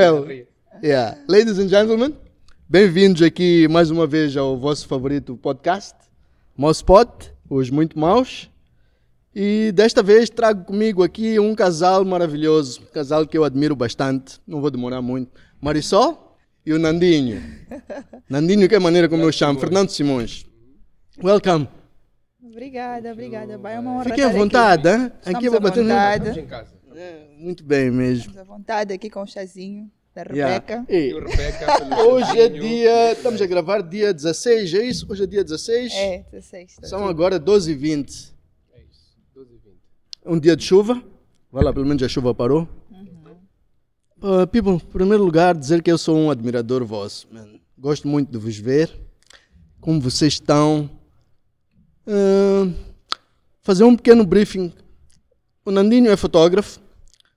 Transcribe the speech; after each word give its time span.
Well, 0.00 0.26
yeah. 0.82 1.16
Ladies 1.26 1.58
and 1.58 1.68
gentlemen, 1.70 2.14
bem-vindos 2.68 3.22
aqui 3.22 3.66
mais 3.66 3.90
uma 3.90 4.06
vez 4.06 4.36
ao 4.36 4.54
vosso 4.58 4.86
favorito 4.86 5.38
podcast, 5.38 5.94
Mospot, 6.54 7.32
os 7.48 7.70
muito 7.70 7.98
maus. 7.98 8.50
E 9.34 9.72
desta 9.72 10.02
vez 10.02 10.28
trago 10.28 10.64
comigo 10.66 11.02
aqui 11.02 11.40
um 11.40 11.54
casal 11.54 12.04
maravilhoso, 12.04 12.82
um 12.82 12.92
casal 12.92 13.26
que 13.26 13.38
eu 13.38 13.42
admiro 13.44 13.74
bastante, 13.74 14.38
não 14.46 14.60
vou 14.60 14.70
demorar 14.70 15.00
muito. 15.00 15.30
Marisol 15.62 16.36
e 16.66 16.74
o 16.74 16.78
Nandinho. 16.78 17.42
Nandinho, 18.28 18.68
que 18.68 18.74
é 18.74 18.76
a 18.76 18.80
maneira 18.80 19.08
como 19.08 19.22
eu 19.22 19.32
chamo, 19.32 19.58
Fernando 19.58 19.88
Simões. 19.88 20.44
Welcome. 21.24 21.70
Obrigada, 22.44 23.12
obrigada. 23.12 23.56
Vai, 23.56 23.76
é 23.76 23.80
uma 23.80 23.92
honra 23.92 24.04
Fiquem 24.04 24.24
à 24.24 24.28
vontade, 24.28 24.88
aqui. 24.88 25.02
hein? 25.04 25.12
Estamos 25.20 25.36
Aqui 25.38 25.46
eu 25.46 25.50
vou 25.52 25.58
à 25.58 25.62
bater 25.62 25.82
no- 25.82 25.88
vontade. 25.88 26.28
Estamos 26.28 26.36
em 26.44 26.46
casa. 26.46 26.75
É, 26.98 27.26
muito 27.36 27.62
bem 27.62 27.90
mesmo. 27.90 28.20
Estamos 28.30 28.38
à 28.38 28.44
vontade 28.44 28.92
aqui 28.94 29.10
com 29.10 29.20
o 29.22 29.26
chazinho 29.26 29.90
da 30.14 30.22
Yeah. 30.22 30.54
Rebeca. 30.54 30.84
Ei, 30.88 31.12
Eu, 31.12 31.20
Rebeca, 31.26 31.66
Hoje 32.08 32.40
é 32.40 32.48
dia. 32.48 33.12
Estamos 33.12 33.42
a 33.42 33.46
gravar 33.46 33.82
dia 33.82 34.14
16, 34.14 34.72
é 34.72 34.82
isso? 34.86 35.06
Hoje 35.12 35.24
é 35.24 35.26
dia 35.26 35.44
16. 35.44 35.92
É, 35.92 36.24
16. 36.32 36.76
tá 36.76 36.86
São 36.86 37.00
tudo. 37.00 37.10
agora 37.10 37.38
12h20. 37.38 38.32
É 38.72 38.80
isso, 38.90 39.14
12 39.34 39.50
e 39.52 39.58
20. 39.58 39.76
Um 40.24 40.40
dia 40.40 40.56
de 40.56 40.64
chuva. 40.64 41.02
Vai 41.52 41.62
lá, 41.64 41.70
pelo 41.72 41.84
menos 41.84 42.02
a 42.02 42.08
chuva 42.08 42.34
parou. 42.34 42.66
Uh, 44.22 44.46
people, 44.46 44.72
em 44.72 44.78
primeiro 44.78 45.22
lugar, 45.22 45.54
dizer 45.54 45.82
que 45.82 45.92
eu 45.92 45.98
sou 45.98 46.16
um 46.16 46.30
admirador 46.30 46.82
vosso. 46.82 47.28
man. 47.30 47.60
Gosto 47.78 48.08
muito 48.08 48.32
de 48.32 48.38
vos 48.38 48.56
ver. 48.56 48.90
Como 49.82 50.00
vocês 50.00 50.32
estão. 50.32 50.90
Uh, 52.06 52.72
fazer 53.60 53.84
um 53.84 53.94
pequeno 53.94 54.24
briefing. 54.24 54.72
O 55.62 55.70
Nandinho 55.70 56.10
é 56.10 56.16
fotógrafo. 56.16 56.80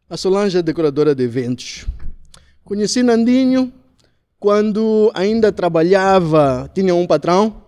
A 0.09 0.17
Solange 0.17 0.57
é 0.57 0.63
decoradora 0.63 1.13
de 1.13 1.23
eventos. 1.23 1.85
Conheci 2.63 3.03
Nandinho 3.03 3.71
quando 4.39 5.11
ainda 5.13 5.51
trabalhava, 5.51 6.67
tinha 6.73 6.95
um 6.95 7.05
patrão, 7.05 7.61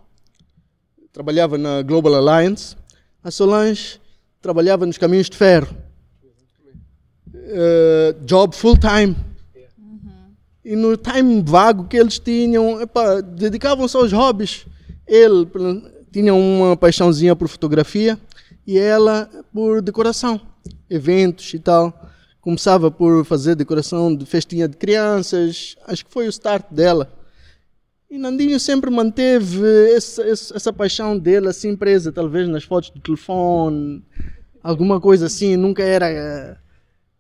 trabalhava 1.14 1.56
na 1.56 1.84
Global 1.84 2.16
Alliance. 2.16 2.76
A 3.24 3.30
Solange 3.30 4.02
trabalhava 4.42 4.88
nos 4.88 4.98
caminhos 4.98 5.30
de 5.30 5.38
ferro. 5.38 5.68
Eh, 7.36 8.16
job 8.26 8.56
full 8.56 8.76
time. 8.76 9.16
E 10.66 10.76
no 10.76 10.98
time 10.98 11.44
vago 11.46 11.84
que 11.84 11.98
eles 11.98 12.18
tinham, 12.18 12.80
dedicavam-se 13.36 13.96
aos 13.96 14.12
hobbies. 14.12 14.66
Ele 15.06 15.48
tinha 16.12 16.34
uma 16.34 16.76
paixãozinha 16.76 17.36
por 17.36 17.48
fotografia 17.48 18.18
e 18.66 18.80
ela 18.80 19.30
por 19.54 19.80
decoração, 19.80 20.42
eventos 20.90 21.54
e 21.54 21.60
tal. 21.60 22.11
Começava 22.42 22.90
por 22.90 23.24
fazer 23.24 23.56
decoração 23.56 24.16
de 24.16 24.26
festinha 24.26 24.68
de 24.68 24.76
crianças, 24.76 25.76
acho 25.86 26.04
que 26.04 26.12
foi 26.12 26.26
o 26.26 26.30
start 26.30 26.66
dela. 26.72 27.14
E 28.10 28.18
Nandinho 28.18 28.60
sempre 28.60 28.90
manteve 28.90 29.62
essa, 29.96 30.24
essa, 30.28 30.74
paixão 30.74 31.18
dele 31.18 31.48
assim 31.48 31.76
presa, 31.78 32.12
talvez 32.12 32.50
nas 32.50 32.64
fotos 32.64 32.90
do 32.90 33.00
telefone, 33.00 34.04
alguma 34.62 35.00
coisa 35.00 35.28
assim, 35.28 35.56
nunca 35.56 35.84
era. 35.84 36.10
eh, 36.10 36.58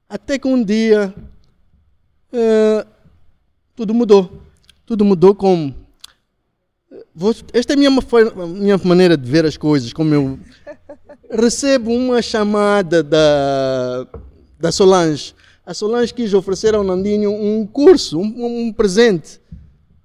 Até 0.09 0.37
que 0.37 0.47
um 0.47 0.61
dia 0.61 1.13
eh, 2.33 2.85
tudo 3.75 3.93
mudou. 3.93 4.41
Tudo 4.85 5.05
mudou 5.05 5.33
como. 5.33 5.73
Esta 7.53 7.73
é 7.73 7.75
a 7.75 7.77
minha, 7.77 7.91
minha 8.47 8.77
maneira 8.83 9.15
de 9.15 9.29
ver 9.29 9.45
as 9.45 9.55
coisas, 9.55 9.93
como 9.93 10.13
eu 10.13 10.39
recebo 11.29 11.91
uma 11.91 12.21
chamada 12.21 13.01
da, 13.01 14.07
da 14.61 14.71
Solange. 14.71 15.33
A 15.65 15.73
Solange 15.73 16.13
quis 16.13 16.33
oferecer 16.33 16.73
ao 16.75 16.83
Nandinho 16.83 17.31
um 17.31 17.65
curso, 17.65 18.19
um, 18.19 18.67
um 18.67 18.73
presente 18.73 19.39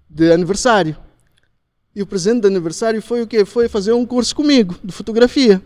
de 0.08 0.32
aniversário. 0.32 0.96
E 1.94 2.02
o 2.02 2.06
presente 2.06 2.42
de 2.42 2.46
aniversário 2.46 3.00
foi 3.00 3.22
o 3.22 3.26
quê? 3.26 3.44
Foi 3.44 3.68
fazer 3.68 3.92
um 3.92 4.04
curso 4.04 4.34
comigo, 4.36 4.76
de 4.84 4.92
fotografia. 4.92 5.62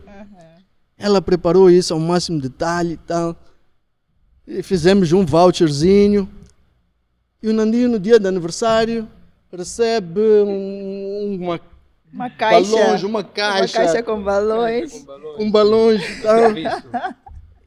Ela 0.96 1.20
preparou 1.22 1.70
isso 1.70 1.92
ao 1.94 1.98
máximo 2.00 2.40
detalhe 2.40 2.92
e 2.94 2.96
tal. 2.98 3.34
E 4.46 4.62
fizemos 4.62 5.12
um 5.12 5.24
voucherzinho. 5.24 6.28
E 7.42 7.48
o 7.48 7.52
Nandinho, 7.52 7.88
no 7.88 7.98
dia 7.98 8.18
do 8.18 8.28
aniversário, 8.28 9.08
recebe 9.50 10.20
um- 10.20 11.38
uma, 11.40 11.60
Uma 12.12 12.30
caixa. 12.30 12.70
balões, 12.76 13.02
uma 13.02 13.24
caixa, 13.24 13.78
Uma 13.78 13.86
caixa 13.86 14.02
com 14.02 14.22
balões. 14.22 14.92
Com 14.92 15.04
balões. 15.04 15.36
com 15.36 15.50
balões 15.50 16.02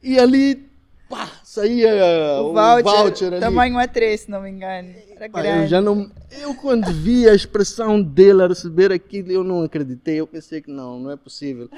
e. 0.02 0.10
E 0.12 0.18
ali, 0.18 0.64
pá, 1.08 1.30
saía 1.44 1.92
O 2.40 2.50
o 2.50 2.52
voucher, 2.52 2.82
voucher, 2.84 3.32
ali. 3.32 3.40
tamanho 3.40 3.76
A3, 3.76 4.16
se 4.16 4.30
não 4.30 4.40
me 4.42 4.50
engano. 4.50 4.94
Pá, 5.32 5.44
eu 5.44 5.66
já 5.66 5.80
não. 5.80 6.10
Eu 6.30 6.54
quando 6.54 6.92
vi 6.92 7.28
a 7.28 7.34
expressão 7.34 8.00
dele 8.02 8.42
a 8.42 8.46
receber 8.48 8.90
aquilo, 8.92 9.30
eu 9.32 9.44
não 9.44 9.62
acreditei. 9.62 10.16
Eu 10.20 10.26
pensei 10.26 10.60
que 10.60 10.70
não, 10.70 10.98
não 10.98 11.10
é 11.10 11.16
possível. 11.16 11.68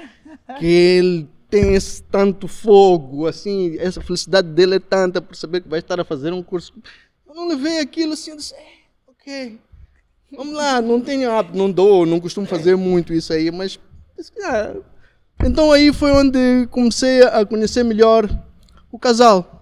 Que 0.59 0.65
ele 0.65 1.29
tem 1.49 1.75
esse 1.75 2.03
tanto 2.03 2.47
fogo, 2.47 3.25
assim, 3.27 3.77
essa 3.79 4.01
felicidade 4.01 4.49
dele 4.49 4.75
é 4.75 4.79
tanta 4.79 5.21
por 5.21 5.35
saber 5.35 5.61
que 5.61 5.69
vai 5.69 5.79
estar 5.79 5.99
a 5.99 6.03
fazer 6.03 6.33
um 6.33 6.43
curso. 6.43 6.73
Eu 7.27 7.33
não 7.35 7.47
levei 7.47 7.79
aquilo 7.79 8.13
assim, 8.13 8.31
eu 8.31 8.37
disse, 8.37 8.53
"É, 8.53 8.59
ok. 9.07 9.57
Vamos 10.35 10.53
lá, 10.55 10.81
não 10.81 10.99
tenho 10.99 11.31
hábito, 11.31 11.57
não 11.57 11.71
dou, 11.71 12.05
não 12.05 12.19
costumo 12.19 12.45
fazer 12.45 12.75
muito 12.75 13.13
isso 13.13 13.31
aí, 13.31 13.49
mas. 13.49 13.79
"Ah." 14.43 14.73
Então 15.45 15.71
aí 15.71 15.93
foi 15.93 16.11
onde 16.11 16.67
comecei 16.71 17.21
a 17.23 17.45
conhecer 17.45 17.83
melhor 17.83 18.27
o 18.91 18.97
casal. 18.99 19.53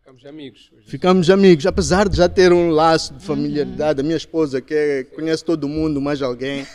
Ficamos 0.00 0.26
amigos. 0.26 0.70
Ficamos 0.86 1.30
amigos, 1.30 1.66
apesar 1.66 2.08
de 2.08 2.16
já 2.16 2.28
ter 2.28 2.52
um 2.52 2.70
laço 2.70 3.14
de 3.14 3.24
familiaridade. 3.24 4.00
A 4.00 4.02
minha 4.02 4.16
esposa, 4.16 4.60
que 4.60 4.74
é- 4.74 5.04
conhece 5.04 5.44
todo 5.44 5.68
mundo, 5.68 6.00
mais 6.00 6.20
alguém. 6.20 6.66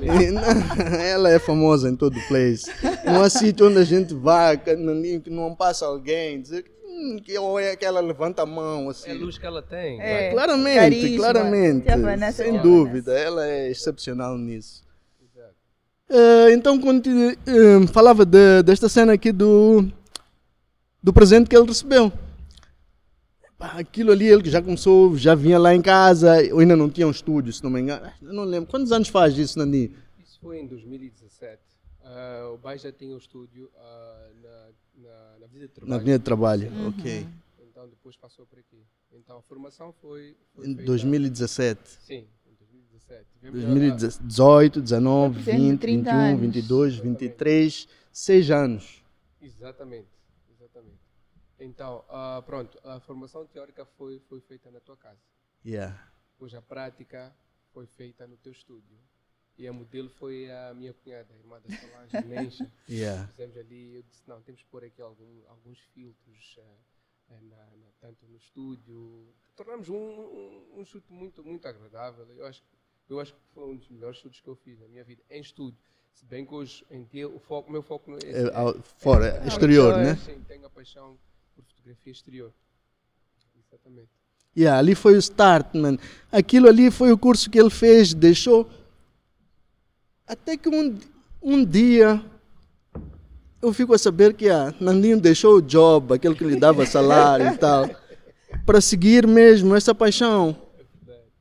E, 0.00 0.30
não, 0.30 0.42
ela 1.02 1.28
é 1.30 1.38
famosa 1.40 1.88
em 1.90 1.96
todo 1.96 2.16
o 2.16 2.28
place. 2.28 2.70
Não 3.04 3.22
há 3.22 3.28
sítio 3.28 3.66
onde 3.68 3.78
a 3.78 3.84
gente 3.84 4.14
vai, 4.14 4.56
que 4.56 4.76
não, 4.76 4.94
passa 5.56 5.86
alguém, 5.86 6.40
dizer 6.40 6.64
"Hum, 6.86 7.18
que 7.24 7.36
ou 7.36 7.58
é 7.58 7.74
que 7.74 7.84
ela 7.84 8.00
levanta 8.00 8.42
a 8.42 8.46
mão, 8.46 8.84
É 8.84 8.86
a 8.86 8.90
assim. 8.90 9.12
luz 9.14 9.36
que 9.38 9.46
ela 9.46 9.60
tem. 9.62 10.00
É. 10.00 10.30
Claramente, 10.30 10.78
Carisma. 10.78 11.16
claramente. 11.18 11.86
Sem 12.32 12.58
dúvida, 12.60 13.12
ela 13.18 13.44
é 13.44 13.70
excepcional 13.70 14.38
nisso. 14.38 14.84
Exato. 15.34 15.54
Eh, 16.10 16.52
então, 16.52 16.78
eh, 16.78 17.86
falava 17.92 18.24
de- 18.24 18.62
desta 18.64 18.88
cena 18.88 19.14
aqui 19.14 19.32
do, 19.32 19.84
do 21.02 21.12
presente 21.12 21.48
que 21.48 21.56
ele 21.56 21.66
recebeu. 21.66 22.12
Aquilo 23.58 24.12
ali, 24.12 24.26
ele 24.26 24.42
que 24.42 24.50
já 24.50 24.62
começou, 24.62 25.16
já 25.16 25.34
vinha 25.34 25.58
lá 25.58 25.74
em 25.74 25.82
casa, 25.82 26.40
eu 26.44 26.60
ainda 26.60 26.76
não 26.76 26.88
tinha 26.88 27.06
um 27.08 27.10
estúdio, 27.10 27.52
se 27.52 27.62
não 27.64 27.70
me 27.70 27.80
engano. 27.80 28.08
Eu 28.22 28.32
não 28.32 28.44
lembro. 28.44 28.70
Quantos 28.70 28.92
anos 28.92 29.08
faz 29.08 29.36
isso, 29.36 29.58
Nandi? 29.58 29.90
Isso 30.24 30.38
foi 30.40 30.60
em 30.60 30.66
2017. 30.66 31.60
Ah, 32.04 32.50
o 32.54 32.58
Bai 32.58 32.78
já 32.78 32.92
tinha 32.92 33.14
o 33.14 33.18
estúdio 33.18 33.68
ah, 33.76 34.28
na, 34.42 35.08
na, 35.08 35.38
na 35.40 35.46
Avenida 35.46 35.66
de 35.66 35.72
Trabalho. 35.74 35.90
Na 35.90 35.96
Avenida 35.96 36.18
de 36.18 36.24
Trabalho, 36.24 36.72
ok. 36.88 37.26
Então 37.68 37.88
depois 37.88 38.16
passou 38.16 38.46
por 38.46 38.58
aqui. 38.60 38.80
Então 39.12 39.38
a 39.38 39.42
formação 39.42 39.92
foi. 40.00 40.36
foi 40.54 40.64
Em 40.66 40.74
feita- 40.76 40.84
2017. 40.84 41.80
Sim, 42.00 42.14
em 42.46 42.54
2017. 42.60 43.24
Tivemos 43.40 43.64
a- 43.64 43.66
2018, 43.66 44.80
19, 44.80 45.38
Representa 45.38 45.62
20, 45.64 45.80
30 45.80 46.10
21, 46.12 46.20
anos. 46.28 46.40
22, 46.40 46.96
23, 46.96 47.88
6 48.12 48.50
anos. 48.52 49.02
Exatamente. 49.42 50.06
Então, 51.58 52.04
ah, 52.08 52.42
pronto, 52.44 52.78
a 52.84 53.00
formação 53.00 53.44
teórica 53.46 53.84
foi, 53.84 54.20
foi 54.20 54.40
feita 54.40 54.70
na 54.70 54.80
tua 54.80 54.96
casa. 54.96 55.20
Yeah. 55.64 56.00
Depois 56.32 56.54
a 56.54 56.62
prática 56.62 57.34
foi 57.72 57.86
feita 57.86 58.26
no 58.26 58.36
teu 58.36 58.52
estúdio. 58.52 58.98
E 59.56 59.66
a 59.66 59.72
modelo 59.72 60.08
foi 60.08 60.48
a 60.52 60.72
minha 60.72 60.94
cunhada, 60.94 61.34
a 61.34 61.36
irmã 61.36 61.60
da 61.60 61.68
Solange, 61.76 62.26
Nencha. 62.28 62.70
Yeah. 62.88 63.26
Fizemos 63.26 63.56
ali, 63.56 63.96
eu 63.96 64.02
disse, 64.02 64.22
não, 64.28 64.40
temos 64.40 64.62
que 64.62 64.68
pôr 64.68 64.84
aqui 64.84 65.02
algum, 65.02 65.42
alguns 65.48 65.80
filtros, 65.92 66.56
eh, 67.28 67.40
na, 67.42 67.56
na- 67.56 67.90
tanto 68.00 68.24
no 68.28 68.36
estúdio. 68.36 69.34
Tornamos 69.56 69.88
um, 69.88 69.96
um, 69.96 70.74
um 70.80 70.84
chute 70.84 71.12
muito, 71.12 71.42
muito 71.44 71.66
agradável. 71.66 72.24
Eu 72.36 72.46
acho, 72.46 72.62
que- 72.62 73.12
eu 73.12 73.18
acho 73.18 73.34
que 73.34 73.40
foi 73.52 73.64
um 73.64 73.76
dos 73.76 73.88
melhores 73.88 74.18
chutes 74.18 74.40
que 74.40 74.48
eu 74.48 74.54
fiz 74.54 74.78
na 74.78 74.86
minha 74.86 75.02
vida, 75.02 75.24
em 75.28 75.40
estúdio. 75.40 75.78
Se 76.12 76.24
bem 76.24 76.46
que 76.46 76.54
hoje 76.54 76.86
em 76.88 77.02
dia 77.04 77.28
o 77.28 77.38
foco, 77.40 77.70
meu 77.70 77.82
foco 77.82 78.10
não 78.12 78.18
é, 78.18 78.30
É, 78.30 78.56
ao- 78.56 78.74
fora, 78.80 79.44
exterior, 79.46 79.96
né? 79.96 80.14
Sim, 80.16 80.40
tenho 80.44 80.64
a 80.66 80.70
paixão 80.70 81.18
por 81.62 81.64
fotografia 81.64 82.12
exterior. 82.12 82.52
Exatamente. 83.56 84.08
Yeah, 84.56 84.78
ali 84.78 84.94
foi 84.94 85.14
o 85.14 85.18
start, 85.18 85.74
man. 85.74 85.98
Aquilo 86.32 86.68
ali 86.68 86.90
foi 86.90 87.12
o 87.12 87.18
curso 87.18 87.50
que 87.50 87.58
ele 87.60 87.70
fez, 87.70 88.14
deixou. 88.14 88.68
Até 90.26 90.56
que 90.56 90.68
um, 90.68 90.98
um 91.42 91.64
dia 91.64 92.22
eu 93.60 93.72
fico 93.72 93.92
a 93.92 93.98
saber 93.98 94.34
que 94.34 94.48
a 94.48 94.74
Nandinho 94.80 95.20
deixou 95.20 95.56
o 95.56 95.62
job, 95.62 96.14
aquele 96.14 96.34
que 96.34 96.44
lhe 96.44 96.56
dava 96.56 96.86
salário 96.86 97.48
e 97.48 97.58
tal, 97.58 97.88
para 98.64 98.80
seguir 98.80 99.26
mesmo 99.26 99.74
essa 99.74 99.94
paixão. 99.94 100.56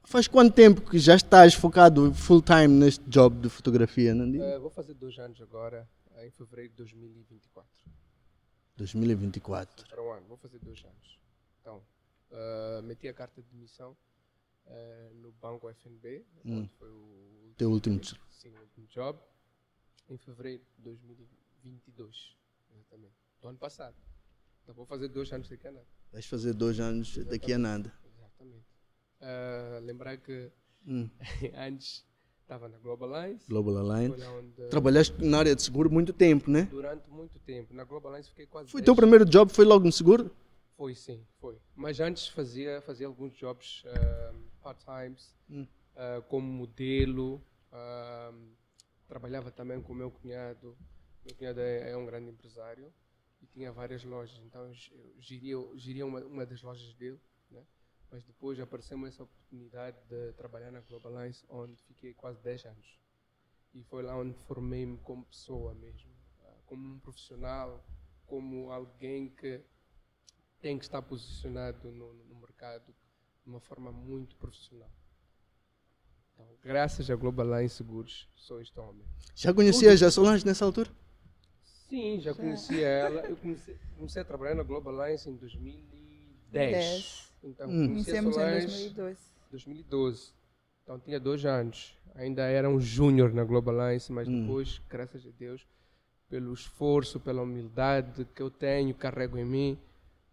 Faz 0.03 0.27
quanto 0.27 0.53
tempo 0.53 0.81
que 0.81 0.97
já 0.97 1.15
estás 1.15 1.53
focado 1.53 2.13
full 2.13 2.41
time 2.41 2.67
neste 2.69 3.03
job 3.09 3.41
de 3.41 3.49
fotografia, 3.49 4.15
Nandinho? 4.15 4.43
Eh, 4.43 4.57
vou 4.57 4.69
fazer 4.69 4.93
dois 4.93 5.17
anos 5.19 5.41
agora, 5.41 5.87
em 6.23 6.31
fevereiro 6.31 6.71
de 6.71 6.77
2024. 6.77 7.69
2024. 8.77 9.87
Para 9.87 10.01
um 10.03 10.11
ano, 10.11 10.27
vou 10.27 10.37
fazer 10.37 10.59
dois 10.59 10.83
anos. 10.85 11.19
Então, 11.61 11.83
ah, 12.31 12.81
meti 12.83 13.07
a 13.07 13.13
carta 13.13 13.41
de 13.41 13.49
demissão 13.49 13.97
ah, 14.67 15.09
no 15.15 15.31
banco 15.33 15.69
FNB, 15.69 16.25
Hum. 16.45 16.59
onde 16.59 16.69
foi 16.77 16.89
o 16.89 17.53
Teu 17.57 17.71
último 17.71 17.99
jo- 17.99 18.15
sim, 18.29 18.49
o 18.55 18.59
último 18.61 18.87
job, 18.87 19.19
em 20.09 20.17
fevereiro 20.17 20.63
de 20.77 20.81
2022, 20.83 22.37
exatamente, 22.71 23.15
do 23.41 23.47
ano 23.47 23.57
passado. 23.57 23.95
Então 24.63 24.75
vou 24.75 24.85
fazer 24.85 25.07
dois 25.09 25.31
anos 25.33 25.47
de 25.47 25.57
Canadá. 25.57 25.85
Vais 26.11 26.25
fazer 26.25 26.53
dois 26.53 26.79
anos 26.79 27.17
daqui 27.25 27.53
a 27.53 27.57
nada. 27.57 27.93
Exatamente. 28.05 28.65
Ah, 29.19 29.79
lembrar 29.81 30.17
que 30.17 30.51
Hum. 30.85 31.09
antes 31.55 32.05
estava 32.47 32.69
na 32.69 32.77
Global 32.77 33.09
Lines, 33.09 33.45
Global 33.45 33.73
lá 33.83 33.99
onde, 33.99 34.69
Trabalhaste 34.69 35.23
na 35.23 35.39
área 35.39 35.53
de 35.53 35.61
seguro 35.61 35.91
muito 35.91 36.13
tempo, 36.13 36.49
né? 36.49 36.63
durante 36.71 37.09
muito 37.09 37.37
tempo. 37.39 37.73
Na 37.73 37.83
Global 37.83 38.13
Lines 38.13 38.29
fiquei 38.29 38.45
quase 38.45 38.71
Foi 38.71 38.79
o 38.79 38.81
10 38.81 38.85
teu 38.85 38.95
primeiro 38.95 39.25
job, 39.25 39.51
foi 39.51 39.65
logo 39.65 39.85
no 39.85 39.91
seguro? 39.91 40.31
Foi 40.77 40.95
sim, 40.95 41.25
foi. 41.41 41.57
Mas 41.75 41.99
antes 41.99 42.29
fazia, 42.29 42.81
fazia 42.81 43.05
alguns 43.05 43.33
jobs 43.35 43.83
ah, 43.85 44.33
part-times, 44.61 45.35
Hum. 45.49 45.67
ah, 45.95 46.21
como 46.29 46.47
modelo. 46.47 47.41
ah, 47.71 48.31
trabalhava 49.07 49.51
também 49.51 49.81
com 49.81 49.91
o 49.91 49.95
meu 49.95 50.09
cunhado. 50.09 50.77
Meu 51.25 51.35
cunhado 51.35 51.59
é, 51.59 51.91
é 51.91 51.97
um 51.97 52.05
grande 52.05 52.29
empresário 52.29 52.93
e 53.41 53.45
tinha 53.45 53.71
várias 53.73 54.03
lojas. 54.05 54.39
Então 54.45 54.65
eu 54.65 54.73
geria, 55.19 55.57
geria 55.75 56.05
uma, 56.05 56.19
uma 56.21 56.45
das 56.45 56.61
lojas 56.61 56.93
dele. 56.95 57.19
Mas 58.11 58.23
depois 58.23 58.59
apareceu-me 58.59 59.07
essa 59.07 59.23
oportunidade 59.23 59.97
de 60.09 60.31
trabalhar 60.33 60.71
na 60.71 60.79
Global 60.81 61.21
Lines, 61.21 61.45
onde 61.49 61.75
fiquei 61.83 62.13
quase 62.13 62.41
10 62.41 62.65
anos. 62.65 62.99
E 63.73 63.83
foi 63.83 64.01
lá 64.01 64.17
onde 64.17 64.33
formei-me 64.45 64.97
como 64.99 65.25
pessoa 65.25 65.73
mesmo, 65.73 66.09
ah, 66.41 66.55
como 66.65 66.95
um 66.95 66.99
profissional, 66.99 67.85
como 68.25 68.71
alguém 68.71 69.29
que 69.29 69.61
tem 70.61 70.77
que 70.77 70.85
estar 70.85 71.01
posicionado 71.01 71.91
no, 71.91 72.13
no 72.13 72.35
mercado 72.35 72.93
de 73.43 73.49
uma 73.49 73.59
forma 73.59 73.91
muito 73.91 74.35
profissional. 74.37 74.89
Então, 76.33 76.47
graças 76.63 77.09
à 77.09 77.15
Global 77.15 77.57
Line 77.57 77.69
Seguros, 77.69 78.29
sou 78.35 78.61
este 78.61 78.79
homem. 78.79 79.05
Já 79.35 79.53
conhecias 79.53 80.01
a 80.03 80.11
Solange 80.11 80.45
nessa 80.45 80.65
altura? 80.65 80.89
Sim, 81.63 82.19
já 82.19 82.33
conhecia 82.33 82.87
ela. 82.87 83.21
Eu 83.21 83.37
comecei, 83.37 83.77
comecei 83.95 84.21
a 84.21 84.25
trabalhar 84.25 84.55
na 84.55 84.63
Global 84.63 85.07
Lines 85.07 85.25
em 85.25 85.35
2010. 85.35 86.51
Dez. 86.51 87.26
Então, 87.43 87.69
Hum. 87.69 87.95
em 87.97 88.03
Solange 88.03 88.67
2012. 88.67 89.19
2012. 89.51 90.31
Então 90.83 90.99
tinha 90.99 91.19
dois 91.19 91.45
anos. 91.45 91.95
Ainda 92.15 92.43
era 92.43 92.69
um 92.69 92.79
júnior 92.79 93.33
na 93.33 93.43
Global 93.43 93.89
Lines, 93.89 94.09
mas 94.09 94.27
Hum. 94.27 94.41
depois, 94.41 94.81
graças 94.89 95.25
a 95.25 95.29
Deus, 95.37 95.65
pelo 96.29 96.53
esforço, 96.53 97.19
pela 97.19 97.41
humildade 97.41 98.25
que 98.35 98.41
eu 98.41 98.49
tenho, 98.49 98.93
carrego 98.95 99.37
em 99.37 99.45
mim, 99.45 99.77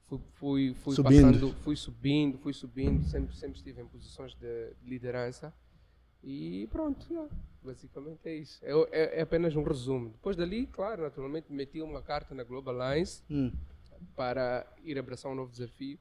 fui, 0.06 0.18
fui, 0.34 0.74
fui 0.74 0.94
Subindo. 0.94 1.22
passando, 1.22 1.52
fui 1.62 1.76
subindo, 1.76 2.38
fui 2.38 2.52
subindo, 2.52 3.04
sempre, 3.04 3.36
sempre 3.36 3.58
estive 3.58 3.80
em 3.82 3.86
posições 3.86 4.34
de 4.34 4.72
liderança. 4.84 5.52
E 6.22 6.66
pronto, 6.68 7.06
yeah, 7.10 7.28
basicamente 7.62 8.20
é 8.24 8.34
isso. 8.36 8.58
É, 8.64 8.72
é, 8.90 9.18
é 9.18 9.22
apenas 9.22 9.54
um 9.54 9.62
resumo. 9.62 10.08
Depois 10.08 10.36
dali, 10.36 10.66
claro, 10.66 11.02
naturalmente, 11.02 11.52
meti 11.52 11.82
uma 11.82 12.00
carta 12.00 12.34
na 12.34 12.42
Global 12.44 12.74
Lines 12.94 13.22
Hum. 13.30 13.52
para 14.16 14.66
ir 14.84 14.98
abraçar 14.98 15.30
um 15.30 15.34
novo 15.34 15.50
desafio. 15.52 15.98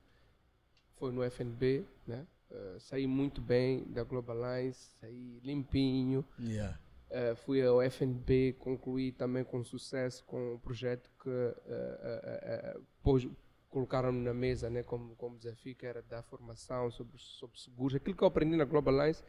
Foi 0.97 1.11
no 1.11 1.23
FNB, 1.23 1.85
né? 2.07 2.25
Eh, 2.51 2.77
saí 2.79 3.07
muito 3.07 3.41
bem 3.41 3.83
da 3.85 4.03
Global 4.03 4.35
Lines, 4.37 4.95
saí 4.99 5.39
limpinho. 5.43 6.23
Yeah. 6.39 6.77
Eh, 7.09 7.35
fui 7.35 7.61
ao 7.65 7.81
FNB, 7.81 8.53
concluí 8.59 9.11
também 9.11 9.43
com 9.43 9.63
sucesso 9.63 10.23
com 10.25 10.53
um 10.55 10.59
projeto 10.59 11.09
que 11.21 11.29
eh, 11.29 11.55
eh, 11.67 12.79
pôs- 13.01 13.27
colocaram 13.69 14.11
na 14.11 14.33
mesa 14.33 14.69
né, 14.69 14.83
como, 14.83 15.15
como 15.15 15.37
desafio, 15.37 15.75
que 15.75 15.85
era 15.85 16.01
dar 16.03 16.21
formação 16.23 16.91
sobre, 16.91 17.17
sobre 17.17 17.59
seguros. 17.59 17.95
Aquilo 17.95 18.15
que 18.15 18.23
eu 18.23 18.27
aprendi 18.27 18.55
na 18.55 18.65
Global 18.65 18.93
Lines 18.93 19.23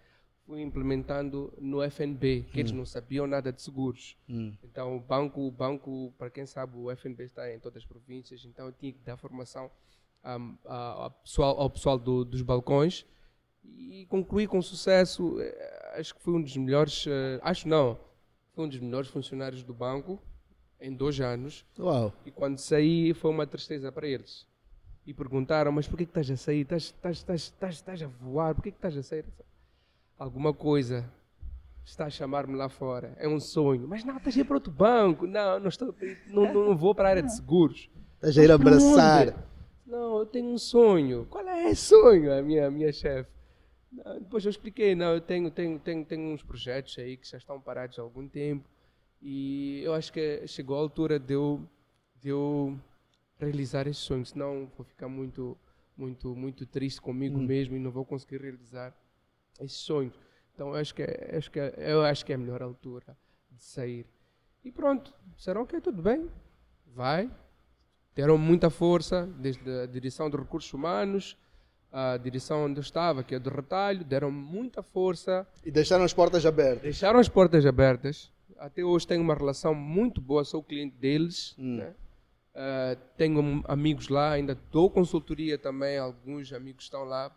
fui 0.46 0.60
implementando 0.60 1.50
no 1.58 1.82
FNB, 1.82 2.42
que 2.52 2.60
eles 2.60 2.72
não 2.72 2.84
sabiam 2.84 3.26
nada 3.26 3.50
de 3.50 3.62
seguros. 3.62 4.18
Hum. 4.28 4.54
Então, 4.62 4.94
o 4.94 5.00
banco, 5.00 5.40
o 5.40 5.50
banco, 5.50 6.12
para 6.18 6.28
quem 6.28 6.44
sabe, 6.44 6.76
o 6.76 6.90
FNB 6.90 7.24
está 7.24 7.50
em 7.50 7.58
todas 7.58 7.82
as 7.82 7.86
províncias, 7.88 8.44
então 8.44 8.66
eu 8.66 8.72
tinha 8.72 8.92
que 8.92 8.98
dar 8.98 9.16
formação 9.16 9.70
ao 10.24 11.10
pessoal, 11.10 11.60
ao 11.60 11.70
pessoal 11.70 11.98
do- 11.98 12.24
dos 12.24 12.42
balcões 12.42 13.04
e 13.64 14.06
concluí 14.08 14.46
com 14.46 14.60
sucesso. 14.62 15.40
Eh, 15.40 15.82
Acho 15.96 16.12
que 16.12 16.20
fui 16.22 16.34
um 16.34 16.42
dos 16.42 16.56
melhores, 16.56 17.06
eh, 17.06 17.38
acho 17.40 17.68
não, 17.68 17.96
fui 18.52 18.64
um 18.64 18.68
dos 18.68 18.80
melhores 18.80 19.08
funcionários 19.08 19.62
do 19.62 19.72
banco 19.72 20.20
em 20.80 20.92
dois 20.92 21.20
anos. 21.20 21.64
Uau. 21.78 22.12
E 22.26 22.32
quando 22.32 22.58
saí 22.58 23.14
foi 23.14 23.30
uma 23.30 23.46
tristeza 23.46 23.92
para 23.92 24.08
eles. 24.08 24.44
E 25.06 25.14
perguntaram, 25.14 25.70
mas 25.70 25.86
por 25.86 25.96
que, 25.96 26.02
estás 26.02 26.28
a 26.30 26.36
sair? 26.36 26.66
Estás, 26.72 28.02
a 28.02 28.06
voar? 28.08 28.56
Por 28.56 28.62
que, 28.62 28.70
estás 28.70 28.96
a 28.96 29.02
sair? 29.04 29.24
Alguma 30.18 30.52
coisa 30.52 31.08
está 31.84 32.06
a 32.06 32.10
chamar-me 32.10 32.56
lá 32.56 32.68
fora. 32.68 33.14
É 33.18 33.28
um 33.28 33.38
sonho. 33.38 33.86
Mas 33.86 34.02
não, 34.02 34.16
estás 34.16 34.36
a 34.36 34.40
ir 34.40 34.44
para 34.44 34.56
outro 34.56 34.72
banco. 34.72 35.26
Não, 35.28 35.60
não, 35.60 35.68
estou, 35.68 35.94
não, 36.26 36.52
não 36.52 36.76
vou 36.76 36.92
para 36.92 37.06
a 37.08 37.10
área 37.10 37.22
de 37.22 37.32
seguros. 37.32 37.88
Estás 38.16 38.36
a 38.36 38.42
ir 38.42 38.50
abraçar. 38.50 39.46
Não, 39.86 40.18
eu 40.18 40.26
tenho 40.26 40.46
um 40.46 40.58
sonho. 40.58 41.26
Qual 41.26 41.46
é 41.46 41.70
esse 41.70 41.82
sonho? 41.86 42.32
A 42.32 42.42
minha, 42.42 42.66
a 42.66 42.70
minha 42.70 42.92
chefe. 42.92 43.30
Depois 44.20 44.44
eu 44.44 44.50
expliquei, 44.50 44.94
não, 44.94 45.14
eu 45.14 45.20
tenho, 45.20 45.50
tenho, 45.50 45.78
tenho, 45.78 46.04
tenho 46.04 46.32
uns 46.32 46.42
projetos 46.42 46.98
aí 46.98 47.16
que 47.16 47.28
já 47.28 47.38
estão 47.38 47.60
parados 47.60 47.98
há 47.98 48.02
algum 48.02 48.26
tempo 48.26 48.68
e 49.22 49.80
eu 49.84 49.94
acho 49.94 50.12
que 50.12 50.46
chegou 50.48 50.76
a 50.76 50.80
altura 50.80 51.18
de 51.18 51.34
eu, 51.34 51.62
de 52.16 52.28
eu 52.28 52.78
realizar 53.38 53.86
esse 53.86 54.00
sonho, 54.00 54.26
senão 54.26 54.70
vou 54.76 54.84
ficar 54.84 55.08
muito, 55.08 55.56
muito, 55.96 56.34
muito 56.34 56.66
triste 56.66 57.00
comigo 57.00 57.38
mesmo 57.38 57.76
e 57.76 57.78
não 57.78 57.90
vou 57.90 58.04
conseguir 58.04 58.40
realizar 58.40 58.92
esse 59.60 59.76
sonho. 59.76 60.12
Então 60.52 60.68
eu 60.68 60.74
acho 60.74 60.94
que, 60.94 61.02
acho 61.02 61.50
que, 61.50 61.58
eu 61.58 62.02
acho 62.02 62.26
que 62.26 62.32
é 62.32 62.34
a 62.34 62.38
melhor 62.38 62.62
altura 62.62 63.16
de 63.50 63.62
sair. 63.62 64.06
E 64.64 64.72
pronto, 64.72 65.14
disseram 65.36 65.62
ok, 65.62 65.80
tudo 65.80 66.02
bem, 66.02 66.28
vai, 66.86 67.30
deram 68.14 68.38
muita 68.38 68.70
força, 68.70 69.26
desde 69.38 69.68
a 69.80 69.86
direção 69.86 70.30
de 70.30 70.36
recursos 70.36 70.72
humanos, 70.72 71.36
a 71.92 72.16
direção 72.16 72.64
onde 72.64 72.78
eu 72.78 72.82
estava, 72.82 73.22
que 73.22 73.34
é 73.34 73.38
do 73.38 73.50
retalho, 73.50 74.04
deram 74.04 74.30
muita 74.30 74.82
força, 74.82 75.46
E 75.64 75.70
deixaram 75.70 76.04
as 76.04 76.12
portas 76.12 76.44
abertas. 76.44 76.82
deixaram 76.82 77.18
as 77.18 77.28
portas 77.28 77.64
abertas. 77.64 78.32
Até 78.58 78.82
hoje 78.84 79.06
tenho 79.06 79.22
uma 79.22 79.34
relação 79.34 79.74
muito 79.74 80.20
boa, 80.20 80.44
sou 80.44 80.62
cliente 80.62 80.96
deles. 80.96 81.54
Hum. 81.58 81.76
né? 81.76 81.94
Ah, 82.54 82.96
tenho 83.16 83.62
amigos 83.66 84.08
lá, 84.08 84.32
ainda 84.32 84.56
dou 84.70 84.88
consultoria 84.88 85.58
também, 85.58 85.98
alguns 85.98 86.52
amigos 86.52 86.84
estão 86.84 87.04
lá, 87.04 87.36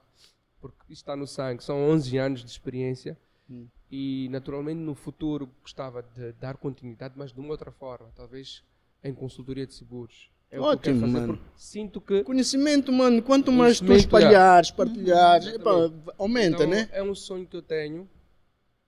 porque 0.62 0.93
está 0.93 1.15
no 1.15 1.25
sangue, 1.25 1.63
são 1.63 1.89
11 1.89 2.17
anos 2.17 2.43
de 2.43 2.50
experiência. 2.50 3.17
Hum. 3.50 3.67
E 3.89 4.27
naturalmente 4.29 4.79
no 4.79 4.93
futuro 4.93 5.50
gostava 5.62 6.03
de 6.03 6.34
dar 6.34 6.57
continuidade, 6.57 7.13
mas 7.17 7.31
de 7.31 7.39
uma 7.39 7.50
outra 7.50 7.72
forma, 7.72 8.10
talvez 8.15 8.63
em 9.03 9.13
consultoria 9.13 9.65
de 9.65 9.74
seguros. 9.74 10.29
É 10.49 10.59
o 10.59 10.63
que 10.63 10.67
eu 10.69 10.77
quero 10.79 10.95
Ótimo, 10.97 11.01
fazer, 11.01 11.27
mano. 11.27 11.39
sinto 11.55 11.99
que 12.01 12.23
Conhecimento, 12.23 12.91
mano, 12.91 13.21
quanto 13.21 13.51
mais 13.51 13.79
tu 13.79 13.91
espalhares, 13.93 14.71
partilhares, 14.71 15.47
Exatamente. 15.47 15.93
epá, 15.95 16.13
aumenta, 16.17 16.63
Então, 16.63 16.67
né? 16.69 16.89
É 16.93 17.03
um 17.03 17.13
sonho 17.13 17.45
que 17.45 17.57
eu 17.57 17.61
tenho 17.61 18.09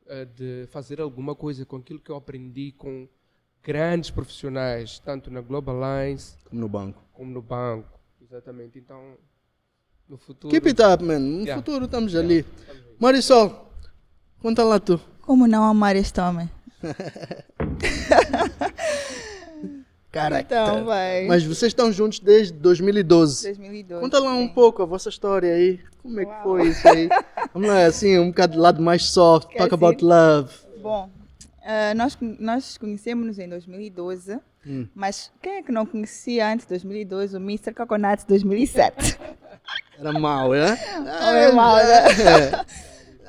eh, 0.07 0.25
de 0.25 0.67
fazer 0.71 1.01
alguma 1.01 1.35
coisa 1.35 1.65
com 1.65 1.75
aquilo 1.75 1.99
que 1.99 2.09
eu 2.09 2.15
aprendi 2.15 2.71
com 2.77 3.07
grandes 3.61 4.09
profissionais, 4.09 4.99
tanto 4.99 5.29
na 5.29 5.41
Global 5.41 5.75
Lines 5.75 6.37
Como 6.49 6.61
no 6.61 6.69
banco. 6.69 7.03
como 7.11 7.31
no 7.31 7.41
banco. 7.41 7.99
Exatamente. 8.21 8.79
Então, 8.79 9.17
no 10.07 10.17
futuro. 10.17 10.51
Keep 10.53 10.67
it 10.69 10.81
up, 10.81 11.03
man. 11.03 11.19
No 11.19 11.41
Yeah. 11.43 11.55
futuro 11.61 11.85
estamos 11.85 12.15
ali. 12.15 12.45
Marisol, 12.97 13.69
conta 14.39 14.63
lá 14.63 14.79
tu. 14.79 14.99
Como 15.21 15.45
não 15.45 15.63
amar 15.65 15.95
este 15.97 16.21
homem? 16.21 16.49
Caraca. 20.11 20.41
Então, 20.41 20.85
vai. 20.85 21.25
Mas 21.27 21.43
vocês 21.43 21.69
estão 21.71 21.91
juntos 21.91 22.19
desde 22.19 22.53
2012. 22.53 23.43
2012. 23.43 24.01
Conta 24.01 24.19
lá 24.19 24.33
um 24.33 24.47
sim. 24.47 24.53
pouco 24.53 24.81
a 24.81 24.85
vossa 24.85 25.09
história 25.09 25.53
aí. 25.53 25.79
Como 26.01 26.19
é 26.19 26.25
que 26.25 26.31
Uau. 26.31 26.43
foi 26.43 26.67
isso 26.67 26.87
aí? 26.87 27.09
Vamos 27.53 27.69
lá, 27.69 27.85
assim, 27.85 28.17
um 28.17 28.29
bocado 28.29 28.53
do 28.53 28.59
lado 28.59 28.81
mais 28.81 29.05
soft. 29.05 29.49
Quer 29.49 29.59
Talk 29.59 29.75
assim? 29.75 29.85
about 29.85 30.03
love. 30.03 30.53
Bom, 30.81 31.09
ah, 31.63 31.93
nós, 31.93 32.17
nós 32.39 32.77
conhecemos-nos 32.77 33.37
em 33.37 33.47
2012, 33.47 34.39
Hum. 34.65 34.87
mas 34.93 35.31
quem 35.41 35.57
é 35.57 35.63
que 35.63 35.71
não 35.71 35.85
conhecia 35.85 36.51
antes 36.51 36.65
de 36.65 36.69
2012 36.69 37.37
o 37.37 37.39
Mr. 37.39 37.73
Coconut 37.73 38.25
2007? 38.27 39.19
Era 39.97 40.11
mau, 40.13 40.53
é? 40.53 40.77
Homem 41.29 41.53
mau, 41.53 41.75
né? 41.75 42.65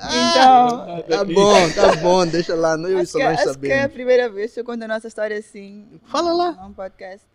Então, 0.05 1.03
Tá 1.07 1.23
bom, 1.25 1.69
tá 1.75 1.95
bom, 1.97 2.25
deixa 2.25 2.55
lá. 2.55 2.73
Eu 2.75 2.89
e 2.89 2.95
acho 2.95 3.01
que, 3.01 3.05
Solange 3.07 3.41
acho 3.49 3.59
que 3.59 3.67
é 3.67 3.83
a 3.83 3.89
primeira 3.89 4.29
vez 4.29 4.53
que 4.53 4.59
eu 4.59 4.65
conto 4.65 4.83
a 4.83 4.87
nossa 4.87 5.07
história 5.07 5.37
assim 5.37 5.85
Fala 6.05 6.33
lá. 6.33 6.51
num 6.53 6.73
podcast. 6.73 7.25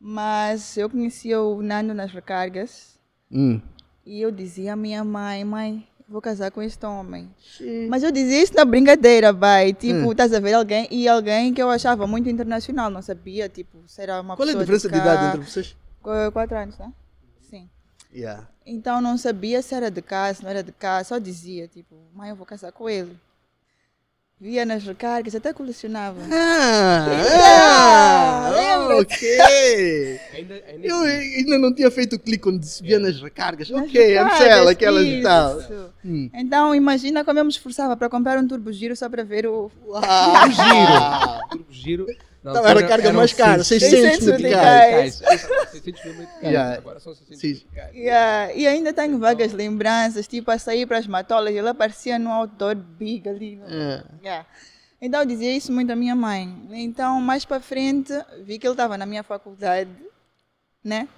Mas 0.00 0.76
eu 0.76 0.90
conhecia 0.90 1.40
o 1.40 1.62
Nando 1.62 1.94
nas 1.94 2.12
recargas 2.12 2.98
Hum. 3.32 3.60
e 4.04 4.20
eu 4.20 4.30
dizia 4.30 4.74
à 4.74 4.76
minha 4.76 5.02
mãe, 5.02 5.44
mãe, 5.44 5.86
vou 6.08 6.20
casar 6.20 6.50
com 6.50 6.60
este 6.62 6.84
homem. 6.84 7.30
Sim. 7.56 7.88
Mas 7.88 8.02
eu 8.02 8.12
dizia 8.12 8.42
isso 8.42 8.54
na 8.54 8.64
brincadeira, 8.64 9.32
vai. 9.32 9.72
Tipo, 9.72 10.00
Hum. 10.08 10.12
estás 10.12 10.32
a 10.34 10.40
ver 10.40 10.52
alguém 10.54 10.86
e 10.90 11.08
alguém 11.08 11.54
que 11.54 11.62
eu 11.62 11.70
achava 11.70 12.06
muito 12.06 12.28
internacional, 12.28 12.90
não 12.90 13.00
sabia, 13.02 13.48
tipo, 13.48 13.78
se 13.86 14.02
era 14.02 14.20
uma 14.20 14.36
Qual 14.36 14.46
é 14.46 14.52
a 14.52 14.56
pessoa 14.58 14.64
diferença 14.64 14.88
de 14.88 14.94
cá. 14.94 15.00
idade 15.00 15.36
entre 15.38 15.50
vocês? 15.50 15.76
Qu- 16.02 16.32
Quatro 16.32 16.56
anos, 16.58 16.78
né? 16.78 16.92
Yeah. 18.14 18.46
Então 18.64 19.00
não 19.00 19.18
sabia 19.18 19.60
se 19.60 19.74
era 19.74 19.90
de 19.90 20.00
cá, 20.00 20.32
se 20.32 20.42
não 20.42 20.50
era 20.50 20.62
de 20.62 20.72
cá, 20.72 21.02
só 21.02 21.18
dizia, 21.18 21.66
tipo, 21.68 21.96
mãe, 22.14 22.30
eu 22.30 22.36
vou 22.36 22.46
casar 22.46 22.70
com 22.72 22.88
ele. 22.88 23.16
Via 24.40 24.64
nas 24.66 24.84
recargas, 24.84 25.34
até 25.34 25.52
colecionava. 25.52 26.20
Ah, 26.30 27.06
Ah, 27.46 28.50
ah, 28.52 28.96
ok. 28.96 29.18
Ainda, 30.34 30.54
ainda 30.54 30.86
Eu 30.86 30.96
ainda 30.98 31.58
não 31.58 31.72
tinha 31.74 31.90
feito 31.90 32.16
o 32.16 32.18
clique 32.18 32.42
quando 32.42 32.62
se 32.64 32.82
via 32.82 32.98
nas 32.98 33.20
recargas. 33.22 33.70
Nas 33.70 33.82
ok, 33.88 34.06
recargas, 34.06 34.32
Amstel, 34.40 34.68
aquelas 34.68 35.04
e 35.04 35.14
isso. 35.14 35.22
tal. 35.22 35.58
Hum. 36.04 36.30
Então 36.34 36.74
imagina 36.74 37.24
como 37.24 37.38
eu 37.38 37.44
me 37.44 37.50
esforçava 37.50 37.96
para 37.96 38.08
comprar 38.10 38.38
um 38.38 38.46
turbo 38.46 38.72
giro 38.72 38.94
só 38.96 39.08
para 39.08 39.24
ver 39.24 39.46
o. 39.46 39.70
Uau. 39.86 40.02
giro. 40.50 41.48
Turbo 41.50 41.72
giro. 41.72 42.06
Então 42.50 42.56
era 42.66 42.68
altura 42.70 42.88
carga 42.88 43.12
mais 43.12 43.32
cara, 43.32 43.64
600 43.64 43.90
600 43.90 44.24
600 44.24 44.42
meticais. 44.42 45.20
meticais. 45.20 45.70
600 45.70 46.04
mil. 46.04 46.28
Yeah. 46.42 46.74
Agora 46.78 47.00
são 47.00 47.14
600 47.14 47.40
Sim. 47.40 47.48
meticais. 47.48 47.94
Yeah, 47.94 48.52
E 48.54 48.66
ainda 48.66 48.92
tenho 48.92 49.18
vagas 49.18 49.52
lembranças, 49.52 50.28
tipo 50.28 50.50
a 50.50 50.58
sair 50.58 50.84
para 50.86 50.98
as 50.98 51.06
matolas, 51.06 51.54
ele 51.54 51.68
aparecia 51.68 52.18
no 52.18 52.30
outdoor 52.30 52.74
big 52.74 53.26
ali. 53.28 53.56
no- 53.56 53.66
É. 53.66 54.04
Yeah. 54.22 54.46
Então 55.00 55.20
eu 55.20 55.26
dizia 55.26 55.56
isso 55.56 55.72
muito 55.72 55.90
à 55.90 55.96
minha 55.96 56.14
mãe. 56.14 56.54
Então, 56.72 57.20
mais 57.20 57.44
para 57.44 57.60
frente, 57.60 58.12
vi 58.44 58.58
que 58.58 58.66
ele 58.66 58.74
estava 58.74 58.96
na 58.98 59.06
minha 59.06 59.22
faculdade, 59.22 59.90
né? 60.82 61.08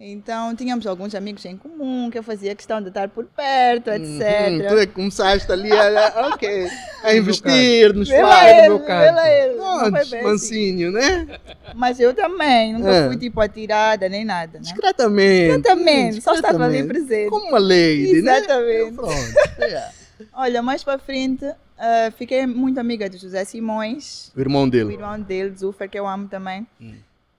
Então, 0.00 0.54
tínhamos 0.54 0.86
alguns 0.86 1.12
amigos 1.12 1.44
em 1.44 1.56
comum, 1.56 2.08
que 2.08 2.16
eu 2.16 2.22
fazia 2.22 2.54
questão 2.54 2.80
de 2.80 2.86
estar 2.86 3.08
por 3.08 3.24
perto, 3.24 3.90
Hum, 3.90 3.94
etc. 3.94 4.68
tu 4.68 4.78
é 4.78 4.86
que 4.86 4.92
começaste 4.92 5.50
ali 5.50 5.72
a, 5.72 6.28
ok, 6.32 6.68
a 7.02 7.14
investir 7.16 7.92
nos 7.94 8.08
pais. 8.08 8.56
vê 8.68 8.78
canto. 8.86 9.96
assim. 9.96 10.22
mansinho, 10.22 10.92
né? 10.92 11.26
Mas 11.74 11.98
eu 11.98 12.14
também, 12.14 12.74
nunca 12.74 12.90
É. 12.94 13.06
fui 13.08 13.16
tipo 13.16 13.40
atirada 13.40 14.08
nem 14.08 14.24
nada, 14.24 14.58
né? 14.58 14.60
Discretamente. 14.60 15.56
Discretamente, 15.56 16.20
só 16.22 16.34
estava 16.34 16.64
ali 16.66 16.84
presente. 16.84 17.30
Como 17.30 17.48
uma 17.48 17.58
lady, 17.58 18.22
né? 18.22 18.38
Exatamente. 18.38 18.92
Pronto. 18.92 19.12
yeah. 19.58 19.90
Olha, 20.32 20.62
mais 20.62 20.84
para 20.84 20.98
frente, 21.00 21.44
ah, 21.76 22.12
fiquei 22.16 22.46
muito 22.46 22.78
amiga 22.78 23.08
de 23.10 23.18
José 23.18 23.44
Simões, 23.44 24.30
O 24.36 24.40
irmão 24.40 24.62
o 24.62 24.70
dele. 24.70 24.92
irmão 24.92 25.20
dele, 25.20 25.56
Zufer, 25.56 25.90
que 25.90 25.98
eu 25.98 26.06
amo 26.06 26.28
também. 26.28 26.64
Hum. 26.80 26.94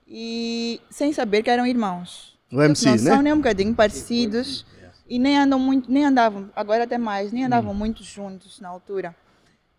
E 0.06 0.78
sem 0.90 1.10
saber 1.14 1.42
que 1.42 1.48
eram 1.48 1.66
irmãos. 1.66 2.38
MC, 2.52 2.90
não 2.90 2.98
são 2.98 3.16
né? 3.16 3.22
nem 3.22 3.32
um 3.32 3.36
bocadinho 3.36 3.74
parecidos 3.74 4.66
e 5.08 5.18
nem 5.18 5.38
andam 5.38 5.58
muito, 5.58 5.90
nem 5.90 6.04
andavam, 6.04 6.50
agora 6.54 6.84
até 6.84 6.96
mais, 6.96 7.32
nem 7.32 7.44
andavam 7.44 7.74
muito 7.74 8.02
juntos 8.02 8.60
na 8.60 8.68
altura. 8.68 9.14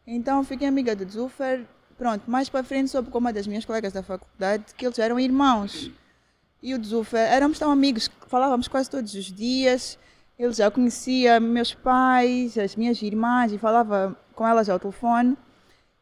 Então 0.06 0.44
fiquei 0.44 0.68
amiga 0.68 0.96
do 0.96 1.10
Zufer. 1.10 1.66
Pronto, 1.98 2.30
mais 2.30 2.50
para 2.50 2.64
frente 2.64 2.90
soube 2.90 3.10
com 3.10 3.18
uma 3.18 3.32
das 3.32 3.46
minhas 3.46 3.64
colegas 3.64 3.94
da 3.94 4.02
faculdade 4.02 4.66
que 4.76 4.86
eles 4.86 5.00
eram 5.00 5.20
irmãos. 5.20 5.92
E 6.62 6.74
o 6.74 6.84
Zufer, 6.84 7.20
éramos 7.20 7.60
tão 7.60 7.72
amigos, 7.72 8.10
falávamos 8.28 8.68
quase 8.68 8.90
todos 8.90 9.14
os 9.14 9.26
dias. 9.26 9.98
Ele 10.38 10.54
já 10.54 10.72
conhecia 10.72 11.40
meus 11.40 11.74
pais, 11.74 12.58
as 12.58 12.76
minhas 12.76 13.02
irmãs 13.02 13.52
e 13.52 13.58
falava 13.58 14.18
com 14.34 14.48
elas 14.48 14.70
ao 14.70 14.80
telefone. 14.80 15.38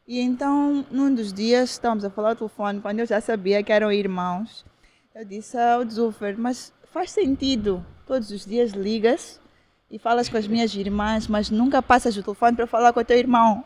E 0.08 0.18
então, 0.18 0.84
num 0.90 1.14
dos 1.14 1.32
dias, 1.32 1.70
estávamos 1.70 2.04
a 2.04 2.10
falar 2.10 2.30
ao 2.30 2.36
telefone, 2.36 2.80
quando 2.80 2.98
eu 2.98 3.06
já 3.06 3.20
sabia 3.20 3.62
que 3.62 3.70
eram 3.70 3.92
irmãos, 3.92 4.64
eu 5.14 5.24
disse 5.24 5.56
ao 5.58 5.88
Zufer, 5.88 6.36
mas 6.38 6.72
faz 6.92 7.10
sentido, 7.10 7.84
todos 8.06 8.30
os 8.30 8.44
dias 8.44 8.70
ligas 8.72 9.40
e 9.90 9.98
falas 9.98 10.28
com 10.28 10.36
as 10.36 10.46
minhas 10.46 10.74
irmãs, 10.74 11.26
mas 11.26 11.50
nunca 11.50 11.82
passas 11.82 12.16
o 12.16 12.22
telefone 12.22 12.56
para 12.56 12.66
falar 12.66 12.92
com 12.92 13.00
o 13.00 13.04
teu 13.04 13.18
irmão. 13.18 13.64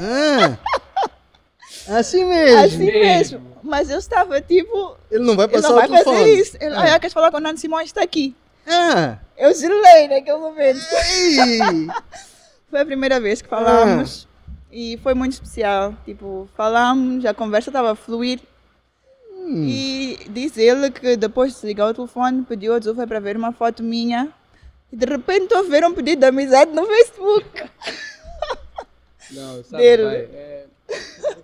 Ah, 0.00 1.98
assim 1.98 2.24
mesmo. 2.24 2.58
Assim 2.58 2.78
mesmo. 2.86 3.00
mesmo. 3.40 3.58
Mas 3.62 3.90
eu 3.90 3.98
estava 3.98 4.40
tipo, 4.40 4.96
Ele 5.10 5.24
não 5.24 5.36
vai 5.36 5.46
ele 5.46 5.52
passar 5.54 5.68
não 5.68 5.76
vai 5.76 5.84
o 5.86 5.88
telefone. 5.90 6.16
fazer 6.18 6.34
isso. 6.34 6.56
Ele, 6.60 6.74
Ah. 6.74 6.94
ah, 6.94 7.00
queres 7.00 7.12
falar 7.12 7.30
com 7.30 7.36
o 7.36 7.40
Nando 7.40 7.60
Simões? 7.60 7.86
Está 7.86 8.02
aqui. 8.02 8.34
Ah, 8.66 9.18
Eu 9.36 9.54
gelei 9.54 10.08
naquele 10.08 10.38
momento. 10.38 10.80
Foi 12.70 12.80
a 12.80 12.84
primeira 12.86 13.18
vez 13.20 13.40
que 13.40 13.48
falamos 13.48 14.28
e 14.70 14.98
foi 15.02 15.14
muito 15.14 15.32
especial. 15.32 15.94
Tipo, 16.04 16.46
falamos, 16.54 17.24
a 17.24 17.32
conversa 17.32 17.70
estava 17.70 17.92
a 17.92 17.94
fluir 17.94 18.40
Hum. 19.48 19.64
e 19.66 20.26
diz 20.28 20.56
ele 20.58 20.90
que 20.90 21.16
depois 21.16 21.50
de 21.52 21.54
desligar 21.60 21.88
o 21.88 21.94
telefone 21.94 22.42
pediu 22.44 22.74
ao 22.74 22.82
Zufa 22.82 23.06
para 23.06 23.18
ver 23.18 23.34
uma 23.36 23.50
foto 23.52 23.82
minha 23.82 24.30
e 24.92 24.96
de 24.96 25.06
repente 25.06 25.44
estou 25.44 25.58
a 25.58 25.62
ver 25.62 25.84
um 25.86 25.94
pedido 25.94 26.20
de 26.20 26.26
amizade 26.26 26.70
no 26.72 26.84
Facebook. 26.86 27.48
Não, 29.30 29.62
sabe, 29.64 29.82
Dele. 29.82 30.02
vai, 30.04 30.16
é, 30.16 30.66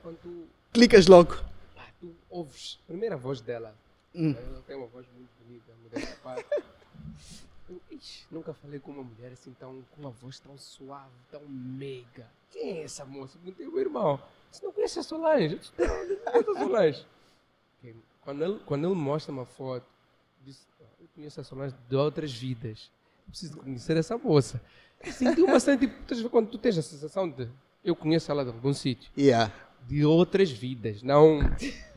quando 0.03 0.17
tu, 0.23 0.47
Clicas 0.73 1.07
logo. 1.07 1.35
pá, 1.75 1.83
tu 2.01 2.15
ouves 2.31 2.79
a 2.85 2.93
primeira 2.93 3.17
voz 3.17 3.41
dela, 3.41 3.75
Hum. 4.15 4.35
ela 4.39 4.63
tem 4.67 4.77
uma 4.77 4.87
voz 4.87 5.05
muito 5.17 5.29
bonita, 5.45 5.73
mulher 5.83 6.07
da 6.09 6.17
paz. 6.23 6.45
Eu, 7.69 7.81
ixi, 7.91 8.25
nunca 8.31 8.53
falei 8.55 8.79
com 8.79 8.93
uma 8.93 9.03
mulher 9.03 9.33
assim 9.33 9.55
tão, 9.59 9.83
com 9.95 10.01
uma 10.01 10.11
voz 10.11 10.39
tão 10.39 10.57
suave, 10.57 11.11
tão 11.31 11.41
meiga. 11.49 12.27
Quem 12.53 12.79
é 12.79 12.85
essa 12.85 13.05
moça? 13.05 13.37
Perguntei 13.43 13.67
ao 13.67 13.73
meu 13.73 13.81
irmão. 13.81 14.21
Você 14.53 14.65
não 14.65 14.73
conhece 14.73 14.99
a 15.01 15.03
Solange? 15.03 15.55
Eu 15.55 15.59
disse, 15.59 15.73
não, 15.79 15.87
não 15.87 16.17
conheço 16.33 16.51
a 16.51 16.55
Solange. 16.55 17.07
Quando 18.23 18.43
ele, 18.45 18.59
quando 18.65 18.87
ele 18.87 18.95
mostra 18.95 19.33
uma 19.33 19.45
foto, 19.45 19.87
"Ah, 20.81 20.85
eu 21.01 21.09
conheço 21.15 21.41
a 21.41 21.45
Solange 21.45 21.75
de 21.89 21.97
outras 21.97 22.33
vidas. 22.33 22.91
Eu 23.27 23.31
preciso 23.31 23.57
conhecer 23.59 23.97
essa 23.97 24.17
moça. 24.19 24.61
Senti 25.13 25.43
uma 25.43 25.61
tipo, 25.79 26.31
quando 26.31 26.49
tu 26.49 26.59
tens 26.59 26.79
a 26.79 26.83
sensação 26.83 27.29
de 27.29 27.49
eu 27.85 27.95
conheço 27.95 28.31
ela 28.31 28.43
de 28.45 28.51
algum 28.51 28.73
sítio, 28.73 29.11
Yeah. 29.17 29.53
de 29.87 30.05
outras 30.07 30.51
vidas, 30.51 31.03
não, 31.03 31.41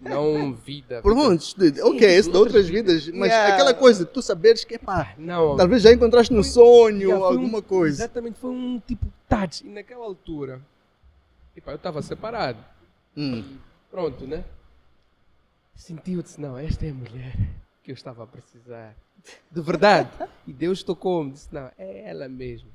não 0.02 0.54
vida. 0.54 1.02
Por 1.02 1.14
vida- 1.16 1.26
muitos, 1.28 1.54
de- 1.54 1.82
ok, 1.82 2.18
isso 2.20 2.30
de 2.30 2.38
outras 2.38 2.68
vidas, 2.68 3.08
mas 3.10 3.30
Yeah. 3.30 3.54
aquela 3.54 3.74
coisa 3.74 4.04
de 4.04 4.12
tu 4.12 4.22
saberes 4.22 4.66
que, 4.66 4.78
pá, 4.78 5.14
Não, 5.18 5.56
talvez 5.56 5.82
já 5.82 5.94
encontraste 5.94 6.34
no 6.34 6.44
sonho 6.44 7.04
Yeah, 7.10 7.18
foi 7.26 7.38
um- 7.38 7.40
alguma 7.40 7.62
coisa. 7.62 8.04
Exatamente, 8.04 8.38
foi 8.40 8.52
um 8.52 8.80
tipo 8.86 9.06
touch. 9.30 9.66
E 9.66 9.70
naquela 9.70 10.04
altura, 10.04 10.62
epá, 11.56 11.72
eu 11.72 11.78
estava 11.78 12.02
separado. 12.02 12.60
Hum. 13.16 13.58
Pronto, 13.90 14.28
né? 14.28 14.44
Senti, 15.78 16.14
eu 16.14 16.22
disse, 16.24 16.42
não, 16.42 16.58
esta 16.58 16.86
é 16.86 16.90
a 16.90 16.94
mulher 16.94 17.34
que 17.84 17.92
eu 17.92 17.94
estava 17.94 18.24
a 18.24 18.28
precisar. 18.28 18.96
De 19.52 19.62
verdade. 19.62 20.10
E 20.46 20.52
Deus 20.54 20.84
tocou-me, 20.84 21.32
disse, 21.32 21.54
não, 21.54 21.72
é 21.78 22.10
ela 22.10 22.28
mesmo. 22.28 22.70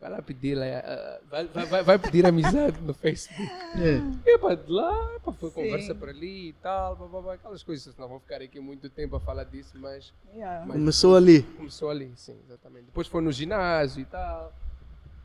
Vai 0.00 0.10
lá 0.10 0.20
pedir, 0.20 0.54
lá, 0.54 0.66
ah, 0.66 1.20
vai, 1.30 1.46
vai, 1.46 1.66
vai- 1.66 1.82
vai 1.82 1.98
pedir 1.98 2.26
amizade 2.26 2.78
no 2.82 2.92
Facebook. 2.92 3.42
É. 3.76 4.28
E 4.30 4.38
pá, 4.38 4.54
de 4.54 4.70
lá, 4.70 5.18
pá, 5.24 5.32
foi 5.32 5.48
Sim. 5.50 5.54
conversa 5.54 5.94
por 5.94 6.08
ali 6.10 6.48
e 6.50 6.52
tal, 6.54 6.94
blá, 6.96 7.06
blá, 7.08 7.20
blá, 7.22 7.34
aquelas 7.34 7.62
coisas. 7.62 7.96
Não 7.96 8.06
vou 8.08 8.20
ficar 8.20 8.42
aqui 8.42 8.60
muito 8.60 8.90
tempo 8.90 9.16
a 9.16 9.20
falar 9.20 9.44
disso, 9.44 9.72
mas 9.78 10.12
Yeah. 10.34 10.66
Mas- 10.66 10.76
Começou 10.76 11.16
ali. 11.16 11.42
começou 11.42 11.88
ali, 11.90 12.12
sim, 12.16 12.36
exatamente. 12.46 12.86
Depois 12.86 13.06
foi 13.06 13.22
no 13.22 13.32
ginásio 13.32 14.02
e 14.02 14.04
tal. 14.04 14.52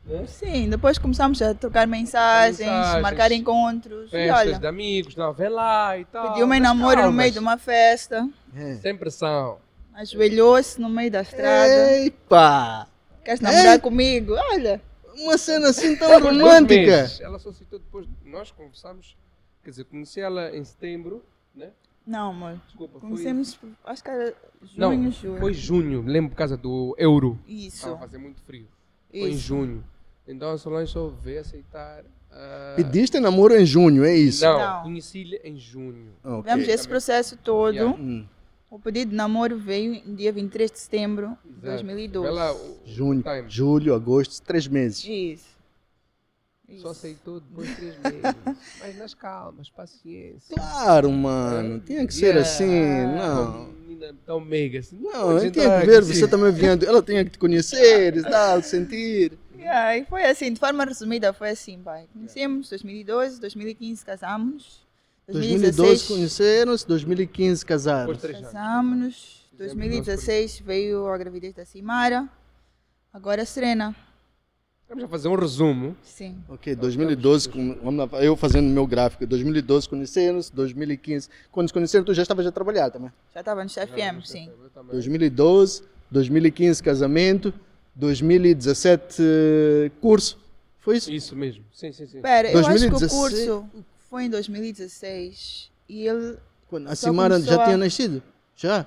Né? 0.04 0.26
Sim, 0.26 0.68
depois 0.70 0.98
começamos 0.98 1.40
a 1.42 1.54
trocar 1.54 1.86
mensagens, 1.86 2.58
Mensagens, 2.58 3.02
marcar 3.02 3.30
encontros. 3.32 4.08
E 4.08 4.10
Festas 4.10 4.38
olha, 4.38 4.58
de 4.58 4.66
amigos, 4.66 5.14
não, 5.14 5.32
vem 5.32 5.48
lá 5.48 5.96
e 5.98 6.04
tal. 6.06 6.28
pediu-me 6.32 6.56
em 6.56 6.60
namoro 6.60 7.02
no 7.02 7.12
meio 7.12 7.30
de 7.30 7.38
uma 7.38 7.58
festa, 7.58 8.28
É. 8.56 8.74
Sem 8.76 8.96
pressão. 8.96 9.58
ajoelhou-se 9.94 10.80
no 10.80 10.88
meio 10.88 11.10
da 11.10 11.20
estrada. 11.22 11.98
Epa! 12.04 12.88
Queres 13.24 13.40
namorar 13.40 13.76
É? 13.76 13.78
comigo? 13.78 14.34
Olha, 14.52 14.80
Uma 15.14 15.36
cena 15.36 15.68
assim 15.68 15.94
tão 15.96 16.18
romântica. 16.18 17.06
Ela 17.20 17.38
só 17.38 17.52
citou 17.52 17.78
depois. 17.78 18.06
Nós 18.24 18.50
conversamos, 18.50 19.16
quer 19.62 19.70
dizer, 19.70 19.84
conheci 19.84 20.18
ela 20.20 20.56
em 20.56 20.64
setembro, 20.64 21.22
né? 21.54 21.70
não, 22.06 22.30
amor. 22.30 22.58
Desculpa, 22.66 22.98
foi. 22.98 23.10
Conhecemos, 23.10 23.58
acho 23.84 24.02
que 24.02 24.10
era 24.10 24.34
Não, 24.76 24.92
junho, 24.94 25.12
julho. 25.12 25.38
foi 25.40 25.52
junho, 25.52 26.02
lembro 26.06 26.30
por 26.30 26.36
causa 26.38 26.56
do 26.56 26.94
euro. 26.98 27.38
Isso, 27.46 27.76
Estava 27.76 27.96
a 27.96 27.98
fazer 27.98 28.16
muito 28.18 28.40
frio. 28.42 28.66
Foi 29.10 29.20
em 29.20 29.28
isso. 29.30 29.38
junho. 29.40 29.84
Então 30.26 30.50
a 30.52 30.58
Solange 30.58 30.92
só 30.92 31.08
veio 31.08 31.40
aceitar. 31.40 32.04
ah, 32.30 32.74
Pediste 32.76 33.18
namoro 33.18 33.54
em 33.56 33.66
junho, 33.66 34.04
é 34.04 34.14
isso? 34.14 34.44
Não, 34.44 34.58
Não. 34.58 34.82
conheci-lhe 34.84 35.40
em 35.44 35.56
junho. 35.58 36.12
Ok. 36.22 36.42
Tivemos 36.52 36.68
esse 36.68 36.86
processo 36.88 37.36
todo. 37.36 37.74
Yeah. 37.74 37.96
Hum. 37.98 38.24
O 38.70 38.78
pedido 38.78 39.10
de 39.10 39.16
namoro 39.16 39.58
veio 39.58 40.00
no 40.06 40.14
dia 40.14 40.32
23 40.32 40.70
de 40.70 40.78
setembro 40.78 41.36
de 41.44 41.50
Exato. 41.66 41.82
2012. 41.82 42.28
Vê 42.28 42.32
lá, 42.32 42.52
o- 42.54 42.78
Junho, 42.86 43.20
time. 43.22 43.44
julho, 43.50 43.94
agosto, 43.94 44.40
três 44.44 44.68
meses. 44.68 45.04
Isso. 45.04 45.50
Só 46.68 46.74
Isso. 46.76 46.88
aceitou 46.88 47.40
depois 47.40 47.68
de 47.68 47.74
três 47.74 47.94
meses. 47.98 48.36
Mas 48.80 48.96
nas 48.96 49.12
calmas, 49.14 49.68
paciência. 49.68 50.54
Claro, 50.54 51.10
mano. 51.10 51.80
Tinha 51.80 52.06
que 52.06 52.14
ser 52.14 52.36
Yeah. 52.36 52.42
assim, 52.42 53.06
não. 53.16 53.79
Menina 54.00 54.18
tão 54.24 54.40
meiga 54.40 54.78
assim. 54.78 54.98
Não, 54.98 55.38
tinha 55.38 55.48
entrar 55.48 55.80
que 55.80 55.86
ver, 55.86 56.02
você 56.02 56.26
também 56.26 56.52
vendo. 56.52 56.86
Ela 56.86 57.02
tinha 57.02 57.24
que 57.24 57.32
te 57.32 57.38
conhecer 57.38 58.16
e 58.16 58.22
tal, 58.22 58.62
sentir. 58.62 59.38
Yeah, 59.56 59.98
e 59.98 60.04
foi 60.06 60.24
assim, 60.24 60.52
de 60.52 60.58
forma 60.58 60.84
resumida, 60.84 61.32
foi 61.32 61.50
assim, 61.50 61.78
pai. 61.82 62.06
Conhecemos 62.12 62.70
2012, 62.70 63.40
2015 63.40 64.04
casamos. 64.04 64.88
2012 65.28 65.70
2016 65.70 66.08
conheceram-se, 66.08 66.88
2015 66.88 67.66
casaram. 67.66 68.14
Fizemos 68.14 69.48
2016 69.52 70.60
veio 70.60 71.06
a 71.06 71.18
gravidez 71.18 71.54
da 71.54 71.64
Simara. 71.64 72.28
Agora 73.12 73.42
a 73.42 73.46
Serena. 73.46 73.94
Vamos 74.90 75.04
a 75.04 75.08
fazer 75.08 75.28
um 75.28 75.36
resumo. 75.36 75.96
Sim. 76.02 76.36
Ok, 76.48 76.74
2012, 76.74 77.48
com- 77.48 77.76
vamos 77.80 78.10
lá, 78.10 78.20
eu 78.24 78.34
fazendo 78.36 78.66
o 78.66 78.70
meu 78.70 78.84
gráfico. 78.88 79.24
2012 79.24 79.88
conheceram-se, 79.88 80.52
2015. 80.52 81.28
Quando 81.52 81.68
se 81.68 81.72
conheceram, 81.72 82.04
tu 82.04 82.12
já 82.12 82.22
estavas 82.22 82.44
a 82.44 82.50
trabalhar 82.50 82.90
também. 82.90 83.12
Já 83.32 83.38
estava 83.38 83.62
no 83.62 83.70
Já, 83.70 83.86
FM, 83.86 83.96
já 83.96 84.20
sim. 84.26 84.50
foi, 84.56 84.64
eu 84.66 84.70
também. 84.70 84.90
2012, 84.90 85.84
2015 86.10 86.82
casamento, 86.82 87.54
2017 87.94 89.22
eh, 89.22 89.90
curso. 90.00 90.36
Foi 90.80 90.96
isso? 90.96 91.12
Isso 91.12 91.36
mesmo. 91.36 91.64
Sim, 91.72 91.92
sim, 91.92 92.08
sim. 92.08 92.20
Pera, 92.20 92.50
eu 92.50 92.58
acho 92.58 92.68
que 92.70 92.74
o 92.86 92.90
2016. 92.90 93.12
curso 93.12 93.66
foi 94.08 94.24
em 94.24 94.30
2016 94.30 95.70
e 95.88 96.04
ele 96.08 96.36
Quando 96.68 96.88
a 96.88 96.96
Simara 96.96 97.40
já 97.40 97.62
a- 97.62 97.64
tinha 97.66 97.76
nascido? 97.76 98.20
Já? 98.56 98.84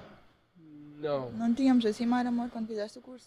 Não. 0.99 1.31
não 1.31 1.53
tínhamos 1.53 1.85
a 1.85 1.93
Simara, 1.93 2.27
amor, 2.27 2.49
quando 2.49 2.67
fizeste 2.67 2.97
o 2.99 3.01
curso. 3.01 3.25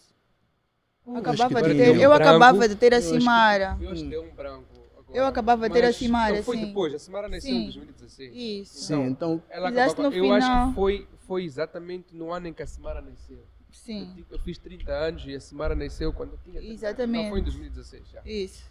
Eu 1.07 1.13
acho 1.15 1.43
acabava 1.43 1.61
de 1.69 1.75
ter, 1.75 1.87
eu 1.87 2.09
Branco. 2.09 2.13
acabava 2.15 2.67
de 2.67 2.75
ter 2.75 2.93
a 2.93 2.97
Eu 2.97 2.99
acho 2.99 3.09
Simara. 3.09 3.77
Eu 3.81 3.91
acho 3.91 4.03
que 4.03 4.09
deu 4.09 4.23
um 4.23 4.35
branco. 4.35 4.65
Agora. 4.97 5.17
Eu 5.17 5.25
acabava 5.25 5.67
de 5.69 5.73
ter 5.73 5.83
a 5.83 5.87
Mas- 5.87 5.95
Simara, 5.95 6.43
foi 6.43 6.57
sim. 6.57 6.65
depois. 6.65 6.93
A 6.93 6.99
Simara 6.99 7.27
nasceu 7.29 7.49
Sim. 7.51 7.61
em 7.61 7.63
2016. 7.65 8.31
Isso. 8.35 8.79
Sim, 8.85 9.03
então. 9.05 9.41
Ela 9.49 9.69
acabava, 9.69 10.09
no 10.09 10.15
eu 10.15 10.33
acho 10.33 10.45
final. 10.47 10.67
que 10.69 10.75
foi, 10.75 11.07
foi 11.25 11.43
exatamente 11.45 12.07
no 12.13 12.31
ano 12.33 12.47
em 12.47 12.53
que 12.53 12.61
a 12.61 12.67
Simara 12.67 13.01
nasceu. 13.01 13.39
Sim. 13.71 14.09
Eu, 14.17 14.37
eu 14.37 14.39
fiz 14.43 14.57
30 14.57 14.91
anos 14.91 15.23
e 15.25 15.33
a 15.35 15.39
Simara 15.39 15.75
nasceu 15.75 16.11
quando 16.11 16.31
eu 16.33 16.39
tinha 16.43 16.59
30 16.59 16.73
Exatamente. 16.73 17.23
Não, 17.23 17.29
foi 17.31 17.39
em 17.39 17.43
2016 17.43 18.03
já. 18.11 18.21
Isso. 18.25 18.63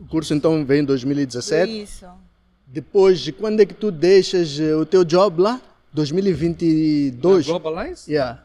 O 0.00 0.06
curso 0.08 0.34
então 0.34 0.64
vem 0.66 0.80
em 0.80 0.84
2017. 0.84 1.82
Isso. 1.82 2.06
Depois, 2.66 3.20
de 3.20 3.32
quando 3.32 3.60
é 3.60 3.66
que 3.66 3.72
tu 3.72 3.90
deixas 3.90 4.60
eh, 4.60 4.74
o 4.74 4.84
teu 4.84 5.04
job 5.04 5.40
lá? 5.40 5.60
2022? 5.92 7.46
Na 7.46 7.58
Globalize, 7.58 8.10
Yeah, 8.12 8.44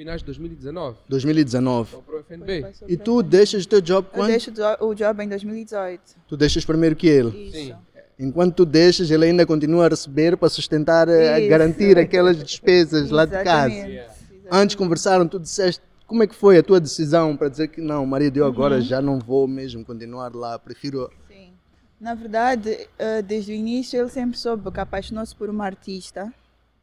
finais 0.00 0.20
de 0.22 0.24
2019. 0.26 0.96
2019. 1.08 1.88
Então, 1.90 2.02
para 2.02 2.16
o 2.16 2.20
FNB. 2.20 2.66
E 2.88 2.96
tu 2.96 3.22
deixas 3.22 3.64
o 3.64 3.68
teu 3.68 3.80
job 3.82 4.08
Eu 4.10 4.14
quando? 4.18 4.30
deixo 4.30 4.50
o 4.50 4.54
jo- 4.54 4.86
o 4.86 4.94
job 4.94 5.22
em 5.24 5.28
2018. 5.28 6.00
Tu 6.26 6.36
deixas 6.38 6.64
primeiro 6.64 6.96
que 6.96 7.06
ele. 7.06 7.28
Isso. 7.48 7.52
Sim. 7.52 7.74
Enquanto 8.18 8.54
tu 8.54 8.64
deixas, 8.64 9.10
ele 9.10 9.26
ainda 9.26 9.44
continua 9.44 9.84
a 9.86 9.88
receber 9.90 10.36
para 10.38 10.48
sustentar, 10.48 11.06
eh, 11.08 11.34
a 11.34 11.48
garantir 11.48 11.98
aquelas 11.98 12.42
despesas 12.42 13.10
lá 13.10 13.24
de 13.26 13.42
casa. 13.44 13.74
Yeah. 13.74 14.12
Antes 14.50 14.74
conversaram, 14.74 15.28
tu 15.28 15.38
disseste 15.38 15.82
como 16.06 16.22
é 16.22 16.26
que 16.26 16.34
foi 16.34 16.56
a 16.58 16.62
tua 16.62 16.80
decisão 16.80 17.36
para 17.36 17.48
dizer 17.48 17.68
que 17.68 17.80
não, 17.82 18.04
marido, 18.06 18.38
eu 18.38 18.44
Uhum. 18.44 18.50
agora 18.52 18.80
já 18.80 19.00
não 19.02 19.18
vou 19.18 19.46
mesmo 19.46 19.84
continuar 19.84 20.34
lá, 20.34 20.58
prefiro. 20.58 21.10
Sim. 21.28 21.52
Na 22.00 22.14
verdade, 22.14 22.88
eh, 22.98 23.20
desde 23.22 23.52
o 23.52 23.54
início 23.54 24.00
ele 24.00 24.08
sempre 24.10 24.38
soube 24.38 24.70
que 24.70 24.80
apaixonou-se 24.80 25.34
por 25.36 25.48
uma 25.50 25.64
artista. 25.66 26.32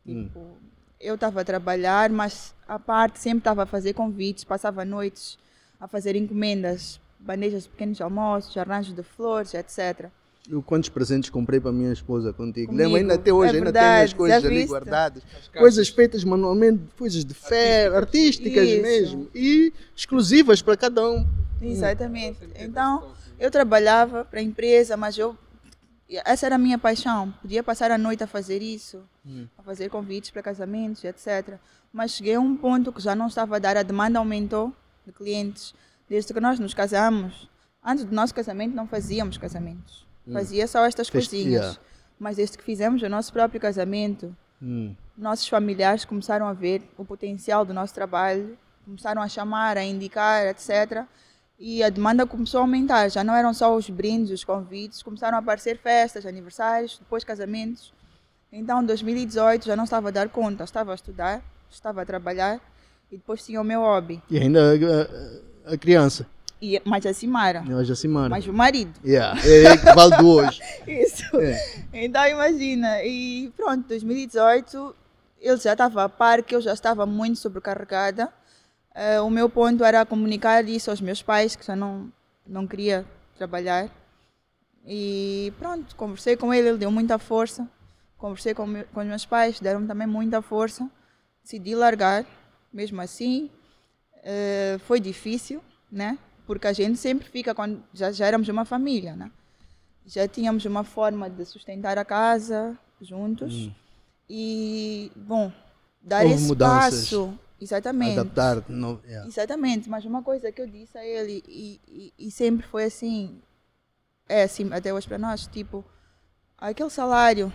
Tipo, 0.05 0.39
eu 0.99 1.15
estava 1.15 1.41
a 1.41 1.45
trabalhar, 1.45 2.09
mas 2.09 2.53
à 2.67 2.79
parte 2.79 3.19
sempre 3.19 3.39
estava 3.39 3.63
a 3.63 3.65
fazer 3.65 3.93
convites, 3.93 4.43
passava 4.43 4.83
noites 4.83 5.37
a 5.79 5.87
fazer 5.87 6.15
encomendas, 6.15 6.99
bandejas 7.19 7.63
de 7.63 7.69
pequenos 7.69 8.01
almoços, 8.01 8.55
arranjos 8.57 8.95
de 8.95 9.03
flores, 9.03 9.53
etc. 9.53 10.09
Eu 10.49 10.61
quantos 10.61 10.87
presentes 10.89 11.29
comprei 11.29 11.59
para 11.59 11.71
minha 11.73 11.91
esposa 11.91 12.31
contigo? 12.31 12.67
Comigo. 12.67 12.83
Lembro 12.83 12.97
ainda 12.97 13.15
até 13.15 13.33
hoje, 13.33 13.53
É 13.53 13.57
ainda 13.57 13.73
tenho 13.73 13.85
as 13.85 13.91
verdade, 14.13 14.15
coisas 14.15 14.45
ali 14.45 14.65
guardadas. 14.65 15.23
Coisas 15.55 15.89
feitas 15.89 16.23
manualmente, 16.23 16.81
coisas 16.97 17.25
de 17.25 17.33
fé, 17.33 17.87
artísticas 17.87 18.67
Isso. 18.67 18.81
mesmo. 18.81 19.27
E 19.35 19.73
exclusivas 19.95 20.61
para 20.61 20.77
cada 20.77 21.07
um. 21.07 21.27
Exatamente. 21.61 22.39
Teve 22.39 22.63
Então, 22.63 23.11
eu 23.37 23.51
trabalhava 23.51 24.23
para 24.23 24.39
a 24.39 24.43
empresa, 24.43 24.95
mas 24.95 25.17
eu 25.17 25.35
essa 26.09 26.45
era 26.45 26.55
a 26.55 26.57
minha 26.57 26.77
paixão. 26.77 27.31
Podia 27.41 27.61
passar 27.63 27.91
a 27.91 27.97
noite 27.97 28.23
a 28.23 28.27
fazer 28.27 28.61
isso, 28.61 29.03
a 29.57 29.63
fazer 29.63 29.89
convites 29.89 30.29
para 30.31 30.41
casamentos, 30.41 31.03
etc. 31.03 31.57
Mas 31.91 32.11
cheguei 32.11 32.35
a 32.35 32.39
um 32.39 32.55
ponto 32.55 32.91
que 32.93 33.01
já 33.01 33.15
não 33.15 33.27
estava 33.27 33.55
a 33.55 33.59
dar, 33.59 33.75
a 33.77 33.83
demanda 33.83 34.19
aumentou 34.19 34.73
de 35.05 35.11
clientes. 35.11 35.73
Desde 36.09 36.33
que 36.33 36.39
nós 36.39 36.59
nos 36.59 36.73
casamos, 36.73 37.49
antes 37.83 38.05
do 38.05 38.15
nosso 38.15 38.33
casamento 38.33 38.73
não 38.75 38.87
fazíamos 38.87 39.37
casamentos. 39.37 40.05
Fazia 40.31 40.67
só 40.67 40.85
estas 40.85 41.09
Fez- 41.09 41.27
coisinhas. 41.27 41.61
yeah. 41.65 41.79
Mas 42.19 42.35
desde 42.37 42.57
que 42.57 42.63
fizemos 42.63 43.01
o 43.01 43.09
nosso 43.09 43.31
próprio 43.31 43.59
casamento, 43.61 44.35
Hum. 44.61 44.95
nossos 45.17 45.47
familiares 45.47 46.03
começaram 46.03 46.47
a 46.47 46.53
ver 46.53 46.81
o 46.97 47.05
potencial 47.05 47.63
do 47.63 47.73
nosso 47.73 47.93
trabalho, 47.93 48.57
começaram 48.85 49.21
a 49.21 49.27
chamar, 49.27 49.77
a 49.77 49.83
indicar, 49.83 50.47
etc. 50.47 51.05
E 51.59 51.81
a 51.83 51.89
demanda 51.89 52.25
começou 52.25 52.59
a 52.59 52.63
aumentar. 52.63 53.09
Já 53.09 53.23
não 53.23 53.33
eram 53.35 53.53
só 53.53 53.75
os 53.75 53.89
brindes, 53.89 54.31
os 54.31 54.43
convites, 54.43 55.01
começaram 55.01 55.37
a 55.37 55.39
aparecer 55.39 55.77
festas, 55.79 56.25
aniversários, 56.25 56.97
depois 56.99 57.23
casamentos. 57.23 57.91
Então, 58.51 58.81
em 58.81 58.85
2018 58.85 59.65
já 59.65 59.75
não 59.75 59.83
estava 59.83 60.09
a 60.09 60.11
dar 60.11 60.29
conta, 60.29 60.63
estava 60.63 60.91
a 60.91 60.95
estudar, 60.95 61.41
estava 61.69 62.01
a 62.01 62.05
trabalhar 62.05 62.59
e 63.11 63.17
depois 63.17 63.43
tinha 63.45 63.59
o 63.59 63.63
meu 63.63 63.81
hobby. 63.81 64.21
E 64.29 64.37
ainda 64.37 64.61
a, 64.71 65.71
a- 65.71 65.73
a 65.73 65.77
criança, 65.77 66.25
E, 66.61 66.81
mas 66.85 67.05
a 67.05 67.13
Simara, 67.13 67.61
hoje 67.69 67.91
a 67.91 67.95
Simara. 67.95 68.29
mas 68.29 68.47
o 68.47 68.53
marido. 68.53 68.93
Yeah. 69.03 69.39
É, 69.45 69.63
é 69.65 69.77
que 69.77 69.85
vale 69.93 70.15
do 70.17 70.27
hoje. 70.29 70.61
Isso. 70.87 71.23
É. 71.41 71.83
Então 71.91 72.25
imagina, 72.27 73.03
e 73.03 73.51
pronto, 73.57 73.85
2018 73.87 74.95
ele 75.41 75.57
já 75.57 75.73
estava 75.73 76.03
a 76.05 76.09
par 76.09 76.41
que 76.43 76.55
eu 76.55 76.61
já 76.61 76.73
estava 76.73 77.05
muito 77.05 77.37
sobrecarregada. 77.39 78.29
Eh, 78.99 79.21
o 79.21 79.29
meu 79.29 79.47
ponto 79.47 79.83
era 79.83 80.03
comunicar 80.05 80.67
isso 80.67 80.89
aos 80.89 80.99
meus 80.99 81.21
pais, 81.21 81.55
que 81.55 81.63
já 81.63 81.75
não, 81.75 82.11
não 82.47 82.65
queria 82.65 83.05
trabalhar. 83.37 83.89
E 84.85 85.53
pronto, 85.59 85.95
conversei 85.95 86.35
com 86.35 86.51
ele, 86.53 86.69
ele 86.69 86.77
deu 86.79 86.89
muita 86.91 87.19
força. 87.19 87.69
Conversei 88.17 88.53
com, 88.55 88.65
meu- 88.65 88.85
com 88.85 89.01
os 89.01 89.05
meus 89.05 89.25
pais, 89.25 89.59
deram 89.59 89.85
também 89.85 90.07
muita 90.07 90.41
força. 90.41 90.89
Decidi 91.43 91.75
largar, 91.75 92.25
mesmo 92.73 92.99
assim. 92.99 93.51
Eh, 94.23 94.77
foi 94.87 94.99
difícil, 94.99 95.61
né? 95.91 96.17
Porque 96.47 96.65
a 96.65 96.73
gente 96.73 96.97
sempre 96.97 97.27
fica, 97.29 97.53
quando 97.53 97.83
já, 97.93 98.11
já 98.11 98.25
éramos 98.25 98.47
uma 98.49 98.65
família, 98.65 99.15
né? 99.15 99.31
já 100.09 100.25
tínhamos 100.25 100.63
uma 100.63 100.85
forma 100.85 101.29
de 101.29 101.43
sustentar 101.43 101.97
a 101.97 102.05
casa 102.05 102.79
juntos 103.01 103.69
e 104.29 105.11
bom 105.17 105.51
dar 106.01 106.23
Houve 106.23 106.35
esse 106.35 106.47
mudanças. 106.47 107.03
espaço 107.03 107.37
exatamente 107.59 108.19
Adaptar. 108.19 108.63
No, 108.69 109.01
yeah. 109.05 109.27
exatamente 109.27 109.89
mas 109.89 110.05
uma 110.05 110.21
coisa 110.21 110.51
que 110.51 110.61
eu 110.61 110.67
disse 110.67 110.97
a 110.97 111.05
ele 111.05 111.43
e, 111.47 111.81
e, 111.87 112.13
e 112.27 112.31
sempre 112.31 112.65
foi 112.67 112.85
assim 112.85 113.41
é 114.27 114.43
assim 114.43 114.71
até 114.73 114.93
hoje 114.93 115.07
para 115.07 115.17
nós 115.17 115.47
tipo 115.47 115.83
aquele 116.57 116.89
salário 116.89 117.51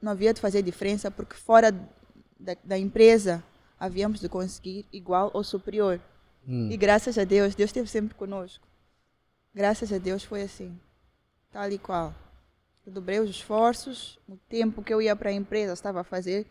não 0.00 0.12
havia 0.12 0.32
de 0.32 0.40
fazer 0.40 0.62
diferença 0.62 1.10
porque 1.10 1.34
fora 1.34 1.72
da, 2.38 2.56
da 2.62 2.78
empresa 2.78 3.42
havíamos 3.78 4.20
de 4.20 4.28
conseguir 4.28 4.86
igual 4.92 5.30
ou 5.34 5.42
superior 5.42 6.00
Hum. 6.46 6.68
e 6.70 6.76
graças 6.76 7.18
a 7.18 7.24
Deus, 7.24 7.54
Deus 7.54 7.68
esteve 7.68 7.88
sempre 7.88 8.14
conosco. 8.14 8.66
Graças 9.54 9.92
a 9.92 9.98
Deus 9.98 10.24
foi 10.24 10.42
assim, 10.42 10.78
tal 11.50 11.70
e 11.70 11.78
qual. 11.78 12.14
Eu 12.86 12.92
dobrei 12.92 13.20
os 13.20 13.30
esforços, 13.30 14.18
o 14.28 14.36
tempo 14.36 14.82
que 14.82 14.92
eu 14.92 15.02
ia 15.02 15.14
para 15.14 15.30
a 15.30 15.32
empresa 15.32 15.72
estava 15.72 16.00
a 16.00 16.04
fazer 16.04 16.46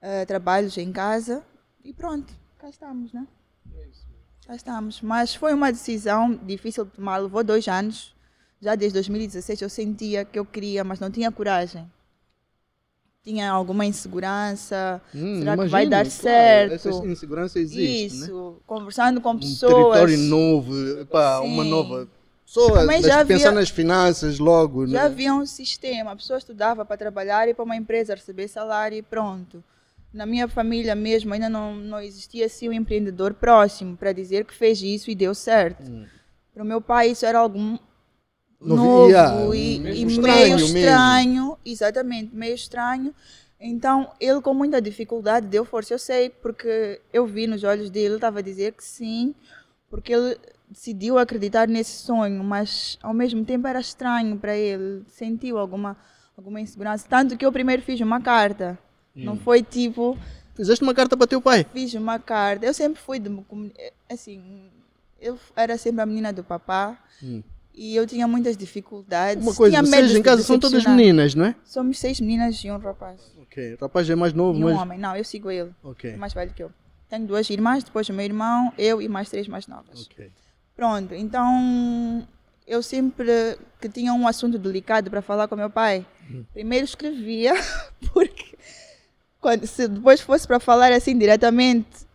eh, 0.00 0.24
trabalhos 0.26 0.76
em 0.78 0.92
casa 0.92 1.44
e 1.82 1.92
pronto, 1.92 2.32
cá 2.62 2.68
estamos, 2.70 3.12
né? 3.12 3.26
Cá 4.46 4.54
estamos. 4.54 5.00
Mas 5.02 5.34
foi 5.34 5.52
uma 5.52 5.70
decisão 5.72 6.34
difícil 6.34 6.84
de 6.84 6.92
tomar, 6.92 7.18
levou 7.18 7.42
dois 7.44 7.66
anos. 7.68 8.14
Já 8.60 8.74
desde 8.76 8.94
2016 8.94 9.60
eu 9.62 9.68
sentia 9.68 10.24
que 10.24 10.38
eu 10.38 10.44
queria, 10.46 10.84
mas 10.84 11.00
não 11.00 11.10
tinha 11.10 11.30
coragem. 11.32 11.90
Tinha 13.24 13.50
alguma 13.50 13.84
insegurança. 13.84 15.00
Hum, 15.14 15.40
Será 15.40 15.56
que 15.56 15.66
vai 15.68 15.86
dar 15.86 16.04
claro, 16.04 16.10
certo? 16.10 16.72
Essa 16.74 16.88
insegurança 17.06 17.58
existe. 17.58 18.16
Né? 18.16 18.24
Isso, 18.26 18.56
conversando 18.66 19.20
com 19.20 19.30
Um 19.32 19.38
pessoas. 19.40 19.72
território 19.72 20.18
novo, 20.18 20.72
pá, 21.06 21.40
uma 21.40 21.62
nova 21.64 22.08
pessoa. 22.44 22.80
Também 22.80 23.00
já 23.02 23.20
havia- 23.20 23.36
pensar 23.36 23.52
nas 23.52 23.68
finanças 23.68 24.38
logo. 24.40 24.86
Já 24.88 25.00
né? 25.00 25.06
havia 25.06 25.34
um 25.34 25.46
sistema, 25.46 26.12
a 26.12 26.16
pessoa 26.16 26.38
estudava 26.38 26.84
para 26.84 26.96
trabalhar 26.96 27.48
e 27.48 27.54
para 27.54 27.64
uma 27.64 27.76
empresa 27.76 28.14
receber 28.14 28.48
salário 28.48 28.98
e 28.98 29.02
pronto. 29.02 29.62
Na 30.12 30.26
minha 30.26 30.46
família 30.46 30.94
mesmo 30.94 31.32
ainda 31.32 31.48
não, 31.48 31.74
não 31.74 32.00
existia 32.00 32.46
assim 32.46 32.68
um 32.68 32.72
empreendedor 32.72 33.34
próximo 33.34 33.96
para 33.96 34.12
dizer 34.12 34.44
que 34.44 34.54
fez 34.54 34.82
isso 34.82 35.10
e 35.10 35.14
deu 35.14 35.34
certo. 35.34 35.90
Para 36.52 36.62
o 36.62 36.66
meu 36.66 36.80
pai 36.80 37.10
isso 37.10 37.24
era 37.24 37.40
Novi- 37.48 37.80
novo 38.60 39.08
yeah, 39.08 39.56
e, 39.56 39.78
mesmo 39.80 40.10
e 40.10 40.12
estranho 40.12 40.38
meio 40.38 40.56
mesmo. 40.56 40.78
estranho, 40.78 41.58
exatamente, 41.64 42.34
meio 42.34 42.54
estranho. 42.54 43.14
Então 43.58 44.12
ele 44.20 44.40
com 44.40 44.52
muita 44.54 44.80
dificuldade 44.82 45.46
deu 45.46 45.64
força, 45.64 45.94
eu 45.94 45.98
sei, 45.98 46.30
porque 46.30 47.00
eu 47.12 47.26
vi 47.26 47.46
nos 47.46 47.64
olhos 47.64 47.90
dele, 47.90 48.06
ele 48.06 48.14
estava 48.16 48.40
a 48.40 48.42
dizer 48.42 48.72
que 48.72 48.84
sim, 48.84 49.34
porque 49.88 50.12
ele 50.12 50.36
decidiu 50.68 51.18
acreditar 51.18 51.66
nesse 51.68 52.02
sonho, 52.04 52.42
mas 52.44 52.98
ao 53.02 53.12
mesmo 53.14 53.44
tempo 53.44 53.66
era 53.66 53.80
estranho 53.80 54.36
para 54.38 54.56
ele, 54.56 55.02
sentiu 55.08 55.58
alguma 55.58 55.96
alguma 56.36 56.60
insegurança, 56.60 57.06
tanto 57.08 57.36
que 57.36 57.44
eu 57.44 57.52
primeiro 57.52 57.82
fiz 57.82 58.00
uma 58.00 58.20
carta. 58.20 58.78
Não 59.14 59.36
foi 59.36 59.62
tipo, 59.62 60.16
Fizeste 60.54 60.82
uma 60.82 60.94
carta 60.94 61.16
para 61.16 61.26
teu 61.26 61.40
pai. 61.40 61.66
fiz 61.72 61.94
uma 61.94 62.18
carta. 62.18 62.66
Eu 62.66 62.74
sempre 62.74 63.00
fui 63.00 63.18
de 63.18 63.30
assim, 64.10 64.70
eu 65.20 65.38
era 65.56 65.76
sempre 65.78 66.00
a 66.02 66.06
menina 66.06 66.32
do 66.32 66.42
papá. 66.44 66.98
E 67.74 67.96
eu 67.96 68.06
tinha 68.06 68.28
muitas 68.28 68.54
dificuldades. 68.56 69.42
Uma 69.42 69.54
coisa, 69.54 69.78
tinha 69.78 69.82
vocês 69.82 70.14
em 70.14 70.22
casa 70.22 70.42
são 70.42 70.58
todas 70.58 70.84
meninas, 70.84 71.34
não 71.34 71.46
é? 71.46 71.54
Somos 71.64 71.98
seis 71.98 72.20
meninas 72.20 72.56
e 72.62 72.70
um 72.70 72.76
rapaz. 72.76 73.18
Ok. 73.40 73.74
O 73.74 73.78
rapaz 73.80 74.08
é 74.10 74.14
mais 74.14 74.32
novo, 74.34 74.58
E 74.58 74.62
um 74.62 74.66
mas. 74.68 74.78
homem. 74.78 74.98
Não, 74.98 75.16
eu 75.16 75.24
sigo 75.24 75.50
ele. 75.50 75.70
Ok. 75.82 76.10
É 76.10 76.16
mais 76.16 76.34
velho 76.34 76.52
que 76.52 76.62
eu. 76.62 76.70
Tenho 77.08 77.26
duas 77.26 77.48
irmãs, 77.48 77.82
depois 77.82 78.08
o 78.08 78.12
meu 78.12 78.24
irmão, 78.24 78.72
eu 78.76 79.00
e 79.00 79.08
mais 79.08 79.30
três 79.30 79.48
mais 79.48 79.66
novas. 79.66 80.06
Ok. 80.06 80.30
Pronto, 80.76 81.14
então 81.14 82.26
eu 82.66 82.82
sempre 82.82 83.56
que 83.80 83.88
tinha 83.88 84.12
um 84.14 84.26
assunto 84.26 84.58
delicado 84.58 85.10
para 85.10 85.20
falar 85.22 85.48
com 85.48 85.54
meu 85.56 85.68
pai, 85.70 86.06
primeiro 86.52 86.84
escrevia, 86.84 87.52
porque 88.12 88.56
quando, 89.42 89.66
se 89.66 89.88
depois 89.88 90.20
fosse 90.20 90.46
para 90.46 90.60
falar 90.60 90.92
assim 90.92 91.18
diretamente, 91.18 92.06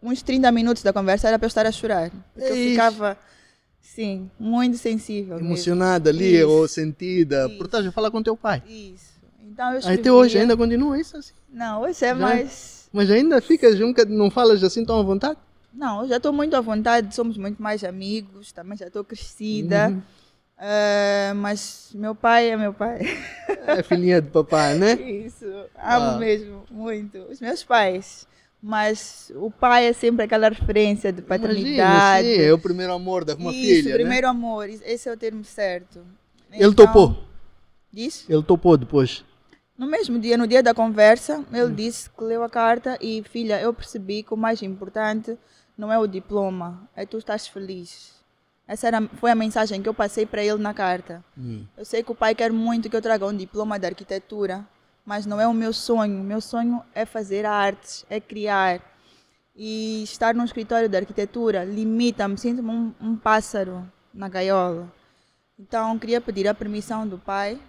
uns 0.00 0.22
30 0.22 0.52
minutos 0.52 0.82
da 0.82 0.92
conversa 0.92 1.26
era 1.26 1.38
para 1.38 1.46
eu 1.46 1.48
estar 1.48 1.66
a 1.66 1.72
chorar. 1.72 2.10
Porque 2.34 2.48
eu 2.48 2.54
Ixi. 2.54 2.70
ficava, 2.70 3.18
sim, 3.80 4.30
muito 4.38 4.76
sensível. 4.76 5.36
mesmo. 5.36 5.48
Emocionada 5.48 6.10
ali 6.10 6.36
Isso. 6.36 6.48
ou 6.48 6.68
sentida 6.68 7.46
Isso. 7.48 7.56
por 7.56 7.64
estás 7.64 7.86
a 7.86 7.90
falar 7.90 8.10
com 8.10 8.22
teu 8.22 8.36
pai. 8.36 8.62
Isso. 8.68 9.10
Então 9.42 9.72
eu 9.72 9.78
Até 9.78 10.12
hoje 10.12 10.38
ainda 10.38 10.56
continua 10.56 11.00
isso 11.00 11.16
assim. 11.16 11.32
Não, 11.52 11.82
hoje 11.82 12.04
é 12.04 12.08
Já? 12.08 12.14
mais... 12.14 12.88
Mas 12.92 13.10
ainda 13.10 13.40
ficas, 13.40 13.78
nunca 13.78 14.04
não 14.04 14.30
falas 14.30 14.62
assim 14.62 14.84
tão 14.84 14.98
à 14.98 15.02
vontade? 15.02 15.38
Não, 15.72 16.02
eu 16.02 16.08
já 16.08 16.16
estou 16.18 16.32
muito 16.32 16.54
à 16.56 16.60
vontade, 16.60 17.14
somos 17.14 17.36
muito 17.38 17.62
mais 17.62 17.82
amigos, 17.84 18.52
também 18.52 18.76
já 18.76 18.88
estou 18.88 19.02
crescida. 19.04 19.88
Uhum. 19.88 20.02
Ah, 20.62 21.32
mas 21.36 21.90
meu 21.94 22.14
pai 22.14 22.50
é 22.50 22.56
meu 22.56 22.72
pai. 22.74 22.98
É 23.66 23.82
filhinha 23.82 24.20
de 24.20 24.28
papai, 24.28 24.74
né? 24.74 24.92
Isso, 24.94 25.44
amo 25.46 26.10
Ah. 26.10 26.18
mesmo, 26.18 26.64
muito. 26.70 27.16
Os 27.30 27.40
meus 27.40 27.64
pais. 27.64 28.26
Mas 28.62 29.32
o 29.36 29.50
pai 29.50 29.86
é 29.86 29.92
sempre 29.94 30.24
aquela 30.26 30.50
referência 30.50 31.10
de 31.10 31.22
Imagina, 31.22 31.48
paternidade. 31.48 32.26
sim, 32.28 32.42
é 32.42 32.52
o 32.52 32.58
primeiro 32.58 32.92
amor 32.92 33.24
da 33.24 33.34
uma 33.34 33.50
Isso, 33.52 33.60
filha, 33.84 33.94
primeiro 33.94 34.28
amor, 34.28 34.68
is- 34.68 34.82
esse 34.84 35.08
é 35.08 35.12
o 35.12 35.16
termo 35.16 35.42
certo. 35.44 36.00
né? 36.50 36.58
Ele 36.58 36.64
Então, 36.66 36.84
topou, 36.86 37.24
Disse? 37.90 38.30
ele 38.30 38.42
topou 38.42 38.76
depois. 38.76 39.24
No 39.78 39.86
mesmo 39.86 40.18
dia, 40.18 40.36
no 40.36 40.46
dia 40.46 40.62
da 40.62 40.74
conversa, 40.74 41.38
Hum. 41.38 41.44
ele 41.54 41.74
disse 41.74 42.10
que 42.10 42.22
leu 42.22 42.42
a 42.44 42.50
carta 42.50 42.98
e, 43.00 43.22
filha, 43.22 43.58
eu 43.62 43.72
percebi 43.72 44.22
que 44.22 44.34
o 44.34 44.36
mais 44.36 44.60
importante 44.62 45.38
não 45.78 45.90
é 45.90 45.98
o 45.98 46.06
diploma, 46.06 46.86
é 46.94 47.06
tu 47.06 47.16
estás 47.16 47.46
feliz. 47.48 48.19
Essa 48.70 48.86
era, 48.86 49.02
foi 49.16 49.32
a 49.32 49.34
mensagem 49.34 49.82
que 49.82 49.88
eu 49.88 49.92
passei 49.92 50.24
para 50.24 50.44
ele 50.44 50.62
na 50.62 50.72
carta. 50.72 51.24
Hum. 51.36 51.66
Eu 51.76 51.84
sei 51.84 52.04
que 52.04 52.12
o 52.12 52.14
pai 52.14 52.36
quer 52.36 52.52
muito 52.52 52.88
que 52.88 52.94
eu 52.94 53.02
traga 53.02 53.26
um 53.26 53.36
diploma 53.36 53.76
de 53.80 53.86
arquitetura, 53.88 54.64
mas 55.04 55.26
não 55.26 55.40
é 55.40 55.48
o 55.48 55.52
meu 55.52 55.72
sonho. 55.72 56.20
O 56.20 56.22
meu 56.22 56.40
sonho 56.40 56.80
é 56.94 57.04
fazer 57.04 57.44
artes, 57.44 58.06
é 58.08 58.20
criar. 58.20 58.80
E 59.56 60.04
estar 60.04 60.36
num 60.36 60.44
escritório 60.44 60.88
de 60.88 60.96
arquitetura 60.96 61.64
limita-me, 61.64 62.38
sinto-me 62.38 62.70
um, 62.70 62.94
um 63.00 63.16
pássaro 63.16 63.84
na 64.14 64.28
gaiola. 64.28 64.86
Então, 65.58 65.98
queria 65.98 66.20
pedir 66.20 66.46
a 66.46 66.54
permissão 66.54 67.08
do 67.08 67.18
pai 67.18 67.60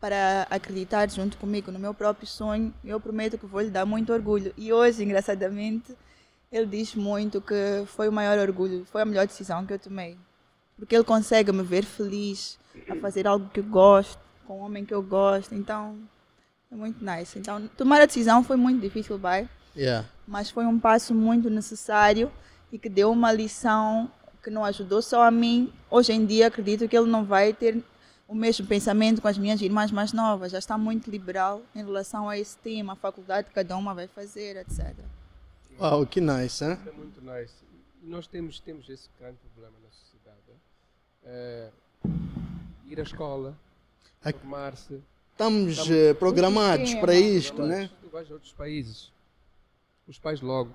para 0.00 0.48
acreditar 0.50 1.08
junto 1.08 1.36
comigo 1.36 1.70
no 1.70 1.78
meu 1.78 1.94
próprio 1.94 2.26
sonho. 2.26 2.74
Eu 2.84 2.98
prometo 2.98 3.38
que 3.38 3.46
vou 3.46 3.60
lhe 3.60 3.70
dar 3.70 3.86
muito 3.86 4.12
orgulho. 4.12 4.52
E 4.58 4.72
hoje, 4.72 5.04
engraçadamente, 5.04 5.96
ele 6.50 6.66
diz 6.66 6.96
muito 6.96 7.40
que 7.40 7.84
foi 7.86 8.08
o 8.08 8.12
maior 8.12 8.40
orgulho, 8.40 8.84
foi 8.86 9.02
a 9.02 9.04
melhor 9.04 9.24
decisão 9.24 9.64
que 9.64 9.72
eu 9.72 9.78
tomei. 9.78 10.18
Porque 10.76 10.94
ele 10.94 11.04
consegue 11.04 11.52
me 11.52 11.62
ver 11.62 11.84
feliz 11.84 12.58
a 12.88 12.96
fazer 12.96 13.26
algo 13.26 13.48
que 13.50 13.60
eu 13.60 13.64
gosto, 13.64 14.18
com 14.46 14.60
um 14.60 14.62
homem 14.62 14.84
que 14.84 14.94
eu 14.94 15.02
gosto. 15.02 15.54
Então, 15.54 15.98
é 16.70 16.74
muito 16.74 17.04
nice. 17.04 17.38
Então, 17.38 17.68
tomar 17.76 18.00
a 18.00 18.06
decisão 18.06 18.42
foi 18.42 18.56
muito 18.56 18.80
difícil, 18.80 19.18
pai 19.18 19.48
Yeah. 19.74 20.06
mas 20.26 20.50
foi 20.50 20.66
um 20.66 20.78
passo 20.78 21.14
muito 21.14 21.48
necessário 21.48 22.30
e 22.70 22.78
que 22.78 22.88
deu 22.88 23.10
uma 23.10 23.32
lição 23.32 24.10
que 24.42 24.50
não 24.50 24.64
ajudou 24.64 25.00
só 25.00 25.22
a 25.22 25.30
mim. 25.30 25.72
Hoje 25.90 26.12
em 26.12 26.26
dia 26.26 26.48
acredito 26.48 26.88
que 26.88 26.96
ele 26.96 27.10
não 27.10 27.24
vai 27.24 27.52
ter 27.52 27.82
o 28.28 28.34
mesmo 28.34 28.66
pensamento 28.66 29.20
com 29.20 29.28
as 29.28 29.38
minhas 29.38 29.60
irmãs 29.60 29.90
mais 29.90 30.12
novas, 30.12 30.52
já 30.52 30.58
está 30.58 30.78
muito 30.78 31.10
liberal 31.10 31.62
em 31.74 31.84
relação 31.84 32.28
a 32.28 32.38
esse 32.38 32.56
tema, 32.58 32.94
a 32.94 32.96
faculdade 32.96 33.48
que 33.48 33.54
cada 33.54 33.76
uma 33.76 33.94
vai 33.94 34.08
fazer, 34.08 34.56
etc. 34.56 34.94
Uau, 35.78 36.06
que 36.06 36.20
nice, 36.20 36.64
hein? 36.64 36.78
É 36.86 36.92
muito 36.92 37.20
nice. 37.20 37.54
Nós 38.02 38.26
temos, 38.26 38.58
temos 38.60 38.88
esse 38.88 39.08
grande 39.18 39.36
problema 39.54 39.76
na 39.82 39.90
sociedade. 39.90 40.11
É, 41.24 41.70
ir 42.86 42.98
à 42.98 43.02
escola, 43.02 43.56
formar-se. 44.22 45.00
Estamos 45.32 45.70
Estamos- 45.72 45.90
eh, 45.90 46.14
programados 46.14 46.80
sistema, 46.88 47.00
para 47.00 47.14
isto, 47.16 47.58
Mas 47.62 47.68
né? 47.68 47.90
Tu 48.00 48.08
vais 48.08 48.30
a 48.30 48.34
outros 48.34 48.52
países. 48.52 49.12
Os 50.06 50.18
pais 50.18 50.40
logo, 50.40 50.74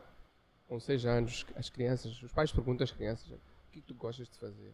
com 0.68 0.80
6 0.80 1.06
anos, 1.06 1.46
as 1.56 1.70
crianças, 1.70 2.22
os 2.24 2.32
pais 2.32 2.52
perguntam 2.52 2.84
às 2.84 2.92
crianças 2.92 3.30
o 3.30 3.40
que 3.72 3.82
tu 3.82 3.94
gostas 3.94 4.28
de 4.30 4.38
fazer. 4.38 4.74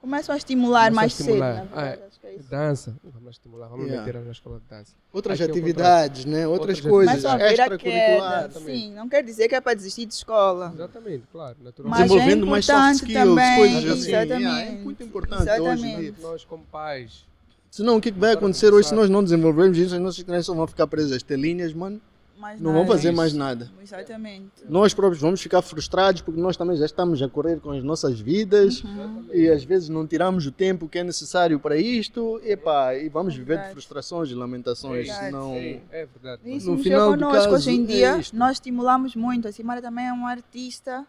Começam 0.00 0.34
a 0.34 0.38
estimular 0.38 0.90
Começam 0.90 0.92
a 0.92 1.00
mais 1.02 1.12
estimular. 1.12 1.54
cedo, 1.54 1.56
na 1.56 1.64
verdade, 1.82 2.00
Ah, 2.02 2.06
acho 2.06 2.20
que 2.20 2.26
é 2.26 2.34
isso. 2.34 2.48
Dança, 2.50 2.96
vamos 3.02 3.30
estimular, 3.30 3.68
vamos 3.68 3.86
Yeah. 3.86 4.06
meter 4.06 4.24
na 4.24 4.30
escola 4.30 4.60
de 4.60 4.64
dança. 4.68 4.92
Outras 5.12 5.40
Aqui 5.40 5.48
é 5.48 5.52
atividades, 5.52 6.24
né? 6.26 6.46
Outras, 6.46 6.76
Outras 6.78 6.90
coisas 6.92 7.24
a 7.24 7.34
a 7.34 7.50
extracurriculares. 7.52 8.50
Exatamente. 8.56 8.78
sim, 8.80 8.92
não 8.92 9.08
quer 9.08 9.24
dizer 9.24 9.48
que 9.48 9.54
é 9.54 9.60
para 9.60 9.74
desistir 9.74 10.06
de 10.06 10.14
escola. 10.14 10.70
Exatamente, 10.74 11.24
claro, 11.32 11.56
Mas 11.58 11.64
naturalmente. 11.64 12.02
Desenvolvendo 12.02 12.46
é 12.46 12.50
mais 12.50 12.64
soft 12.66 12.92
skills, 12.94 13.14
também, 13.14 13.56
coisas 13.56 13.84
assim. 13.90 14.08
exatamente. 14.08 14.46
É 14.46 14.70
muito 14.82 15.02
importante 15.02 15.42
hoje 15.42 15.50
Exatamente. 15.50 16.00
dia. 16.12 16.14
Nós, 16.22 16.44
como 16.44 16.64
pais, 16.64 17.26
Senão 17.70 17.96
o 17.96 18.00
que 18.00 18.10
que 18.12 18.18
vai 18.18 18.32
acontecer 18.32 18.72
hoje 18.72 18.88
se 18.88 18.94
nós 18.94 19.10
não 19.10 19.22
desenvolvermos 19.24 19.76
isso? 19.76 19.94
As 19.94 20.00
nossas 20.00 20.22
crianças 20.22 20.54
vão 20.54 20.66
ficar 20.66 20.86
presas 20.86 21.12
às 21.12 21.22
telinhas, 21.22 21.74
mano. 21.74 22.00
Mais 22.38 22.60
Não 22.60 22.72
vão 22.72 22.82
nada. 22.82 22.92
fazer 22.94 23.12
mais 23.12 23.32
nada. 23.32 23.70
Exatamente. 23.82 24.50
Nós 24.68 24.92
próprios 24.92 25.20
vamos 25.22 25.40
ficar 25.40 25.62
frustrados 25.62 26.20
porque 26.20 26.40
nós 26.40 26.56
também 26.56 26.76
já 26.76 26.84
estamos 26.84 27.22
a 27.22 27.28
correr 27.28 27.60
com 27.60 27.70
as 27.70 27.82
nossas 27.82 28.20
vidas 28.20 28.82
Uhum. 28.84 29.28
e 29.32 29.48
às 29.48 29.64
vezes 29.64 29.88
não 29.88 30.06
tiramos 30.06 30.46
o 30.46 30.52
tempo 30.52 30.88
que 30.88 30.98
é 30.98 31.04
necessário 31.04 31.58
para 31.58 31.76
isto 31.76 32.40
epá, 32.44 32.94
e 32.94 33.08
vamos 33.08 33.34
viver 33.34 33.58
de 33.64 33.70
frustrações 33.70 34.30
e 34.30 34.34
lamentações. 34.34 35.06
Verdade. 35.06 35.26
Senão... 35.26 35.54
sim, 35.54 35.80
é 35.90 36.06
verdade. 36.06 36.42
Isso 36.56 36.70
No 36.70 36.78
final 36.78 37.12
do 37.12 37.24
connosco. 37.24 37.42
caso, 37.52 37.54
Hoje 37.54 37.70
em 37.70 37.84
é 37.84 37.86
dia, 37.86 38.18
isto. 38.18 38.36
nós 38.36 38.52
estimulamos 38.52 39.16
muito. 39.16 39.48
A 39.48 39.52
Simara 39.52 39.80
também 39.80 40.06
é 40.06 40.12
uma 40.12 40.30
artista 40.30 41.06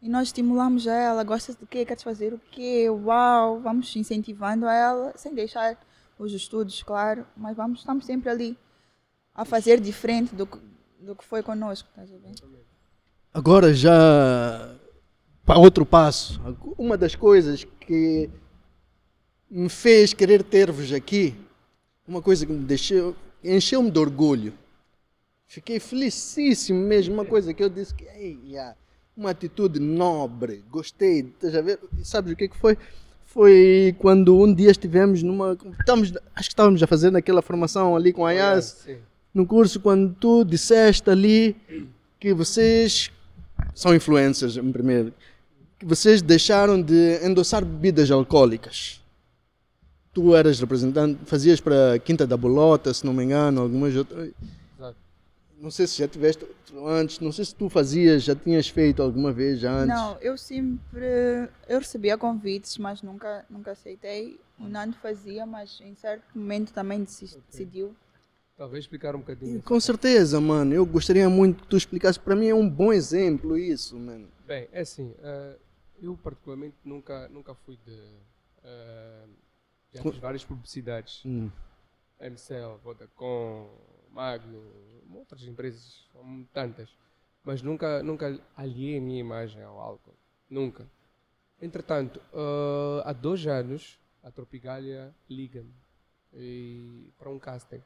e 0.00 0.08
nós 0.08 0.28
estimulamos 0.28 0.86
ela. 0.86 1.24
Gosta 1.24 1.52
de 1.54 1.66
quê? 1.66 1.84
Queres 1.84 2.02
fazer 2.02 2.32
o 2.32 2.40
quê? 2.52 2.88
Uau! 2.88 3.58
Vamos 3.60 3.94
incentivando 3.96 4.66
ela, 4.66 5.12
sem 5.16 5.34
deixar 5.34 5.76
os 6.18 6.32
estudos, 6.32 6.82
claro, 6.82 7.26
mas 7.36 7.54
vamos, 7.56 7.80
estamos 7.80 8.06
sempre 8.06 8.30
ali 8.30 8.56
a 9.36 9.44
fazer 9.44 9.80
diferente 9.80 10.34
do, 10.34 10.46
que- 10.46 10.58
do 11.00 11.14
que 11.14 11.24
foi 11.24 11.42
connosco. 11.42 11.88
Estás 11.90 12.10
a 12.12 12.16
ver? 12.16 12.34
Agora 13.34 13.74
já 13.74 14.74
para 15.44 15.58
outro 15.58 15.84
passo. 15.84 16.40
Uma 16.78 16.96
das 16.96 17.14
coisas 17.14 17.64
que 17.80 18.30
me 19.50 19.68
fez 19.68 20.12
querer 20.12 20.42
ter-vos 20.42 20.92
aqui, 20.92 21.34
uma 22.08 22.20
coisa 22.22 22.44
que 22.46 22.52
me 22.52 22.64
deixou, 22.64 23.14
encheu-me 23.44 23.90
de 23.90 23.98
orgulho. 23.98 24.52
Fiquei 25.46 25.78
felicíssimo 25.78 26.80
mesmo, 26.80 27.14
uma 27.14 27.24
coisa 27.24 27.54
que 27.54 27.62
eu 27.62 27.68
disse 27.68 27.94
que 27.94 28.04
ei, 28.04 28.38
yeah, 28.44 28.74
uma 29.16 29.30
atitude 29.30 29.78
nobre, 29.78 30.64
gostei, 30.70 31.20
estás 31.20 31.54
a 31.54 31.60
ver? 31.62 31.78
E 31.98 32.04
sabes 32.04 32.32
o 32.32 32.36
que 32.36 32.48
que 32.48 32.56
foi? 32.56 32.76
Foi 33.24 33.94
quando 34.00 34.36
um 34.36 34.52
dia 34.52 34.70
estivemos 34.70 35.22
numa, 35.22 35.56
estamos, 35.78 36.12
acho 36.34 36.48
que 36.48 36.52
estávamos 36.52 36.82
a 36.82 36.86
fazer 36.86 37.10
naquela 37.12 37.42
formação 37.42 37.94
ali 37.94 38.12
com 38.12 38.26
a 38.26 38.32
Yas, 38.32 38.64
Sim. 38.84 38.98
No 39.36 39.46
curso 39.46 39.78
quando 39.80 40.14
tu 40.14 40.44
disseste 40.46 41.10
ali 41.10 41.54
que 42.18 42.32
vocês 42.32 43.12
são 43.74 43.94
influencers, 43.94 44.56
em 44.56 44.72
primeiro, 44.72 45.12
que 45.78 45.84
vocês 45.84 46.22
deixaram 46.22 46.80
de 46.80 47.22
endossar 47.22 47.62
bebidas 47.62 48.10
alcoólicas. 48.10 48.98
Tu 50.14 50.34
eras 50.34 50.58
representante, 50.58 51.20
fazias 51.26 51.60
para 51.60 51.92
a 51.92 51.98
Quinta 51.98 52.26
da 52.26 52.34
Bolota, 52.34 52.94
se 52.94 53.04
não 53.04 53.12
me 53.12 53.24
engano, 53.24 53.60
algumas 53.60 53.94
outras. 53.94 54.32
Exato. 54.78 54.96
Não 55.60 55.70
sei 55.70 55.86
se 55.86 55.98
já 55.98 56.08
tiveste 56.08 56.46
antes, 56.86 57.20
não 57.20 57.30
sei 57.30 57.44
se 57.44 57.54
tu 57.54 57.68
fazias, 57.68 58.22
já 58.22 58.34
tinhas 58.34 58.68
feito 58.70 59.02
alguma 59.02 59.32
vez 59.32 59.60
já 59.60 59.70
antes. 59.70 59.94
Não, 59.94 60.16
eu 60.22 60.38
sempre 60.38 61.46
eu 61.68 61.78
recebia 61.78 62.16
convites, 62.16 62.78
mas 62.78 63.02
nunca 63.02 63.44
nunca 63.50 63.72
aceitei. 63.72 64.40
O 64.58 64.66
Nando 64.66 64.96
fazia, 64.96 65.44
mas 65.44 65.78
em 65.84 65.94
certo 65.94 66.24
momento 66.34 66.72
também 66.72 67.04
decidiu. 67.04 67.94
Talvez 68.56 68.84
explicar 68.84 69.14
um 69.14 69.18
bocadinho. 69.18 69.62
Com 69.62 69.78
certeza, 69.78 70.40
mano. 70.40 70.72
Eu 70.72 70.86
gostaria 70.86 71.28
muito 71.28 71.62
que 71.62 71.68
tu 71.68 71.76
explicasse. 71.76 72.18
Para 72.18 72.34
mim 72.34 72.46
é 72.46 72.54
um 72.54 72.68
bom 72.68 72.90
exemplo 72.90 73.56
isso, 73.58 73.98
mano. 73.98 74.28
Bem, 74.46 74.66
é 74.72 74.80
assim, 74.80 75.14
eh, 75.18 75.58
eu 76.00 76.16
particularmente 76.16 76.76
nunca, 76.82 77.28
nunca 77.28 77.54
fui 77.54 77.76
de. 77.84 78.14
eh, 78.64 79.26
já 79.92 80.02
fiz 80.02 80.16
várias 80.16 80.42
publicidades. 80.42 81.22
Hum. 81.26 81.50
MCL, 82.18 82.78
Vodacom, 82.82 83.68
Magno, 84.10 84.62
outras 85.14 85.42
empresas, 85.42 86.08
tantas. 86.52 86.88
Mas 87.44 87.60
nunca, 87.60 88.02
nunca 88.02 88.40
aliei 88.56 88.96
a 88.96 89.00
minha 89.02 89.20
imagem 89.20 89.62
ao 89.62 89.78
álcool. 89.78 90.14
Nunca. 90.48 90.88
Entretanto, 91.60 92.22
eh, 92.32 93.02
há 93.04 93.12
dois 93.12 93.46
anos, 93.46 93.98
a 94.22 94.30
Tropigália 94.30 95.14
liga-me 95.28 95.74
para 97.18 97.28
um 97.28 97.38
casting. 97.38 97.82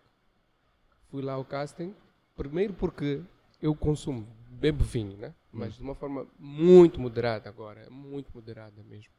Fui 1.10 1.22
lá 1.22 1.32
ao 1.32 1.44
casting, 1.44 1.94
primeiro 2.36 2.72
porque 2.74 3.20
eu 3.60 3.74
consumo, 3.74 4.26
bebo 4.48 4.84
vinho, 4.84 5.16
né? 5.16 5.34
Mas 5.52 5.74
de 5.74 5.82
uma 5.82 5.94
forma 5.94 6.26
muito 6.38 7.00
moderada 7.00 7.48
agora, 7.48 7.88
muito 7.90 8.30
moderada 8.32 8.82
mesmo. 8.84 9.12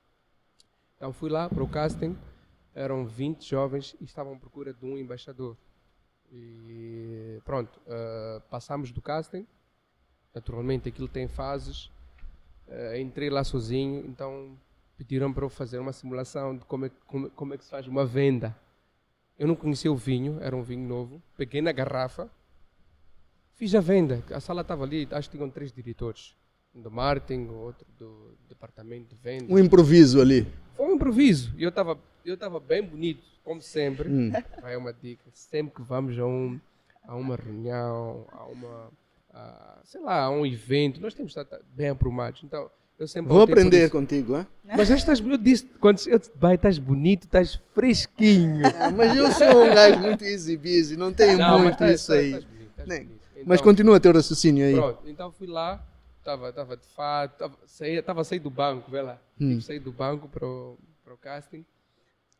Então 0.96 1.12
fui 1.12 1.30
lá 1.30 1.50
para 1.50 1.64
o 1.64 1.68
casting, 1.68 2.16
eram 2.74 3.06
20 3.06 3.50
jovens 3.50 3.96
e 4.00 4.06
estavam 4.06 4.34
à 4.34 4.38
procura 4.38 4.74
de 4.74 4.86
um 4.86 4.98
embaixador. 4.98 5.58
E 6.32 7.42
pronto, 7.44 7.82
eh, 7.86 8.42
passámos 8.50 8.92
do 8.92 9.02
casting, 9.02 9.46
naturalmente 10.34 10.88
aquilo 10.88 11.10
tem 11.10 11.28
fases, 11.28 11.92
eh, 12.70 13.02
entrei 13.02 13.30
lá 13.30 13.44
sozinho, 13.44 14.06
então 14.08 14.58
pediram 14.98 15.34
para 15.34 15.44
eu 15.44 15.50
fazer 15.50 15.80
uma 15.80 15.92
simulação 15.92 16.56
de 16.56 16.64
como 16.64 16.86
é, 16.86 16.92
como, 17.06 17.30
como 17.32 17.54
é 17.54 17.58
que 17.58 17.66
se 17.66 17.72
faz 17.72 17.86
uma 17.88 18.06
venda. 18.06 18.56
Eu 19.42 19.48
não 19.48 19.56
conhecia 19.56 19.92
o 19.92 19.96
vinho, 19.96 20.38
era 20.40 20.56
um 20.56 20.62
vinho 20.62 20.88
novo, 20.88 21.22
peguei 21.36 21.62
na 21.62 21.72
garrafa, 21.72 22.30
Fiz 23.62 23.76
a 23.76 23.80
venda. 23.80 24.24
A 24.32 24.40
sala 24.40 24.62
estava 24.62 24.84
ali, 24.84 25.08
acho 25.12 25.30
que 25.30 25.38
tinham 25.38 25.48
três 25.48 25.72
diretores. 25.72 26.36
Um 26.74 26.82
do 26.82 26.90
marketing, 26.90 27.48
outro 27.50 27.86
do 27.96 28.36
departamento 28.50 29.14
de 29.14 29.22
vendas. 29.22 29.48
Um 29.48 29.60
improviso 29.60 30.20
ali. 30.20 30.48
Foi 30.76 30.88
um 30.88 30.96
improviso. 30.96 31.54
E 31.56 31.62
eu 31.62 31.70
estava 31.70 31.96
eu 32.26 32.36
tava 32.36 32.60
bem 32.60 32.82
bonito, 32.82 33.22
como 33.44 33.62
sempre. 33.62 34.10
Hum. 34.10 34.32
Vai 34.60 34.76
uma 34.76 34.92
dica. 34.92 35.26
Sempre 35.32 35.76
que 35.76 35.84
vamos 35.84 36.18
a, 36.18 36.26
um, 36.26 36.60
a 37.04 37.16
uma 37.16 37.36
reunião, 37.36 38.26
a 38.32 38.46
uma, 38.46 38.92
a, 39.32 39.80
sei 39.84 40.02
lá, 40.02 40.24
a 40.24 40.32
um 40.32 40.44
evento, 40.44 41.00
nós 41.00 41.14
temos 41.14 41.36
que 41.36 41.40
estar 41.40 41.60
bem 41.76 41.90
aprumados. 41.90 42.44
Então, 42.44 42.68
Vou 43.26 43.42
aprender 43.42 43.90
contigo, 43.90 44.38
hein? 44.38 44.48
Mas 44.78 44.88
já 44.88 44.96
estás, 44.96 45.20
eu 45.20 45.38
disse, 45.38 45.66
quando 45.80 46.00
eu 46.08 46.18
disse, 46.20 46.32
vai, 46.36 46.56
estás 46.56 46.78
bonito, 46.78 47.26
estás 47.26 47.60
fresquinho. 47.74 48.62
Ah, 48.80 48.90
mas 48.90 49.16
eu 49.16 49.30
sou 49.34 49.66
um 49.66 49.74
gajo 49.74 50.00
muito 50.00 50.24
easy 50.24 50.56
busy, 50.56 50.96
não 50.96 51.12
tenho 51.12 51.38
Não, 51.38 51.52
mas 51.56 51.62
muito 51.64 51.74
estás- 51.74 52.02
isso 52.02 52.14
aí. 52.14 52.26
estás 52.28 52.44
bonito, 52.46 52.72
Nem- 52.88 53.04
bonito. 53.06 53.22
Mas 53.46 53.60
Então, 53.60 53.72
continua 53.72 54.00
teu 54.00 54.14
raciocínio 54.14 54.66
aí. 54.66 54.74
Pronto, 54.76 55.00
então 55.10 55.32
fui 55.32 55.48
lá, 55.48 55.84
estava 56.20 56.54
tava 56.54 56.78
de 56.78 56.86
fato, 56.88 57.34
estava 57.34 57.58
saí, 57.66 58.02
tava 58.02 58.24
sair 58.24 58.40
do 58.40 58.50
banco, 58.50 58.90
vê 58.90 59.02
lá. 59.02 59.20
Hum. 59.40 59.58
Que 59.58 59.64
sair 59.64 59.80
do 59.80 59.92
banco 59.92 60.30
para 60.30 60.46
o 60.46 60.78
casting. 61.20 61.66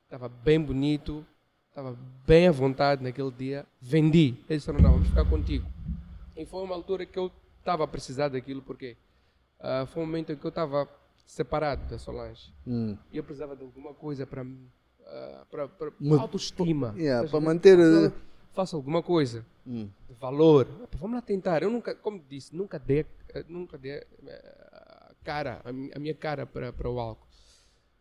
Estava 0.06 0.30
bem 0.30 0.60
bonito, 0.62 1.26
estava 1.70 1.98
bem 2.26 2.48
à 2.48 2.52
vontade 2.52 3.04
naquele 3.04 3.32
dia. 3.32 3.66
Vendi. 3.82 4.36
Eles 4.50 4.62
disseram, 4.62 4.80
não, 4.80 4.92
vamos 4.94 5.08
ficar 5.10 5.26
contigo. 5.26 5.66
E 6.38 6.46
foi 6.46 6.64
uma 6.64 6.76
altura 6.76 7.06
que 7.06 7.18
eu 7.20 7.32
estava 7.60 7.84
a 7.84 7.88
precisar 7.88 8.30
daquilo, 8.30 8.62
porque 8.62 8.96
ah, 9.62 9.86
foi 9.86 10.04
um 10.04 10.06
momento 10.06 10.32
em 10.32 10.36
que 10.36 10.46
eu 10.46 10.50
estava 10.50 10.88
separado 11.26 11.88
da 11.90 11.98
Solange. 11.98 12.54
Hum. 12.68 12.98
E 13.12 13.18
eu 13.18 13.24
precisava 13.24 13.56
de 13.56 13.64
alguma 13.64 13.94
coisa 13.94 14.26
para 14.28 14.46
ah, 15.06 15.46
para 15.50 15.70
autoestima. 16.20 16.94
Yeah, 16.98 17.28
para 17.30 17.40
manter, 17.40 17.78
eh, 17.80 18.10
Faço- 18.10 18.32
Faço 18.54 18.76
alguma 18.76 19.02
coisa 19.02 19.46
Hum. 19.66 19.90
de 20.10 20.14
valor. 20.16 20.68
Vamos 21.00 21.16
lá 21.16 21.22
tentar. 21.22 21.64
Eu 21.64 21.70
nunca, 21.70 21.96
como 21.96 22.22
disse, 22.28 22.54
nunca 22.56 22.78
dei, 22.78 23.06
eh, 23.30 23.46
nunca 23.48 23.78
dei 23.78 23.92
eh, 23.94 24.68
a 24.74 25.14
cara, 25.24 25.62
a 25.64 25.72
mi- 25.72 25.92
a 25.96 26.00
minha 26.00 26.14
cara 26.16 26.46
para, 26.46 26.90
o 26.90 27.00
álcool. 27.00 27.28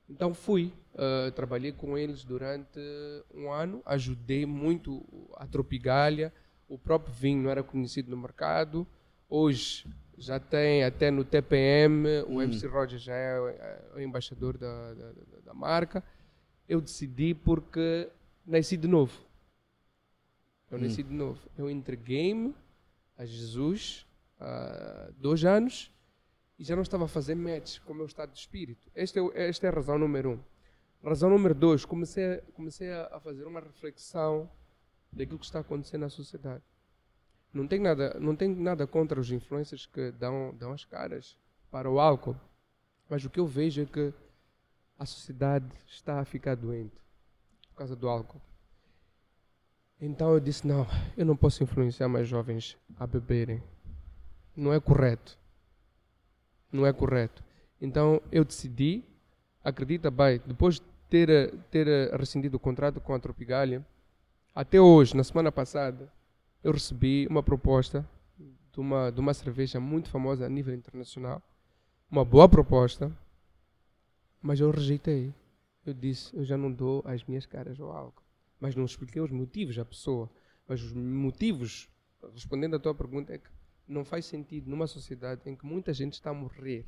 Então 0.09 0.35
fui, 0.35 0.73
eh, 0.95 1.31
trabalhei 1.31 1.71
com 1.71 1.97
eles 1.97 2.25
durante 2.25 2.81
um 3.33 3.49
ano, 3.53 3.81
ajudei 3.87 4.45
muito 4.45 5.05
a 5.37 5.47
Tropigalha, 5.47 6.33
o 6.69 6.77
próprio 6.77 7.15
vinho 7.15 7.43
não 7.45 7.51
era 7.51 7.63
conhecido 7.63 8.11
no 8.11 8.17
mercado. 8.17 8.85
Hoje 9.29 9.87
já 10.21 10.39
tem 10.39 10.85
até 10.85 11.11
no 11.11 11.25
TPM, 11.25 12.07
o 12.29 12.43
MC 12.43 12.67
Roger 12.67 12.99
já 12.99 13.15
é 13.15 13.41
o 13.95 14.01
embaixador 14.01 14.59
da, 14.59 14.95
da, 14.95 15.13
da- 15.47 15.55
marca. 15.55 16.05
Eu 16.69 16.81
decidi 16.81 17.35
porque 17.35 18.09
nasci 18.47 18.77
de 18.77 18.87
novo. 18.87 19.13
Eu 20.71 20.79
nasci 20.79 21.03
de 21.03 21.13
novo. 21.13 21.41
Eu 21.59 21.69
entreguei-me 21.69 22.55
a 23.19 23.25
Jesus 23.25 24.07
há 24.39 25.11
dois 25.17 25.45
anos 25.45 25.91
e 26.59 26.63
já 26.65 26.77
não 26.77 26.83
estava 26.83 27.07
a 27.07 27.09
fazer 27.09 27.35
match 27.35 27.81
com 27.81 27.93
o 27.93 27.97
meu 27.97 28.07
estado 28.07 28.31
de 28.33 28.39
espírito. 28.39 28.89
Esta 28.95 29.19
é, 29.19 29.49
esta 29.49 29.67
é 29.67 29.71
a 29.71 29.73
razão 29.73 29.99
número 29.99 30.31
um. 30.33 31.09
Razão 31.09 31.31
número 31.31 31.55
dois, 31.55 31.85
comecei, 31.87 32.39
comecei 32.55 32.93
a 32.93 33.19
fazer 33.21 33.45
uma 33.45 33.61
reflexão 33.61 34.49
daquilo 35.11 35.39
que 35.39 35.47
está 35.47 35.61
acontecendo 35.61 36.03
na 36.03 36.11
sociedade. 36.11 36.63
Não 37.53 37.67
tenho 37.67 37.83
nada, 37.83 38.17
não 38.21 38.37
tenho 38.37 38.55
nada 38.57 38.87
contra 38.87 39.19
os 39.21 39.31
influencers 39.31 39.87
que 39.87 40.13
dão, 40.13 40.55
dão 40.57 40.73
as 40.73 40.85
caras 40.85 41.37
para 41.71 41.91
o 41.91 41.99
álcool, 41.99 42.37
mas 43.09 43.25
o 43.25 43.31
que 43.31 43.41
eu 43.41 43.47
vejo 43.47 43.83
é 43.83 43.87
que 43.87 44.15
a 44.99 45.05
sociedade 45.05 45.67
está 45.87 46.21
a 46.21 46.25
ficar 46.25 46.55
doente 46.55 46.97
por 47.71 47.77
causa 47.77 47.97
do 47.97 48.09
álcool. 48.09 48.41
Então 50.01 50.33
eu 50.33 50.41
disse: 50.41 50.67
não, 50.67 50.87
eu 51.17 51.27
não 51.27 51.37
posso 51.37 51.63
influenciar 51.63 52.09
mais 52.09 52.29
jovens 52.29 52.77
a 52.99 53.07
beberem. 53.07 53.63
Não 54.57 54.73
é 54.73 54.81
correto. 54.81 55.39
Não 56.73 56.87
é 56.87 56.93
correto. 56.93 57.43
Então 57.81 58.23
eu 58.31 58.45
decidi, 58.45 59.03
acredita 59.65 60.11
bem, 60.11 60.41
depois 60.47 60.77
de 60.77 60.83
ter, 61.09 61.55
ter 61.71 62.15
rescindido 62.15 62.57
o 62.57 62.61
contrato 62.61 63.01
com 63.01 63.13
a 63.13 63.19
Tropigalha, 63.19 63.85
até 64.55 64.81
hoje, 64.81 65.17
na 65.17 65.25
semana 65.25 65.51
passada, 65.51 66.11
eu 66.63 66.73
recebi 66.73 67.27
uma 67.29 67.43
proposta 67.43 68.09
de 68.39 68.81
uma, 68.81 69.11
de 69.11 69.21
uma 69.21 69.35
cerveja 69.35 69.81
muito 69.81 70.09
famosa 70.09 70.47
a 70.47 70.49
nível 70.49 70.75
internacional. 70.75 71.43
Uma 72.11 72.25
boa 72.25 72.49
proposta, 72.49 73.17
mas 74.43 74.61
eu 74.61 74.71
rejeitei. 74.71 75.35
Eu 75.85 75.95
disse: 75.95 76.37
eu 76.37 76.45
já 76.45 76.57
não 76.57 76.71
dou 76.73 77.03
as 77.07 77.25
minhas 77.25 77.47
caras 77.47 77.81
ao 77.81 77.91
álcool 77.91 78.31
mas 78.61 78.77
não 78.77 78.85
expliquei 78.85 79.21
os 79.23 79.31
motivos 79.31 79.79
à 79.79 79.85
pessoa. 79.85 80.31
Mas 80.69 80.83
os 80.83 80.93
motivos, 80.93 81.89
respondendo 82.35 82.77
à 82.77 82.79
tua 82.79 82.95
pergunta, 82.95 83.33
é 83.33 83.39
que 83.39 83.49
não 83.89 84.05
faz 84.05 84.27
sentido 84.27 84.71
numa 84.71 84.87
sociedade 84.87 85.41
em 85.47 85.57
que 85.57 85.65
muita 85.65 85.93
gente 85.93 86.13
está 86.13 86.31
a 86.31 86.35
morrer 86.35 86.87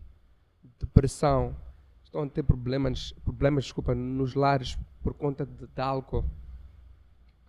de 0.63 0.71
depressão, 0.79 1.57
estão 2.05 2.23
a 2.23 2.29
ter 2.29 2.45
problemas, 2.45 3.13
problemas 3.25 3.65
desculpa, 3.65 3.95
nos 3.95 4.35
lares 4.35 4.79
por 5.03 5.15
conta 5.15 5.45
de, 5.47 5.67
de 5.67 5.81
álcool. 5.81 6.25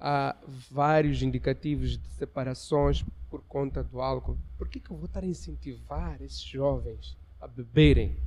Há 0.05 0.35
vários 0.69 1.21
indicativos 1.23 1.97
de 1.97 2.09
separações 2.09 3.05
por 3.29 3.41
conta 3.43 3.81
do 3.81 4.01
álcool. 4.01 4.37
Por 4.57 4.67
que, 4.67 4.81
que 4.81 4.91
eu 4.91 4.97
vou 4.97 5.05
estar 5.05 5.23
a 5.23 5.25
incentivar 5.27 6.21
esses 6.21 6.41
jovens 6.43 7.17
a 7.39 7.47
beberem? 7.47 8.17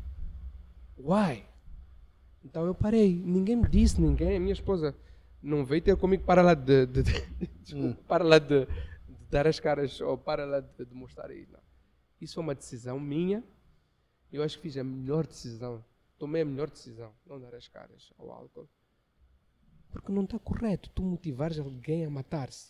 Why? 0.96 1.44
Então 2.42 2.64
eu 2.64 2.74
parei. 2.74 3.14
Ninguém 3.14 3.56
me 3.56 3.68
disse, 3.68 4.00
ninguém. 4.00 4.36
A 4.36 4.40
minha 4.40 4.54
esposa 4.54 4.96
não 5.42 5.66
veio 5.66 5.82
ter 5.82 5.94
comigo 5.98 6.24
para 6.24 6.40
lá 6.40 6.54
de, 6.54 6.86
de- 6.86 7.02
de- 7.02 7.26
desculpa, 7.60 8.02
para 8.08 8.24
lá 8.24 8.38
de, 8.38 8.64
de 8.64 9.24
dar 9.30 9.46
as 9.46 9.60
caras 9.60 10.00
ou 10.00 10.16
para 10.16 10.46
lá 10.46 10.60
de, 10.60 10.82
de 10.82 10.94
mostrar 10.94 11.28
aí. 11.30 11.46
Não. 11.52 11.60
Isso 12.22 12.36
foi 12.36 12.42
uma 12.42 12.54
decisão 12.54 12.98
minha. 12.98 13.44
Eu 14.32 14.42
acho 14.42 14.56
que 14.56 14.62
fiz 14.62 14.78
a 14.78 14.82
melhor 14.84 15.26
decisão. 15.26 15.84
Tomei 16.18 16.40
a 16.40 16.44
melhor 16.46 16.70
decisão. 16.70 17.12
Não 17.26 17.38
dar 17.38 17.54
as 17.54 17.68
caras 17.68 18.10
ao 18.18 18.30
álcool. 18.30 18.66
Porque 19.90 20.12
não 20.12 20.24
está 20.24 20.38
correto 20.38 20.90
tu 20.90 21.02
motivares 21.02 21.58
alguém 21.58 22.04
a 22.04 22.10
matar-se. 22.10 22.68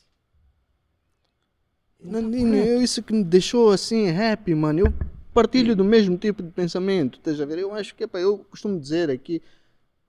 Não 2.00 2.14
tá 2.14 2.20
Nandinho, 2.22 2.46
correto. 2.50 2.68
eu, 2.68 2.83
isso 2.83 3.02
que 3.02 3.12
me 3.12 3.24
deixou 3.24 3.70
assim 3.70 4.09
happy, 4.11 4.55
mano. 4.55 4.81
Eu 4.81 4.94
partilho 5.33 5.74
do 5.74 5.85
mesmo 5.85 6.16
tipo 6.16 6.42
de 6.42 6.50
pensamento. 6.50 7.18
Estás 7.18 7.40
a 7.40 7.44
ver? 7.46 7.59
Eu 7.59 7.74
acho 7.74 7.94
que, 7.94 8.05
epá, 8.05 8.18
eu 8.20 8.38
costumo 8.38 8.79
dizer 8.79 9.11
aqui, 9.11 9.42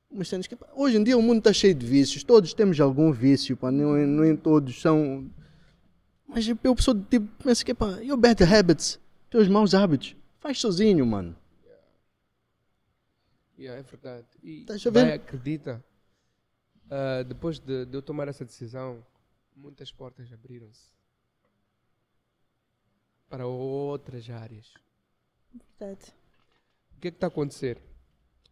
umas 0.10 0.28
cenas 0.28 0.48
que, 0.48 0.54
epá, 0.54 0.68
hoje 0.76 0.98
em 0.98 1.04
dia 1.04 1.18
o 1.18 1.22
mundo 1.22 1.40
está 1.40 1.52
cheio 1.52 1.74
de 1.74 1.86
vícios. 1.86 2.24
Todos 2.24 2.54
temos 2.54 2.80
algum 2.80 3.12
vício, 3.12 3.58
pá. 3.58 3.72
Não, 3.72 3.96
é- 3.96 4.06
não 4.06 4.26
em 4.26 4.36
todos 4.36 4.80
são. 4.82 5.30
Mas 6.28 6.48
eu 6.48 6.76
pessoa 6.76 6.96
de 6.96 7.04
tipo, 7.06 7.28
pensa 7.44 7.64
que, 7.64 7.74
pá, 7.74 8.00
your 8.02 8.18
bad 8.18 8.44
habits, 8.44 9.00
teus 9.30 9.48
maus 9.48 9.74
hábitos, 9.74 10.16
faz 10.40 10.60
sozinho, 10.60 11.06
mano. 11.06 11.36
Yeah, 13.58 13.80
é 13.80 13.84
verdade. 13.84 14.28
E 14.44 14.66
a 14.70 14.92
ver? 14.92 15.14
acredita, 15.14 15.84
ah, 16.90 17.24
depois 17.24 17.60
de, 17.60 17.86
de 17.86 17.96
eu 17.98 18.02
tomar 18.02 18.28
essa 18.28 18.46
decisão, 18.46 19.04
muitas 19.56 19.92
portas 19.92 20.32
abriram-se 20.32 20.90
para 23.30 23.46
outras 23.46 24.30
áreas. 24.30 24.74
Verdade. 25.80 26.14
O 26.96 27.00
que 27.00 27.08
é 27.10 27.12
que 27.12 27.18
está 27.18 27.28
a 27.28 27.30
acontecer? 27.30 27.78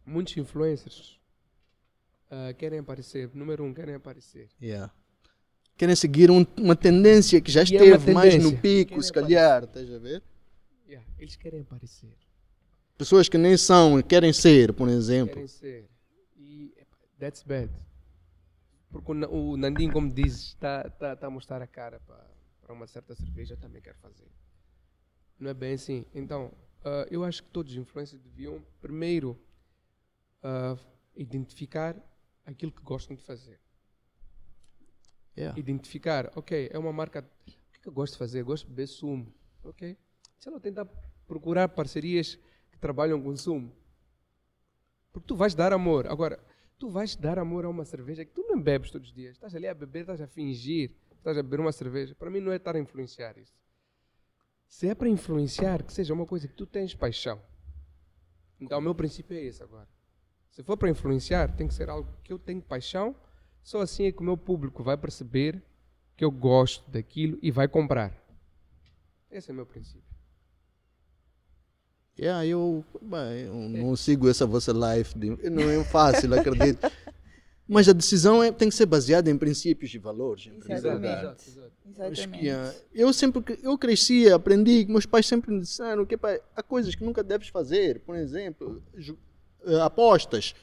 Muitos 0.04 0.36
influencers 0.36 1.18
ah, 2.30 2.52
querem 2.54 2.78
aparecer, 2.80 3.30
número 3.34 3.64
um, 3.64 3.72
querem 3.74 3.94
aparecer. 3.94 4.48
Querem 5.76 5.94
seguir 5.96 6.30
um- 6.30 6.46
uma 6.58 6.74
tendência 6.76 7.40
que 7.40 7.50
já 7.50 7.60
é 7.60 7.64
esteve 7.64 8.12
mais 8.12 8.42
no 8.42 8.56
pico, 8.58 8.90
Querem 8.90 9.02
se 9.02 9.12
calhar, 9.12 9.64
estás 9.64 9.92
a 9.92 9.98
ver? 9.98 10.22
Yeah, 10.88 11.06
eles 11.18 11.36
querem 11.36 11.60
aparecer, 11.62 12.16
Pessoas 12.96 13.28
que 13.28 13.36
nem 13.36 13.56
são, 13.58 14.00
querem 14.00 14.32
ser, 14.32 14.72
por 14.72 14.88
exemplo. 14.88 15.34
querem 15.34 15.48
ser. 15.48 15.86
E 16.38 16.72
that's 17.18 17.42
bad. 17.42 17.70
Porque 18.96 19.12
o, 19.12 19.14
Na- 19.14 19.28
o 19.28 19.56
Nandinho, 19.56 19.92
como 19.92 20.10
dizes, 20.12 20.48
está 20.48 20.88
tá, 20.88 21.14
tá 21.14 21.26
a 21.26 21.30
mostrar 21.30 21.60
a 21.60 21.66
cara 21.66 22.00
para 22.00 22.72
uma 22.72 22.86
certa 22.86 23.14
cerveja, 23.14 23.56
também 23.56 23.82
quero 23.82 23.98
fazer. 23.98 24.30
Não 25.38 25.50
é 25.50 25.54
bem 25.54 25.74
assim. 25.74 26.06
Então, 26.14 26.50
ah, 26.84 27.06
eu 27.10 27.22
acho 27.24 27.42
que 27.42 27.50
todos 27.50 27.72
os 27.72 27.78
influencers 27.78 28.20
deviam, 28.22 28.64
primeiro, 28.80 29.38
ah, 30.42 30.76
identificar 31.14 31.94
aquilo 32.44 32.72
que 32.72 32.82
gostam 32.82 33.14
de 33.14 33.22
fazer. 33.22 33.60
Yeah. 35.36 35.58
Identificar, 35.58 36.32
ok, 36.34 36.70
é 36.72 36.78
uma 36.78 36.92
marca. 36.92 37.20
O 37.20 37.44
que, 37.44 37.80
que 37.82 37.88
eu 37.88 37.92
gosto 37.92 38.14
de 38.14 38.18
fazer? 38.18 38.40
Eu 38.40 38.46
gosto 38.46 38.64
de 38.64 38.70
beber 38.70 38.86
sumo. 38.86 39.34
Ok? 39.62 39.94
Se 40.38 40.48
ela 40.48 40.58
tentar 40.58 40.86
procurar 41.26 41.68
parcerias 41.68 42.38
que 42.72 42.78
trabalham 42.78 43.20
com 43.22 43.36
sumo. 43.36 43.70
Porque 45.12 45.26
tu 45.26 45.36
vais 45.36 45.54
dar 45.54 45.72
amor. 45.74 46.06
Agora, 46.06 46.42
tu 46.78 46.88
vais 46.88 47.16
dar 47.16 47.38
amor 47.38 47.64
a 47.64 47.68
uma 47.68 47.84
cerveja 47.84 48.24
que 48.24 48.32
tu 48.32 48.42
não 48.48 48.60
bebes 48.60 48.90
todos 48.90 49.08
os 49.08 49.14
dias. 49.14 49.36
Estás 49.36 49.54
ali 49.54 49.66
a 49.66 49.74
beber, 49.74 50.00
estás 50.00 50.20
a 50.20 50.26
fingir, 50.26 50.92
estás 51.16 51.36
a 51.36 51.42
beber 51.42 51.60
uma 51.60 51.72
cerveja. 51.72 52.14
Para 52.14 52.30
mim 52.30 52.40
não 52.40 52.52
é 52.52 52.56
estar 52.56 52.76
a 52.76 52.78
influenciar 52.78 53.36
isso. 53.38 53.54
Se 54.66 54.88
é 54.88 54.94
para 54.94 55.08
influenciar, 55.08 55.82
que 55.82 55.92
seja 55.92 56.12
uma 56.12 56.26
coisa 56.26 56.48
que 56.48 56.54
tu 56.54 56.66
tens 56.66 56.94
paixão. 56.94 57.40
Então 58.60 58.78
o 58.78 58.82
meu 58.82 58.94
princípio 58.94 59.36
é 59.36 59.40
esse 59.40 59.62
agora. 59.62 59.88
Se 60.50 60.62
for 60.62 60.76
para 60.76 60.88
influenciar, 60.88 61.54
tem 61.54 61.68
que 61.68 61.74
ser 61.74 61.88
algo 61.88 62.10
que 62.24 62.32
eu 62.32 62.38
tenho 62.38 62.62
paixão. 62.62 63.14
Só 63.62 63.80
assim 63.80 64.06
é 64.06 64.12
que 64.12 64.20
o 64.20 64.24
meu 64.24 64.36
público 64.36 64.82
vai 64.82 64.96
perceber 64.96 65.62
que 66.16 66.24
eu 66.24 66.30
gosto 66.30 66.90
daquilo 66.90 67.38
e 67.42 67.50
vai 67.50 67.68
comprar. 67.68 68.12
Esse 69.30 69.50
é 69.50 69.52
o 69.52 69.56
meu 69.56 69.66
princípio. 69.66 70.15
Yeah, 72.18 72.46
eu, 72.46 72.82
bem, 73.02 73.42
eu 73.44 73.54
não 73.54 73.94
sigo 73.94 74.28
essa 74.28 74.46
vossa 74.46 74.72
live, 74.72 75.10
de- 75.14 75.50
não 75.50 75.68
é 75.68 75.84
fácil, 75.84 76.32
acredito. 76.34 76.78
Mas 77.68 77.88
a 77.88 77.92
decisão 77.92 78.42
é- 78.42 78.52
tem 78.52 78.68
que 78.68 78.74
ser 78.74 78.86
baseada 78.86 79.28
em 79.30 79.36
princípios 79.36 79.92
e 79.92 79.98
valores. 79.98 80.46
em 80.46 80.72
Exatamente. 80.72 81.34
Exatamente. 81.90 82.28
que, 82.38 82.48
ah, 82.48 82.72
eu 82.94 83.12
sempre 83.12 83.58
eu 83.62 83.76
cresci, 83.76 84.30
aprendi, 84.30 84.86
meus 84.88 85.04
pais 85.04 85.26
sempre 85.26 85.50
me 85.52 85.60
disseram 85.60 86.06
que 86.06 86.16
pá, 86.16 86.38
há 86.54 86.62
coisas 86.62 86.94
que 86.94 87.04
nunca 87.04 87.22
deves 87.24 87.48
fazer. 87.48 88.00
Por 88.00 88.14
exemplo, 88.16 88.80
eh, 89.66 89.80
apostas, 89.80 90.54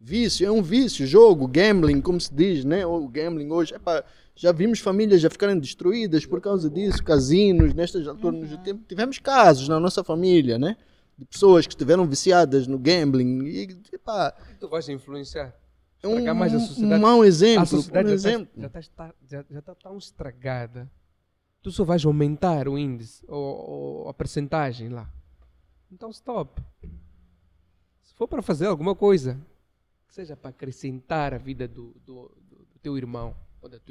vício, 0.00 0.46
é 0.46 0.50
um 0.50 0.62
vício, 0.62 1.06
jogo, 1.06 1.46
gambling, 1.48 2.00
como 2.00 2.20
se 2.20 2.32
diz, 2.32 2.64
né? 2.64 2.86
O 2.86 3.08
gambling 3.08 3.50
hoje, 3.50 3.74
epá, 3.74 4.04
já 4.36 4.52
vimos 4.52 4.78
famílias 4.78 5.20
já 5.20 5.28
ficarem 5.28 5.58
destruídas 5.58 6.24
por 6.24 6.40
causa 6.40 6.70
disso, 6.70 7.02
casinos, 7.02 7.74
nestas 7.74 8.06
alturas 8.06 8.48
do 8.48 8.58
tempo. 8.58 8.84
Tivemos 8.88 9.18
casos 9.18 9.68
na 9.68 9.78
nossa 9.80 10.02
família, 10.04 10.56
né? 10.58 10.76
De 11.16 11.24
pessoas 11.26 11.66
que 11.66 11.72
estiveram 11.74 12.06
viciadas 12.06 12.66
no 12.66 12.78
gambling 12.78 13.44
e, 13.46 13.62
epá, 13.92 14.32
Tu 14.58 14.68
vais 14.68 14.88
influenciar. 14.88 15.54
é 16.02 16.08
um, 16.08 16.10
Estragar 16.12 16.34
mais 16.34 16.52
a 16.54 16.56
um 16.82 16.98
mau 16.98 17.24
exemplo, 17.24 17.62
a 17.62 17.66
sociedade 17.66 18.08
já 18.08 18.14
exemplo. 18.14 18.48
está, 18.56 18.68
já, 18.72 18.80
está- 18.80 19.14
já, 19.24 19.44
já 19.50 19.58
está 19.60 19.74
tão 19.76 19.96
estragada. 19.96 20.90
Tu 21.62 21.70
só 21.70 21.84
vais 21.84 22.04
aumentar 22.04 22.68
o 22.68 22.76
índice 22.76 23.24
ou, 23.28 23.38
ou 24.02 24.08
a 24.08 24.14
percentagem 24.14 24.88
lá. 24.88 25.08
Então, 25.90 26.10
stop. 26.10 26.60
Se 28.02 28.14
for 28.14 28.28
para 28.28 28.42
fazer 28.42 28.66
alguma 28.66 28.94
coisa, 28.94 29.40
que 30.06 30.14
seja 30.14 30.36
para 30.36 30.50
acrescentar 30.50 31.32
a 31.32 31.38
vida 31.38 31.66
do, 31.66 31.94
do, 32.04 32.30
do- 32.50 32.66
teu 32.82 32.98
irmão 32.98 33.34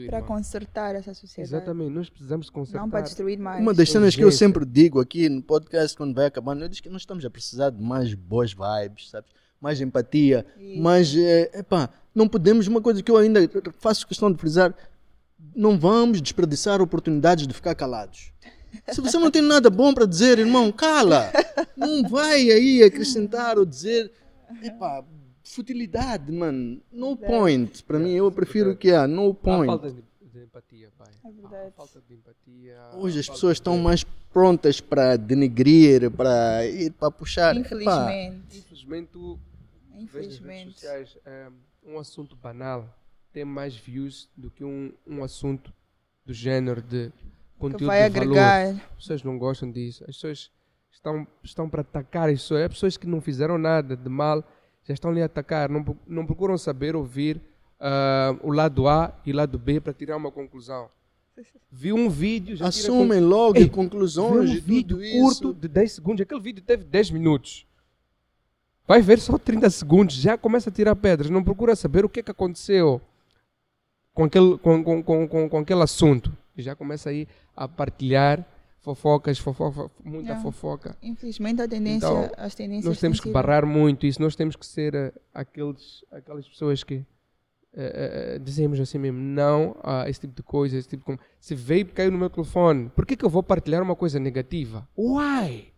Para 0.07 0.21
consertar 0.21 0.95
essa 0.95 1.13
sociedade. 1.13 1.55
Exatamente, 1.55 1.91
nós 1.91 2.09
precisamos 2.09 2.49
consertar. 2.49 2.81
Não 2.81 2.89
para 2.89 3.01
destruir 3.01 3.39
mais. 3.39 3.61
Uma 3.61 3.73
das 3.73 3.89
cenas 3.89 4.15
que 4.15 4.23
eu 4.23 4.31
sempre 4.31 4.65
digo 4.65 4.99
aqui 4.99 5.29
no 5.29 5.41
podcast, 5.41 5.95
quando 5.97 6.13
vai 6.13 6.25
acabando, 6.25 6.63
eu 6.63 6.69
digo 6.69 6.83
que 6.83 6.89
nós 6.89 7.01
estamos 7.01 7.25
a 7.25 7.29
precisar 7.29 7.69
de 7.69 7.81
mais 7.81 8.13
boas 8.13 8.53
vibes, 8.53 9.09
sabes? 9.09 9.31
Mais 9.59 9.79
empatia, 9.81 10.45
Isso. 10.57 10.81
mais. 10.81 11.15
É, 11.15 11.59
epá, 11.59 11.89
não 12.13 12.27
podemos, 12.27 12.67
uma 12.67 12.81
coisa 12.81 13.01
que 13.01 13.09
eu 13.09 13.17
ainda 13.17 13.39
faço 13.79 14.07
questão 14.07 14.31
de 14.31 14.37
frisar, 14.37 14.75
não 15.55 15.77
vamos 15.77 16.21
desperdiçar 16.21 16.81
oportunidades 16.81 17.47
de 17.47 17.53
ficar 17.53 17.73
calados. 17.75 18.31
Se 18.91 19.01
você 19.01 19.17
não 19.17 19.29
tem 19.29 19.41
nada 19.41 19.69
bom 19.69 19.93
para 19.93 20.05
dizer, 20.05 20.39
irmão, 20.39 20.71
cala. 20.71 21.31
Não 21.77 22.07
vai 22.07 22.49
aí 22.49 22.83
acrescentar 22.83 23.57
ou 23.57 23.65
dizer, 23.65 24.11
epá, 24.63 25.03
futilidade, 25.43 26.31
mano. 26.31 26.81
No 26.91 27.15
point. 27.17 27.83
Para 27.83 27.99
mim, 27.99 28.11
eu 28.11 28.31
prefiro 28.31 28.75
que 28.75 28.91
há 28.91 29.07
no 29.07 29.31
Há 29.31 29.33
point. 29.35 29.65
falta 29.67 29.91
de, 29.91 30.01
de 30.31 30.43
empatia, 30.43 30.89
pai. 30.97 31.07
É 31.23 31.27
Há 31.27 31.31
verdade. 31.31 31.73
falta 31.75 32.01
de 32.07 32.13
empatia. 32.15 32.77
Hoje 32.95 33.17
há 33.17 33.19
as 33.21 33.29
pessoas 33.29 33.55
de- 33.55 33.61
estão 33.61 33.77
mais 33.77 34.03
prontas 34.31 34.79
para 34.81 35.15
denegrir, 35.17 36.09
para 36.11 36.65
ir 36.65 36.91
para 36.91 37.11
puxar. 37.11 37.55
Epá, 37.55 37.61
Infelizmente. 37.65 38.57
Infelizmente, 38.57 39.09
tu 39.11 39.39
nas 39.89 39.99
redes 39.99 40.03
Infelizmente. 40.09 40.73
sociais 40.73 41.17
eh, 41.25 41.49
um 41.85 41.99
assunto 41.99 42.35
banal 42.35 42.87
tem 43.31 43.43
mais 43.45 43.75
views 43.75 44.29
do 44.37 44.49
que 44.49 44.63
um, 44.63 44.91
um 45.07 45.23
assunto 45.23 45.73
do 46.25 46.33
género 46.33 46.81
de 46.81 47.09
Que 47.09 47.59
conteúdo 47.59 47.85
vai 47.87 48.09
de 48.09 48.19
valor. 48.19 48.37
agregar. 48.37 48.69
As 48.69 48.95
pessoas 48.97 49.23
não 49.23 49.37
gostam 49.37 49.71
disso. 49.71 50.03
As 50.07 50.15
pessoas 50.15 50.51
estão, 50.91 51.27
estão 51.43 51.69
para 51.69 51.81
atacar 51.81 52.29
as 52.29 52.41
pessoas. 52.41 52.61
As 52.63 52.69
pessoas 52.69 52.97
que 52.97 53.05
não 53.07 53.19
fizeram 53.21 53.57
nada 53.57 53.95
de 53.97 54.09
mal 54.09 54.43
já 54.85 54.93
estão 54.93 55.11
ali 55.11 55.21
a 55.21 55.25
atacar. 55.25 55.69
Não, 55.69 55.85
não 56.07 56.25
procuram 56.25 56.57
saber 56.57 56.95
ouvir 56.95 57.41
ah, 57.79 58.35
o 58.41 58.51
lado 58.51 58.87
A 58.87 59.13
e 59.25 59.31
o 59.31 59.35
lado 59.35 59.57
B 59.57 59.79
para 59.79 59.93
tirar 59.93 60.17
uma 60.17 60.31
conclusão. 60.31 60.89
Viu 61.71 61.95
um 61.95 62.09
vídeo, 62.09 62.55
já 62.55 62.69
tira 62.69 62.87
assumem 62.93 63.19
logo 63.19 63.57
Ei, 63.57 63.67
conclusões 63.67 64.51
um 64.51 64.61
vídeo 64.61 64.97
tudo 64.97 65.11
curto 65.11 65.49
isso. 65.49 65.53
de 65.53 65.67
10 65.67 65.91
segundos. 65.91 66.21
Aquele 66.21 66.39
vídeo 66.41 66.63
teve 66.63 66.83
10 66.83 67.11
minutos. 67.11 67.65
Vai 68.87 69.01
ver 69.01 69.19
só 69.19 69.37
30 69.37 69.69
segundos, 69.69 70.15
já 70.15 70.37
começa 70.37 70.69
a 70.69 70.73
tirar 70.73 70.95
pedras. 70.95 71.29
Não 71.29 71.43
procura 71.43 71.75
saber 71.75 72.05
o 72.05 72.09
que 72.09 72.19
é 72.19 72.23
que 72.23 72.31
aconteceu 72.31 73.01
com 74.13 74.25
aquele, 74.25 74.57
com, 74.59 74.83
com, 74.83 75.03
com, 75.03 75.27
com, 75.27 75.49
com 75.49 75.57
aquele 75.57 75.81
assunto. 75.81 76.31
E 76.55 76.61
já 76.61 76.75
começa 76.75 77.09
aí 77.09 77.27
a 77.55 77.67
partilhar 77.67 78.45
fofocas, 78.83 79.39
fofoca, 79.39 79.89
muita 80.03 80.27
Yeah. 80.29 80.41
fofoca. 80.43 80.97
Infelizmente 81.01 81.61
a 81.61 81.67
tendência, 81.67 82.05
Então, 82.05 82.29
as 82.37 82.53
tendências 82.53 82.85
Nós 82.85 82.99
temos 82.99 83.19
que 83.19 83.29
barrar 83.31 83.65
muito 83.65 84.05
isso. 84.05 84.21
Nós 84.21 84.35
temos 84.35 84.55
que 84.55 84.65
ser 84.65 84.93
eh, 84.93 85.13
aqueles, 85.33 86.03
aquelas 86.11 86.47
pessoas 86.47 86.83
que 86.83 86.95
eh, 87.75 88.35
eh, 88.35 88.39
dizemos 88.39 88.79
assim 88.79 88.99
mesmo, 88.99 89.17
não 89.19 89.75
a 89.81 90.07
esse 90.09 90.19
tipo 90.19 90.35
de 90.35 90.43
coisa, 90.43 90.77
esse 90.77 90.87
tipo 90.87 91.11
de... 91.11 91.17
Se 91.39 91.55
veio 91.55 91.81
e 91.81 91.85
caiu 91.85 92.11
no 92.11 92.17
meu 92.19 92.29
telefone, 92.29 92.89
por 92.95 93.05
que, 93.05 93.15
que 93.15 93.25
eu 93.25 93.29
vou 93.29 93.41
partilhar 93.41 93.81
uma 93.81 93.95
coisa 93.95 94.19
negativa? 94.19 94.87
Why? 94.97 95.71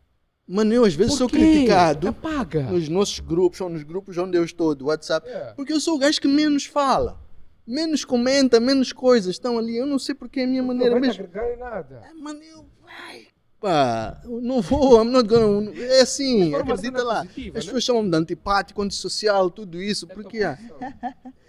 Mano, 0.48 0.74
eu 0.74 0.84
às 0.84 0.94
vezes 0.94 1.14
sou 1.16 1.28
criticado 1.30 2.08
Apaga. 2.08 2.64
nos 2.64 2.90
nossos 2.90 3.20
grupos, 3.20 3.62
ou 3.62 3.70
nos 3.70 3.84
grupos 3.84 4.18
onde 4.18 4.38
eu 4.38 4.44
estou, 4.44 4.76
do 4.76 4.86
WhatsApp, 4.88 5.28
Yeah. 5.28 5.54
porque 5.56 5.72
eu 5.74 5.80
sou 5.80 5.96
o 5.96 6.00
gajo 6.00 6.20
que 6.20 6.28
menos 6.28 6.66
fala, 6.66 7.20
menos 7.68 8.04
comenta, 8.06 8.60
menos 8.60 8.92
coisas 8.94 9.36
estão 9.36 9.58
ali. 9.58 9.76
Eu 9.78 9.86
não 9.86 9.98
sei 10.00 10.14
porque 10.16 10.42
é 10.42 10.44
a 10.44 10.48
minha 10.48 10.62
Não 10.62 10.68
maneira 10.68 10.92
vai 10.92 11.02
te 11.02 11.08
mesmo. 11.08 11.24
agregar 11.24 11.54
em 11.54 11.58
nada. 11.60 12.02
Ah, 12.06 12.14
Mano, 12.16 12.42
eu. 12.44 12.66
Ai, 12.88 13.28
pá, 13.60 14.22
não 14.26 14.62
vou, 14.62 15.02
I'm 15.04 15.10
not 15.12 15.28
gonna. 15.28 15.72
É 15.76 16.02
assim, 16.02 16.52
forma 16.52 16.74
acredita 16.74 17.04
lá. 17.04 17.22
positiva, 17.24 17.58
As 17.60 17.66
né? 17.66 17.70
pessoas 17.72 17.84
chamam 17.84 18.10
de 18.10 18.16
antipático, 18.16 18.82
antissocial, 18.82 19.50
tudo 19.50 19.82
isso, 19.82 20.06
É 20.10 20.14
porque 20.14 20.44
ah, 20.44 20.56
posição. 20.58 20.94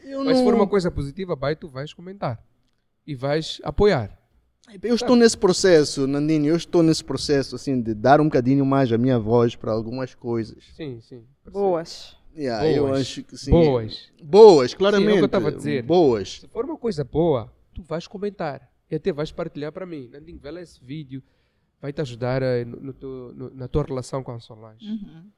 eu 0.05 0.25
Mas 0.25 0.39
se 0.39 0.45
for 0.45 0.51
não. 0.53 0.61
uma 0.61 0.67
coisa 0.67 0.91
positiva, 0.91 1.37
vai, 1.37 1.55
tu 1.55 1.69
vais 1.69 1.93
comentar. 1.93 2.43
E 3.07 3.15
vais 3.15 3.61
apoiar. 3.63 4.19
Eu 4.83 4.97
estou 4.97 5.15
nesse 5.15 5.39
processo, 5.39 6.09
Nandinho, 6.09 6.47
eu 6.47 6.57
estou 6.57 6.83
nesse 6.83 7.05
processo 7.05 7.55
assim 7.55 7.81
de 7.81 7.95
dar 7.95 8.21
um 8.21 8.25
bocadinho 8.25 8.67
mais 8.67 8.91
a 8.93 8.99
minha 8.99 9.17
voz 9.17 9.55
para 9.55 9.71
algumas 9.71 10.13
coisas. 10.13 10.65
Sim, 10.75 11.01
sim. 11.01 11.23
Boas. 11.49 12.17
Yeah, 12.37 12.71
eu 12.71 12.85
Boas. 12.87 13.01
acho 13.01 13.23
que 13.25 13.37
sim. 13.37 13.51
Boas. 13.51 14.13
Boas, 14.23 14.71
Sim, 14.71 14.75
é 14.75 14.79
claramente. 14.79 15.11
o 15.11 15.15
que 15.15 15.21
eu 15.21 15.27
estava 15.27 15.49
a 15.49 15.53
dizer. 15.53 15.83
Boas. 15.83 16.41
Se 16.41 16.49
for 16.49 16.65
uma 16.65 16.77
coisa 16.77 17.03
boa, 17.05 17.51
tu 17.75 17.83
vais 17.83 18.07
comentar. 18.07 18.71
E 18.91 18.95
até 18.95 19.13
vais 19.13 19.33
partilhar 19.33 19.73
para 19.73 19.87
mim. 19.87 20.09
Nandinho, 20.13 20.39
vê 20.39 20.51
lá 20.51 20.61
esse 20.61 20.83
vídeo. 20.85 21.23
Vai 21.81 21.93
te 21.93 22.01
ajudar 22.01 22.43
eh, 22.43 22.65
no, 22.65 22.81
no 22.81 23.33
no- 23.33 23.51
na 23.55 23.69
tua 23.69 23.83
relação 23.85 24.23
com 24.23 24.33
a 24.33 24.39
Solange. 24.39 24.87
Uhum. 24.89 25.31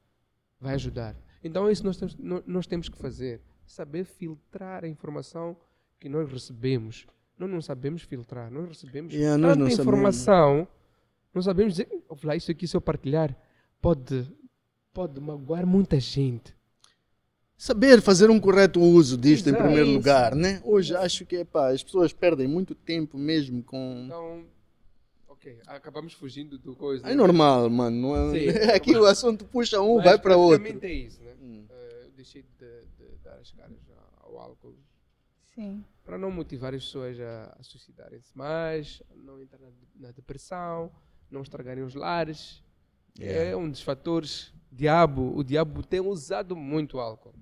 Vai 0.59 0.73
ajudar. 0.75 1.15
Então 1.43 1.67
é 1.67 1.71
isso 1.71 1.81
que 1.81 1.87
nós 1.87 1.97
temos, 1.97 2.17
nós 2.45 2.67
temos 2.67 2.89
que 2.89 2.97
fazer. 2.97 3.41
Saber 3.65 4.03
filtrar 4.03 4.83
a 4.83 4.87
informação 4.87 5.55
que 5.99 6.09
nós 6.09 6.29
recebemos. 6.31 7.05
Nós 7.37 7.49
não 7.49 7.61
sabemos 7.61 8.01
filtrar. 8.03 8.51
Nós 8.51 8.67
recebemos 8.67 9.13
Yeah, 9.13 9.37
nós 9.37 9.53
tanta 9.53 9.69
sabemos. 9.71 9.79
informação. 9.79 10.67
Não 11.33 11.41
sabemos 11.41 11.73
dizer, 11.75 11.87
"Ouve 12.09 12.25
lá, 12.27 12.35
isso 12.35 12.51
aqui 12.51 12.67
se 12.67 12.75
eu 12.75 12.81
partilhar 12.81 13.35
pode, 13.81 14.29
pode 14.93 15.19
magoar 15.21 15.65
muita 15.65 15.99
gente. 15.99 16.53
Saber 17.59 18.01
fazer 18.01 18.29
um 18.29 18.39
correto 18.39 18.79
uso 18.79 19.17
disto 19.17 19.47
Exato. 19.47 19.61
em 19.61 19.65
primeiro 19.65 19.89
Isso. 19.89 19.97
lugar, 19.97 20.33
né? 20.33 20.61
Hoje 20.63 20.95
acho 20.95 21.25
que 21.25 21.35
epá, 21.35 21.73
as 21.73 21.83
pessoas 21.83 22.13
perdem 22.13 22.47
muito 22.47 22.73
tempo 22.73 23.17
mesmo 23.17 23.61
com. 23.61 24.03
Então, 24.05 24.45
ok, 25.27 25.59
acabamos 25.67 26.13
fugindo 26.13 26.57
do 26.57 26.73
coisa. 26.73 27.05
É 27.05 27.09
né? 27.09 27.15
normal, 27.15 27.69
mano. 27.69 27.97
Não 27.97 28.15
é... 28.15 28.31
Sim, 28.31 28.47
é 28.57 28.71
Aqui 28.73 28.95
o 28.95 29.03
assunto 29.03 29.43
puxa 29.43 29.81
um, 29.81 29.97
Mas 29.97 30.05
vai 30.05 30.17
para 30.17 30.37
outro. 30.37 30.57
praticamente 30.61 30.85
é 30.85 31.05
isso, 31.05 31.21
né? 31.21 31.33
Hum. 31.41 31.65
Eh, 31.69 32.03
eu 32.05 32.11
deixei 32.11 32.43
de, 32.43 32.81
de 32.97 33.17
dar 33.21 33.35
as 33.35 33.51
caras 33.51 33.77
ao 34.21 34.39
álcool 34.39 34.77
Sim. 35.53 35.83
para 36.05 36.17
não 36.17 36.31
motivar 36.31 36.73
as 36.73 36.85
pessoas 36.85 37.19
a, 37.19 37.57
a 37.59 37.61
suicidarem-se 37.61 38.37
mais, 38.37 39.03
não 39.13 39.37
entrar 39.41 39.59
na, 39.59 39.67
na 40.07 40.11
depressão, 40.13 40.89
não 41.29 41.41
estragarem 41.41 41.83
os 41.83 41.93
lares. 41.93 42.63
Yeah. 43.19 43.49
É 43.49 43.57
um 43.57 43.69
dos 43.69 43.81
fatores. 43.81 44.53
Diabo, 44.71 45.35
o 45.35 45.43
diabo 45.43 45.83
tem 45.83 45.99
usado 45.99 46.55
muito 46.55 46.99
álcool 46.99 47.33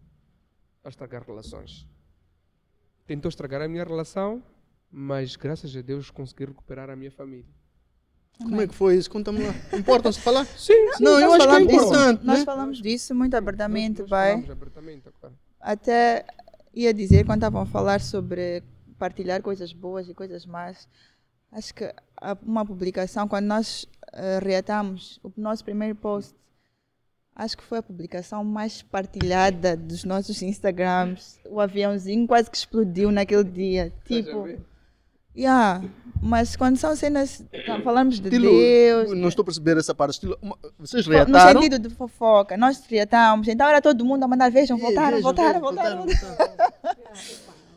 para 0.88 0.92
estragar 0.92 1.24
relações. 1.28 1.86
Tentou 3.06 3.28
estragar 3.28 3.62
a 3.62 3.68
minha 3.68 3.84
relação, 3.84 4.42
mas 4.90 5.36
graças 5.36 5.76
a 5.76 5.82
Deus 5.82 6.10
consegui 6.10 6.46
recuperar 6.46 6.90
a 6.90 6.96
minha 6.96 7.12
família. 7.12 7.46
Como 8.38 8.62
é 8.62 8.68
que 8.68 8.74
foi 8.74 8.96
isso? 8.96 9.10
Conta-me 9.12 9.40
lá. 9.46 9.54
Importa-se 9.78 10.22
falar? 10.22 10.46
Sim, 10.46 10.74
Não, 11.02 11.20
eu 11.20 11.34
acho 11.34 11.46
que 11.48 11.54
é 11.56 11.66
disso- 11.66 11.76
importante, 11.86 12.26
Nós 12.26 12.40
né? 12.40 12.46
falamos 12.46 12.82
disso 12.82 13.14
muito 13.14 13.36
abertamente, 13.36 14.00
nós, 14.02 14.10
nós 14.10 14.10
vai. 14.10 14.34
abertamente. 14.50 15.04
Até 15.60 16.26
ia 16.74 16.94
dizer, 16.94 17.26
quando 17.26 17.40
estavam 17.40 17.62
a 17.62 17.66
falar 17.66 18.00
sobre 18.00 18.64
partilhar 18.98 19.42
coisas 19.42 19.74
boas 19.74 20.08
e 20.08 20.14
coisas 20.14 20.46
más, 20.46 20.88
acho 21.52 21.74
que 21.74 21.84
a- 22.22 22.38
uma 22.44 22.66
publicação, 22.66 23.28
quando 23.28 23.46
nós 23.46 23.86
eh, 24.14 24.40
reatamos 24.42 25.20
o 25.22 25.32
nosso 25.36 25.66
primeiro 25.66 25.96
post, 25.96 26.34
acho 27.38 27.56
que 27.58 27.64
foi 27.64 27.78
a 27.78 27.84
publicação 27.84 28.44
mais 28.44 28.82
partilhada 28.82 29.78
dos 29.78 30.04
nossos 30.04 30.42
Instagrams. 30.42 31.40
O 31.50 31.60
aviãozinho 31.60 32.26
quase 32.28 32.50
que 32.50 32.58
explodiu 32.58 33.12
naquele 33.12 33.44
dia. 33.44 33.94
Tipo, 34.06 34.50
yeah, 35.38 35.84
mas 36.22 36.56
quando 36.56 36.78
são 36.78 36.96
cenas, 36.96 37.44
tá, 37.66 37.80
falamos 37.82 38.20
de 38.20 38.28
Estilo, 38.28 38.50
Deus, 38.50 39.12
não 39.14 39.28
estou 39.30 39.44
a 39.44 39.46
perceber 39.46 39.78
essa 39.78 39.94
parte. 39.94 40.14
Estilo, 40.14 40.36
uma- 40.42 40.58
vocês 40.80 41.06
no 41.06 41.14
reataram? 41.14 41.62
sentido 41.62 41.78
de 41.78 41.94
fofoca, 41.94 42.58
nós 42.58 42.84
reatamos, 42.90 43.48
então 43.48 43.68
era 43.68 43.82
todo 43.82 44.04
mundo 44.04 44.24
a 44.24 44.28
mandar, 44.28 44.50
vejam, 44.50 44.78
voltaram, 44.80 45.22
voltaram, 45.22 45.62
vejam, 45.62 45.62
voltaram, 45.62 46.06
voltaram. 46.06 46.58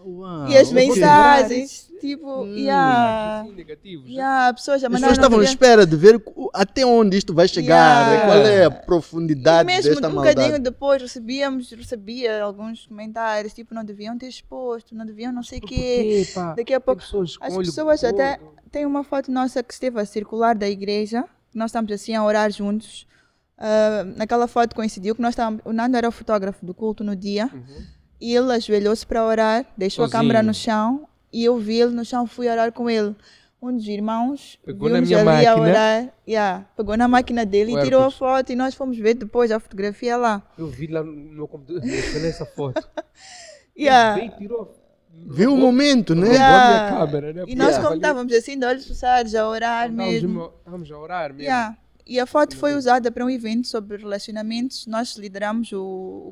Uau, 0.07 0.49
E 0.49 0.57
as 0.57 0.73
mensagens. 0.73 1.90
Tipo, 2.01 2.45
Hum. 2.45 2.55
yeah, 2.57 3.45
negativos. 3.55 4.09
yeah, 4.09 4.53
pessoas 4.55 4.81
já 4.81 4.89
As 4.89 4.95
pessoas 4.95 5.13
estavam 5.13 5.41
à 5.41 5.45
espera 5.45 5.87
de 5.87 5.97
ver 5.97 6.23
até 6.55 6.85
onde 6.87 7.17
isto 7.17 7.35
vai 7.35 7.47
chegar, 7.47 8.11
Yeah. 8.11 8.27
qual 8.27 8.39
é 8.47 8.65
a 8.65 8.69
E 8.69 8.87
profundidade 8.87 9.67
mesmo 9.67 9.91
desta 9.91 10.09
um 10.09 10.13
maldade. 10.15 10.35
bocadinho 10.37 10.59
depois 10.63 11.03
recebíamos, 11.03 11.71
recebia 11.73 12.43
alguns 12.43 12.87
comentários, 12.87 13.53
tipo, 13.53 13.75
não 13.75 13.85
deviam 13.85 14.17
ter 14.17 14.29
exposto, 14.29 14.95
não 14.95 15.05
deviam 15.05 15.33
não 15.33 15.43
sei 15.43 15.59
o 15.59 15.63
quê. 15.63 16.27
pá? 16.35 16.55
Daqui 16.55 16.73
a 16.75 16.81
pouco, 16.81 17.03
pessoas 17.03 17.37
as 17.41 17.55
pessoas 17.57 18.03
até 18.03 18.39
gordo. 18.39 18.55
tem 18.73 18.87
uma 18.87 19.05
foto 19.05 19.31
nossa 19.31 19.63
que 19.63 19.73
esteve 19.75 20.01
a 20.01 20.05
circular 20.07 20.55
da 20.57 20.69
igreja, 20.69 21.25
nós 21.55 21.71
estamos 21.71 21.93
assim 21.93 22.15
a 22.15 22.25
orar 22.25 22.51
juntos. 22.51 23.07
Ah, 23.59 24.05
naquela 24.17 24.49
foto 24.49 24.75
coincidiu 24.75 25.15
que 25.15 25.21
nós 25.21 25.33
estávamos, 25.33 25.61
o 25.67 25.73
Nando 25.73 25.95
era 25.97 26.09
o 26.09 26.13
fotógrafo 26.13 26.65
do 26.65 26.73
culto 26.73 27.05
no 27.05 27.15
dia 27.15 27.51
Uhum. 27.53 27.85
e 28.19 28.35
ele 28.35 28.51
ajoelhou-se 28.55 29.05
para 29.07 29.23
orar, 29.23 29.67
deixou 29.77 30.05
a 30.07 30.09
câmera 30.09 30.39
Sozinho. 30.39 30.47
no 30.47 30.55
chão 30.55 31.09
e 31.33 31.45
eu 31.45 31.59
vi 31.59 31.81
ele 31.81 31.93
no 31.93 32.05
chão, 32.05 32.27
fui 32.27 32.49
orar 32.49 32.73
com 32.73 32.89
ele. 32.91 33.15
Um 33.63 33.77
dos 33.77 33.87
irmãos 33.87 34.59
Pegou 34.65 34.89
na 34.89 35.03
minha 35.03 35.19
ali 35.21 35.29
a 35.47 35.55
máquina. 35.55 35.69
orar, 35.71 36.15
yeah, 36.27 36.65
pegou 36.75 36.97
na 36.97 37.07
máquina 37.07 37.45
dele 37.45 37.75
O 37.75 37.79
e 37.79 37.83
tirou 37.85 38.03
a 38.05 38.11
foto 38.11 38.51
e 38.51 38.57
nós 38.57 38.75
fomos 38.75 38.97
ver 38.97 39.13
depois 39.13 39.51
a 39.53 39.61
fotografia 39.61 40.17
lá. 40.17 40.43
Eu 40.57 40.67
vi 40.69 40.87
lá 40.87 41.03
no 41.05 41.13
meu 41.13 41.47
computador 41.47 41.83
nessa 41.85 42.47
foto. 42.47 42.83
Yeah. 43.79 44.17
Veio, 44.21 44.37
tirou. 44.37 44.75
Viu 45.13 45.55
o 45.55 45.57
momento, 45.57 46.15
né? 46.15 46.29
Yeah. 46.29 46.91
minha 46.91 47.07
câmera, 47.07 47.33
né? 47.33 47.45
E 47.47 47.55
nós 47.55 47.69
Yeah. 47.69 47.83
como 47.85 47.97
estávamos 47.97 48.33
assim 48.33 48.59
de 48.59 48.67
olhos 48.67 48.87
fechados 48.87 49.35
a 49.35 49.49
orar 49.49 49.91
mesmo. 49.91 50.53
Estávamos 50.59 50.91
a 50.91 50.99
orar 50.99 51.29
mesmo. 51.31 51.43
Yeah. 51.43 51.77
E 52.07 52.19
a 52.19 52.27
foto 52.27 52.57
foi 52.57 52.75
usada 52.75 53.11
para 53.13 53.25
um 53.25 53.31
evento 53.31 53.69
sobre 53.69 53.97
relacionamentos. 53.99 54.87
Nós 54.87 55.17
lideramos 55.17 55.71
o, 55.73 55.81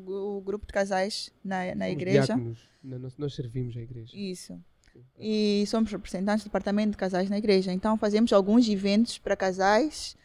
o- 0.05 0.37
o 0.37 0.41
grupo 0.41 0.65
de 0.67 0.73
casais 0.73 1.31
na, 1.43 1.63
na 1.75 1.85
Somos 1.85 1.91
igreja. 1.91 2.21
diáconos. 2.35 2.59
Nós 3.17 3.33
servimos 3.35 3.75
a 3.77 3.81
igreja. 3.81 4.11
Isso. 4.15 4.59
E 5.17 5.65
somos 5.67 5.91
representantes 5.91 6.43
do 6.43 6.47
departamento 6.47 6.91
de 6.91 6.97
casais 6.97 7.29
na 7.29 7.37
igreja. 7.37 7.73
Então 7.73 7.97
fazemos 7.97 8.31
alguns 8.31 8.67
eventos 8.69 9.17
para 9.17 9.35
casais, 9.35 10.15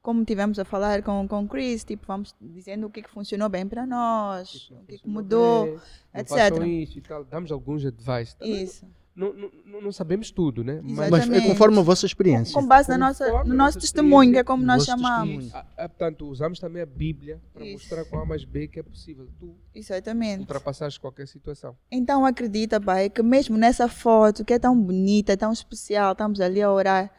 como 0.00 0.24
tivemos 0.24 0.58
a 0.58 0.64
falar 0.64 1.02
com, 1.02 1.28
com 1.28 1.46
Chris, 1.46 1.84
tipo, 1.84 2.06
vamos 2.06 2.34
dizendo 2.40 2.86
o 2.86 2.90
que, 2.90 3.02
que 3.02 3.10
funcionou 3.10 3.48
bem 3.48 3.66
para 3.66 3.84
nós, 3.84 4.70
o 4.70 4.86
que, 4.86 4.98
que 4.98 5.08
mudou, 5.08 5.66
Não 5.66 6.20
etc. 6.20 6.64
isso 6.66 6.98
e 6.98 7.02
tal. 7.02 7.24
Damos 7.24 7.52
alguns 7.52 7.84
advice. 7.84 8.34
Isso. 8.40 8.86
Não, 9.18 9.32
não, 9.66 9.80
não- 9.82 9.90
sabemos 9.92 10.30
tudo, 10.30 10.62
né? 10.62 10.74
Exatamente. 10.86 11.28
Mas 11.28 11.44
é 11.44 11.46
conforme 11.48 11.76
a 11.78 11.82
vossa 11.82 12.06
experiência. 12.06 12.54
Com 12.54 12.64
base 12.64 12.88
na 12.88 12.96
nossa, 12.96 13.26
no 13.28 13.34
a 13.34 13.38
nosso 13.44 13.54
nossa 13.56 13.80
testemunho, 13.80 14.30
que 14.32 14.38
é 14.38 14.44
como 14.44 14.64
nós 14.64 14.84
chamamos. 14.84 15.44
testemunho. 15.46 15.50
Ah, 15.54 15.84
ah, 15.84 15.88
portanto, 15.88 16.28
usamos 16.28 16.60
também 16.60 16.82
a 16.82 16.86
Bíblia 16.86 17.40
para 17.52 17.64
Isso. 17.64 17.72
mostrar 17.72 18.04
com 18.04 18.16
A 18.18 18.24
mais 18.24 18.44
B 18.44 18.68
que 18.68 18.78
é 18.78 18.82
possível 18.82 19.26
tu 19.40 19.56
Exatamente. 19.74 20.40
ultrapassares 20.42 20.96
qualquer 20.98 21.26
situação. 21.26 21.76
Então 21.90 22.24
acredita, 22.24 22.80
pai, 22.80 23.10
que 23.10 23.20
mesmo 23.20 23.56
nessa 23.58 23.88
foto 23.88 24.44
que 24.44 24.52
é 24.54 24.58
tão 24.58 24.80
bonita, 24.80 25.36
tão 25.36 25.52
especial, 25.52 26.12
estamos 26.12 26.40
ali 26.40 26.62
a 26.62 26.70
orar, 26.70 27.10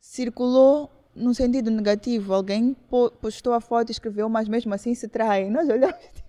circulou 0.00 0.90
no 1.14 1.34
sentido 1.34 1.70
negativo. 1.70 2.34
Alguém 2.34 2.74
po- 2.90 3.10
postou 3.12 3.52
a 3.54 3.60
foto 3.60 3.88
e 3.88 3.92
escreveu, 3.92 4.28
mas 4.28 4.48
mesmo 4.48 4.74
assim 4.74 4.94
se 4.94 5.08
traem. 5.08 5.50
Nós 5.50 5.68
olhamos. 5.68 5.96
tipo, 5.96 6.24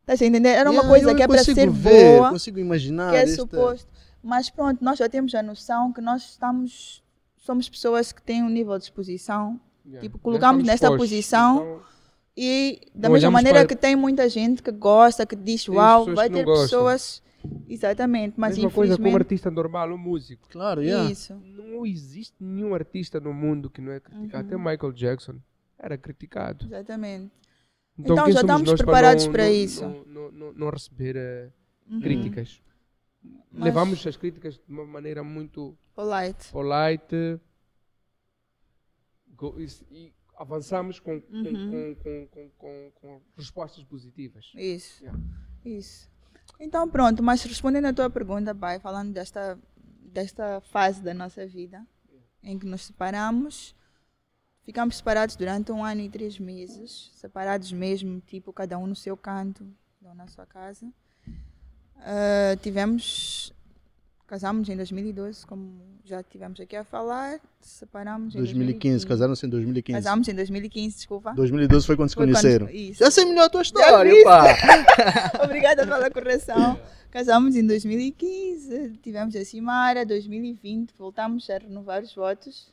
Estás 0.00 0.20
a 0.20 0.26
entender? 0.26 0.48
Era 0.48 0.68
uma 0.68 0.80
Yeah, 0.82 0.88
coisa 0.88 1.10
eu 1.12 1.16
que 1.16 1.22
é 1.22 1.28
para 1.28 1.44
ser 1.44 1.70
ver, 1.70 2.16
boa, 2.18 2.30
Consigo 2.30 2.58
imaginar. 2.58 3.10
que 3.12 3.16
é 3.18 3.22
esta- 3.22 3.36
suposto. 3.36 3.86
Mas 4.22 4.48
pronto, 4.50 4.82
nós 4.84 4.98
já 4.98 5.08
temos 5.08 5.34
a 5.34 5.42
noção 5.42 5.92
que 5.92 6.00
nós 6.00 6.22
estamos, 6.30 7.02
somos 7.36 7.68
pessoas 7.68 8.12
que 8.12 8.22
têm 8.22 8.42
um 8.42 8.48
nível 8.48 8.76
de 8.78 8.84
exposição 8.84 9.60
Yeah. 9.84 10.00
Tipo, 10.00 10.16
colocamos 10.20 10.62
nesta 10.62 10.86
expostos, 10.86 11.08
posição, 11.08 11.56
então, 11.56 11.82
E 12.36 12.80
da 12.94 13.08
mesma 13.10 13.32
maneira 13.32 13.58
para- 13.58 13.66
que 13.68 13.74
tem 13.74 13.96
muita 13.96 14.28
gente 14.28 14.62
que 14.62 14.70
gosta, 14.70 15.26
que 15.26 15.34
diz 15.34 15.64
Tem 15.64 15.74
uau, 15.74 16.14
vai 16.14 16.30
ter 16.30 16.44
gostam. 16.44 16.64
pessoas. 16.66 17.20
Exatamente, 17.68 18.34
mas 18.36 18.56
mesma 18.56 18.70
coisa 18.70 18.92
como 18.94 19.08
infelizmente. 19.08 19.22
artista 19.26 19.50
normal, 19.50 19.90
um 19.92 19.98
músico. 19.98 20.48
Claro, 20.48 20.82
yeah. 20.82 21.10
Isso. 21.10 21.34
Não 21.34 21.84
existe 21.84 22.36
nenhum 22.38 22.72
artista 22.76 23.18
no 23.18 23.34
mundo 23.34 23.68
que 23.68 23.80
não 23.80 23.90
é 23.90 23.98
criticado. 23.98 24.44
Uhum. 24.54 24.60
Até 24.62 24.70
Michael 24.70 24.92
Jackson 24.92 25.34
era 25.76 25.98
criticado. 25.98 26.64
Exatamente. 26.66 27.32
Então, 27.98 28.14
Então, 28.14 28.30
já 28.32 28.40
estamos 28.40 28.62
nós 28.68 28.76
para 28.78 28.84
preparados 28.86 29.24
não- 29.26 29.32
para 29.32 29.44
não- 29.46 29.50
isso. 29.52 29.82
Não, 30.06 30.30
não, 30.32 30.52
receber 30.70 31.16
eh, 31.16 31.48
Uhum. 31.90 32.00
críticas. 32.00 32.62
Mas- 33.50 33.64
Levamos 33.64 34.06
as 34.06 34.16
críticas 34.16 34.54
de 34.54 34.62
uma 34.72 34.84
maneira 34.84 35.22
muito 35.22 35.76
Polite. 35.94 36.50
polite 36.50 37.40
e, 39.90 40.12
avançamos 40.36 40.98
com, 40.98 41.12
Uhum. 41.30 41.70
com, 41.70 41.94
com, 41.96 42.26
com, 42.28 42.50
com, 42.58 42.90
com 43.00 43.20
respostas 43.36 43.84
positivas. 43.84 44.50
Isso. 44.54 45.02
Yeah. 45.02 45.20
Isso. 45.64 46.10
Então 46.58 46.88
pronto, 46.88 47.22
mas 47.22 47.42
respondendo 47.42 47.86
à 47.86 47.92
tua 47.92 48.10
pergunta, 48.10 48.54
pai, 48.54 48.78
falando 48.80 49.12
desta, 49.12 49.58
desta 50.02 50.60
fase 50.60 51.02
da 51.02 51.14
nossa 51.14 51.46
vida 51.46 51.86
em 52.42 52.58
que 52.58 52.66
nos 52.66 52.82
separamos, 52.86 53.74
ficamos 54.62 54.96
separados 54.96 55.36
durante 55.36 55.70
um 55.70 55.84
ano 55.84 56.00
e 56.00 56.08
três 56.10 56.38
meses, 56.38 57.10
separados 57.14 57.72
mesmo, 57.72 58.20
tipo, 58.20 58.52
cada 58.52 58.76
um 58.78 58.86
no 58.86 58.96
seu 58.96 59.16
canto, 59.16 59.72
cada 60.00 60.12
um 60.12 60.16
na 60.16 60.26
sua 60.26 60.44
casa. 60.46 60.92
Ah, 62.04 62.56
tivemos, 62.60 63.52
casamos 64.26 64.68
em 64.68 64.76
2012, 64.76 65.46
como 65.46 65.72
já 66.04 66.22
tivemos 66.22 66.58
aqui 66.60 66.74
a 66.74 66.82
falar, 66.84 67.38
separamos 67.60 68.34
em 68.34 68.38
2015, 68.38 69.06
casaram-se 69.06 69.46
em 69.46 69.48
2015. 69.48 69.96
Casamos 70.02 70.26
em 70.28 70.34
2015, 70.34 70.96
desculpa. 70.96 71.32
2012 71.34 71.86
foi 71.86 71.96
quando 71.96 72.08
se 72.08 72.14
Foi 72.16 72.26
quando- 72.26 72.34
conheceram. 72.34 72.68
isso. 72.68 72.98
Já 73.04 73.10
sei 73.10 73.24
melhor 73.24 73.44
a 73.44 73.48
tua 73.50 73.62
história, 73.62 74.12
pá. 74.24 74.44
Obrigada 75.44 75.84
pela 75.86 76.10
correção. 76.10 76.78
Casamos 77.10 77.54
em 77.56 77.66
2015, 77.66 78.98
tivemos 79.02 79.36
a 79.36 79.44
Cimara, 79.44 80.04
2020, 80.06 80.92
voltamos 80.98 81.48
a 81.50 81.58
renovar 81.58 82.02
os 82.02 82.14
votos. 82.14 82.72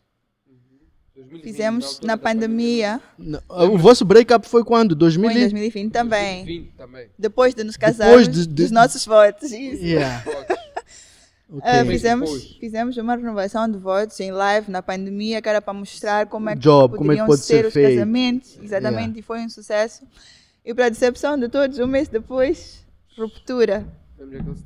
2020, 1.24 1.44
Fizemos 1.44 2.00
na 2.02 2.18
pandemia, 2.18 3.02
O 3.48 3.78
vosso 3.78 4.04
breakup 4.06 4.48
foi 4.48 4.64
quando? 4.64 4.96
2000 4.96 5.30
foi 5.30 5.34
em 5.34 5.38
e- 5.38 5.42
2020 5.42 5.92
também. 5.92 6.46
2020 6.46 6.74
também. 6.78 7.08
Depois 7.18 7.54
de 7.54 7.64
nos 7.64 7.78
casarmos, 7.78 8.28
de- 8.28 8.48
de- 8.48 8.54
dos 8.64 8.72
nossos 8.72 9.06
votos. 9.06 9.52
Isso. 9.52 9.84
Yeah. 9.84 10.24
Votos. 10.24 10.58
ok. 11.50 11.62
Ah, 11.64 11.84
Mês 11.84 11.88
fizemos, 12.02 12.58
fizemos 12.60 12.98
uma 12.98 13.16
renovação 13.16 13.70
de 13.70 13.78
votos 13.78 14.20
em 14.20 14.32
live 14.32 14.72
na 14.72 14.82
pandemia, 14.82 15.42
que 15.42 15.50
era 15.50 15.62
para 15.62 15.74
mostrar 15.74 16.28
como 16.28 16.50
é 16.50 16.56
que 16.56 16.62
Job, 16.62 16.96
como 16.98 17.12
é 17.12 17.16
que 17.16 17.22
poderiam 17.22 17.28
pode 17.28 17.42
ser, 17.42 17.56
ser 17.62 17.66
os 17.68 17.74
feito. 17.74 17.90
casamentos. 17.96 18.58
Exatamente, 18.62 19.20
e 19.20 19.22
foi 19.22 19.40
um 19.42 19.50
sucesso. 19.50 20.04
E 20.64 20.74
para 20.74 20.86
a 20.86 20.90
decepção 20.90 21.38
de 21.38 21.50
todos, 21.50 21.80
um 21.80 21.88
mês 21.88 22.08
depois, 22.08 22.86
ruptura. 23.18 23.88
Temos 24.18 24.60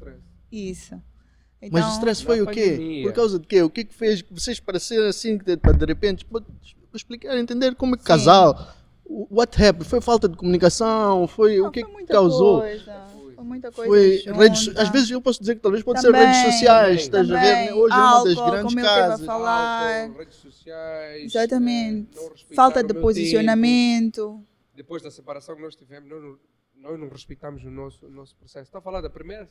Isso. 1.64 1.72
Mas 1.72 1.82
Então, 1.82 1.89
o 1.89 1.93
stress 1.93 2.24
foi 2.24 2.41
o 2.41 2.47
quê? 2.47 2.72
pandemia. 2.72 3.03
Por 3.03 3.14
causa 3.14 3.39
de 3.39 3.47
quê? 3.47 3.61
O 3.64 3.70
que 3.70 3.82
é 3.82 3.84
que 3.84 3.93
fez 3.93 4.24
vocês 4.30 4.59
parecerem 4.59 5.07
assim, 5.07 5.38
de, 5.38 5.57
para 5.57 5.74
de 5.74 5.86
repente, 5.86 6.26
pode 6.26 6.45
explicar, 6.93 7.38
entender 7.38 7.74
como 7.76 7.95
é 7.95 7.97
que 7.97 8.03
Sim. 8.03 8.07
casal, 8.07 8.74
what 9.05 9.55
happened? 9.64 9.88
Foi 9.89 10.01
falta 10.01 10.28
de 10.30 10.36
comunicação? 10.38 11.28
Foi 11.28 11.57
Não, 11.57 11.68
o 11.68 11.72
que 11.72 11.80
é 11.82 11.86
foi 11.86 12.01
que 12.05 12.11
causou? 12.11 12.59
Coisa, 12.61 13.05
foi 13.36 13.43
muita 13.45 13.72
coisa. 13.72 13.89
Foi 13.91 14.18
junta. 14.20 14.38
redes, 14.39 14.78
às 14.78 14.89
vezes 14.89 15.09
eu 15.11 15.22
posso 15.22 15.39
dizer 15.39 15.55
que 15.55 15.61
talvez 15.61 15.84
pode 15.84 16.01
Também, 16.01 16.22
ser 16.22 16.28
redes 16.28 16.53
sociais, 16.53 17.01
estás 17.01 17.32
a 17.32 17.39
ver? 17.39 17.74
Hoje 17.74 17.93
é 17.93 17.97
uma 17.97 18.24
das 18.24 18.38
Álcool, 18.38 18.51
grandes 18.51 18.74
como 18.74 18.80
eu 18.80 18.86
teve 18.86 18.99
a 18.99 19.07
casas. 19.09 19.26
falar. 19.26 20.01
Álcool, 20.03 20.18
redes 20.20 20.36
sociais. 20.38 21.24
Exatamente. 21.26 22.09
respeitar 22.20 22.55
Falta 22.55 22.84
de 22.84 22.93
posicionamento. 22.93 24.22
tempo. 24.32 24.43
Depois 24.76 25.01
da 25.01 25.11
separação 25.11 25.55
que 25.55 25.61
nós 25.61 25.76
tivemos, 25.76 26.09
nós 26.09 26.22
não, 26.22 26.38
nós 26.78 26.99
não 26.99 27.09
respeitamos 27.09 27.64
o 27.64 27.70
nosso, 27.70 28.05
o 28.05 28.09
nosso 28.09 28.36
processo. 28.36 28.66
Está 28.66 28.80
a 28.80 28.82
falar 28.82 29.01
da 29.01 29.09
primeira, 29.09 29.47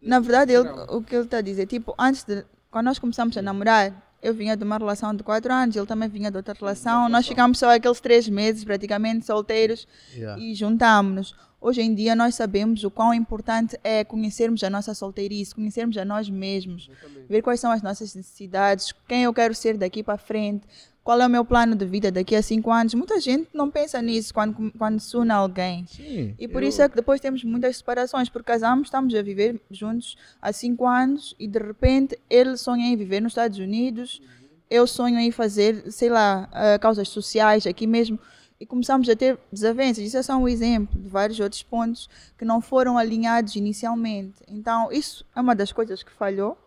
Na 0.00 0.20
verdade, 0.20 0.52
ele, 0.52 0.68
o 0.88 1.02
que 1.02 1.14
ele 1.14 1.24
está 1.24 1.38
a 1.38 1.42
dizer, 1.42 1.66
tipo, 1.66 1.94
antes 1.98 2.24
de. 2.24 2.44
Quando 2.70 2.86
nós 2.86 2.98
começamos 2.98 3.36
a 3.36 3.42
namorar, 3.42 4.16
eu 4.22 4.34
vinha 4.34 4.56
de 4.56 4.64
uma 4.64 4.76
relação 4.76 5.14
de 5.14 5.22
quatro 5.22 5.52
anos, 5.52 5.76
ele 5.76 5.86
também 5.86 6.08
vinha 6.08 6.30
de 6.30 6.36
outra 6.36 6.54
relação. 6.54 7.08
Nós 7.08 7.26
ficámos 7.26 7.58
só 7.58 7.74
aqueles 7.74 8.00
três 8.00 8.28
meses, 8.28 8.64
praticamente, 8.64 9.24
solteiros. 9.24 9.86
Yeah. 10.14 10.40
e 10.40 10.54
juntámos-nos. 10.54 11.34
Hoje 11.60 11.82
em 11.82 11.94
dia 11.94 12.14
nós 12.14 12.34
sabemos 12.34 12.84
o 12.84 12.90
quão 12.90 13.14
importante 13.14 13.78
é 13.82 14.04
conhecermos 14.04 14.62
a 14.62 14.70
nossa 14.70 14.94
solteirice, 14.94 15.54
conhecermos 15.54 15.96
a 15.96 16.04
nós 16.04 16.28
mesmos, 16.28 16.90
ver 17.28 17.42
quais 17.42 17.58
são 17.58 17.72
as 17.72 17.82
nossas 17.82 18.14
necessidades, 18.14 18.92
quem 19.08 19.24
eu 19.24 19.32
quero 19.32 19.54
ser 19.54 19.76
daqui 19.76 20.02
para 20.02 20.18
frente, 20.18 20.66
qual 21.06 21.20
é 21.20 21.26
o 21.26 21.30
meu 21.30 21.44
plano 21.44 21.76
de 21.76 21.86
vida 21.86 22.10
daqui 22.10 22.34
a 22.34 22.42
cinco 22.42 22.68
anos. 22.72 22.92
Muita 22.92 23.20
gente 23.20 23.48
não 23.54 23.70
pensa 23.70 24.02
nisso 24.02 24.34
quando, 24.34 24.72
quando 24.76 24.98
se 24.98 25.16
une 25.16 25.30
alguém. 25.30 25.86
Sim. 25.86 26.34
E 26.36 26.48
por 26.48 26.64
eu- 26.64 26.68
isso 26.68 26.82
é 26.82 26.88
que 26.88 26.96
depois 26.96 27.20
temos 27.20 27.44
muitas 27.44 27.76
separações, 27.76 28.28
porque 28.28 28.50
casamos, 28.50 28.88
estamos 28.88 29.14
a 29.14 29.22
viver 29.22 29.60
juntos 29.70 30.16
há 30.42 30.52
cinco 30.52 30.84
anos 30.84 31.32
e 31.38 31.46
de 31.46 31.60
repente 31.60 32.18
ele 32.28 32.56
sonha 32.56 32.88
em 32.88 32.96
viver 32.96 33.20
nos 33.20 33.30
Estados 33.30 33.56
Unidos, 33.56 34.20
eu 34.68 34.84
sonho 34.84 35.16
em 35.20 35.30
fazer, 35.30 35.92
sei 35.92 36.08
lá, 36.08 36.48
ah, 36.52 36.76
causas 36.80 37.08
sociais 37.08 37.68
aqui 37.68 37.86
mesmo. 37.86 38.18
E 38.58 38.66
começamos 38.66 39.08
a 39.08 39.14
ter 39.14 39.38
desavenças. 39.52 40.02
Isso 40.02 40.16
é 40.16 40.22
só 40.24 40.34
um 40.36 40.48
exemplo 40.48 41.00
de 41.00 41.08
vários 41.08 41.38
outros 41.38 41.62
pontos 41.62 42.10
que 42.36 42.44
não 42.44 42.60
foram 42.60 42.98
alinhados 42.98 43.54
inicialmente. 43.54 44.42
Então, 44.48 44.90
isso 44.90 45.24
é 45.36 45.40
uma 45.40 45.54
das 45.54 45.70
coisas 45.70 46.02
que 46.02 46.10
falhou 46.10 46.58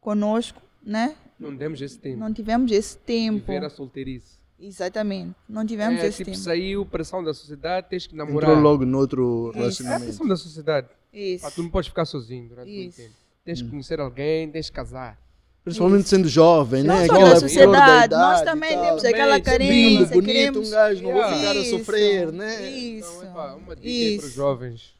conosco, 0.00 0.60
né? 0.82 1.14
Não 1.38 1.54
demos 1.54 1.80
esse 1.82 1.98
tempo. 1.98 2.18
Não 2.18 2.32
tivemos 2.32 2.70
esse 2.72 2.96
tempo. 2.98 3.46
Viver 3.46 3.64
a 3.64 3.70
solteirice. 3.70 4.36
Exatamente. 4.58 5.34
Não 5.48 5.66
tivemos 5.66 6.00
É, 6.00 6.06
esse 6.06 6.18
tipo, 6.18 6.30
tempo. 6.30 6.42
saiu, 6.42 6.86
pressão 6.86 7.22
da 7.22 7.34
sociedade, 7.34 7.88
tens 7.90 8.06
que 8.06 8.16
namorar. 8.16 8.50
Entrou 8.50 8.62
logo 8.62 8.84
no 8.86 8.98
outro 8.98 9.48
Isso. 9.50 9.56
É 9.56 9.58
a 9.58 9.62
relacionamento. 9.62 10.04
pressão 10.04 10.26
da 10.28 10.36
sociedade. 10.36 10.88
Isso. 11.12 11.44
Pá, 11.44 11.50
tu 11.50 11.62
não 11.62 11.70
podes 11.70 11.88
ficar 11.88 12.04
sozinho 12.06 12.48
durante 12.48 12.70
muito 12.70 12.88
Isso. 12.88 13.02
tempo. 13.02 13.14
tens 13.44 13.62
que 13.62 13.68
conhecer 13.68 14.00
alguém, 14.00 14.50
tens 14.50 14.68
que 14.70 14.74
casar. 14.76 15.18
Principalmente 15.62 16.08
sendo 16.08 16.28
jovem, 16.28 16.82
Não 16.84 16.94
né? 16.96 17.06
só 17.06 17.12
Aquela 17.14 17.36
sociedade, 17.40 18.14
nós 18.14 18.42
também 18.42 18.72
tal. 18.74 18.84
temos 18.86 19.04
aquela 19.04 19.40
carência, 19.40 19.72
Lindo, 19.72 20.06
bonito, 20.10 20.24
queremos... 20.26 20.68
um 20.68 20.70
gajo, 20.70 21.02
não 21.02 21.10
vou 21.12 21.20
Yeah. 21.20 21.36
ficar 21.38 21.50
a 21.50 21.54
Isso, 21.60 21.78
sofrer, 21.78 22.32
né? 22.32 22.70
Isso, 22.70 23.08
Então, 23.18 23.30
epá, 23.30 23.54
uma 23.54 23.76
dica 23.76 23.88
aí 23.88 24.16
para 24.16 24.24
os 24.24 24.28
isso. 24.30 24.36
jovens. 24.36 24.94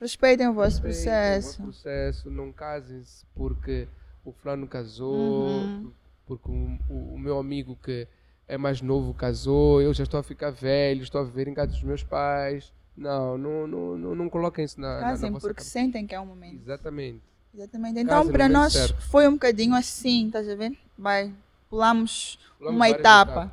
Respeitem 0.00 0.48
o 0.48 0.52
vosso 0.54 0.82
Respeitem 0.82 1.02
processo. 1.04 1.48
O 1.62 1.66
vosso 1.66 1.80
processo, 1.82 2.30
não 2.30 2.52
casem-se 2.52 3.24
porque 3.34 3.88
o 4.24 4.32
fulano 4.32 4.66
casou, 4.66 5.62
Uhum. 5.62 5.90
porque 6.26 6.50
o, 6.50 6.78
o- 6.88 7.14
o 7.14 7.18
meu 7.18 7.38
amigo 7.38 7.76
que 7.82 8.06
é 8.46 8.56
mais 8.58 8.80
novo 8.80 9.12
casou, 9.14 9.80
eu 9.82 9.92
já 9.94 10.04
estou 10.04 10.18
a 10.20 10.22
ficar 10.22 10.50
velho, 10.50 11.02
estou 11.02 11.20
a 11.20 11.24
viver 11.24 11.48
em 11.48 11.54
casa 11.54 11.72
dos 11.72 11.82
meus 11.82 12.02
pais. 12.02 12.72
Não, 12.96 13.38
não, 13.38 13.66
não, 13.66 13.98
não, 13.98 14.14
não 14.14 14.28
coloquem 14.30 14.64
isso 14.64 14.80
na, 14.80 14.88
na, 14.94 15.00
na 15.00 15.06
Casem 15.10 15.30
vossa 15.30 15.46
porque 15.46 15.58
cabeça. 15.58 15.70
sentem 15.70 16.06
que 16.06 16.14
é 16.14 16.20
o 16.20 16.26
momento. 16.26 16.60
Exatamente. 16.62 17.22
Exatamente. 17.54 18.00
Então, 18.00 18.16
Casem 18.18 18.32
para 18.32 18.48
nós 18.48 18.72
certo. 18.72 19.00
foi 19.02 19.28
um 19.28 19.32
bocadinho 19.32 19.74
assim, 19.74 20.26
estás 20.26 20.48
a 20.48 20.54
ver? 20.56 20.76
Vai, 20.96 21.32
pulamos 21.70 22.38
Pulamos 22.58 22.76
uma 22.76 22.88
etapa. 22.90 23.52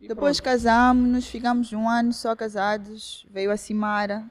E 0.00 0.08
Depois 0.08 0.40
casámos-nos, 0.40 1.26
ficamos 1.26 1.72
um 1.72 1.88
ano 1.88 2.12
só 2.12 2.34
casados. 2.36 3.26
Veio 3.30 3.50
a 3.50 3.56
Simara, 3.56 4.24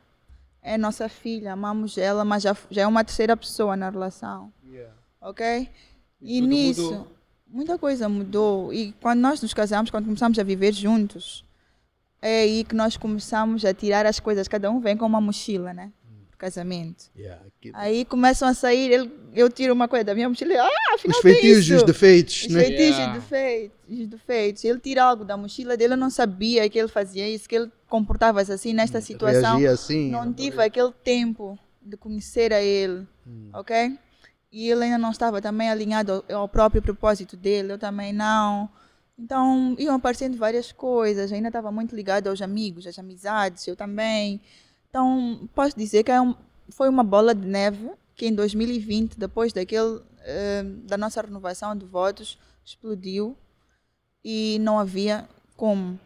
é 0.62 0.78
nossa 0.78 1.08
filha, 1.10 1.54
amamos 1.54 1.98
ela, 1.98 2.24
mas 2.26 2.44
já, 2.44 2.56
já 2.72 2.84
é 2.84 2.88
uma 2.88 3.04
terceira 3.04 3.36
pessoa 3.38 3.76
na 3.76 3.90
relação, 3.90 4.52
Yeah. 4.68 4.92
Ok? 5.30 5.70
E 6.22 6.38
E, 6.38 6.42
nisso, 6.42 6.84
mudou. 6.84 7.08
muita 7.48 7.78
coisa 7.78 8.08
mudou. 8.08 8.74
E 8.74 8.94
quando 9.02 9.20
nós 9.20 9.42
nos 9.42 9.54
casamos, 9.54 9.90
quando 9.92 10.06
começamos 10.06 10.38
a 10.40 10.44
viver 10.44 10.74
juntos, 10.74 11.44
é 12.22 12.42
aí 12.42 12.64
que 12.64 12.76
nós 12.76 12.98
começamos 12.98 13.64
a 13.66 13.74
tirar 13.74 14.06
as 14.06 14.20
coisas. 14.20 14.48
Cada 14.48 14.70
um 14.72 14.80
vem 14.80 14.96
com 14.98 15.06
uma 15.06 15.22
mochila, 15.22 15.74
né? 15.74 15.92
Pro 16.30 16.38
casamento. 16.40 17.06
Yeah, 17.16 17.42
aquilo. 17.46 17.76
Aí 17.78 18.04
começam 18.06 18.48
a 18.48 18.54
sair, 18.54 18.92
ele- 18.92 19.12
eu 19.34 19.50
tiro 19.50 19.74
uma 19.74 19.88
coisa 19.88 20.04
da 20.06 20.16
minha 20.16 20.28
mochila 20.28 20.54
e, 20.54 20.58
ah, 20.58 20.70
afinal 20.94 21.18
Os 21.18 21.22
feitiços, 21.22 21.70
os 21.70 21.84
defeitos, 21.84 22.42
Os 22.44 22.48
né? 22.50 22.64
feitiços 22.64 22.98
Yeah. 22.98 23.12
e 23.16 23.20
defeitos, 23.20 23.78
os 24.00 24.08
defeitos. 24.08 24.64
Ele 24.66 24.80
tira 24.80 25.04
algo 25.04 25.24
da 25.24 25.38
mochila 25.38 25.78
dele, 25.78 25.94
eu 25.94 25.98
não 25.98 26.10
sabia 26.10 26.68
que 26.70 26.78
ele 26.80 26.88
fazia 26.88 27.28
isso, 27.30 27.48
que 27.48 27.56
ele 27.56 27.72
comportava-se 27.88 28.52
assim 28.52 28.74
nesta 28.74 29.00
situação. 29.02 29.58
Reagia 29.60 29.72
assim. 29.72 30.10
Não 30.10 30.34
tive 30.34 30.62
aquele 30.64 30.92
tempo 31.04 31.58
de 31.82 31.96
conhecer 31.96 32.52
a 32.52 32.62
ele, 32.62 33.06
ok? 33.54 33.98
E 34.56 34.72
ele 34.72 34.86
ainda 34.86 34.98
não 34.98 35.12
estava 35.12 35.42
também 35.42 35.70
alinhado 35.70 36.24
ao, 36.32 36.48
próprio 36.48 36.82
propósito 36.82 37.36
dele, 37.36 37.74
eu 37.74 37.78
também 37.78 38.14
não. 38.14 38.70
Então, 39.20 39.76
iam 39.78 39.96
aparecendo 39.96 40.38
várias 40.38 40.72
coisas, 40.72 41.30
ainda 41.34 41.50
estava 41.50 41.74
muito 41.74 41.94
ligado 41.94 42.28
aos 42.28 42.42
amigos, 42.42 42.88
às 42.88 42.98
amizades, 42.98 43.68
eu 43.68 43.76
também. 43.76 44.40
Então, 44.90 45.50
posso 45.54 45.78
dizer 45.78 46.04
que 46.06 46.12
é 46.12 46.22
um- 46.22 46.36
foi 46.70 46.88
uma 46.88 47.04
bola 47.04 47.36
de 47.36 47.46
neve 47.46 47.92
que 48.16 48.28
em 48.28 48.34
2020, 48.34 49.20
depois 49.20 49.52
daquele, 49.52 50.02
eh, 50.22 50.64
da 50.86 50.98
nossa 50.98 51.22
renovação 51.22 51.76
de 51.76 51.86
votos, 51.86 52.40
explodiu 52.64 53.36
e 54.24 54.58
não 54.62 54.80
havia 54.80 55.28
como. 55.58 56.00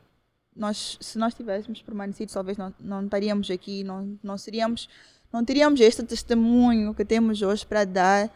Nós, 0.55 0.97
se 0.99 1.19
nós 1.19 1.35
tivéssemos 1.35 1.83
permanecido, 1.83 2.33
talvez 2.33 2.57
não, 2.57 2.73
não 2.79 3.05
estaríamos 3.05 3.51
aqui, 3.51 3.83
não, 3.83 4.17
não 4.23 4.39
seríamos, 4.39 4.89
não 5.31 5.45
teríamos 5.45 5.79
este 5.79 6.03
testemunho 6.03 6.93
que 6.93 7.05
temos 7.05 7.41
hoje 7.41 7.65
para 7.65 7.85
dar 7.85 8.31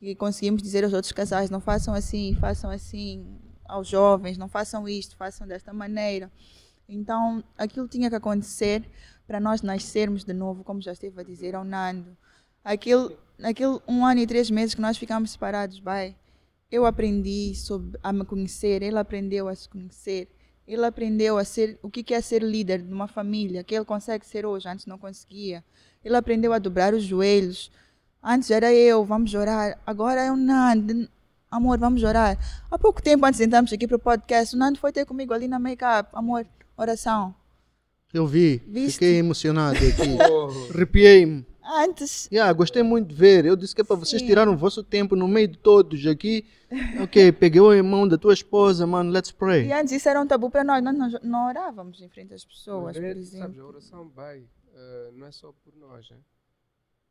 e 0.00 0.14
conseguimos 0.14 0.62
dizer 0.62 0.82
aos 0.84 0.92
outros 0.92 1.12
casais, 1.12 1.50
não 1.50 1.60
façam 1.60 1.92
assim, 1.92 2.34
façam 2.40 2.70
assim 2.70 3.38
aos 3.66 3.86
jovens, 3.88 4.38
não 4.38 4.48
façam 4.48 4.88
isto, 4.88 5.16
façam 5.16 5.46
desta 5.46 5.72
maneira. 5.72 6.30
Então, 6.88 7.44
aquilo 7.56 7.86
tinha 7.86 8.08
que 8.08 8.16
acontecer 8.16 8.84
para 9.26 9.38
nós 9.38 9.62
nascermos 9.62 10.24
de 10.24 10.32
novo, 10.32 10.64
como 10.64 10.80
já 10.80 10.92
esteve 10.92 11.20
a 11.20 11.24
dizer 11.24 11.54
ao 11.54 11.64
Nando. 11.64 12.16
Aquele, 12.64 13.16
aquele 13.42 13.78
um 13.86 14.04
ano 14.04 14.20
e 14.20 14.26
três 14.26 14.50
meses 14.50 14.74
que 14.74 14.80
nós 14.80 14.96
ficámos 14.96 15.30
separados, 15.30 15.78
vai, 15.78 16.16
eu 16.70 16.84
aprendi 16.84 17.54
sobre, 17.54 17.98
a 18.02 18.12
me 18.12 18.24
conhecer, 18.24 18.82
ele 18.82 18.98
aprendeu 18.98 19.46
a 19.46 19.54
se 19.54 19.68
conhecer, 19.68 20.28
ele 20.66 20.84
aprendeu 20.84 21.38
a 21.38 21.44
ser 21.44 21.78
o 21.82 21.90
que 21.90 22.02
que 22.02 22.14
é 22.14 22.20
ser 22.20 22.42
líder 22.42 22.82
de 22.82 22.92
uma 22.92 23.06
família, 23.06 23.62
que 23.62 23.74
ele 23.74 23.84
consegue 23.84 24.26
ser 24.26 24.44
hoje, 24.44 24.68
antes 24.68 24.86
não 24.86 24.98
conseguia. 24.98 25.64
Ele 26.04 26.16
aprendeu 26.16 26.52
a 26.52 26.58
dobrar 26.58 26.94
os 26.94 27.02
joelhos. 27.02 27.70
Antes 28.22 28.50
era 28.50 28.72
eu, 28.72 29.04
vamos 29.04 29.34
orar. 29.34 29.78
Agora 29.86 30.20
é 30.22 30.32
o 30.32 30.36
Nando. 30.36 31.08
Amor, 31.50 31.78
vamos 31.78 32.02
orar. 32.02 32.38
Há 32.70 32.78
pouco 32.78 33.02
tempo, 33.02 33.26
antes 33.26 33.38
de 33.38 33.44
entrarmos 33.44 33.72
aqui 33.72 33.86
para 33.86 33.96
o 33.96 34.00
podcast, 34.00 34.54
o 34.54 34.58
Nando 34.58 34.78
foi 34.78 34.92
ter 34.92 35.04
comigo 35.04 35.34
ali 35.34 35.46
na 35.48 35.58
make-up. 35.58 36.08
Amor, 36.12 36.46
oração. 36.76 37.34
Eu 38.14 38.26
vi, 38.26 38.62
Viste? 38.66 38.94
fiquei 38.94 39.16
emocionado 39.18 39.76
aqui. 39.78 40.16
Arrepiei-me. 40.74 41.46
Antes, 41.62 42.28
Yeah, 42.32 42.52
gostei 42.52 42.82
muito 42.82 43.08
de 43.08 43.14
ver. 43.14 43.44
Eu 43.44 43.54
disse 43.54 43.74
que 43.74 43.80
é 43.80 43.84
para 43.84 43.94
vocês 43.94 44.20
tiraram 44.22 44.54
o 44.54 44.56
vosso 44.56 44.82
tempo 44.82 45.14
no 45.14 45.28
meio 45.28 45.46
de 45.48 45.58
todos 45.58 46.04
aqui. 46.06 46.44
Ok, 47.00 47.30
peguei 47.38 47.60
a 47.78 47.82
mão 47.82 48.08
da 48.08 48.18
tua 48.18 48.32
esposa, 48.34 48.86
mano, 48.86 49.12
let's 49.12 49.30
pray. 49.30 49.66
e 49.66 49.72
antes 49.72 49.92
isso 49.92 50.08
era 50.08 50.20
um 50.20 50.26
tabu 50.26 50.50
para 50.50 50.64
nós. 50.64 50.82
Nós 50.82 50.96
não, 50.96 51.10
não 51.22 51.46
orávamos 51.46 52.00
em 52.00 52.08
frente 52.08 52.34
às 52.34 52.44
pessoas, 52.44 52.96
por 52.96 53.04
exemplo. 53.04 53.46
Sabes, 53.46 53.58
a 53.60 53.64
oração 53.64 54.10
vai, 54.16 54.42
eh, 54.80 55.10
não 55.12 55.26
é 55.26 55.32
só 55.32 55.52
por 55.64 55.74
nós, 55.76 56.08
hein? 56.10 56.24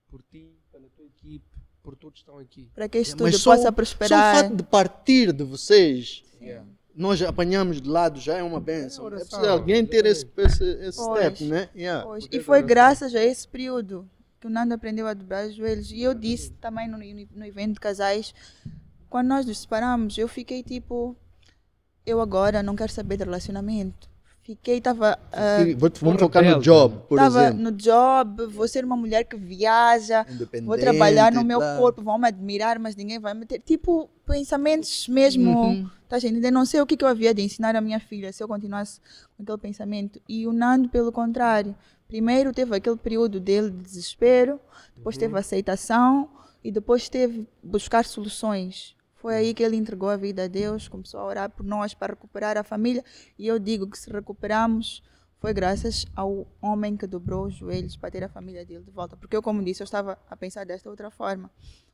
por 0.07 0.23
ti, 0.23 0.51
pela 0.71 0.89
tua 0.89 1.05
equipe, 1.05 1.45
por 1.83 1.95
todos 1.95 2.15
que 2.15 2.21
estão 2.23 2.39
aqui. 2.39 2.71
Para 2.73 2.89
que 2.89 2.97
isto 2.97 3.15
tudo 3.15 3.31
só- 3.37 3.51
possa 3.51 3.63
Só 3.63 3.69
o 3.69 3.73
prosperar. 3.73 4.35
fato 4.43 4.55
de 4.55 4.63
partir 4.63 5.31
de 5.31 5.43
vocês, 5.43 6.23
Yeah. 6.41 6.65
nós 6.95 7.21
apanhamos 7.21 7.79
de 7.79 7.87
lado, 7.87 8.19
já 8.19 8.37
é 8.37 8.41
uma 8.43 8.59
benção. 8.59 9.03
É 9.03 9.07
oração, 9.07 9.27
preciso 9.39 9.51
alguém 9.51 9.85
ter 9.85 10.05
esse, 10.07 10.25
esse, 10.37 10.63
esse 10.63 10.97
Pois. 10.97 11.19
step, 11.19 11.43
né? 11.45 11.69
Yeah. 11.75 12.03
Pois, 12.05 12.25
E 12.25 12.39
foi 12.39 12.59
da 12.59 12.65
oração. 12.65 12.67
graças 12.67 13.13
a 13.15 13.23
esse 13.23 13.47
período 13.47 14.09
que 14.39 14.47
o 14.47 14.49
Nando 14.49 14.73
aprendeu 14.73 15.05
a 15.05 15.13
dobrar 15.13 15.47
os 15.47 15.53
joelhos. 15.53 15.91
E 15.91 16.01
eu 16.01 16.13
disse 16.15 16.51
também 16.53 16.87
no, 16.87 16.97
no 16.97 17.45
evento 17.45 17.73
de 17.75 17.79
casais, 17.79 18.33
quando 19.09 19.27
nós 19.27 19.45
nos 19.45 19.59
separamos, 19.59 20.17
eu 20.17 20.27
fiquei 20.27 20.63
tipo, 20.63 21.15
eu 22.03 22.19
agora 22.19 22.63
não 22.63 22.75
quero 22.75 22.91
saber 22.91 23.17
de 23.17 23.25
relacionamento. 23.25 24.08
Fiquei, 24.49 24.79
estava 24.79 25.15
E 25.63 25.75
vou- 25.75 25.91
vamos 26.01 26.19
focar 26.19 26.43
no 26.43 26.59
job, 26.59 26.95
por 27.07 27.19
estava 27.19 27.43
exemplo. 27.43 27.61
no 27.61 27.71
job, 27.71 28.45
vou 28.47 28.67
ser 28.67 28.83
uma 28.83 28.97
mulher 28.97 29.23
que 29.23 29.37
viaja, 29.37 30.25
vou 30.63 30.75
trabalhar 30.75 31.31
no 31.31 31.43
meu 31.43 31.59
tal. 31.59 31.77
corpo, 31.77 32.01
vão 32.01 32.17
me 32.17 32.27
admirar, 32.27 32.79
mas 32.79 32.95
ninguém 32.95 33.19
vai 33.19 33.35
me 33.35 33.45
ter. 33.45 33.59
Tipo, 33.59 34.09
pensamentos 34.25 35.07
mesmo. 35.07 35.51
Uhum. 35.51 35.89
Tá 36.07 36.15
a 36.15 36.17
entender? 36.19 36.49
Não 36.49 36.65
sei 36.65 36.81
o 36.81 36.87
que, 36.87 36.97
que 36.97 37.03
eu 37.03 37.07
havia 37.07 37.31
de 37.31 37.43
ensinar 37.43 37.75
à 37.75 37.81
minha 37.81 37.99
filha 37.99 38.33
se 38.33 38.41
eu 38.41 38.47
continuasse 38.47 38.99
com 39.37 39.43
aquele 39.43 39.57
pensamento. 39.59 40.19
E 40.27 40.47
o 40.47 40.51
Nando, 40.51 40.89
pelo 40.89 41.11
contrário, 41.11 41.75
primeiro 42.07 42.51
teve 42.51 42.75
aquele 42.75 42.97
período 42.97 43.39
dele 43.39 43.69
de 43.69 43.77
desespero, 43.83 44.59
depois 44.97 45.15
teve 45.15 45.37
aceitação 45.37 46.27
e 46.63 46.71
depois 46.71 47.07
teve 47.07 47.47
buscar 47.61 48.03
soluções. 48.03 48.95
Foi 49.21 49.35
aí 49.35 49.53
que 49.53 49.61
ele 49.61 49.75
entregou 49.75 50.09
a 50.09 50.17
vida 50.17 50.45
a 50.45 50.47
Deus, 50.47 50.87
começou 50.87 51.19
a 51.19 51.25
orar 51.25 51.49
por 51.49 51.65
nós 51.65 51.93
para 51.93 52.13
recuperar 52.13 52.57
a 52.57 52.63
família. 52.63 53.03
E 53.37 53.47
eu 53.47 53.59
digo 53.59 53.89
que 53.89 53.97
se 53.97 54.09
recuperamos 54.11 55.03
foi 55.39 55.53
graças 55.53 56.05
ao 56.15 56.45
homem 56.61 56.97
que 56.97 57.07
dobrou 57.07 57.45
os 57.45 57.53
joelhos 57.53 57.95
para 57.95 58.11
ter 58.11 58.23
a 58.23 58.29
família 58.29 58.65
dele 58.65 58.83
de 58.83 58.91
volta. 58.91 59.15
Porque 59.15 59.35
eu, 59.35 59.41
como 59.41 59.63
disse, 59.63 59.81
eu 59.81 59.85
estava 59.85 60.17
a 60.29 60.35
pensar 60.35 60.65
desta 60.65 60.89
outra 60.89 61.09
forma, 61.09 61.49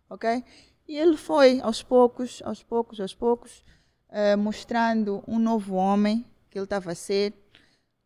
ok? 0.10 0.44
E 0.88 0.98
ele 0.98 1.16
foi, 1.16 1.62
aos 1.62 1.84
poucos, 1.84 2.42
aos 2.44 2.64
poucos, 2.64 3.00
aos 3.00 3.14
poucos, 3.14 3.64
eh, 4.10 4.36
mostrando 4.36 5.24
um 5.28 5.38
novo 5.38 5.76
homem 5.76 6.26
que 6.50 6.58
ele 6.58 6.66
estava 6.66 6.92
a 6.92 6.96
ser, 6.96 7.34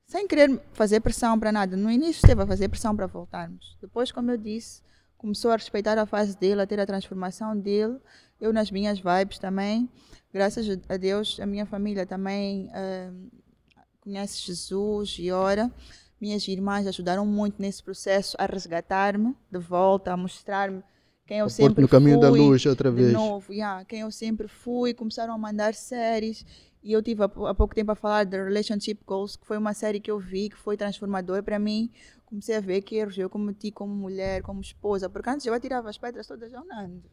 sem 0.05 0.27
querer 0.27 0.61
fazer 0.73 0.99
pressão 0.99 1.39
para 1.39 1.53
nada. 1.53 1.77
No 1.77 1.89
início 1.89 2.19
esteve 2.19 2.41
a 2.41 2.47
fazer 2.47 2.67
pressão 2.67 2.93
para 2.93 3.07
voltarmos. 3.07 3.77
Depois, 3.81 4.11
como 4.11 4.31
eu 4.31 4.37
disse, 4.37 4.81
começou 5.17 5.51
a 5.51 5.55
respeitar 5.55 5.97
a 5.97 6.05
fase 6.05 6.37
dele, 6.37 6.61
a 6.61 6.67
ter 6.67 6.81
a 6.81 6.85
transformação 6.85 7.57
dele. 7.57 7.97
Eu 8.39 8.53
nas 8.53 8.71
minhas 8.71 8.99
vibes 8.99 9.39
também. 9.39 9.89
Graças 10.33 10.67
a 10.87 10.97
Deus, 10.97 11.39
a 11.39 11.45
minha 11.45 11.65
família 11.65 12.05
também 12.05 12.69
eh, 12.73 13.11
conhece 13.99 14.45
Jesus 14.45 15.17
e 15.19 15.31
ora. 15.31 15.71
Minhas 16.21 16.47
irmãs 16.47 16.85
ajudaram 16.85 17.25
muito 17.25 17.61
nesse 17.61 17.81
processo 17.81 18.35
a 18.39 18.45
resgatar-me 18.45 19.35
de 19.51 19.59
volta, 19.59 20.11
a 20.13 20.17
mostrar-me 20.17 20.83
quem 21.25 21.39
eu 21.39 21.45
A 21.45 21.49
sempre 21.49 21.81
no 21.81 21.87
caminho 21.87 22.19
da 22.19 22.29
fui 22.29 22.39
luz 22.39 22.65
outra 22.65 22.91
de 22.91 22.95
vez. 22.97 23.13
novo, 23.13 23.53
yeah, 23.53 23.85
quem 23.85 24.01
eu 24.01 24.11
sempre 24.11 24.47
fui, 24.47 24.93
começaram 24.93 25.33
a 25.33 25.37
mandar 25.37 25.73
séries 25.73 26.45
e 26.81 26.91
eu 26.93 27.03
tive 27.03 27.23
há 27.23 27.53
pouco 27.53 27.75
tempo 27.75 27.91
a 27.91 27.95
falar 27.95 28.23
de 28.23 28.37
Relationship 28.41 28.99
Goals, 29.05 29.35
que 29.35 29.45
foi 29.45 29.57
uma 29.57 29.73
série 29.73 29.99
que 29.99 30.09
eu 30.09 30.17
vi, 30.19 30.49
que 30.49 30.57
foi 30.57 30.77
transformadora 30.77 31.43
para 31.43 31.59
mim. 31.59 31.91
Comecei 32.25 32.55
a 32.55 32.61
ver 32.61 32.81
que 32.81 32.95
erros 32.95 33.17
eu 33.17 33.29
cometi 33.29 33.71
como 33.71 33.93
mulher, 33.93 34.41
como 34.41 34.61
esposa, 34.61 35.09
porque 35.09 35.29
antes 35.29 35.45
eu 35.45 35.53
atirava 35.53 35.89
as 35.89 35.97
pedras 35.97 36.25
todas 36.27 36.53
ao 36.53 36.65
Nando. 36.65 37.03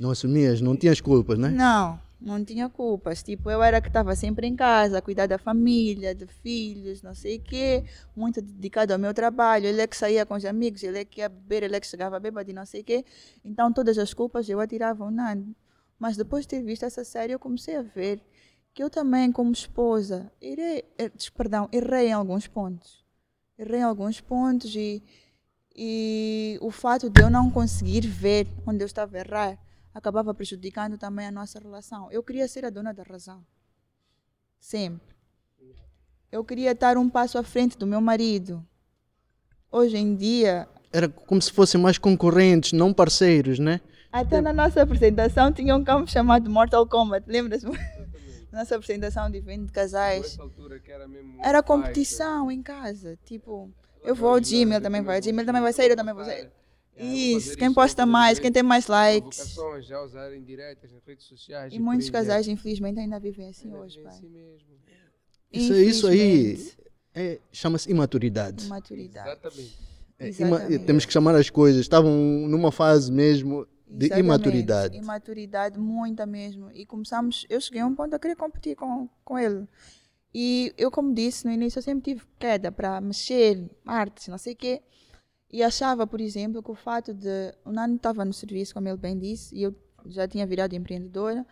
Não 0.00 0.10
assumias, 0.10 0.62
não 0.62 0.74
tinhas 0.74 0.98
culpas, 1.00 1.38
né? 1.38 1.50
Não, 1.50 2.00
não 2.18 2.42
tinha 2.42 2.70
culpas. 2.70 3.22
Tipo, 3.22 3.50
eu 3.50 3.62
era 3.62 3.82
que 3.82 3.88
estava 3.88 4.16
sempre 4.16 4.46
em 4.46 4.56
casa, 4.56 4.96
a 4.96 5.02
cuidar 5.02 5.26
da 5.26 5.36
família, 5.36 6.14
de 6.14 6.26
filhos, 6.26 7.02
não 7.02 7.14
sei 7.14 7.36
o 7.36 7.40
quê, 7.42 7.84
muito 8.16 8.40
dedicado 8.40 8.94
ao 8.94 8.98
meu 8.98 9.12
trabalho. 9.12 9.66
Ele 9.66 9.82
é 9.82 9.86
que 9.86 9.94
saía 9.94 10.24
com 10.24 10.34
os 10.34 10.44
amigos, 10.46 10.82
ele 10.82 11.00
é 11.00 11.04
que 11.04 11.20
ia 11.20 11.28
beber, 11.28 11.64
ele 11.64 11.76
é 11.76 11.80
que 11.80 11.86
chegava 11.86 12.18
bêbado 12.18 12.50
e 12.50 12.54
não 12.54 12.64
sei 12.64 12.80
o 12.80 12.84
quê. 12.84 13.04
Então, 13.44 13.70
todas 13.70 13.98
as 13.98 14.14
culpas 14.14 14.48
eu 14.48 14.58
atirava 14.58 15.04
ao 15.04 15.10
Nando. 15.10 15.54
Mas 15.98 16.16
depois 16.16 16.44
de 16.46 16.48
ter 16.48 16.62
visto 16.62 16.84
essa 16.86 17.04
série, 17.04 17.34
eu 17.34 17.38
comecei 17.38 17.76
a 17.76 17.82
ver 17.82 18.22
que 18.72 18.82
eu 18.82 18.88
também, 18.88 19.30
como 19.30 19.52
esposa, 19.52 20.32
irei, 20.40 20.82
des- 21.14 21.28
perdão, 21.28 21.68
errei 21.70 22.08
em 22.08 22.12
alguns 22.14 22.46
pontos. 22.46 23.04
Errei 23.58 23.80
em 23.80 23.82
alguns 23.82 24.18
pontos 24.18 24.74
e 24.74 25.02
E 25.76 26.58
o 26.60 26.70
fato 26.70 27.08
de 27.10 27.22
eu 27.22 27.30
não 27.30 27.50
conseguir 27.50 28.00
ver 28.06 28.46
onde 28.66 28.82
eu 28.82 28.86
estava 28.86 29.16
a 29.16 29.20
errar 29.20 29.58
acabava 29.94 30.32
prejudicando 30.34 30.96
também 30.96 31.26
a 31.26 31.30
nossa 31.30 31.58
relação. 31.58 32.10
Eu 32.10 32.22
queria 32.22 32.46
ser 32.48 32.64
a 32.64 32.70
dona 32.70 32.92
da 32.92 33.02
razão. 33.02 33.44
Sempre. 34.58 35.14
Eu 36.30 36.44
queria 36.44 36.72
estar 36.72 36.96
um 36.96 37.08
passo 37.08 37.38
à 37.38 37.42
frente 37.42 37.76
do 37.76 37.86
meu 37.86 38.00
marido. 38.00 38.64
Hoje 39.70 39.96
em 39.96 40.14
dia. 40.14 40.68
Era 40.92 41.08
como 41.08 41.40
se 41.40 41.52
fossem 41.52 41.80
mais 41.80 41.98
concorrentes, 41.98 42.72
não 42.72 42.92
parceiros, 42.92 43.58
né? 43.58 43.80
Até 44.12 44.40
na 44.40 44.52
nossa 44.52 44.82
apresentação 44.82 45.52
tinha 45.52 45.74
um 45.76 45.84
campo 45.84 46.10
chamado 46.10 46.50
Mortal 46.50 46.86
Kombat, 46.86 47.24
lembras? 47.28 47.62
nossa 48.52 48.74
apresentação 48.74 49.30
de 49.30 49.38
evento 49.38 49.66
de 49.66 49.72
casais. 49.72 50.36
Era, 51.38 51.48
era 51.48 51.62
competição 51.62 52.50
em 52.50 52.62
casa. 52.62 53.16
Tipo, 53.24 53.70
eu 54.02 54.14
vou 54.14 54.30
ao 54.30 54.40
gym, 54.40 54.72
ele 54.72 54.80
também 54.80 55.02
vai 55.02 55.16
ao 55.16 55.22
gym, 55.22 55.30
ele 55.30 55.44
também 55.44 55.62
vai 55.62 55.72
sair, 55.72 55.90
eu 55.90 55.96
também 55.96 56.14
vou 56.14 56.24
sair. 56.24 56.50
É, 57.00 57.04
isso, 57.06 57.56
quem 57.56 57.72
posta 57.72 58.04
mais, 58.04 58.38
quem 58.38 58.52
tem 58.52 58.62
mais 58.62 58.86
likes. 58.86 59.56
Já 59.80 60.02
usarem 60.02 60.42
diretas 60.42 60.92
nas 60.92 61.02
redes 61.04 61.24
sociais. 61.26 61.72
E, 61.72 61.76
e 61.76 61.80
muitos 61.80 62.10
casais, 62.10 62.46
infelizmente, 62.46 63.00
ainda 63.00 63.18
vivem 63.18 63.48
assim 63.48 63.72
hoje, 63.72 63.98
pai. 64.00 64.12
Assim 64.12 64.28
mesmo. 64.28 64.68
Isso, 65.50 65.74
isso 65.74 66.06
aí 66.06 66.72
é, 67.14 67.38
chama-se 67.50 67.90
imaturidade. 67.90 68.66
Imaturidade. 68.66 69.28
Exatamente. 69.28 69.78
É, 70.18 70.28
Exatamente. 70.28 70.74
Ima 70.74 70.84
temos 70.84 71.06
que 71.06 71.12
chamar 71.12 71.34
as 71.34 71.48
coisas. 71.48 71.80
Estavam 71.80 72.12
numa 72.12 72.70
fase 72.70 73.10
mesmo 73.10 73.66
de 73.88 74.06
Exatamente. 74.06 74.24
imaturidade. 74.26 74.96
Imaturidade, 74.98 75.78
muita 75.78 76.26
mesmo. 76.26 76.70
E 76.72 76.84
começamos, 76.84 77.46
eu 77.48 77.60
cheguei 77.60 77.80
a 77.80 77.86
um 77.86 77.94
ponto 77.94 78.14
a 78.14 78.18
querer 78.18 78.36
competir 78.36 78.76
com, 78.76 79.08
com 79.24 79.38
ele. 79.38 79.66
E 80.32 80.72
eu, 80.78 80.90
como 80.90 81.12
disse 81.12 81.44
no 81.46 81.52
início, 81.52 81.78
eu 81.78 81.82
sempre 81.82 82.12
tive 82.12 82.26
queda 82.38 82.70
para 82.70 83.00
mexer, 83.00 83.68
artes, 83.84 84.28
não 84.28 84.38
sei 84.38 84.52
o 84.52 84.56
quê. 84.56 84.82
E 85.52 85.62
achava, 85.62 86.06
por 86.06 86.20
exemplo, 86.20 86.62
que 86.62 86.70
o 86.70 86.74
fato 86.74 87.12
de. 87.12 87.52
O 87.64 87.72
Nano 87.72 87.96
estava 87.96 88.24
no 88.24 88.32
serviço, 88.32 88.72
como 88.72 88.88
ele 88.88 88.96
bem 88.96 89.18
disse, 89.18 89.54
e 89.54 89.62
eu 89.64 89.74
já 90.06 90.26
tinha 90.28 90.46
virado 90.46 90.74
empreendedora. 90.74 91.44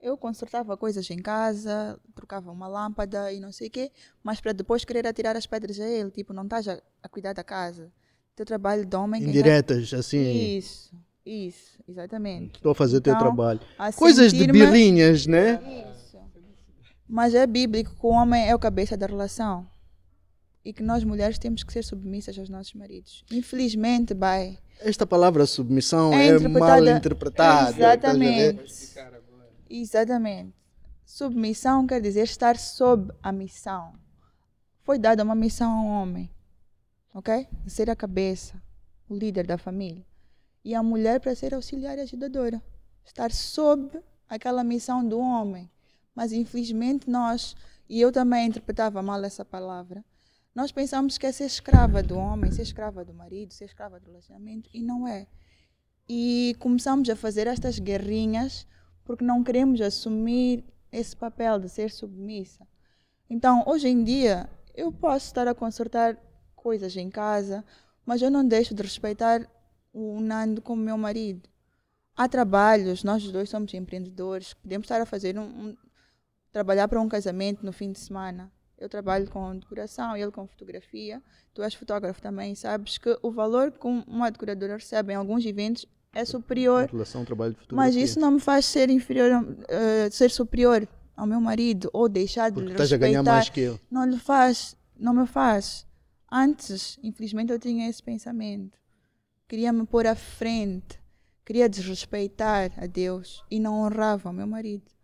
Eu 0.00 0.16
consertava 0.16 0.76
coisas 0.76 1.10
em 1.10 1.18
casa, 1.18 1.98
trocava 2.14 2.52
uma 2.52 2.68
lâmpada 2.68 3.32
e 3.32 3.40
não 3.40 3.50
sei 3.50 3.68
o 3.68 3.70
quê, 3.70 3.90
mas 4.22 4.40
para 4.40 4.52
depois 4.52 4.84
querer 4.84 5.06
atirar 5.06 5.36
as 5.36 5.46
pedras 5.46 5.80
a 5.80 5.88
ele. 5.88 6.10
Tipo, 6.10 6.34
não 6.34 6.44
estás 6.44 6.68
a, 6.68 6.80
a 7.02 7.08
cuidar 7.08 7.32
da 7.32 7.42
casa. 7.42 7.90
Teu 8.36 8.44
trabalho 8.44 8.84
de 8.84 8.94
homem. 8.94 9.22
Indiretas, 9.22 9.92
assim. 9.94 10.58
Isso, 10.58 10.94
isso, 11.24 11.78
exatamente. 11.88 12.56
Estou 12.56 12.72
a 12.72 12.74
fazer 12.74 12.98
então, 12.98 13.14
teu 13.14 13.20
trabalho. 13.20 13.60
Coisas 13.96 14.34
de 14.34 14.46
birrinhas, 14.46 15.26
né? 15.26 15.58
Isso. 15.90 16.18
Mas 17.08 17.34
é 17.34 17.46
bíblico 17.46 17.94
que 17.98 18.06
o 18.06 18.10
homem 18.10 18.46
é 18.46 18.54
o 18.54 18.58
cabeça 18.58 18.96
da 18.96 19.06
relação. 19.06 19.66
E 20.66 20.72
que 20.72 20.82
nós 20.82 21.04
mulheres 21.04 21.38
temos 21.38 21.62
que 21.62 21.72
ser 21.72 21.84
submissas 21.84 22.36
aos 22.36 22.48
nossos 22.48 22.74
maridos. 22.74 23.24
Infelizmente, 23.30 24.12
vai. 24.12 24.58
Esta 24.80 25.06
palavra 25.06 25.46
submissão 25.46 26.12
é, 26.12 26.26
é 26.26 26.48
mal 26.48 26.84
interpretada. 26.84 27.70
Exatamente. 27.70 28.96
Exatamente. 29.70 30.52
Submissão 31.04 31.86
quer 31.86 32.00
dizer 32.00 32.24
estar 32.24 32.58
sob 32.58 33.12
a 33.22 33.30
missão. 33.30 33.92
Foi 34.82 34.98
dada 34.98 35.22
uma 35.22 35.36
missão 35.36 35.70
ao 35.70 35.86
homem, 35.86 36.28
ok? 37.14 37.46
Ser 37.68 37.88
a 37.88 37.94
cabeça, 37.94 38.60
o 39.08 39.14
líder 39.14 39.46
da 39.46 39.56
família. 39.56 40.04
E 40.64 40.74
a 40.74 40.82
mulher 40.82 41.20
para 41.20 41.36
ser 41.36 41.54
auxiliar 41.54 41.96
e 41.96 42.00
ajudadora. 42.00 42.60
Estar 43.04 43.30
sob 43.30 43.88
aquela 44.28 44.64
missão 44.64 45.06
do 45.06 45.20
homem. 45.20 45.70
Mas 46.12 46.32
infelizmente 46.32 47.08
nós, 47.08 47.54
e 47.88 48.00
eu 48.00 48.10
também 48.10 48.48
interpretava 48.48 49.00
mal 49.00 49.22
essa 49.22 49.44
palavra, 49.44 50.04
nós 50.56 50.72
pensamos 50.72 51.18
que 51.18 51.26
é 51.26 51.32
ser 51.32 51.44
escrava 51.44 52.02
do 52.02 52.16
homem, 52.16 52.50
ser 52.50 52.62
escrava 52.62 53.04
do 53.04 53.12
marido, 53.12 53.52
ser 53.52 53.66
escrava 53.66 54.00
do 54.00 54.06
relacionamento, 54.06 54.70
e 54.72 54.80
não 54.80 55.06
é. 55.06 55.26
E 56.08 56.56
começamos 56.58 57.10
a 57.10 57.14
fazer 57.14 57.46
estas 57.46 57.78
guerrinhas 57.78 58.66
porque 59.04 59.22
não 59.22 59.44
queremos 59.44 59.82
assumir 59.82 60.64
esse 60.90 61.14
papel 61.14 61.58
de 61.60 61.68
ser 61.68 61.90
submissa. 61.90 62.66
Então, 63.28 63.64
hoje 63.66 63.88
em 63.88 64.02
dia, 64.02 64.48
eu 64.74 64.90
posso 64.90 65.26
estar 65.26 65.46
a 65.46 65.54
consertar 65.54 66.16
coisas 66.54 66.96
em 66.96 67.10
casa, 67.10 67.62
mas 68.06 68.22
eu 68.22 68.30
não 68.30 68.42
deixo 68.42 68.74
de 68.74 68.82
respeitar 68.82 69.46
o 69.92 70.20
Nando 70.20 70.62
como 70.62 70.80
meu 70.80 70.96
marido. 70.96 71.50
Há 72.16 72.26
trabalhos, 72.30 73.04
nós 73.04 73.30
dois 73.30 73.50
somos 73.50 73.74
empreendedores, 73.74 74.54
podemos 74.54 74.86
estar 74.86 75.02
a 75.02 75.06
fazer 75.06 75.38
um, 75.38 75.42
um 75.42 75.76
trabalhar 76.50 76.88
para 76.88 76.98
um 76.98 77.10
casamento 77.10 77.62
no 77.62 77.74
fim 77.74 77.92
de 77.92 77.98
semana. 77.98 78.50
Eu 78.78 78.88
trabalho 78.88 79.28
com 79.30 79.56
decoração, 79.56 80.16
ele 80.16 80.30
com 80.30 80.46
fotografia. 80.46 81.22
Tu 81.54 81.62
és 81.62 81.74
fotógrafo 81.74 82.20
também, 82.20 82.54
sabes 82.54 82.98
que 82.98 83.18
o 83.22 83.30
valor 83.30 83.72
que 83.72 83.86
uma 83.86 84.30
decoradora 84.30 84.74
recebe 84.74 85.12
em 85.12 85.16
alguns 85.16 85.44
eventos 85.46 85.86
é 86.12 86.24
superior. 86.24 86.88
Relação 86.90 87.22
ao 87.22 87.26
trabalho 87.26 87.52
de 87.54 87.60
fotografia. 87.60 87.94
Mas 87.94 87.96
isso 87.96 88.20
não 88.20 88.32
me 88.32 88.40
faz 88.40 88.66
ser 88.66 88.90
inferior, 88.90 89.30
uh, 89.42 90.10
ser 90.10 90.30
superior 90.30 90.86
ao 91.16 91.26
meu 91.26 91.40
marido 91.40 91.90
ou 91.92 92.08
deixar 92.08 92.52
Porque 92.52 92.66
de 92.66 92.72
lhe 92.72 92.78
respeitar. 92.78 92.94
a 92.94 93.08
ganhar 93.08 93.22
mais 93.22 93.48
que 93.48 93.60
ele. 93.60 93.80
Não 93.90 94.04
lhe 94.04 94.18
faz, 94.18 94.76
não 94.96 95.14
me 95.14 95.26
faz. 95.26 95.86
Antes, 96.30 96.98
infelizmente, 97.02 97.52
eu 97.52 97.58
tinha 97.58 97.88
esse 97.88 98.02
pensamento. 98.02 98.78
Queria 99.48 99.72
me 99.72 99.86
pôr 99.86 100.06
à 100.06 100.14
frente, 100.14 101.00
queria 101.44 101.68
desrespeitar 101.68 102.72
a 102.76 102.86
Deus 102.86 103.44
e 103.50 103.60
não 103.60 103.80
honrava 103.80 104.30
o 104.30 104.32
meu 104.32 104.46
marido. 104.46 104.95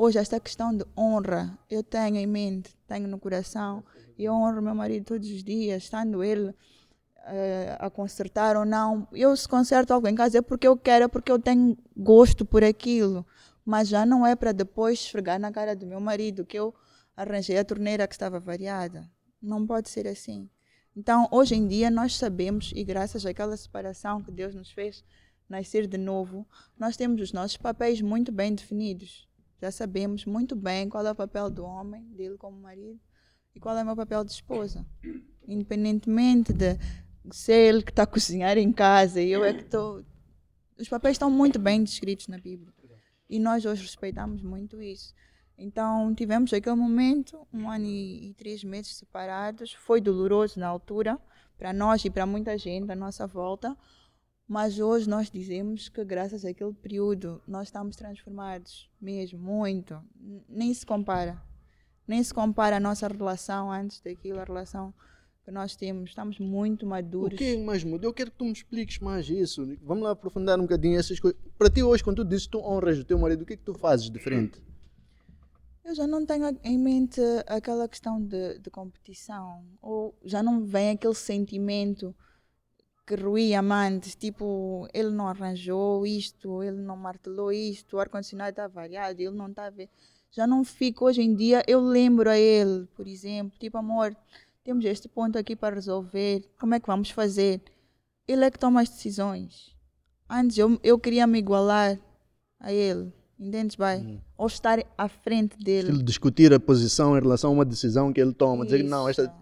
Hoje, 0.00 0.16
esta 0.16 0.38
questão 0.38 0.72
de 0.72 0.84
honra, 0.96 1.58
eu 1.68 1.82
tenho 1.82 2.18
em 2.18 2.26
mente, 2.26 2.72
tenho 2.86 3.08
no 3.08 3.18
coração, 3.18 3.82
e 4.16 4.26
eu 4.26 4.32
honro 4.32 4.62
meu 4.62 4.72
marido 4.72 5.06
todos 5.06 5.28
os 5.28 5.42
dias, 5.42 5.82
estando 5.82 6.22
ele 6.22 6.50
uh, 6.50 6.54
a 7.80 7.90
consertar 7.90 8.56
ou 8.56 8.64
não. 8.64 9.08
Eu, 9.10 9.36
se 9.36 9.48
conserto 9.48 9.90
algo 9.90 10.06
em 10.06 10.14
casa, 10.14 10.38
é 10.38 10.40
porque 10.40 10.68
eu 10.68 10.76
quero, 10.76 11.06
é 11.06 11.08
porque 11.08 11.32
eu 11.32 11.38
tenho 11.40 11.76
gosto 11.96 12.44
por 12.46 12.62
aquilo. 12.62 13.26
Mas 13.64 13.88
já 13.88 14.06
não 14.06 14.24
é 14.24 14.36
para 14.36 14.52
depois 14.52 15.00
esfregar 15.00 15.40
na 15.40 15.50
cara 15.50 15.74
do 15.74 15.84
meu 15.84 15.98
marido 15.98 16.46
que 16.46 16.56
eu 16.56 16.72
arranjei 17.16 17.58
a 17.58 17.64
torneira 17.64 18.06
que 18.06 18.14
estava 18.14 18.38
variada. 18.38 19.10
Não 19.42 19.66
pode 19.66 19.88
ser 19.88 20.06
assim. 20.06 20.48
Então, 20.94 21.26
hoje 21.32 21.56
em 21.56 21.66
dia, 21.66 21.90
nós 21.90 22.14
sabemos, 22.14 22.70
e 22.72 22.84
graças 22.84 23.26
àquela 23.26 23.56
separação 23.56 24.22
que 24.22 24.30
Deus 24.30 24.54
nos 24.54 24.70
fez 24.70 25.04
nascer 25.48 25.88
de 25.88 25.98
novo, 25.98 26.46
nós 26.78 26.96
temos 26.96 27.20
os 27.20 27.32
nossos 27.32 27.56
papéis 27.56 28.00
muito 28.00 28.30
bem 28.30 28.54
definidos. 28.54 29.27
Já 29.60 29.70
sabemos 29.70 30.24
muito 30.24 30.54
bem 30.54 30.88
qual 30.88 31.04
é 31.06 31.10
o 31.10 31.14
papel 31.14 31.50
do 31.50 31.64
homem, 31.64 32.04
dele 32.14 32.36
como 32.36 32.60
marido, 32.60 33.00
e 33.54 33.60
qual 33.60 33.76
é 33.76 33.82
o 33.82 33.86
meu 33.86 33.96
papel 33.96 34.24
de 34.24 34.32
esposa. 34.32 34.86
Independentemente 35.46 36.52
de 36.52 36.78
ser 37.30 37.68
ele 37.68 37.82
que 37.82 37.90
está 37.90 38.04
a 38.04 38.06
cozinhar 38.08 38.56
em 38.56 38.72
casa 38.72 39.20
e 39.20 39.30
eu 39.30 39.44
é 39.44 39.52
que 39.52 39.62
estou. 39.62 40.04
Os 40.78 40.88
papéis 40.88 41.14
estão 41.14 41.30
muito 41.30 41.58
bem 41.58 41.82
descritos 41.82 42.28
na 42.28 42.38
Bíblia. 42.38 42.72
E 43.28 43.38
nós 43.38 43.64
hoje 43.66 43.82
respeitamos 43.82 44.42
muito 44.42 44.80
isso. 44.80 45.12
Então 45.56 46.14
tivemos 46.14 46.52
aquele 46.52 46.76
momento, 46.76 47.46
um 47.52 47.68
ano 47.68 47.84
e, 47.84 48.30
e 48.30 48.34
três 48.34 48.62
meses 48.62 48.96
separados. 48.96 49.72
Foi 49.72 50.00
doloroso 50.00 50.58
na 50.60 50.68
altura, 50.68 51.18
para 51.58 51.72
nós 51.72 52.04
e 52.04 52.10
para 52.10 52.24
muita 52.24 52.56
gente 52.56 52.90
à 52.90 52.96
nossa 52.96 53.26
volta. 53.26 53.76
Mas 54.48 54.78
hoje 54.78 55.06
nós 55.06 55.30
dizemos 55.30 55.90
que 55.90 56.02
graças 56.02 56.42
àquele 56.42 56.72
período 56.72 57.42
nós 57.46 57.68
estamos 57.68 57.96
transformados, 57.96 58.90
mesmo, 58.98 59.38
muito. 59.38 60.02
Nem 60.48 60.72
se 60.72 60.86
compara. 60.86 61.38
Nem 62.06 62.24
se 62.24 62.32
compara 62.32 62.78
a 62.78 62.80
nossa 62.80 63.06
relação 63.06 63.70
antes 63.70 64.00
daquilo, 64.00 64.40
a 64.40 64.44
relação 64.44 64.94
que 65.44 65.50
nós 65.50 65.76
temos. 65.76 66.08
Estamos 66.08 66.38
muito 66.38 66.86
maduros. 66.86 67.34
O 67.34 67.36
que 67.36 67.56
é 67.56 67.58
mais 67.58 67.84
mudou? 67.84 68.08
Eu 68.08 68.14
quero 68.14 68.30
que 68.30 68.38
tu 68.38 68.46
me 68.46 68.52
expliques 68.52 68.98
mais 69.00 69.28
isso. 69.28 69.66
Vamos 69.82 70.04
lá 70.04 70.12
aprofundar 70.12 70.58
um 70.58 70.62
bocadinho 70.62 70.98
essas 70.98 71.20
coisas. 71.20 71.38
Para 71.58 71.68
ti 71.68 71.82
hoje, 71.82 72.02
quando 72.02 72.24
tu 72.24 72.24
dizes 72.24 72.46
que 72.46 72.52
tu 72.52 72.60
honras 72.60 72.98
o 72.98 73.04
teu 73.04 73.18
marido, 73.18 73.42
o 73.42 73.44
que 73.44 73.52
é 73.52 73.56
que 73.56 73.64
tu 73.64 73.74
fazes 73.74 74.10
diferente? 74.10 74.62
Eu 75.84 75.94
já 75.94 76.06
não 76.06 76.24
tenho 76.24 76.58
em 76.64 76.78
mente 76.78 77.20
aquela 77.46 77.86
questão 77.86 78.18
de, 78.18 78.58
de 78.60 78.70
competição. 78.70 79.62
Ou 79.82 80.18
já 80.24 80.42
não 80.42 80.64
vem 80.64 80.90
aquele 80.92 81.14
sentimento 81.14 82.16
que 83.08 83.14
Rui 83.14 83.54
Amantes, 83.54 84.14
tipo, 84.14 84.86
ele 84.92 85.08
não 85.08 85.28
arranjou 85.28 86.06
isto, 86.06 86.62
ele 86.62 86.76
não 86.76 86.94
martelou 86.94 87.50
isto, 87.50 87.96
o 87.96 88.00
ar-condicionado 88.00 88.50
está 88.50 88.68
variado, 88.68 89.18
ele 89.18 89.34
não 89.34 89.48
está 89.48 89.64
a 89.64 89.70
ver. 89.70 89.88
Já 90.30 90.46
não 90.46 90.62
fico 90.62 91.06
hoje 91.06 91.22
em 91.22 91.34
dia, 91.34 91.62
eu 91.66 91.80
lembro 91.80 92.28
a 92.28 92.38
ele, 92.38 92.86
por 92.94 93.08
exemplo, 93.08 93.58
tipo, 93.58 93.78
amor, 93.78 94.14
temos 94.62 94.84
este 94.84 95.08
ponto 95.08 95.38
aqui 95.38 95.56
para 95.56 95.74
resolver, 95.74 96.44
como 96.60 96.74
é 96.74 96.80
que 96.80 96.86
vamos 96.86 97.08
fazer? 97.08 97.62
Ele 98.26 98.44
é 98.44 98.50
que 98.50 98.58
toma 98.58 98.82
as 98.82 98.90
decisões. 98.90 99.74
Antes 100.28 100.58
eu, 100.58 100.78
eu 100.82 100.98
queria 100.98 101.26
me 101.26 101.38
igualar 101.38 101.98
a 102.60 102.70
ele, 102.70 103.10
entendes 103.40 103.74
bem? 103.74 104.06
Hum. 104.06 104.20
Ou 104.36 104.48
estar 104.48 104.84
à 104.98 105.08
frente 105.08 105.56
dele. 105.56 105.88
Ele 105.88 106.02
discutir 106.02 106.52
a 106.52 106.60
posição 106.60 107.16
em 107.16 107.20
relação 107.22 107.48
a 107.48 107.54
uma 107.54 107.64
decisão 107.64 108.12
que 108.12 108.20
ele 108.20 108.34
toma, 108.34 108.66
Isso. 108.66 108.74
dizer 108.74 108.84
que 108.84 108.90
não, 108.90 109.08
esta 109.08 109.34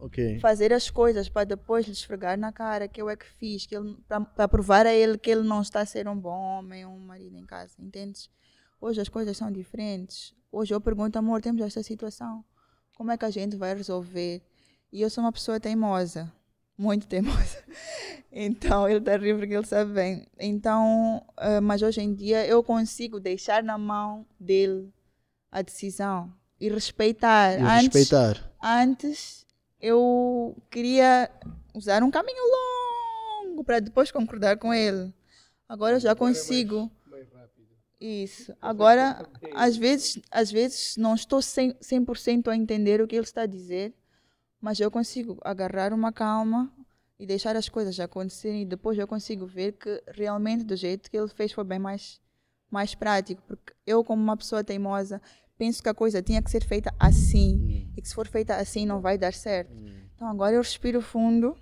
Okay. 0.00 0.40
Fazer 0.40 0.72
as 0.72 0.88
coisas 0.88 1.28
para 1.28 1.44
depois 1.44 1.86
lhe 1.86 1.92
esfregar 1.92 2.38
na 2.38 2.50
cara 2.50 2.88
que 2.88 3.00
eu 3.00 3.10
é 3.10 3.16
que 3.16 3.26
fiz, 3.26 3.66
que 3.66 3.76
para 4.34 4.48
provar 4.48 4.86
a 4.86 4.94
ele 4.94 5.18
que 5.18 5.30
ele 5.30 5.42
não 5.42 5.60
está 5.60 5.80
a 5.80 5.86
ser 5.86 6.08
um 6.08 6.18
bom 6.18 6.30
homem, 6.30 6.86
um 6.86 6.98
marido 6.98 7.36
em 7.36 7.44
casa, 7.44 7.74
entendes? 7.78 8.30
Hoje 8.80 9.00
as 9.00 9.08
coisas 9.08 9.36
são 9.36 9.52
diferentes. 9.52 10.34
Hoje 10.50 10.72
eu 10.72 10.80
pergunto, 10.80 11.18
amor, 11.18 11.42
temos 11.42 11.60
esta 11.60 11.82
situação. 11.82 12.42
Como 12.96 13.10
é 13.10 13.18
que 13.18 13.26
a 13.26 13.30
gente 13.30 13.56
vai 13.56 13.74
resolver? 13.74 14.42
E 14.90 15.02
eu 15.02 15.10
sou 15.10 15.22
uma 15.22 15.32
pessoa 15.32 15.60
teimosa, 15.60 16.32
muito 16.76 17.06
teimosa. 17.06 17.62
Então 18.32 18.88
ele 18.88 19.00
está 19.00 19.16
rir 19.16 19.36
porque 19.36 19.52
ele 19.52 19.66
sabe 19.66 19.92
bem. 19.92 20.24
Então, 20.38 21.20
uh, 21.36 21.60
mas 21.60 21.82
hoje 21.82 22.00
em 22.00 22.14
dia 22.14 22.46
eu 22.46 22.62
consigo 22.62 23.18
deixar 23.18 23.60
na 23.60 23.76
mão 23.76 24.24
dele 24.38 24.88
a 25.50 25.62
decisão 25.62 26.32
e 26.60 26.68
respeitar. 26.68 27.58
E 27.58 27.82
respeitar. 27.82 28.52
Antes 28.62 29.44
eu 29.80 30.56
queria 30.70 31.30
usar 31.74 32.02
um 32.02 32.10
caminho 32.10 32.42
longo 33.46 33.64
para 33.64 33.80
depois 33.80 34.10
concordar 34.10 34.58
com 34.58 34.72
ele. 34.72 35.12
Agora 35.68 35.96
eu 35.96 36.00
já 36.00 36.14
consigo. 36.14 36.90
Isso. 38.00 38.54
Agora, 38.60 39.28
às 39.54 39.76
vezes, 39.76 40.20
às 40.30 40.50
vezes 40.50 40.96
não 40.96 41.14
estou 41.14 41.40
100%, 41.40 42.16
100 42.16 42.42
a 42.48 42.56
entender 42.56 43.00
o 43.00 43.06
que 43.06 43.14
ele 43.14 43.24
está 43.24 43.42
a 43.42 43.46
dizer, 43.46 43.94
mas 44.60 44.80
eu 44.80 44.90
consigo 44.90 45.38
agarrar 45.42 45.92
uma 45.92 46.10
calma 46.10 46.72
e 47.18 47.26
deixar 47.26 47.54
as 47.56 47.68
coisas 47.68 48.00
acontecerem 48.00 48.62
e 48.62 48.64
depois 48.64 48.98
eu 48.98 49.06
consigo 49.06 49.46
ver 49.46 49.72
que 49.72 50.02
realmente 50.08 50.64
do 50.64 50.74
jeito 50.74 51.10
que 51.10 51.16
ele 51.16 51.28
fez 51.28 51.52
foi 51.52 51.64
bem 51.64 51.78
mais 51.78 52.18
mais 52.70 52.94
prático, 52.94 53.42
porque 53.48 53.72
eu 53.84 54.04
como 54.04 54.22
uma 54.22 54.36
pessoa 54.36 54.62
teimosa 54.62 55.20
penso 55.60 55.82
que 55.82 55.90
a 55.90 55.94
coisa 55.94 56.22
tinha 56.22 56.40
que 56.40 56.50
ser 56.50 56.64
feita 56.64 56.90
assim 56.98 57.56
hum. 57.56 57.92
e 57.94 58.00
que 58.00 58.08
se 58.08 58.14
for 58.14 58.26
feita 58.26 58.56
assim 58.56 58.86
não 58.86 59.02
vai 59.02 59.18
dar 59.18 59.34
certo. 59.34 59.70
Hum. 59.74 59.92
Então 60.14 60.26
agora 60.26 60.54
eu 60.54 60.62
respiro 60.62 61.02
fundo, 61.02 61.54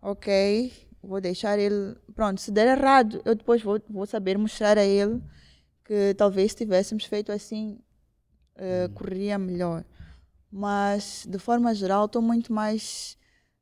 ok, 0.00 0.72
vou 1.02 1.20
deixar 1.20 1.58
ele, 1.58 1.96
pronto, 2.14 2.40
se 2.40 2.52
der 2.52 2.78
errado 2.78 3.20
eu 3.24 3.34
depois 3.34 3.60
vou, 3.62 3.82
vou 3.90 4.06
saber 4.06 4.38
mostrar 4.38 4.78
a 4.78 4.84
ele 4.84 5.20
que 5.84 6.14
talvez 6.14 6.52
se 6.52 6.58
tivéssemos 6.58 7.04
feito 7.04 7.32
assim 7.32 7.80
uh, 8.56 8.88
hum. 8.88 8.94
correria 8.94 9.36
melhor 9.36 9.84
mas 10.50 11.26
de 11.28 11.38
forma 11.38 11.74
geral 11.74 12.06
estou 12.06 12.20
muito 12.20 12.52
mais 12.52 13.16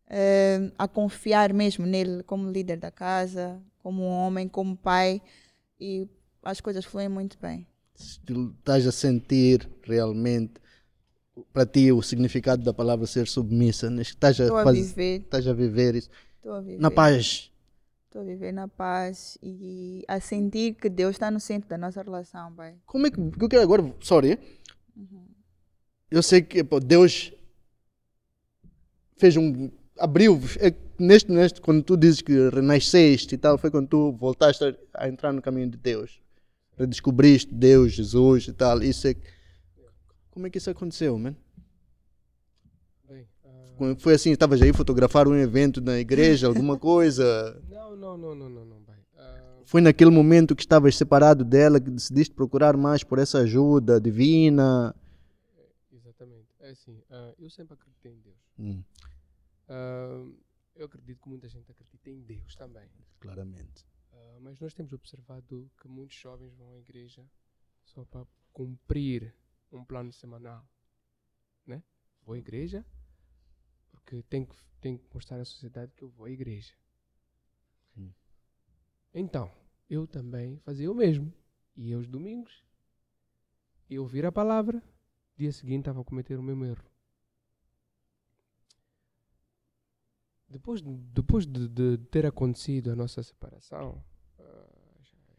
uh, 0.09 0.73
a 0.79 0.89
confiar 0.89 1.53
mesmo 1.53 1.85
nele 1.85 2.23
como 2.23 2.51
líder 2.51 2.79
da 2.79 2.91
casa, 2.91 3.63
como 3.83 4.03
homem, 4.05 4.49
como 4.49 4.77
pai 4.77 5.21
e 5.79 6.09
as 6.43 6.61
coisas 6.61 6.85
fluem 6.85 7.09
muito 7.09 7.39
bem. 7.39 7.68
Estás 7.99 8.87
a 8.87 8.93
sentir 8.93 9.69
realmente 9.83 10.55
para 11.53 11.67
ti 11.67 11.91
o 11.93 12.03
significado 12.03 12.63
da 12.63 12.73
palavra 12.73 13.07
ser 13.07 13.27
submissa? 13.27 13.89
Estás 14.01 14.41
a, 14.41 14.45
Estou 14.45 14.59
a 14.59 14.65
faz... 14.65 14.77
viver. 14.77 15.21
Estás 15.21 15.47
a 15.49 15.53
viver 15.53 15.95
isso? 15.95 16.11
A 16.47 16.61
viver. 16.61 16.81
Na 16.81 16.91
paz. 16.91 17.51
Estou 18.07 18.23
a 18.23 18.25
viver 18.25 18.53
na 18.53 18.69
paz 18.69 19.37
e 19.43 20.05
a 20.09 20.21
sentir 20.21 20.75
que 20.75 20.89
Deus 20.89 21.17
está 21.17 21.31
no 21.31 21.41
centro 21.41 21.69
da 21.69 21.77
nossa 21.77 22.03
relação, 22.03 22.53
pai. 22.55 22.77
Como 22.87 23.07
é 23.07 23.11
que. 23.11 23.21
Eu 23.21 23.49
quero 23.49 23.63
agora. 23.63 23.95
Sorry. 24.01 24.39
Uhum 24.97 25.39
eu 26.11 26.23
sei 26.23 26.43
que 26.43 26.65
pô, 26.65 26.81
Deus 26.81 27.33
fez 29.17 29.37
um. 29.37 29.71
abriu. 29.99 30.41
É, 30.59 30.73
neste, 30.99 31.31
neste, 31.31 31.61
quando 31.61 31.83
tu 31.83 31.97
dizes 31.97 32.23
que 32.23 32.49
renasceste 32.51 33.35
e 33.35 33.39
tal, 33.39 33.59
foi 33.59 33.71
quando 33.71 33.89
tu 33.89 34.13
voltaste 34.13 34.65
a, 34.65 34.75
a 34.95 35.09
entrar 35.09 35.33
no 35.33 35.43
caminho 35.43 35.71
de 35.71 35.77
Deus. 35.77 36.21
Redescobriste 36.79 37.53
Deus, 37.53 37.93
Jesus 37.93 38.49
e 38.49 38.53
tal. 38.53 38.83
Isso 38.83 39.09
é. 39.09 39.17
Como 40.31 40.47
é 40.47 40.51
que 40.51 40.59
isso 40.59 40.71
aconteceu, 40.71 41.19
man? 41.19 41.35
Uh... 43.11 43.97
Foi 43.99 44.15
assim, 44.15 44.31
estavas 44.31 44.63
aí 44.63 44.73
fotografar 44.73 45.27
um 45.27 45.37
evento 45.37 45.81
na 45.81 45.99
igreja, 45.99 46.47
alguma 46.49 46.79
coisa? 46.79 47.61
Não, 47.69 47.97
não, 47.97 48.17
não, 48.17 48.35
não, 48.35 48.49
não, 48.49 48.65
não. 48.65 48.77
Uh... 48.77 49.65
Foi 49.65 49.81
naquele 49.81 50.11
momento 50.11 50.55
que 50.55 50.63
estavas 50.63 50.97
separado 50.97 51.45
dela 51.45 51.81
que 51.81 51.91
decidiste 51.91 52.35
procurar 52.35 52.77
mais 52.77 53.03
por 53.03 53.19
essa 53.19 53.39
ajuda 53.39 54.01
divina? 54.01 54.95
É 56.61 56.71
assim, 56.71 57.03
uh, 57.11 57.35
eu 57.39 57.49
sempre 57.49 57.75
acreditei 57.75 58.13
em 58.13 58.21
Deus. 58.21 58.37
Hum. 58.59 58.83
Eu 60.77 60.87
acredito 60.87 61.21
que 61.23 61.29
muita 61.29 61.49
gente 61.49 61.71
acredita 61.71 62.11
em 62.11 62.21
Deus 62.21 62.55
também. 62.55 62.89
Claramente. 63.21 63.88
Mas 64.41 64.61
nós 64.61 64.75
temos 64.75 64.93
observado 64.93 65.71
que 65.81 65.89
muitos 65.89 66.17
jovens 66.17 66.55
vão 66.55 66.73
à 66.73 66.79
igreja 66.79 67.25
só 67.85 68.05
para 68.05 68.27
cumprir 68.53 69.35
um 69.73 69.85
plano 69.85 70.13
semanal. 70.13 70.67
Né? 71.67 71.83
Vou 72.23 72.35
à 72.35 72.39
igreja 72.39 72.85
porque 73.91 74.23
tenho 74.23 74.47
que, 74.47 74.57
tenho 74.81 74.99
que 74.99 75.15
mostrar 75.15 75.41
à 75.41 75.45
sociedade 75.45 75.93
que 75.95 76.03
eu 76.03 76.09
vou 76.09 76.27
à 76.27 76.31
igreja. 76.31 76.75
Então, 79.13 79.51
eu 79.89 80.07
também 80.07 80.59
fazia 80.59 80.91
o 80.91 80.95
mesmo. 80.95 81.33
Ia 81.77 81.97
aos 81.97 82.07
domingos, 82.07 82.63
ia 83.89 84.01
ouvir 84.01 84.27
a 84.27 84.33
palavra 84.33 84.83
dia 85.39 85.53
seguinte 85.53 85.83
estava 85.83 86.01
a 86.01 86.05
cometer 86.05 86.37
o 86.37 86.43
mesmo 86.43 86.65
erro. 86.65 86.85
Depois, 90.49 90.83
depois 90.83 91.47
de, 91.47 91.69
de 91.69 91.99
ter 92.11 92.27
acontecido 92.27 92.91
a 92.91 92.97
nossa 92.97 93.23
separação, 93.23 94.03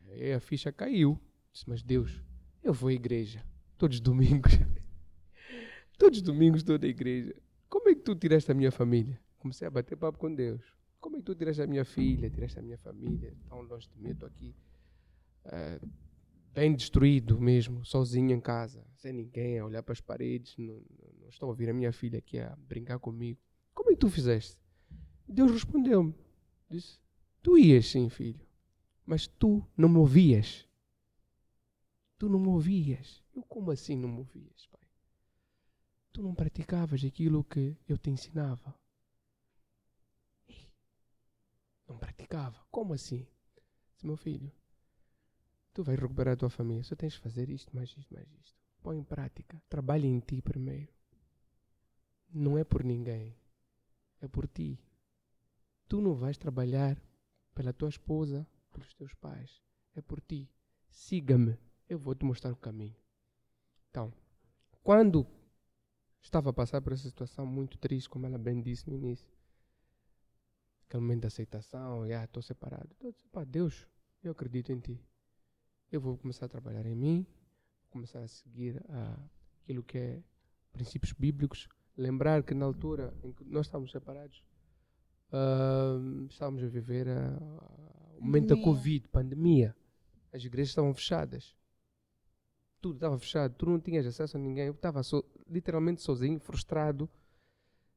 uh, 0.09 0.35
a 0.35 0.39
ficha 0.39 0.71
caiu. 0.71 1.19
Disse, 1.51 1.67
mas 1.67 1.81
Deus, 1.81 2.21
eu 2.63 2.73
vou 2.73 2.89
à 2.89 2.93
igreja 2.93 3.43
todos 3.77 3.97
os 3.97 4.01
domingos. 4.01 4.53
todos 5.97 6.19
os 6.19 6.23
domingos 6.23 6.61
estou 6.61 6.77
na 6.77 6.87
igreja. 6.87 7.35
Como 7.67 7.89
é 7.89 7.95
que 7.95 8.01
tu 8.01 8.15
tiraste 8.15 8.51
a 8.51 8.53
minha 8.53 8.71
família? 8.71 9.19
Comecei 9.37 9.67
a 9.67 9.71
bater 9.71 9.95
papo 9.95 10.17
com 10.17 10.33
Deus. 10.33 10.61
Como 10.99 11.15
é 11.15 11.19
que 11.19 11.25
tu 11.25 11.35
tiraste 11.35 11.61
a 11.61 11.67
minha 11.67 11.85
filha, 11.85 12.29
tiraste 12.29 12.59
a 12.59 12.61
minha 12.61 12.77
família, 12.77 13.33
tão 13.47 13.61
longe 13.61 13.87
de 13.89 14.01
mim, 14.01 14.11
estou 14.11 14.27
aqui. 14.27 14.53
Uh, 15.45 15.89
bem 16.53 16.75
destruído 16.75 17.39
mesmo, 17.39 17.85
sozinho 17.85 18.31
em 18.31 18.41
casa, 18.41 18.85
sem 18.97 19.13
ninguém, 19.13 19.59
a 19.59 19.65
olhar 19.65 19.81
para 19.81 19.93
as 19.93 20.01
paredes, 20.01 20.57
não, 20.57 20.81
não 21.21 21.29
estou 21.29 21.47
a 21.47 21.49
ouvir 21.51 21.69
a 21.69 21.73
minha 21.73 21.93
filha 21.93 22.19
aqui 22.19 22.37
a 22.37 22.55
brincar 22.67 22.99
comigo. 22.99 23.39
Como 23.73 23.89
é 23.89 23.93
que 23.93 23.99
tu 23.99 24.09
fizeste? 24.09 24.57
Deus 25.27 25.51
respondeu-me, 25.51 26.13
disse, 26.69 26.99
tu 27.41 27.57
ias 27.57 27.87
sim, 27.87 28.09
filho, 28.09 28.41
mas 29.09 29.25
tu 29.25 29.67
não 29.75 29.89
me 29.89 29.97
ouvias. 29.97 30.67
Tu 32.19 32.29
não 32.29 32.39
me 32.39 32.49
ouvias. 32.49 33.23
Eu 33.33 33.41
como 33.41 33.71
assim 33.71 33.95
não 33.95 34.07
me 34.07 34.19
ouvias, 34.19 34.67
pai? 34.67 34.87
Tu 36.13 36.21
não 36.21 36.35
praticavas 36.35 37.03
aquilo 37.03 37.43
que 37.43 37.75
eu 37.87 37.97
te 37.97 38.11
ensinava. 38.11 38.75
Não 41.87 41.97
praticava. 41.97 42.63
Como 42.69 42.93
assim? 42.93 43.25
Disse, 43.95 44.05
meu 44.05 44.15
filho, 44.15 44.51
Tu 45.73 45.83
vais 45.83 45.99
recuperar 45.99 46.35
a 46.35 46.37
tua 46.37 46.49
família. 46.51 46.83
Só 46.83 46.95
tens 46.95 47.13
de 47.13 47.19
fazer 47.19 47.49
isto, 47.49 47.75
mais 47.75 47.89
isto, 47.97 48.13
mais 48.13 48.31
isto. 48.31 48.55
Põe 48.83 48.99
em 48.99 49.03
prática. 49.03 49.59
Trabalha 49.67 50.05
em 50.05 50.19
ti 50.19 50.39
primeiro. 50.39 50.93
Não 52.31 52.59
é 52.59 52.63
por 52.63 52.83
ninguém. 52.83 53.35
É 54.21 54.27
por 54.27 54.47
ti. 54.47 54.79
Tu 55.87 55.99
não 55.99 56.13
vais 56.13 56.37
trabalhar 56.37 57.01
pela 57.55 57.73
tua 57.73 57.89
esposa, 57.89 58.45
pelos 58.69 58.93
teus 58.93 59.13
pais. 59.15 59.61
É 59.95 60.01
por 60.01 60.21
ti. 60.21 60.49
Siga-me. 60.87 61.57
Eu 61.87 61.99
vou 61.99 62.15
te 62.15 62.25
mostrar 62.25 62.51
o 62.51 62.57
caminho. 62.57 62.95
Então, 63.89 64.13
quando 64.83 65.25
estava 66.21 66.51
a 66.51 66.53
passar 66.53 66.81
por 66.81 66.93
essa 66.93 67.03
situação 67.03 67.45
muito 67.45 67.77
triste, 67.77 68.09
como 68.09 68.25
ela 68.25 68.37
bem 68.37 68.61
disse 68.61 68.87
no 68.89 68.95
início, 68.95 69.27
aquele 70.87 71.01
momento 71.01 71.21
de 71.21 71.27
aceitação, 71.27 72.07
já 72.07 72.23
estou 72.23 72.41
separado. 72.41 72.95
Eu 72.99 73.11
disse, 73.11 73.27
Deus, 73.47 73.87
eu 74.23 74.31
acredito 74.31 74.71
em 74.71 74.79
ti 74.79 75.03
eu 75.91 75.99
vou 75.99 76.17
começar 76.17 76.45
a 76.45 76.49
trabalhar 76.49 76.85
em 76.85 76.95
mim, 76.95 77.25
começar 77.89 78.19
a 78.19 78.27
seguir 78.27 78.81
aquilo 79.63 79.83
que 79.83 79.97
é 79.97 80.23
princípios 80.71 81.13
bíblicos, 81.13 81.67
lembrar 81.97 82.43
que 82.43 82.53
na 82.53 82.65
altura 82.65 83.13
em 83.23 83.31
que 83.31 83.43
nós 83.43 83.65
estávamos 83.65 83.91
separados, 83.91 84.43
uh, 85.31 86.27
estávamos 86.29 86.63
a 86.63 86.67
viver 86.67 87.07
uh, 87.07 87.88
o 88.19 88.25
momento 88.25 88.55
da 88.55 88.61
Covid, 88.61 89.07
pandemia. 89.07 89.75
As 90.31 90.43
igrejas 90.43 90.69
estavam 90.69 90.93
fechadas. 90.93 91.55
Tudo 92.81 92.95
estava 92.95 93.17
fechado, 93.17 93.55
tu 93.55 93.65
não 93.65 93.79
tinhas 93.79 94.05
acesso 94.05 94.37
a 94.37 94.39
ninguém. 94.39 94.67
Eu 94.67 94.73
estava 94.73 95.01
so, 95.03 95.25
literalmente 95.49 96.01
sozinho, 96.01 96.39
frustrado, 96.39 97.09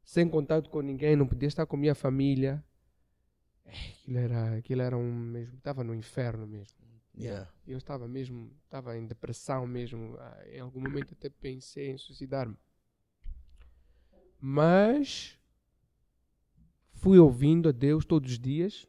sem 0.02 0.28
contato 0.28 0.70
com 0.70 0.80
ninguém, 0.80 1.14
não 1.14 1.26
podia 1.26 1.46
estar 1.46 1.66
com 1.66 1.76
a 1.76 1.78
minha 1.78 1.94
família. 1.94 2.64
Aquilo 3.64 4.18
era, 4.18 4.56
aquilo 4.56 4.82
era 4.82 4.96
um 4.96 5.12
mesmo, 5.12 5.56
estava 5.56 5.84
no 5.84 5.94
inferno 5.94 6.46
mesmo. 6.46 6.82
Yeah. 7.16 7.50
Eu 7.66 7.78
estava 7.78 8.08
mesmo, 8.08 8.50
estava 8.64 8.96
em 8.96 9.06
depressão 9.06 9.66
mesmo. 9.66 10.16
Ah, 10.18 10.44
em 10.50 10.60
algum 10.60 10.80
momento 10.80 11.12
até 11.12 11.28
pensei 11.28 11.90
em 11.90 11.98
suicidar-me. 11.98 12.56
Mas 14.40 15.38
fui 16.94 17.18
ouvindo 17.18 17.68
a 17.68 17.72
Deus 17.72 18.04
todos 18.04 18.32
os 18.32 18.38
dias, 18.38 18.88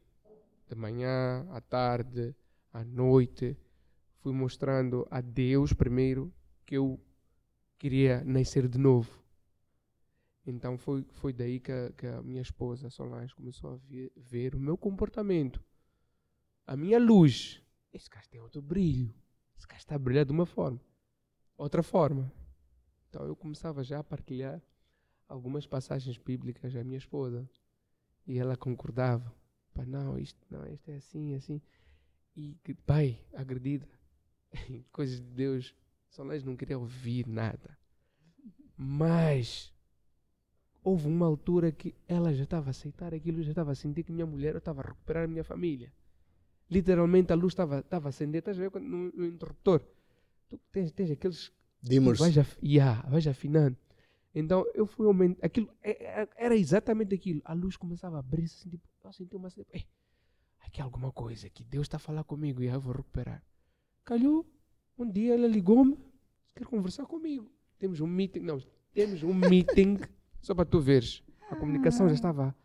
de 0.73 0.79
manhã, 0.79 1.47
à 1.51 1.61
tarde, 1.61 2.35
à 2.71 2.83
noite. 2.83 3.57
Fui 4.19 4.31
mostrando 4.31 5.07
a 5.11 5.21
Deus 5.21 5.73
primeiro 5.73 6.33
que 6.65 6.77
eu 6.77 6.99
queria 7.77 8.23
nascer 8.23 8.67
de 8.67 8.77
novo. 8.77 9.21
Então 10.45 10.77
foi, 10.77 11.05
foi 11.11 11.33
daí 11.33 11.59
que 11.59 11.71
a, 11.71 11.91
que 11.91 12.07
a 12.07 12.21
minha 12.21 12.41
esposa 12.41 12.89
Solange 12.89 13.33
começou 13.35 13.73
a 13.73 13.75
ver, 13.77 14.11
ver 14.15 14.55
o 14.55 14.59
meu 14.59 14.77
comportamento, 14.77 15.63
a 16.65 16.75
minha 16.75 16.99
luz 16.99 17.63
esse 17.93 18.09
gajo 18.09 18.27
tem 18.27 18.41
outro 18.41 18.61
brilho. 18.61 19.13
Esse 19.55 19.67
gajo 19.67 19.79
está 19.79 19.95
a 19.95 19.99
brilhar 19.99 20.25
de 20.25 20.31
uma 20.31 20.47
forma. 20.47 20.81
Outra 21.55 21.83
forma. 21.83 22.31
Então 23.07 23.23
eu 23.27 23.35
começava 23.35 23.83
já 23.83 23.99
a 23.99 24.03
partilhar 24.03 24.59
algumas 25.27 25.67
passagens 25.67 26.17
bíblicas 26.17 26.75
à 26.75 26.83
minha 26.83 26.97
esposa. 26.97 27.47
E 28.25 28.39
ela 28.39 28.57
concordava. 28.57 29.31
Pá, 29.73 29.85
não, 29.85 30.17
isto, 30.17 30.39
não, 30.49 30.65
isto 30.67 30.89
é 30.89 30.95
assim, 30.95 31.35
assim. 31.35 31.61
E, 32.35 32.57
pai, 32.85 33.19
agredida. 33.33 33.87
Coisas 34.91 35.19
de 35.19 35.27
Deus. 35.27 35.73
Solange 36.09 36.45
não 36.45 36.55
queria 36.55 36.77
ouvir 36.77 37.27
nada. 37.27 37.77
Mas 38.77 39.73
houve 40.83 41.07
uma 41.07 41.25
altura 41.25 41.71
que 41.71 41.95
ela 42.07 42.33
já 42.33 42.43
estava 42.43 42.69
a 42.69 42.71
aceitar 42.71 43.13
aquilo, 43.13 43.41
já 43.41 43.51
estava 43.51 43.71
a 43.71 43.75
sentir 43.75 44.03
que 44.03 44.11
minha 44.11 44.25
mulher 44.25 44.55
estava 44.55 44.81
a 44.81 44.85
recuperar 44.85 45.23
a 45.23 45.27
minha 45.27 45.43
família. 45.43 45.91
Literalmente 46.69 47.31
a 47.31 47.35
luz 47.35 47.53
estava, 47.53 47.79
estava 47.79 48.07
a 48.07 48.09
acender, 48.09 48.39
estás 48.39 48.59
a 48.59 48.61
ver 48.69 48.79
no, 48.79 49.11
no 49.11 49.25
interruptor. 49.25 49.81
Tu 50.49 50.59
tens, 50.71 50.91
tens 50.91 51.11
aqueles 51.11 51.51
Dimmers. 51.83 52.19
Vais, 52.19 52.37
af 52.37 52.57
yeah, 52.63 53.03
vais 53.09 53.27
afinando. 53.27 53.75
Então 54.35 54.65
eu 54.73 54.85
fui 54.85 55.05
aumentando. 55.07 55.43
Aquilo, 55.43 55.69
é- 55.81 56.21
é- 56.21 56.29
era 56.37 56.55
exatamente 56.55 57.13
aquilo. 57.13 57.41
A 57.45 57.53
luz 57.53 57.77
começava 57.77 58.17
a 58.17 58.19
abrir 58.19 58.45
assim, 58.45 58.69
tipo, 58.69 58.87
eu 59.03 59.11
senti 59.13 59.35
uma. 59.35 59.47
Assim, 59.47 59.63
"Ei, 59.71 59.85
aqui 60.65 60.81
há 60.81 60.83
alguma 60.83 61.11
coisa 61.11 61.49
que 61.49 61.63
Deus 61.63 61.85
está 61.85 61.97
a 61.97 61.99
falar 61.99 62.23
comigo 62.23 62.61
e 62.63 62.67
eu 62.67 62.79
vou 62.81 62.93
recuperar. 62.93 63.43
Calhou, 64.03 64.45
um 64.97 65.09
dia 65.09 65.33
ela 65.35 65.47
ligou-me, 65.47 65.97
quer 66.55 66.65
conversar 66.65 67.05
comigo. 67.05 67.49
Temos 67.77 67.99
um 68.01 68.07
meeting, 68.07 68.39
não, 68.39 68.59
temos 68.93 69.21
um 69.23 69.33
meeting, 69.33 69.97
só 70.41 70.55
para 70.55 70.65
tu 70.65 70.79
veres. 70.79 71.23
A 71.49 71.55
comunicação 71.55 72.07
já 72.07 72.15
estava 72.15 72.55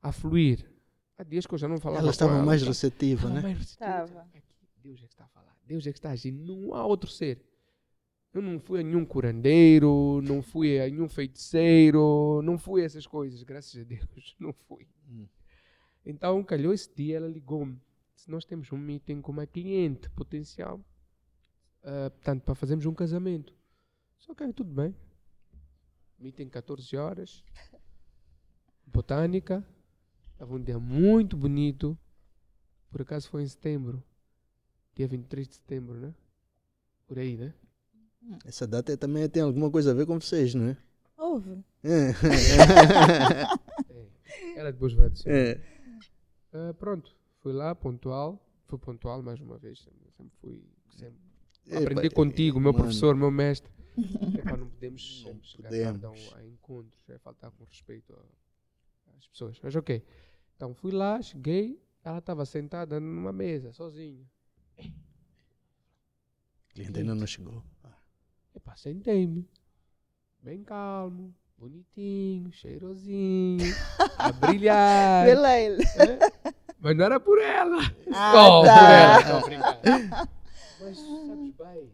a 0.00 0.10
fluir. 0.12 0.68
Há 1.16 1.22
dias 1.22 1.46
que 1.46 1.54
eu 1.54 1.58
já 1.58 1.68
não 1.68 1.78
falava 1.78 2.00
Ela 2.00 2.08
com 2.08 2.12
estava 2.12 2.34
ela, 2.34 2.44
mais 2.44 2.62
receptiva, 2.62 3.20
Estava 3.28 3.34
né? 3.34 3.42
mais 3.42 3.58
receptiva. 3.58 4.04
Estava. 4.04 4.20
Aqui, 4.34 4.42
Deus 4.78 4.98
é 5.02 5.06
que 5.06 5.12
está 5.12 5.24
a 5.24 5.28
falar. 5.28 5.56
Deus 5.64 5.86
é 5.86 5.92
que 5.92 5.98
está 5.98 6.08
a 6.08 6.12
agir. 6.12 6.32
Não 6.32 6.74
há 6.74 6.84
outro 6.84 7.08
ser. 7.08 7.40
Eu 8.32 8.40
não 8.40 8.58
fui 8.58 8.80
a 8.80 8.82
nenhum 8.82 9.04
curandeiro, 9.04 10.22
não 10.22 10.42
fui 10.42 10.80
a 10.80 10.88
nenhum 10.88 11.08
feiticeiro, 11.08 12.40
não 12.42 12.56
fui 12.58 12.82
a 12.82 12.86
essas 12.86 13.06
coisas, 13.06 13.42
graças 13.42 13.80
a 13.80 13.84
Deus, 13.84 14.34
não 14.40 14.52
fui. 14.52 14.88
Hum. 15.08 15.26
Então, 16.04 16.42
calhou 16.42 16.72
esse 16.72 16.92
dia, 16.94 17.18
ela 17.18 17.28
ligou-me. 17.28 17.78
Se 18.16 18.30
nós 18.30 18.44
temos 18.44 18.72
um 18.72 18.78
meeting 18.78 19.20
com 19.20 19.32
uma 19.32 19.46
cliente 19.46 20.08
potencial, 20.10 20.80
ah, 21.82 22.10
portanto, 22.10 22.42
para 22.42 22.54
fazermos 22.54 22.86
um 22.86 22.94
casamento. 22.94 23.54
Só 24.18 24.34
que 24.34 24.52
tudo 24.52 24.72
bem. 24.72 24.94
Meeting 26.18 26.48
14 26.48 26.96
horas, 26.96 27.44
botânica, 28.86 29.66
estava 30.32 30.54
um 30.54 30.62
dia 30.62 30.78
muito 30.78 31.36
bonito. 31.36 31.98
Por 32.90 33.02
acaso 33.02 33.28
foi 33.28 33.42
em 33.42 33.46
setembro, 33.46 34.02
dia 34.94 35.08
23 35.08 35.48
de 35.48 35.54
setembro, 35.56 35.98
né? 35.98 36.14
Por 37.08 37.18
aí, 37.18 37.36
né? 37.36 37.52
Essa 38.44 38.66
data 38.66 38.96
também 38.96 39.28
tem 39.28 39.42
alguma 39.42 39.70
coisa 39.70 39.90
a 39.90 39.94
ver 39.94 40.06
com 40.06 40.18
vocês, 40.20 40.54
não 40.54 40.66
é? 40.68 40.76
Houve. 41.16 41.64
É. 41.82 42.10
É. 44.54 44.58
Ela 44.58 44.72
depois 44.72 44.92
vai 44.92 45.10
dizer. 45.10 45.28
É. 45.30 45.60
Ah, 46.52 46.74
pronto, 46.74 47.14
fui 47.38 47.52
lá, 47.52 47.74
pontual. 47.74 48.44
Fui 48.66 48.78
pontual 48.78 49.22
mais 49.22 49.40
uma 49.40 49.58
vez. 49.58 49.80
Sempre, 49.80 50.30
fui. 50.40 50.62
Sempre. 50.90 51.18
Epa, 51.66 51.80
Aprendi 51.80 52.10
contigo, 52.10 52.58
meu 52.60 52.72
mano, 52.72 52.84
professor, 52.84 53.14
meu 53.14 53.30
mestre. 53.30 53.70
Epá, 54.38 54.56
não 54.56 54.68
podemos 54.68 55.24
Não 55.26 55.42
chegar 55.42 55.68
podemos. 55.68 56.32
a, 56.34 56.38
a 56.38 56.46
encontros. 56.46 57.02
É 57.08 57.18
faltar 57.18 57.50
com 57.50 57.64
respeito 57.64 58.14
às 59.18 59.26
pessoas. 59.28 59.58
Mas 59.62 59.74
ok. 59.76 60.02
Então 60.56 60.74
fui 60.74 60.92
lá, 60.92 61.20
cheguei. 61.20 61.80
Ela 62.04 62.18
estava 62.18 62.44
sentada 62.44 62.98
numa 62.98 63.32
mesa, 63.32 63.72
sozinha. 63.72 64.24
O 64.78 64.82
cliente 66.74 66.98
ainda 66.98 67.14
não 67.14 67.26
chegou. 67.26 67.62
Epá, 68.54 68.76
sentei-me. 68.76 69.48
Bem 70.42 70.62
calmo, 70.64 71.34
bonitinho, 71.56 72.50
cheirosinho, 72.52 73.64
a 74.18 74.32
brilhar. 74.32 75.24
Beleile. 75.26 75.82
É? 75.84 76.52
Mas 76.78 76.96
não 76.96 77.04
era 77.04 77.20
por 77.20 77.40
ela. 77.40 77.78
Ah, 78.12 78.32
Só 78.32 78.62
tá. 78.64 78.80
por 78.80 78.90
ela. 78.90 79.32
Não, 79.32 79.42
brincar. 79.42 80.28
Mas 80.80 80.98
sabes 80.98 81.54
bem, 81.54 81.92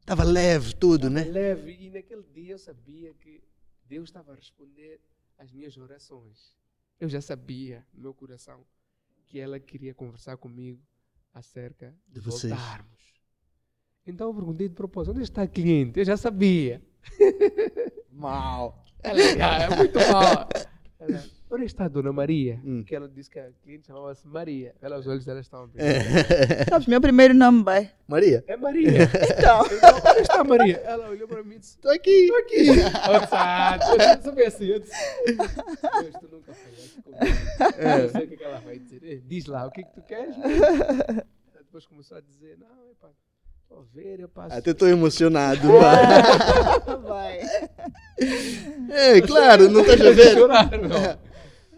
Estava 0.00 0.24
leve 0.24 0.74
tudo, 0.74 1.08
né? 1.10 1.24
leve. 1.24 1.72
E 1.80 1.90
naquele 1.90 2.22
dia 2.34 2.52
eu 2.52 2.58
sabia 2.58 3.12
que 3.14 3.42
Deus 3.86 4.08
estava 4.08 4.32
a 4.32 4.34
responder 4.36 5.00
às 5.38 5.50
minhas 5.52 5.76
orações. 5.76 6.54
Eu 7.00 7.08
já 7.08 7.20
sabia 7.20 7.86
no 7.94 8.02
meu 8.02 8.14
coração 8.14 8.64
que 9.26 9.38
ela 9.38 9.58
queria 9.60 9.94
conversar 9.94 10.36
comigo 10.36 10.80
acerca 11.32 11.94
de, 12.06 12.14
De 12.14 12.20
vocês. 12.20 12.52
voltarmos. 12.52 13.17
Então 14.08 14.28
eu 14.28 14.34
perguntei 14.34 14.68
de 14.68 14.74
propósito, 14.74 15.12
onde 15.12 15.22
está 15.22 15.42
a 15.42 15.46
cliente? 15.46 15.98
Eu 16.00 16.04
já 16.04 16.16
sabia. 16.16 16.80
Mal. 18.10 18.84
Ela 19.02 19.20
"Ah, 19.42 19.62
é 19.64 19.76
muito 19.76 19.96
mal. 20.10 20.48
Ela, 20.98 21.24
onde 21.50 21.64
está 21.66 21.84
a 21.84 21.88
Dona 21.88 22.12
Maria? 22.12 22.60
Hum. 22.64 22.82
Que 22.84 22.96
ela 22.96 23.08
disse 23.08 23.30
que 23.30 23.38
a 23.38 23.50
cliente 23.62 23.86
chamava-se 23.86 24.26
Maria. 24.26 24.74
Ela, 24.82 24.98
os 24.98 25.06
olhos 25.06 25.24
dela 25.24 25.38
estavam 25.38 25.66
a 25.66 25.68
brilhar. 25.68 25.88
É. 25.94 26.64
Sabes, 26.68 26.88
meu 26.88 27.00
primeiro 27.00 27.32
nome, 27.32 27.62
vai. 27.62 27.92
Maria, 28.08 28.42
É 28.48 28.56
Maria. 28.56 28.90
Então. 29.38 29.64
Então, 29.66 30.10
onde 30.10 30.20
está 30.22 30.40
a 30.40 30.44
Maria? 30.44 30.76
Ela 30.78 31.08
olhou 31.10 31.28
para 31.28 31.44
mim 31.44 31.54
e 31.54 31.58
disse, 31.60 31.76
estou 31.76 31.92
aqui. 31.92 32.10
estou 32.10 32.36
aqui. 32.38 32.66
Eu 34.18 34.22
sabia 34.22 34.48
assim. 34.48 34.64
Eu 34.66 34.80
disse, 34.80 34.92
Deus, 35.26 36.14
tu 36.20 36.28
nunca 36.32 36.54
falaste 36.54 37.02
comigo. 37.02 37.24
Eu 38.02 38.08
sei 38.10 38.24
o 38.24 38.28
que, 38.28 38.34
é 38.34 38.36
que 38.36 38.44
ela 38.44 38.58
vai 38.60 38.78
dizer. 38.80 39.00
Eh, 39.04 39.20
Diz 39.24 39.46
lá, 39.46 39.66
o 39.66 39.70
que, 39.70 39.82
é 39.82 39.84
que 39.84 39.94
tu 39.94 40.02
queres? 40.02 40.34
Depois 41.54 41.86
começou 41.86 42.16
a 42.16 42.20
dizer, 42.20 42.58
não, 42.58 42.66
epá, 42.90 43.08
estou 43.10 43.27
a 43.70 43.82
ver, 43.92 44.20
eu 44.20 44.28
passo. 44.28 44.56
Até 44.56 44.70
estou 44.70 44.88
emocionado. 44.88 45.68
vai. 45.68 46.98
Vai. 47.02 47.40
É, 48.90 49.20
claro, 49.20 49.68
não 49.68 49.80
estás 49.82 50.00
a 50.00 50.10
ver. 50.10 50.34
chorar, 50.34 50.70
não. 50.78 50.96
É. 50.96 51.18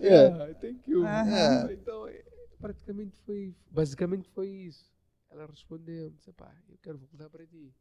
Yeah, 0.03 0.55
thank 0.55 0.91
you. 0.91 1.05
Aham. 1.05 1.69
Então, 1.73 2.09
é, 2.09 2.23
praticamente 2.59 3.17
foi, 3.27 3.55
basicamente 3.71 4.29
foi 4.31 4.49
isso. 4.49 4.91
Ela 5.31 5.47
respondeu, 5.47 6.11
disse, 6.11 6.33
pá, 6.33 6.53
eu 6.69 6.79
quero 6.83 6.99
voltar 6.99 7.29
para 7.29 7.47
ti. 7.47 7.73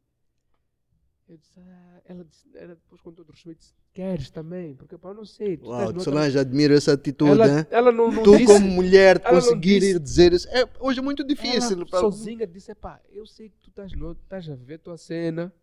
Eu 1.30 1.36
disse, 1.36 1.60
ah, 1.60 2.02
ela, 2.06 2.24
disse, 2.24 2.48
ela 2.56 2.74
depois 2.74 3.00
com 3.00 3.12
todo 3.12 3.30
respeito 3.30 3.58
disse, 3.60 3.72
queres 3.92 4.30
também? 4.30 4.74
Porque, 4.74 4.98
pá, 4.98 5.10
eu 5.10 5.14
não 5.14 5.24
sei. 5.24 5.56
Tu 5.58 5.64
Uau, 5.68 6.00
Solange, 6.00 6.36
admiro 6.36 6.74
essa 6.74 6.92
atitude, 6.94 7.30
ela, 7.30 7.46
né? 7.46 7.66
ela 7.70 7.92
não, 7.92 8.10
não 8.10 8.24
Tu, 8.24 8.32
disse, 8.32 8.46
como 8.46 8.66
mulher, 8.66 9.20
conseguir 9.22 9.78
disse- 9.78 9.90
ir 9.92 10.00
dizer 10.00 10.32
isso. 10.32 10.48
É, 10.48 10.68
hoje 10.80 10.98
é 10.98 11.02
muito 11.02 11.22
difícil. 11.22 11.76
ela 11.76 11.86
para- 11.86 12.00
sozinha 12.00 12.44
disse, 12.48 12.74
pá, 12.74 13.00
eu 13.10 13.24
sei 13.26 13.48
que 13.48 13.56
tu 13.60 13.70
estás, 13.70 13.92
no, 13.92 14.10
estás 14.10 14.50
a 14.50 14.56
ver 14.56 14.78
tua 14.80 14.96
cena, 14.96 15.54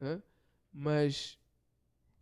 hã? 0.00 0.22
mas 0.72 1.36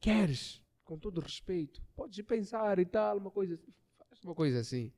queres, 0.01 0.63
com 0.83 0.97
todo 0.99 1.21
respeito, 1.21 1.83
podes 1.95 2.19
pensar 2.25 2.79
e 2.79 2.87
tal, 2.87 3.19
uma 3.19 3.31
coisa 3.31 3.57
assim, 3.57 3.75
faz 4.09 4.25
uma 4.25 4.35
coisa 4.35 4.61
assim. 4.61 4.91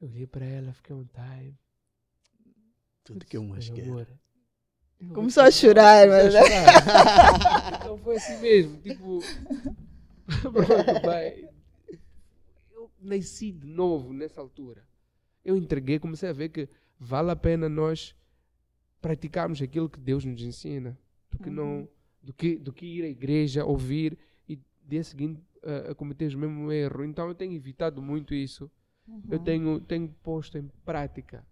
Eu 0.00 0.08
olhei 0.08 0.26
para 0.26 0.46
ela, 0.46 0.72
fiquei 0.72 0.96
um 0.96 1.04
time. 1.04 1.54
Tudo 3.04 3.26
que 3.26 3.36
é 3.36 3.40
uma 3.40 3.50
Meu 3.56 3.58
esquerda. 3.58 3.90
amor, 3.90 4.06
eu 4.08 4.16
Começou 5.14 5.44
a 5.44 5.50
chorar, 5.50 6.08
mas- 6.08 6.34
a 6.34 6.42
chorar. 6.42 7.78
Então 7.88 7.98
foi 7.98 8.16
assim 8.16 8.38
mesmo, 8.40 8.76
tipo, 8.78 9.18
pronto, 10.52 11.02
vai. 11.04 11.48
Eu 12.72 12.90
nasci 13.00 13.50
de 13.52 13.66
novo 13.66 14.12
nessa 14.12 14.40
altura. 14.40 14.84
Eu 15.44 15.56
entreguei, 15.56 15.98
comecei 15.98 16.28
a 16.28 16.32
ver 16.32 16.50
que 16.50 16.68
vale 16.98 17.30
a 17.30 17.36
pena 17.36 17.68
nós 17.68 18.14
praticarmos 19.00 19.62
aquilo 19.62 19.88
que 19.88 19.98
Deus 19.98 20.24
nos 20.24 20.42
ensina, 20.42 20.98
do 21.30 21.38
que 21.38 21.48
não, 21.48 21.88
do 22.22 22.32
que, 22.34 22.56
do 22.56 22.72
que 22.72 22.84
ir 22.84 23.04
à 23.04 23.08
igreja, 23.08 23.64
ouvir 23.64 24.18
e 24.48 24.58
dia 24.84 25.02
seguinte 25.04 25.40
uh, 25.62 25.92
a 25.92 25.94
cometer 25.94 26.34
o 26.34 26.38
mesmo 26.38 26.70
erro. 26.72 27.04
Então 27.04 27.28
eu 27.28 27.34
tenho 27.34 27.54
evitado 27.54 28.02
muito 28.02 28.34
isso. 28.34 28.70
Eu 29.30 29.38
tenho, 29.38 29.80
tenho 29.80 30.08
posto 30.22 30.58
em 30.58 30.68
prática. 30.84 31.42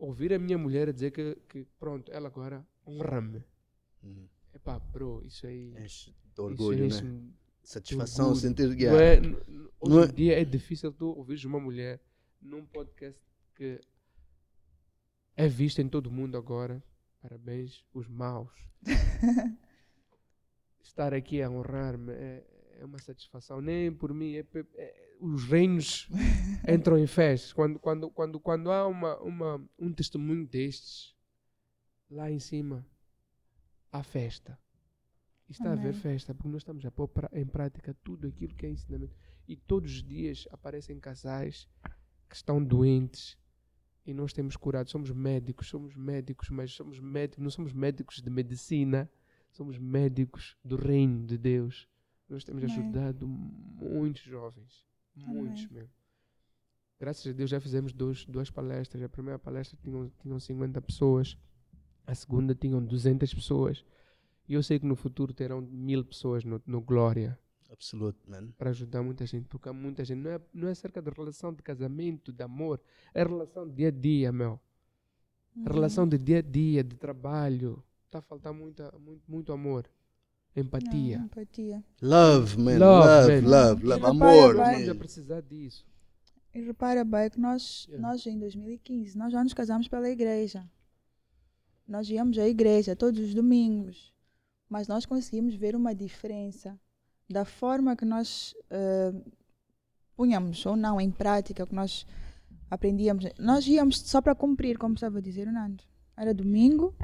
Ouvir 0.00 0.32
a 0.32 0.38
minha 0.38 0.56
mulher 0.58 0.90
dizer 0.92 1.10
que, 1.10 1.34
que 1.48 1.64
pronto, 1.78 2.10
ela 2.10 2.26
agora 2.28 2.66
honra-me. 2.86 3.44
Uhum. 4.02 4.26
Epá, 4.54 4.78
bro, 4.78 5.22
isso 5.24 5.46
aí. 5.46 5.74
Enche 5.78 6.10
de 6.10 6.16
isso 6.32 6.42
orgulho, 6.42 6.78
né? 6.80 6.86
enche-me 6.86 7.34
Satisfação, 7.62 8.26
orgulho. 8.28 8.40
sentir 8.40 8.74
que 8.76 8.86
Não 8.86 8.98
é, 8.98 9.16
n- 9.16 9.36
hoje 9.78 9.94
Não 9.94 10.00
em 10.00 10.08
é- 10.08 10.12
dia 10.12 10.40
é 10.40 10.44
difícil 10.44 10.90
tu 10.92 11.06
ouvires 11.08 11.44
uma 11.44 11.60
mulher 11.60 12.00
num 12.40 12.64
podcast 12.64 13.20
que 13.54 13.78
é 15.36 15.46
visto 15.46 15.80
em 15.82 15.88
todo 15.88 16.10
mundo 16.10 16.36
agora. 16.38 16.82
Parabéns, 17.20 17.84
os 17.92 18.08
maus. 18.08 18.50
Estar 20.82 21.12
aqui 21.14 21.42
a 21.42 21.50
honrar-me 21.50 22.12
é, 22.12 22.44
é 22.80 22.84
uma 22.84 22.98
satisfação. 22.98 23.60
Nem 23.60 23.92
por 23.92 24.12
mim, 24.12 24.34
é, 24.34 24.46
é- 24.76 25.16
os 25.20 25.44
reinos 25.44 26.08
entram 26.68 26.98
em 26.98 27.06
festa. 27.06 27.54
Quando, 27.54 27.78
quando, 27.78 28.10
quando, 28.10 28.40
quando 28.40 28.70
há 28.70 28.86
uma, 28.86 29.16
uma, 29.20 29.68
um 29.78 29.92
testemunho 29.92 30.46
destes, 30.46 31.14
lá 32.10 32.30
em 32.30 32.38
cima, 32.38 32.86
há 33.92 34.02
festa. 34.02 34.58
E 35.48 35.52
está 35.52 35.70
a 35.70 35.72
haver 35.72 35.90
Amém. 35.90 36.00
festa, 36.00 36.34
porque 36.34 36.48
nós 36.48 36.62
estamos 36.62 36.84
a 36.86 36.90
pôr 36.90 37.10
em 37.32 37.46
prática 37.46 37.94
tudo 38.02 38.26
aquilo 38.26 38.54
que 38.54 38.66
é 38.66 38.70
ensinamento. 38.70 39.14
E 39.46 39.56
todos 39.56 39.90
os 39.92 40.02
dias 40.02 40.46
aparecem 40.50 40.98
casais 40.98 41.68
que 42.28 42.36
estão 42.36 42.62
doentes 42.62 43.36
e 44.06 44.14
nós 44.14 44.32
temos 44.32 44.56
curado. 44.56 44.88
Somos 44.88 45.10
médicos, 45.10 45.68
somos 45.68 45.94
médicos, 45.94 46.48
mas 46.50 46.72
somos 46.72 47.00
médicos, 47.00 47.42
não 47.42 47.50
somos 47.50 47.72
médicos 47.72 48.22
de 48.22 48.30
medicina, 48.30 49.10
somos 49.50 49.76
médicos 49.76 50.56
do 50.64 50.76
reino 50.76 51.26
de 51.26 51.36
Deus. 51.36 51.88
Nós 52.30 52.44
temos 52.44 52.62
Amém. 52.62 52.76
ajudado 52.76 53.26
muitos 53.26 54.22
jovens. 54.22 54.86
Muitos 55.14 55.66
mesmo. 55.68 55.90
Graças 56.98 57.26
a 57.26 57.32
Deus 57.32 57.50
já 57.50 57.60
fizemos 57.60 57.92
dois, 57.92 58.24
duas 58.26 58.50
palestras. 58.50 59.02
A 59.02 59.08
primeira 59.08 59.38
palestra 59.38 59.78
tinham, 59.82 60.10
tinham 60.20 60.38
50 60.38 60.80
pessoas, 60.82 61.36
a 62.06 62.14
segunda 62.14 62.54
tinham 62.54 62.84
200 62.84 63.32
pessoas. 63.34 63.84
E 64.48 64.54
eu 64.54 64.62
sei 64.62 64.78
que 64.78 64.86
no 64.86 64.96
futuro 64.96 65.32
terão 65.32 65.60
mil 65.60 66.04
pessoas 66.04 66.44
no, 66.44 66.62
no 66.66 66.80
Glória 66.80 67.38
Absoluto, 67.70 68.28
man. 68.28 68.48
para 68.58 68.70
ajudar 68.70 69.00
muita 69.02 69.24
gente, 69.24 69.46
porque 69.46 69.68
há 69.68 69.72
muita 69.72 70.04
gente. 70.04 70.18
Não 70.18 70.30
é, 70.30 70.40
não 70.52 70.68
é 70.68 70.72
acerca 70.72 71.00
de 71.00 71.08
relação 71.08 71.54
de 71.54 71.62
casamento, 71.62 72.32
de 72.32 72.42
amor, 72.42 72.80
é 73.14 73.22
relação 73.22 73.66
de 73.66 73.76
dia 73.76 73.88
a 73.88 73.90
dia, 73.92 74.32
meu. 74.32 74.60
A 75.64 75.72
relação 75.72 76.06
de 76.06 76.18
dia 76.18 76.38
a 76.38 76.42
dia, 76.42 76.82
de 76.82 76.96
trabalho. 76.96 77.82
Está 78.06 78.18
a 78.18 78.22
faltar 78.22 78.52
muita, 78.52 78.92
muito, 78.98 79.22
muito 79.28 79.52
amor, 79.52 79.88
empatia. 80.60 81.18
Não, 81.18 81.24
empatia. 81.26 81.84
Love, 82.02 82.58
man. 82.58 82.78
Love, 82.78 82.78
Love, 82.78 83.40
man. 83.42 83.48
love, 83.50 83.84
love. 83.86 84.02
Repara, 84.02 84.10
Amor, 84.10 84.60
a 84.60 84.72
man. 84.88 84.96
precisar 84.96 85.40
disso. 85.42 85.86
E 86.54 86.60
repara 86.60 87.04
bem 87.04 87.30
que 87.30 87.38
nós, 87.40 87.86
Yeah. 87.88 88.08
nós 88.08 88.26
em 88.26 88.38
2015, 88.38 89.16
nós 89.16 89.32
já 89.32 89.42
nos 89.42 89.54
casamos 89.54 89.86
pela 89.88 90.08
igreja. 90.08 90.68
Nós 91.86 92.08
íamos 92.08 92.38
à 92.38 92.46
igreja 92.48 92.94
todos 92.96 93.20
os 93.20 93.34
domingos. 93.34 94.12
Mas 94.68 94.86
nós 94.86 95.04
conseguimos 95.04 95.54
ver 95.54 95.74
uma 95.74 95.94
diferença 95.94 96.78
da 97.28 97.44
forma 97.44 97.96
que 97.96 98.04
nós 98.04 98.54
eh, 98.70 99.12
punhamos 100.16 100.64
ou 100.66 100.76
não 100.76 101.00
em 101.00 101.10
prática, 101.10 101.66
que 101.66 101.74
nós 101.74 102.06
aprendíamos. 102.70 103.24
Nós 103.38 103.66
íamos 103.66 103.98
só 104.00 104.20
para 104.20 104.34
cumprir, 104.34 104.78
como 104.78 104.94
estava 104.94 105.18
a 105.18 105.20
dizer 105.20 105.48
o 105.48 105.52
Nando. 105.52 105.82
Era 106.16 106.32
domingo, 106.34 106.94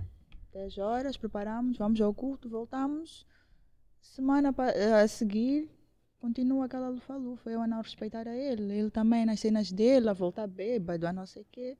10 0.53 0.79
horas, 0.79 1.17
preparamos, 1.17 1.77
vamos 1.79 2.01
ao 2.01 2.13
culto, 2.15 2.49
voltamos. 2.49 3.27
Semana 4.15 4.55
eh, 4.75 5.03
a 5.03 5.09
seguir, 5.09 5.69
continua 6.19 6.65
aquela 6.65 6.89
lufa-lufa, 6.89 7.51
eu 7.51 7.61
a 7.61 7.67
não 7.67 7.83
respeitar 7.83 8.27
a 8.27 8.35
ele, 8.35 8.73
ele 8.73 8.91
também 8.91 9.27
nas 9.27 9.41
cenas 9.41 9.71
dele, 9.71 10.09
a 10.09 10.13
voltar 10.13 10.47
bêbado, 10.47 11.07
a 11.07 11.13
não 11.13 11.27
sei 11.27 11.43
o 11.43 11.47
quê. 11.53 11.77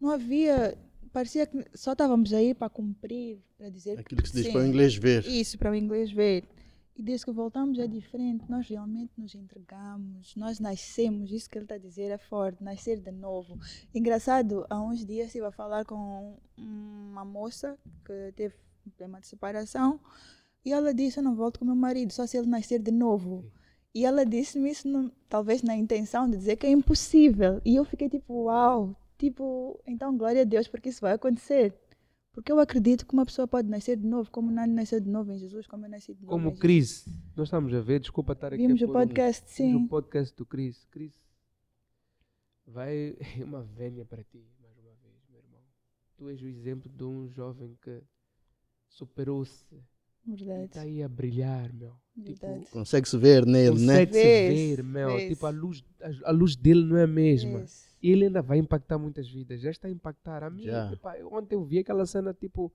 Não 0.00 0.10
havia, 0.10 0.76
parecia 1.12 1.46
que 1.46 1.64
só 1.74 1.92
estávamos 1.92 2.32
aí 2.32 2.54
para 2.54 2.68
cumprir, 2.68 3.38
para 3.56 3.68
dizer 3.68 3.98
Aquilo 3.98 4.22
que 4.22 4.28
se 4.28 4.34
diz 4.34 4.46
sim. 4.46 4.52
para 4.52 4.62
o 4.62 4.66
inglês 4.66 4.96
ver. 4.96 5.24
Isso, 5.26 5.56
para 5.56 5.70
o 5.70 5.74
inglês 5.74 6.10
ver. 6.10 6.44
E 6.96 7.02
desde 7.02 7.24
que 7.26 7.32
voltamos 7.32 7.78
é 7.78 7.86
diferente, 7.86 8.44
nós 8.48 8.68
realmente 8.68 9.12
nos 9.16 9.34
entregamos, 9.34 10.34
nós 10.36 10.60
nascemos, 10.60 11.32
isso 11.32 11.48
que 11.50 11.58
ele 11.58 11.64
está 11.64 11.74
a 11.74 11.78
dizer 11.78 12.10
é 12.10 12.18
forte, 12.18 12.62
nascer 12.62 13.00
de 13.00 13.10
novo. 13.10 13.58
Engraçado, 13.94 14.64
há 14.70 14.80
uns 14.80 15.04
dias 15.04 15.26
estive 15.26 15.46
a 15.46 15.52
falar 15.52 15.84
com 15.84 16.36
uma 16.56 17.24
moça 17.24 17.76
que 18.04 18.32
teve 18.36 18.54
um 18.86 18.90
problema 18.90 19.20
de 19.20 19.26
separação 19.26 20.00
e 20.64 20.72
ela 20.72 20.92
disse: 20.94 21.18
Eu 21.18 21.22
não 21.24 21.34
volto 21.34 21.58
com 21.58 21.64
meu 21.64 21.76
marido, 21.76 22.12
só 22.12 22.26
se 22.26 22.36
ele 22.36 22.46
nascer 22.46 22.78
de 22.80 22.90
novo. 22.90 23.44
E 23.94 24.04
ela 24.04 24.24
disse-me 24.26 24.70
isso, 24.70 24.88
no- 24.88 25.10
talvez 25.28 25.62
na 25.62 25.76
intenção 25.76 26.28
de 26.28 26.36
dizer 26.36 26.56
que 26.56 26.66
é 26.66 26.70
impossível. 26.70 27.60
E 27.64 27.76
eu 27.76 27.84
fiquei 27.84 28.08
tipo: 28.08 28.44
Uau, 28.44 28.96
tipo, 29.18 29.80
então 29.86 30.16
glória 30.16 30.42
a 30.42 30.44
Deus, 30.44 30.66
porque 30.68 30.88
isso 30.88 31.00
vai 31.00 31.12
acontecer. 31.12 31.74
Porque 32.32 32.50
eu 32.50 32.58
acredito 32.58 33.06
que 33.06 33.14
uma 33.14 33.24
pessoa 33.24 33.46
pode 33.46 33.68
nascer 33.68 33.96
de 33.96 34.04
novo, 34.04 34.28
como 34.28 34.50
Nani 34.50 34.72
nasceu 34.74 34.98
de 35.00 35.08
novo 35.08 35.30
em 35.30 35.38
Jesus, 35.38 35.68
como 35.68 35.84
eu 35.86 35.88
nasci 35.90 36.12
de 36.14 36.22
novo. 36.22 36.32
Como 36.32 36.56
Cris, 36.58 37.06
nós 37.36 37.46
estamos 37.46 37.72
a 37.72 37.80
ver, 37.80 38.00
desculpa 38.00 38.32
estar 38.32 38.52
aqui. 38.52 38.66
Vimos 38.66 38.82
o 38.82 38.86
pôr 38.86 38.90
um- 38.90 38.92
podcast, 38.94 39.44
Vimos 39.62 39.80
sim. 39.80 39.84
o 39.84 39.88
podcast 39.88 40.34
do 40.36 40.44
Cris. 40.44 40.84
Cris, 40.90 41.14
vai 42.66 43.16
uma 43.46 43.62
vénia 43.62 44.04
para 44.04 44.24
ti, 44.24 44.44
mais 44.60 44.76
uma 44.78 44.90
vez, 45.02 45.14
meu 45.30 45.38
irmão. 45.38 45.60
Tu 46.16 46.28
és 46.30 46.42
o 46.42 46.46
exemplo 46.48 46.90
de 46.90 47.04
um 47.04 47.28
jovem 47.28 47.76
que 47.80 48.02
superou-se 48.88 49.64
Verdade. 50.26 50.64
está 50.64 50.80
aí 50.82 51.02
a 51.02 51.08
brilhar, 51.08 51.72
meu. 51.72 51.94
Tipo. 52.24 52.64
Consegue-se 52.70 53.18
ver 53.18 53.44
nele, 53.44 53.84
né? 53.84 54.06
consegue-se 54.06 54.76
ver, 54.76 54.82
meu. 54.84 55.16
Tipo, 55.28 55.46
a 55.46 55.50
luz, 55.50 55.84
a, 56.00 56.30
a 56.30 56.32
luz 56.32 56.56
dele 56.56 56.84
não 56.84 56.96
é 56.96 57.02
a 57.04 57.06
mesma. 57.06 57.64
E 58.02 58.10
ele 58.10 58.26
ainda 58.26 58.40
vai 58.42 58.58
impactar 58.58 58.98
muitas 58.98 59.28
vidas. 59.28 59.60
Já 59.60 59.70
está 59.70 59.88
a 59.88 59.90
impactar. 59.90 60.42
A 60.44 60.48
epá, 60.92 61.18
eu- 61.18 61.32
ontem 61.32 61.54
eu 61.56 61.64
vi 61.64 61.78
aquela 61.78 62.06
cena, 62.06 62.32
tipo, 62.32 62.72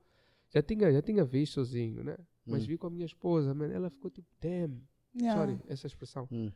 já 0.49 0.61
tinha, 0.61 0.91
já 0.91 1.01
tinha 1.01 1.23
visto 1.23 1.53
sozinho, 1.53 2.03
né? 2.03 2.17
Mas 2.45 2.63
Hum. 2.63 2.67
vi 2.67 2.77
com 2.77 2.87
a 2.87 2.89
minha 2.89 3.05
esposa, 3.05 3.53
man, 3.53 3.67
ela 3.71 3.89
ficou 3.89 4.09
tipo, 4.11 4.27
damn. 4.41 4.81
Yeah. 5.15 5.39
Sorry, 5.39 5.59
essa 5.67 5.87
expressão. 5.87 6.27
Hum. 6.31 6.51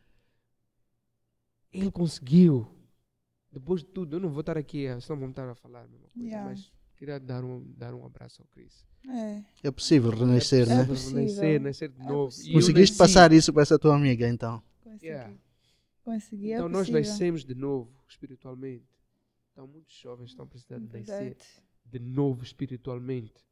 Ele 1.71 1.91
conseguiu. 1.91 2.67
Depois 3.51 3.81
de 3.81 3.87
tudo, 3.87 4.15
eu 4.15 4.19
não 4.19 4.29
vou 4.29 4.39
estar 4.41 4.57
aqui, 4.57 4.85
senão 5.01 5.19
vamos 5.19 5.29
estar 5.33 5.47
a 5.49 5.55
falar 5.55 5.87
coisa, 5.87 6.07
Yeah. 6.15 6.49
mas 6.49 6.71
queria 6.97 7.19
dar 7.19 7.43
um, 7.43 7.63
dar 7.77 7.93
um 7.93 8.05
abraço 8.05 8.41
ao 8.41 8.47
Chris. 8.47 8.85
É. 9.09 9.43
É 9.67 9.71
possível 9.71 10.11
renascer, 10.11 10.63
É 10.69 10.75
né? 10.77 10.85
possível. 10.85 11.23
Nascer, 11.23 11.59
nascer 11.59 11.89
de 11.89 12.01
É 12.01 12.05
novo. 12.05 12.33
Conseguiste 12.53 12.97
passar 12.97 13.31
isso 13.33 13.51
para 13.51 13.61
essa 13.63 13.77
tua 13.77 13.95
amiga, 13.95 14.27
então. 14.27 14.61
Consegui. 14.83 15.07
Yeah. 15.07 15.33
Consegui, 16.03 16.51
é 16.51 16.55
Então 16.55 16.69
nós 16.69 16.89
nascemos 16.89 17.43
de 17.43 17.55
novo, 17.55 17.91
espiritualmente. 18.07 18.85
Então 19.51 19.67
muitos 19.67 19.93
jovens 19.95 20.29
estão 20.31 20.47
precisando 20.47 20.87
de 20.87 20.99
nascer 20.99 21.37
de 21.85 21.99
novo 21.99 22.43
espiritualmente. 22.43 23.45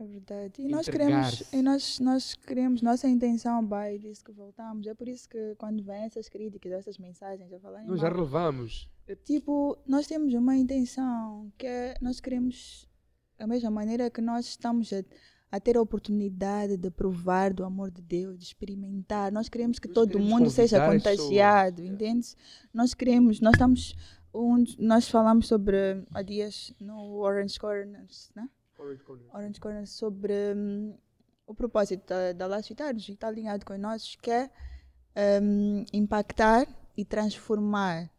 É 0.00 0.06
verdade. 0.06 0.62
E 0.62 0.68
nós 0.68 0.88
queremos, 0.88 1.52
e 1.52 1.60
nós, 1.60 1.98
nós 1.98 2.34
queremos, 2.36 2.82
nossa 2.82 3.08
intenção, 3.08 3.66
vai, 3.66 3.98
disso 3.98 4.24
que 4.24 4.30
voltamos. 4.30 4.86
É 4.86 4.94
por 4.94 5.08
isso 5.08 5.28
que 5.28 5.56
quando 5.56 5.82
vêm 5.82 6.04
essas 6.04 6.28
críticas, 6.28 6.70
essas 6.70 6.98
mensagens 6.98 7.52
a 7.52 7.58
falarem 7.58 7.88
Nós 7.88 8.00
já 8.00 8.08
relevamos. 8.08 8.88
É 9.08 9.16
Tipo, 9.16 9.76
nós 9.84 10.06
temos 10.06 10.32
uma 10.34 10.54
intenção 10.56 11.50
que 11.58 11.66
é, 11.66 11.96
nós 12.00 12.20
queremos, 12.20 12.88
da 13.36 13.46
mesma 13.46 13.70
maneira 13.70 14.08
que 14.08 14.20
nós 14.20 14.46
estamos 14.46 14.92
a, 14.92 15.02
a 15.50 15.58
ter 15.58 15.76
a 15.76 15.82
oportunidade 15.82 16.76
de 16.76 16.90
provar 16.92 17.52
do 17.52 17.64
amor 17.64 17.90
de 17.90 18.00
Deus, 18.00 18.38
de 18.38 18.44
experimentar. 18.44 19.32
Nós 19.32 19.48
queremos 19.48 19.80
que 19.80 19.88
Nós 19.88 19.94
todo 19.94 20.12
queremos 20.12 20.30
mundo 20.30 20.50
seja 20.50 20.80
as 20.80 20.94
pessoas, 20.94 21.16
contagiado, 21.16 21.82
é. 21.82 21.86
entende? 21.86 22.36
Nós 22.72 22.94
queremos, 22.94 23.40
nós 23.40 23.54
estamos, 23.54 23.96
um, 24.32 24.62
nós 24.78 25.08
falamos 25.08 25.48
sobre, 25.48 26.04
há 26.14 26.22
dias, 26.22 26.72
no 26.78 27.16
Orange 27.16 27.58
Corners, 27.58 28.30
né? 28.36 28.48
Orange 28.78 29.02
Corner. 29.02 29.26
Orange 29.34 29.60
Corner 29.60 29.86
sobre 29.86 30.32
hum, 30.56 30.96
o 31.46 31.54
propósito 31.54 32.06
da, 32.06 32.32
da 32.32 32.46
Laço 32.46 32.68
Vitários, 32.68 33.08
e 33.08 33.12
está 33.12 33.28
alinhado 33.28 33.64
com 33.64 33.76
nós, 33.76 34.16
que 34.16 34.30
é 34.30 34.50
hum, 35.42 35.84
impactar 35.92 36.66
e 36.96 37.04
transformar. 37.04 38.10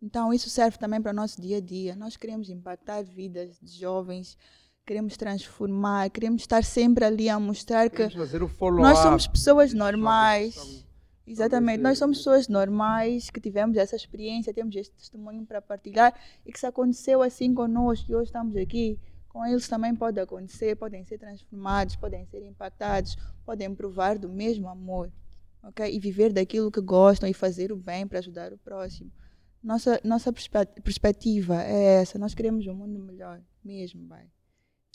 Então, 0.00 0.32
isso 0.32 0.50
serve 0.50 0.78
também 0.78 1.00
para 1.00 1.10
o 1.10 1.14
nosso 1.14 1.40
dia 1.40 1.56
a 1.56 1.60
dia. 1.60 1.96
Nós 1.96 2.16
queremos 2.16 2.50
impactar 2.50 3.02
vidas 3.02 3.58
de 3.60 3.78
jovens, 3.78 4.36
queremos 4.86 5.16
transformar, 5.16 6.10
queremos 6.10 6.42
estar 6.42 6.62
sempre 6.62 7.04
ali 7.04 7.28
a 7.28 7.40
mostrar 7.40 7.90
que 7.90 8.08
Queremos 8.08 8.52
follow-up. 8.52 8.82
nós 8.82 8.98
somos 8.98 9.26
pessoas 9.26 9.72
que 9.72 9.78
normais. 9.78 10.84
Exatamente, 11.26 11.82
nós 11.82 11.98
somos 11.98 12.18
pessoas 12.18 12.46
normais 12.46 13.30
que 13.30 13.40
tivemos 13.40 13.76
essa 13.76 13.96
experiência, 13.96 14.54
temos 14.54 14.76
este 14.76 14.94
testemunho 14.94 15.44
para 15.44 15.60
partilhar 15.60 16.14
e 16.44 16.52
que 16.52 16.60
se 16.60 16.66
aconteceu 16.66 17.20
assim 17.20 17.52
conosco 17.52 18.08
e 18.08 18.14
hoje 18.14 18.26
estamos 18.28 18.54
aqui, 18.56 18.96
com 19.36 19.44
eles 19.44 19.68
também 19.68 19.94
pode 19.94 20.18
acontecer, 20.18 20.74
podem 20.76 21.04
ser 21.04 21.18
transformados, 21.18 21.94
podem 21.94 22.24
ser 22.24 22.42
impactados, 22.42 23.16
podem 23.44 23.74
provar 23.74 24.18
do 24.18 24.30
mesmo 24.30 24.66
amor, 24.66 25.12
ok? 25.62 25.94
E 25.94 26.00
viver 26.00 26.32
daquilo 26.32 26.70
que 26.70 26.80
gostam 26.80 27.28
e 27.28 27.34
fazer 27.34 27.70
o 27.70 27.76
bem 27.76 28.06
para 28.08 28.18
ajudar 28.20 28.50
o 28.54 28.56
próximo. 28.56 29.12
Nossa, 29.62 30.00
nossa 30.02 30.32
perspe- 30.32 30.80
perspectiva 30.82 31.62
é 31.62 32.00
essa, 32.00 32.18
nós 32.18 32.34
queremos 32.34 32.66
um 32.66 32.72
mundo 32.74 32.98
melhor, 32.98 33.42
mesmo, 33.62 34.06
vai. 34.08 34.26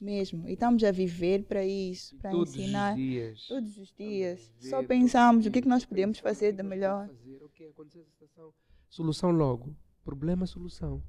Mesmo. 0.01 0.49
E 0.49 0.53
estamos 0.53 0.83
a 0.83 0.91
viver 0.91 1.43
para 1.43 1.63
isso, 1.63 2.15
para 2.17 2.31
todos 2.31 2.55
ensinar 2.55 2.93
os 2.93 2.97
dias. 2.97 3.47
todos 3.47 3.77
os 3.77 3.93
dias. 3.93 4.51
A 4.57 4.69
Só 4.69 4.75
viver 4.77 4.87
pensamos 4.87 5.45
o 5.45 5.51
que, 5.51 5.59
é 5.59 5.61
que 5.61 5.67
nós 5.67 5.85
podemos 5.85 6.17
fazer 6.17 6.51
de 6.53 6.63
melhor. 6.63 7.07
fazer. 7.09 7.43
Ok, 7.43 7.67
aconteceu 7.69 8.01
essa 8.01 8.09
situação. 8.09 8.51
Solução 8.89 9.29
logo. 9.29 9.75
Problema, 10.03 10.47
solução. 10.47 11.03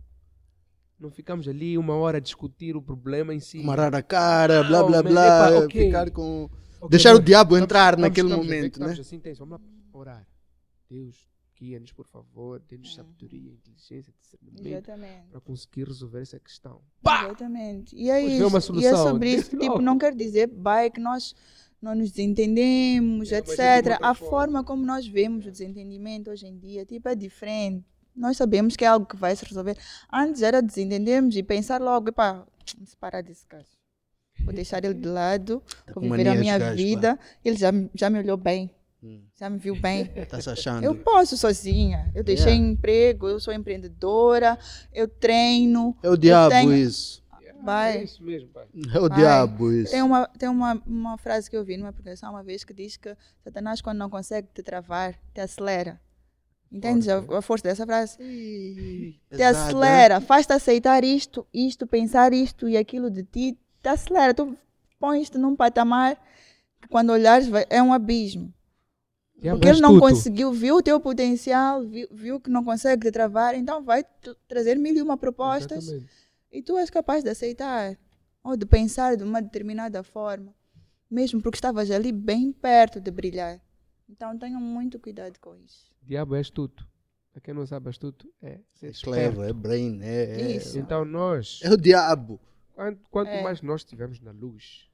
Não 1.03 1.11
ficamos 1.11 1.48
ali 1.48 1.76
uma 1.76 1.94
hora 1.96 2.18
a 2.18 2.20
discutir 2.20 2.76
o 2.76 2.80
problema 2.80 3.34
em 3.34 3.40
si. 3.40 3.61
Amarrar 3.61 3.92
a 3.94 4.03
cara, 4.03 4.62
blá 4.62 4.78
Não, 4.80 4.86
blá 4.86 5.03
blá. 5.03 5.48
epá, 5.48 5.64
ok. 5.64 5.86
Ficar 5.86 6.11
com. 6.12 6.44
Ok, 6.80 6.88
Deixar 6.90 7.14
o 7.16 7.20
diabo 7.20 7.57
entrar 7.59 7.96
vamos- 7.96 8.09
naquele 8.09 8.28
estamos 8.28 8.46
momento, 8.46 8.72
estamos 8.74 8.94
né? 8.96 9.00
assim 9.00 9.18
tensos. 9.18 9.38
Vamos 9.40 9.59
lá 9.61 9.98
orar. 9.98 10.26
Deus, 10.88 11.16
guia-nos, 11.59 11.92
por 11.92 12.07
favor. 12.07 12.62
Dê-nos 12.68 12.94
sabedoria, 12.94 13.50
inteligência, 13.53 14.12
discernimento 14.20 14.66
Exatamente. 14.66 15.26
para 15.30 15.40
conseguir 15.40 15.88
resolver 15.88 16.20
essa 16.22 16.38
questão. 16.38 16.80
Exatamente. 17.05 17.96
E 17.96 18.09
é 18.09 18.20
isso. 18.24 18.46
uma 18.46 18.57
e 18.57 18.59
é 18.59 18.61
solução, 18.61 19.11
sobre 19.11 19.28
isso. 19.34 19.50
Tipo, 19.57 19.80
não 19.80 19.98
quer 19.98 20.14
dizer, 20.14 20.48
vai, 20.55 20.88
que 20.90 21.00
nós 21.00 21.34
não 21.80 21.94
nos 21.96 22.11
desentendemos, 22.12 23.32
É, 23.32 23.36
é 23.36 23.38
etc. 23.38 23.98
A 24.00 24.14
forma. 24.14 24.30
forma 24.30 24.64
como 24.64 24.84
nós 24.86 25.07
vemos 25.07 25.46
o 25.46 25.50
desentendimento 25.50 26.30
hoje 26.30 26.46
em 26.46 26.57
dia, 26.59 26.84
tipo, 26.86 27.09
é 27.09 27.14
diferente. 27.16 27.84
Nós 28.15 28.37
sabemos 28.37 28.77
que 28.77 28.85
é 28.85 28.89
algo 28.89 29.07
que 29.07 29.17
vai 29.17 29.35
se 29.35 29.45
resolver. 29.45 29.77
Antes 30.13 30.43
era 30.43 30.61
desentendermos 30.63 31.35
e 31.37 31.43
pensar 31.43 31.81
logo, 31.81 32.09
epá, 32.11 32.45
vamos 32.75 32.95
parar 32.95 33.23
desse 33.23 33.47
caso. 33.47 33.71
Vou 34.45 34.53
deixar 34.53 34.85
ele 34.85 34.95
de 34.95 35.09
lado, 35.09 35.63
Tá 35.87 35.93
vou 35.95 36.03
viver 36.03 36.29
a 36.29 36.35
minha 36.35 36.59
gajo, 36.59 36.77
vida. 36.77 37.19
Ele 37.45 37.57
já, 37.57 37.71
me- 37.73 37.91
já 37.95 38.11
me 38.11 38.19
olhou 38.19 38.37
bem, 38.37 38.71
Hum. 39.03 39.23
já 39.39 39.49
me 39.49 39.59
viu 39.59 39.75
bem. 39.77 40.11
Tá 40.29 40.41
se 40.41 40.51
achando. 40.51 40.83
Eu 40.85 40.95
posso 40.97 41.37
sozinha. 41.37 42.11
Eu 42.15 42.23
deixei 42.25 42.53
Yeah. 42.53 42.71
emprego, 42.73 43.29
eu 43.29 43.39
sou 43.41 43.53
empreendedora, 43.55 44.59
eu 44.93 45.07
treino. 45.09 45.97
É 46.03 46.09
o 46.11 46.17
diabo 46.17 46.51
tenho- 46.51 46.75
isso. 46.75 47.23
Vai. 47.65 47.99
É 47.99 48.03
isso 48.05 48.21
mesmo, 48.25 48.49
pai. 48.49 48.67
É 48.93 48.99
o 48.99 49.09
Vai. 49.09 49.19
diabo 49.19 49.73
isso. 49.73 49.93
Tem, 49.93 50.03
uma, 50.03 50.27
tem 50.27 50.49
uma, 50.49 50.83
uma 50.85 51.17
frase 51.17 51.49
que 51.49 51.57
eu 51.57 51.65
vi 51.65 51.77
numa 51.77 51.93
pregação 51.93 52.31
uma 52.33 52.43
vez 52.43 52.65
que 52.65 52.75
diz 52.75 52.97
que 52.97 53.17
Satanás, 53.45 53.81
quando 53.81 53.99
não 53.99 54.11
consegue 54.11 54.49
te 54.53 54.65
travar, 54.65 55.15
te 55.33 55.41
acelera. 55.41 56.01
Entendes 56.73 57.07
a, 57.09 57.18
a 57.18 57.43
força 57.43 57.64
dessa 57.64 57.85
frase? 57.85 58.16
Ih, 58.20 59.12
Te 59.31 59.37
pesada, 59.37 59.59
acelera, 59.66 60.20
faz-te 60.20 60.53
aceitar 60.55 61.05
isto, 61.05 61.47
isto, 61.53 61.87
pensar 61.87 62.33
isto 62.33 62.68
e 62.68 62.77
aquilo 62.77 63.11
de 63.11 63.23
ti, 63.25 63.59
te 63.83 63.89
acelera. 63.89 64.33
Tu 64.33 64.57
pões-te 64.99 65.37
num 65.37 65.55
patamar 65.55 66.16
que 66.81 66.89
quando 66.89 67.11
olhares 67.11 67.49
é 67.68 67.83
um 67.83 67.93
abismo. 67.93 68.53
Yeah, 69.37 69.59
Porque 69.59 69.68
ele 69.68 69.81
não 69.81 69.97
astuto. 69.97 70.09
conseguiu, 70.09 70.53
viu 70.53 70.77
o 70.77 70.83
teu 70.83 71.01
potencial, 71.01 71.85
viu, 71.85 72.09
viu 72.12 72.41
que 72.41 72.49
não 72.49 72.64
consegue 72.64 73.03
te 73.09 73.12
travar, 73.12 73.55
então 73.57 73.83
vai 73.83 74.05
trazer 74.47 74.77
mil 74.79 74.95
e 74.97 75.03
uma 75.03 75.16
propostas 75.16 75.85
Exatamente. 75.85 76.12
e 76.53 76.62
tu 76.62 76.79
és 76.79 76.89
capaz 76.89 77.25
de 77.25 77.31
aceitar 77.31 77.99
ou 78.45 78.57
de 78.57 78.64
pensar 78.64 79.16
de 79.16 79.25
uma 79.25 79.43
determinada 79.43 80.03
forma, 80.05 80.55
mesmo 81.11 81.43
porque 81.43 81.57
estavas 81.57 81.91
ali 81.91 82.12
bem 82.12 82.53
perto 82.53 83.01
de 83.01 83.11
brilhar. 83.11 83.61
Então 84.09 84.38
tenham 84.38 84.61
muito 84.61 84.98
cuidado 84.98 85.38
com 85.40 85.57
isso. 85.57 85.92
Diabo 86.03 86.34
é 86.34 86.40
astuto. 86.40 86.86
Para 87.32 87.40
quem 87.40 87.55
não 87.55 87.66
sabe 87.66 87.88
astuto, 87.88 88.30
é 88.42 88.61
ser 88.74 88.90
É 88.90 88.92
clever, 89.03 89.48
é 89.48 89.53
brain, 89.55 90.00
é, 90.03 90.24
é, 90.42 90.57
Isso. 90.57 90.78
Então 90.78 91.03
nós, 91.05 91.61
é 91.62 91.70
o 91.72 91.76
diabo. 91.78 92.38
quanto, 92.74 93.00
quanto 93.09 93.28
É. 93.30 93.42
mais 93.42 93.62
nós 93.62 93.80
estivermos 93.80 94.20
na 94.20 94.32
luz, 94.32 94.90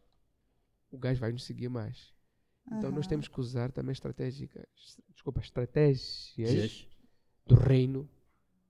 o 0.92 0.96
gajo 0.98 1.20
vai 1.20 1.32
nos 1.32 1.44
seguir 1.44 1.68
mais. 1.68 2.12
Então 2.66 2.90
nós 2.92 3.06
Aham. 3.06 3.08
temos 3.08 3.26
que 3.28 3.40
usar 3.40 3.72
também 3.72 3.92
estratégicas, 3.92 4.66
desculpa, 5.12 5.40
estratégias 5.40 6.36
Yes. 6.38 6.86
do 7.46 7.56
reino 7.56 8.08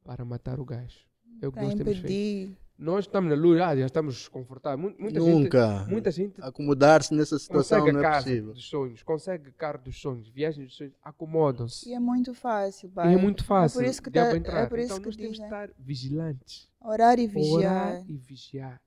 para 0.02 0.24
matar 0.24 0.58
o 0.60 0.64
gajo. 0.64 1.00
É 1.42 1.46
o 1.46 1.52
que 1.52 1.58
Para 1.58 1.64
nós 1.66 1.74
temos 1.74 1.98
feito. 1.98 2.56
Nós 2.78 3.06
estamos 3.06 3.28
na 3.28 3.34
luz, 3.34 3.60
ah, 3.60 3.74
já 3.76 3.86
estamos 3.86 4.28
confortáveis. 4.28 4.80
Mu- 4.88 4.96
Muita 5.00 5.18
Nunca. 5.18 5.78
gente, 5.80 5.90
muita 5.90 6.10
gente 6.12 6.40
Acomodar-se 6.40 7.12
nessa 7.12 7.36
situação 7.36 7.80
consegue 7.80 7.92
não 7.92 8.00
é 8.00 8.02
casa 8.04 8.24
possível. 8.26 8.52
dos 8.54 8.68
sonhos, 8.68 9.02
consegue 9.02 9.50
carro 9.50 9.78
dos 9.82 10.00
sonhos, 10.00 10.28
viagens 10.28 10.68
dos 10.68 10.76
sonhos, 10.76 10.94
acomodam-se. 11.02 11.88
E 11.88 11.94
é 11.94 11.98
muito 11.98 12.32
fácil, 12.34 12.88
E 12.88 12.92
pai. 12.92 13.14
é 13.14 13.16
muito 13.16 13.44
fácil. 13.44 13.80
É 13.80 13.84
por 13.84 13.90
isso 13.90 14.00
que, 14.02 14.10
tá- 14.12 14.36
entrar. 14.36 14.60
é 14.60 14.66
por 14.66 14.78
isso 14.78 14.86
então 14.92 15.00
que 15.00 15.06
nós 15.06 15.16
temos 15.16 15.36
de 15.36 15.42
dizem. 15.42 15.46
estar 15.46 15.70
vigilantes. 15.76 16.68
Orar 16.80 17.18
e 17.18 17.26
vigiar. 17.26 17.56
Orar 17.88 18.04
e 18.08 18.16
vigiar. 18.16 18.80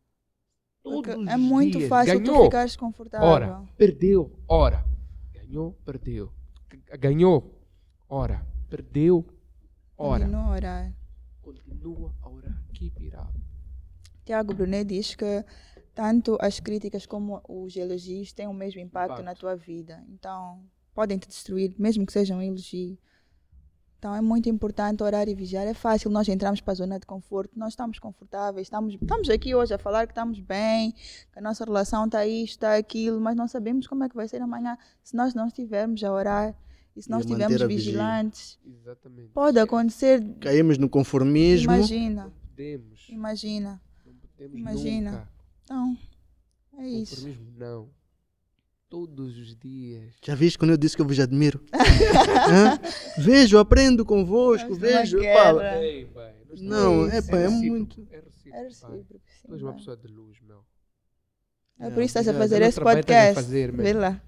Porque 0.82 1.12
Todos 1.12 1.28
é 1.28 1.36
os 1.36 1.42
muito 1.42 1.78
dias. 1.78 1.90
fácil 1.90 2.24
tu 2.24 2.32
Ganhou. 2.32 2.46
ficares 2.46 2.76
confortável. 2.78 3.28
Ora, 3.28 3.64
perdeu, 3.78 4.32
ora. 4.48 4.86
Ganhou, 5.34 5.74
perdeu. 5.86 6.32
Ganhou, 6.98 7.60
ora. 8.08 8.48
Perdeu, 8.70 9.26
ora. 9.98 10.24
Continua 10.24 10.44
a 10.46 10.50
orar. 10.50 10.94
Continua 11.42 12.14
a 12.22 12.30
orar. 12.30 12.64
Keep 12.74 13.04
it 13.04 13.16
up. 13.18 13.28
Tiago 14.26 14.54
Brunet 14.54 14.86
diz 14.86 15.16
que 15.16 15.44
tanto 15.94 16.38
as 16.40 16.60
críticas 16.60 17.06
como 17.06 17.42
os 17.48 17.76
elogios 17.76 18.32
têm 18.34 18.48
o 18.48 18.54
mesmo 18.54 18.80
impacto, 18.80 19.14
Impacto. 19.14 19.26
na 19.26 19.36
tua 19.36 19.56
vida. 19.56 20.04
Então, 20.10 20.64
podem 20.94 21.18
te 21.18 21.28
destruir, 21.28 21.76
mesmo 21.78 22.06
que 22.06 22.14
sejam 22.14 22.38
um 22.38 22.42
elogio. 22.42 22.98
Então, 24.00 24.16
é 24.16 24.22
muito 24.22 24.50
importante 24.50 25.04
orar 25.04 25.30
e 25.30 25.36
vigiar. 25.36 25.68
É 25.68 25.76
fácil 25.76 26.10
nós 26.10 26.28
entrarmos 26.28 26.60
para 26.60 26.72
a 26.72 26.76
zona 26.76 27.00
de 27.00 27.06
conforto. 27.06 27.52
Nós 27.56 27.74
estamos 27.74 28.00
confortáveis, 28.00 28.66
estamos, 28.66 28.96
estamos 28.96 29.30
aqui 29.30 29.54
hoje 29.54 29.76
a 29.76 29.78
falar 29.78 30.08
que 30.08 30.12
estamos 30.12 30.40
bem, 30.40 30.92
que 30.92 31.38
a 31.38 31.42
nossa 31.42 31.64
relação 31.64 32.06
está 32.06 32.26
isto, 32.26 32.54
está 32.54 32.76
aquilo, 32.76 33.22
mas 33.22 33.36
não 33.36 33.48
sabemos 33.48 33.86
como 33.86 34.04
é 34.04 34.10
que 34.10 34.16
vai 34.16 34.28
ser 34.28 34.42
amanhã 34.42 34.76
se 35.04 35.16
nós 35.16 35.36
não 35.36 35.46
estivermos 35.48 36.04
a 36.04 36.12
orar 36.12 36.56
e 36.96 37.02
se 37.04 37.14
a 37.14 37.20
estivermos 37.20 37.62
vigilantes. 37.62 38.58
Exatamente. 38.66 39.30
Pode 39.34 39.60
acontecer, 39.60 40.20
Caímos 40.40 40.80
no 40.80 40.90
conformismo. 40.90 41.72
imagina, 41.72 42.34
podemos. 42.50 43.08
imagina. 43.08 43.82
Não 44.42 44.50
podemos 44.50 44.82
Imagina. 44.82 45.12
nunca. 45.12 45.30
Então, 45.64 45.98
é 46.80 46.88
isso. 46.88 47.16
Conformismo, 47.16 47.52
não. 47.58 47.90
Todos 48.90 49.38
os 49.38 49.56
dias. 49.56 50.16
Já 50.22 50.36
viste 50.36 50.58
quando 50.60 50.72
eu 50.72 50.78
disse 50.78 50.96
que 50.96 51.02
eu 51.02 51.08
vos 51.08 51.20
admiro? 51.20 51.64
Hã? 51.72 52.78
Vejo, 53.24 53.58
aprendo 53.58 54.04
convosco, 54.04 54.68
numa 54.70 54.80
vejo. 54.80 55.20
Ei, 55.20 56.06
pai, 56.08 56.36
Não, 56.58 57.06
é 57.06 57.22
pá, 57.22 57.38
é 57.38 57.48
recíproco, 57.48 57.70
muito- 57.70 58.08
É 58.12 58.20
recíproco. 58.20 58.58
É 58.58 58.64
recíproco, 58.64 59.24
sim, 59.30 59.48
Tu 59.48 59.54
és 59.54 59.62
uma 59.62 59.74
pessoa 59.74 59.96
de 59.96 60.08
luz, 60.08 60.38
meu. 60.42 60.66
É 61.80 61.90
por 61.90 62.04
isso 62.04 62.14
que 62.14 62.20
estás 62.20 62.28
a 62.28 62.34
fazer 62.34 62.62
esse 62.62 62.82
podcast. 62.82 63.36
fazer. 63.36 63.72
Vê 63.72 63.94
lá. 63.94 64.22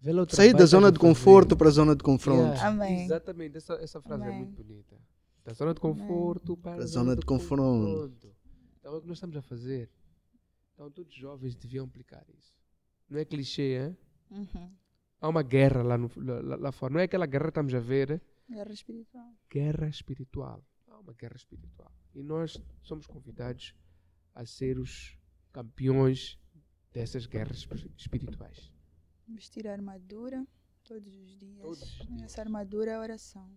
Vê 0.00 0.12
lá 0.12 0.26
Sair 0.28 0.52
da 0.52 0.66
zona 0.66 0.90
de 0.90 0.98
conforto 0.98 1.56
para 1.56 1.68
a 1.68 1.72
zona 1.72 1.94
de 1.94 2.02
confronto. 2.02 2.54
Yeah, 2.54 2.68
Amém. 2.68 3.04
Exatamente, 3.04 3.56
essa, 3.56 3.74
essa 3.74 4.00
frase 4.00 4.22
é 4.24 4.26
Amém. 4.26 4.38
muito 4.40 4.56
bonita. 4.62 4.96
Da 5.44 5.52
zona 5.52 5.72
de 5.72 5.80
conforto 5.80 6.56
para, 6.56 6.82
a 6.82 6.86
zona 6.86 7.16
de 7.16 7.24
confronto. 7.24 8.08
confronto. 8.18 8.37
Então 8.88 8.96
é 8.96 8.98
o 9.00 9.02
que 9.02 9.08
nós 9.08 9.18
estamos 9.18 9.36
a 9.36 9.42
fazer. 9.42 9.90
Então 10.72 10.90
todos 10.90 11.12
os 11.12 11.18
jovens 11.18 11.54
deviam 11.54 11.84
aplicar 11.84 12.24
isso. 12.30 12.54
Não 13.10 13.18
é 13.18 13.24
clichê, 13.24 13.78
hein? 13.84 13.96
Uhum. 14.30 14.74
Há 15.20 15.28
uma 15.28 15.42
guerra 15.42 15.82
lá, 15.82 15.98
no, 15.98 16.10
lá, 16.16 16.56
lá 16.56 16.72
fora. 16.72 16.94
Não 16.94 17.00
é 17.00 17.04
aquela 17.04 17.26
guerra 17.26 17.44
que 17.44 17.50
estamos 17.50 17.74
a 17.74 17.80
ver, 17.80 18.22
Guerra 18.48 18.72
espiritual. 18.72 19.34
guerra 19.50 19.88
espiritual. 19.88 20.64
Há 20.86 20.98
uma 21.00 21.12
guerra 21.12 21.36
espiritual. 21.36 21.92
E 22.14 22.22
nós 22.22 22.56
somos 22.82 23.06
convidados 23.06 23.74
a 24.34 24.46
ser 24.46 24.78
os 24.78 25.18
campeões 25.52 26.38
dessas 26.90 27.26
guerras 27.26 27.58
espi- 27.58 27.92
espirituais. 27.94 28.72
Vestir 29.26 29.68
a 29.68 29.72
armadura 29.72 30.46
todos 30.84 31.14
os 31.14 31.36
dias. 31.36 31.60
Todos 31.60 31.82
os 31.82 32.06
dias. 32.06 32.22
Essa 32.22 32.40
armadura 32.40 32.92
é 32.92 32.94
a 32.94 33.00
oração. 33.00 33.50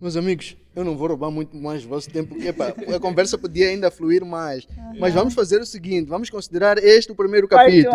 Meus 0.00 0.16
amigos, 0.16 0.56
eu 0.76 0.84
não 0.84 0.96
vou 0.96 1.08
roubar 1.08 1.30
muito 1.30 1.56
mais 1.56 1.84
o 1.84 1.88
vosso 1.88 2.10
tempo, 2.10 2.34
porque 2.34 2.48
epá, 2.48 2.74
a 2.94 3.00
conversa 3.00 3.38
podia 3.38 3.68
ainda 3.68 3.90
fluir 3.90 4.24
mais. 4.24 4.66
Mas 4.98 5.14
vamos 5.14 5.32
fazer 5.32 5.60
o 5.60 5.66
seguinte: 5.66 6.08
vamos 6.08 6.28
considerar 6.28 6.76
este 6.78 7.12
o 7.12 7.14
primeiro 7.14 7.48
capítulo. 7.48 7.94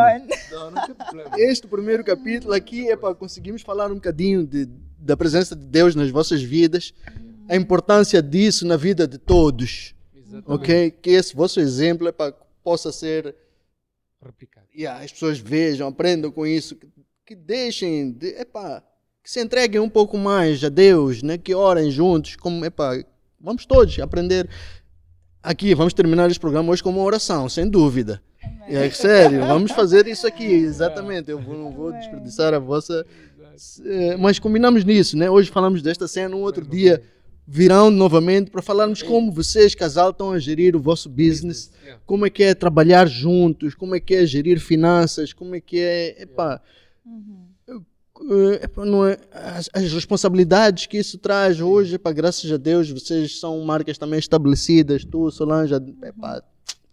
Não, 0.51 0.71
não 0.71 0.85
tem 0.85 0.95
problema. 0.95 1.31
Este 1.37 1.67
primeiro 1.67 2.03
capítulo 2.03 2.53
aqui 2.53 2.89
é 2.89 2.95
para 2.95 3.13
conseguirmos 3.13 3.61
falar 3.61 3.91
um 3.91 3.95
bocadinho 3.95 4.47
de, 4.47 4.65
da 4.97 5.15
presença 5.15 5.55
de 5.55 5.65
Deus 5.65 5.93
nas 5.93 6.09
vossas 6.09 6.41
vidas, 6.41 6.93
a 7.47 7.55
importância 7.55 8.23
disso 8.23 8.65
na 8.65 8.77
vida 8.77 9.07
de 9.07 9.17
todos, 9.17 9.93
Exatamente. 10.15 10.49
ok? 10.49 10.91
Que 10.91 11.11
esse 11.11 11.35
vosso 11.35 11.59
exemplo 11.59 12.07
é 12.07 12.11
para 12.11 12.31
que 12.31 12.39
possa 12.63 12.91
ser, 12.91 13.35
Replicado. 14.23 14.65
yeah, 14.75 15.03
as 15.03 15.11
pessoas 15.11 15.37
vejam, 15.37 15.87
aprendam 15.87 16.31
com 16.31 16.47
isso, 16.47 16.75
que, 16.75 16.87
que 17.25 17.35
deixem, 17.35 18.11
de, 18.11 18.29
epá, 18.39 18.83
que 19.29 19.33
se 19.33 19.39
entreguem 19.39 19.79
um 19.79 19.87
pouco 19.89 20.17
mais 20.17 20.63
a 20.63 20.69
Deus, 20.69 21.21
né? 21.21 21.37
Que 21.37 21.53
orem 21.53 21.91
juntos, 21.91 22.35
como, 22.35 22.65
epá, 22.65 22.99
vamos 23.39 23.63
todos 23.63 23.99
aprender. 23.99 24.49
Aqui, 25.43 25.75
vamos 25.75 25.93
terminar 25.93 26.31
este 26.31 26.39
programa 26.39 26.71
hoje 26.71 26.81
com 26.81 26.89
uma 26.89 27.03
oração, 27.03 27.47
sem 27.47 27.69
dúvida. 27.69 28.19
É 28.67 28.89
sério, 28.89 29.41
vamos 29.45 29.71
fazer 29.71 30.07
isso 30.07 30.25
aqui, 30.25 30.45
exatamente. 30.65 31.29
Eu 31.29 31.39
não 31.41 31.71
vou 31.71 31.91
desperdiçar 31.91 32.55
a 32.55 32.59
vossa. 32.59 33.05
eh, 33.85 34.17
Mas 34.17 34.39
combinamos 34.39 34.83
nisso, 34.83 35.15
né? 35.15 35.29
Hoje 35.29 35.51
falamos 35.51 35.83
desta 35.83 36.07
cena, 36.07 36.35
um 36.35 36.41
outro 36.41 36.65
dia 36.65 36.99
virão 37.47 37.91
novamente 37.91 38.49
para 38.49 38.63
falarmos 38.63 39.03
como 39.03 39.31
vocês, 39.31 39.75
casal, 39.75 40.09
estão 40.09 40.31
a 40.31 40.39
gerir 40.39 40.75
o 40.75 40.79
vosso 40.79 41.07
business, 41.07 41.71
como 42.05 42.25
é 42.25 42.29
que 42.31 42.41
é 42.43 42.55
trabalhar 42.55 43.05
juntos, 43.07 43.75
como 43.75 43.93
é 43.95 43.99
que 43.99 44.15
é 44.15 44.25
gerir 44.25 44.59
finanças, 44.59 45.33
como 45.33 45.53
é 45.55 45.61
que 45.61 45.77
é. 45.79 46.23
Epá, 46.23 46.59
Uhum. 47.05 47.45
eh, 47.67 47.71
epá, 47.71 47.75
não 47.75 47.75
é, 47.75 47.79
as, 49.31 49.69
as 49.73 49.93
responsabilidades 49.93 50.85
que 50.85 50.97
isso 50.97 51.17
traz 51.17 51.59
hoje, 51.59 51.95
epá, 51.95 52.11
graças 52.11 52.51
a 52.51 52.57
Deus, 52.57 52.89
vocês 52.89 53.39
são 53.39 53.59
marcas 53.63 53.97
também 53.97 54.19
estabelecidas, 54.19 55.05
tu, 55.05 55.31
Solange, 55.31 55.73
epá, 55.75 56.41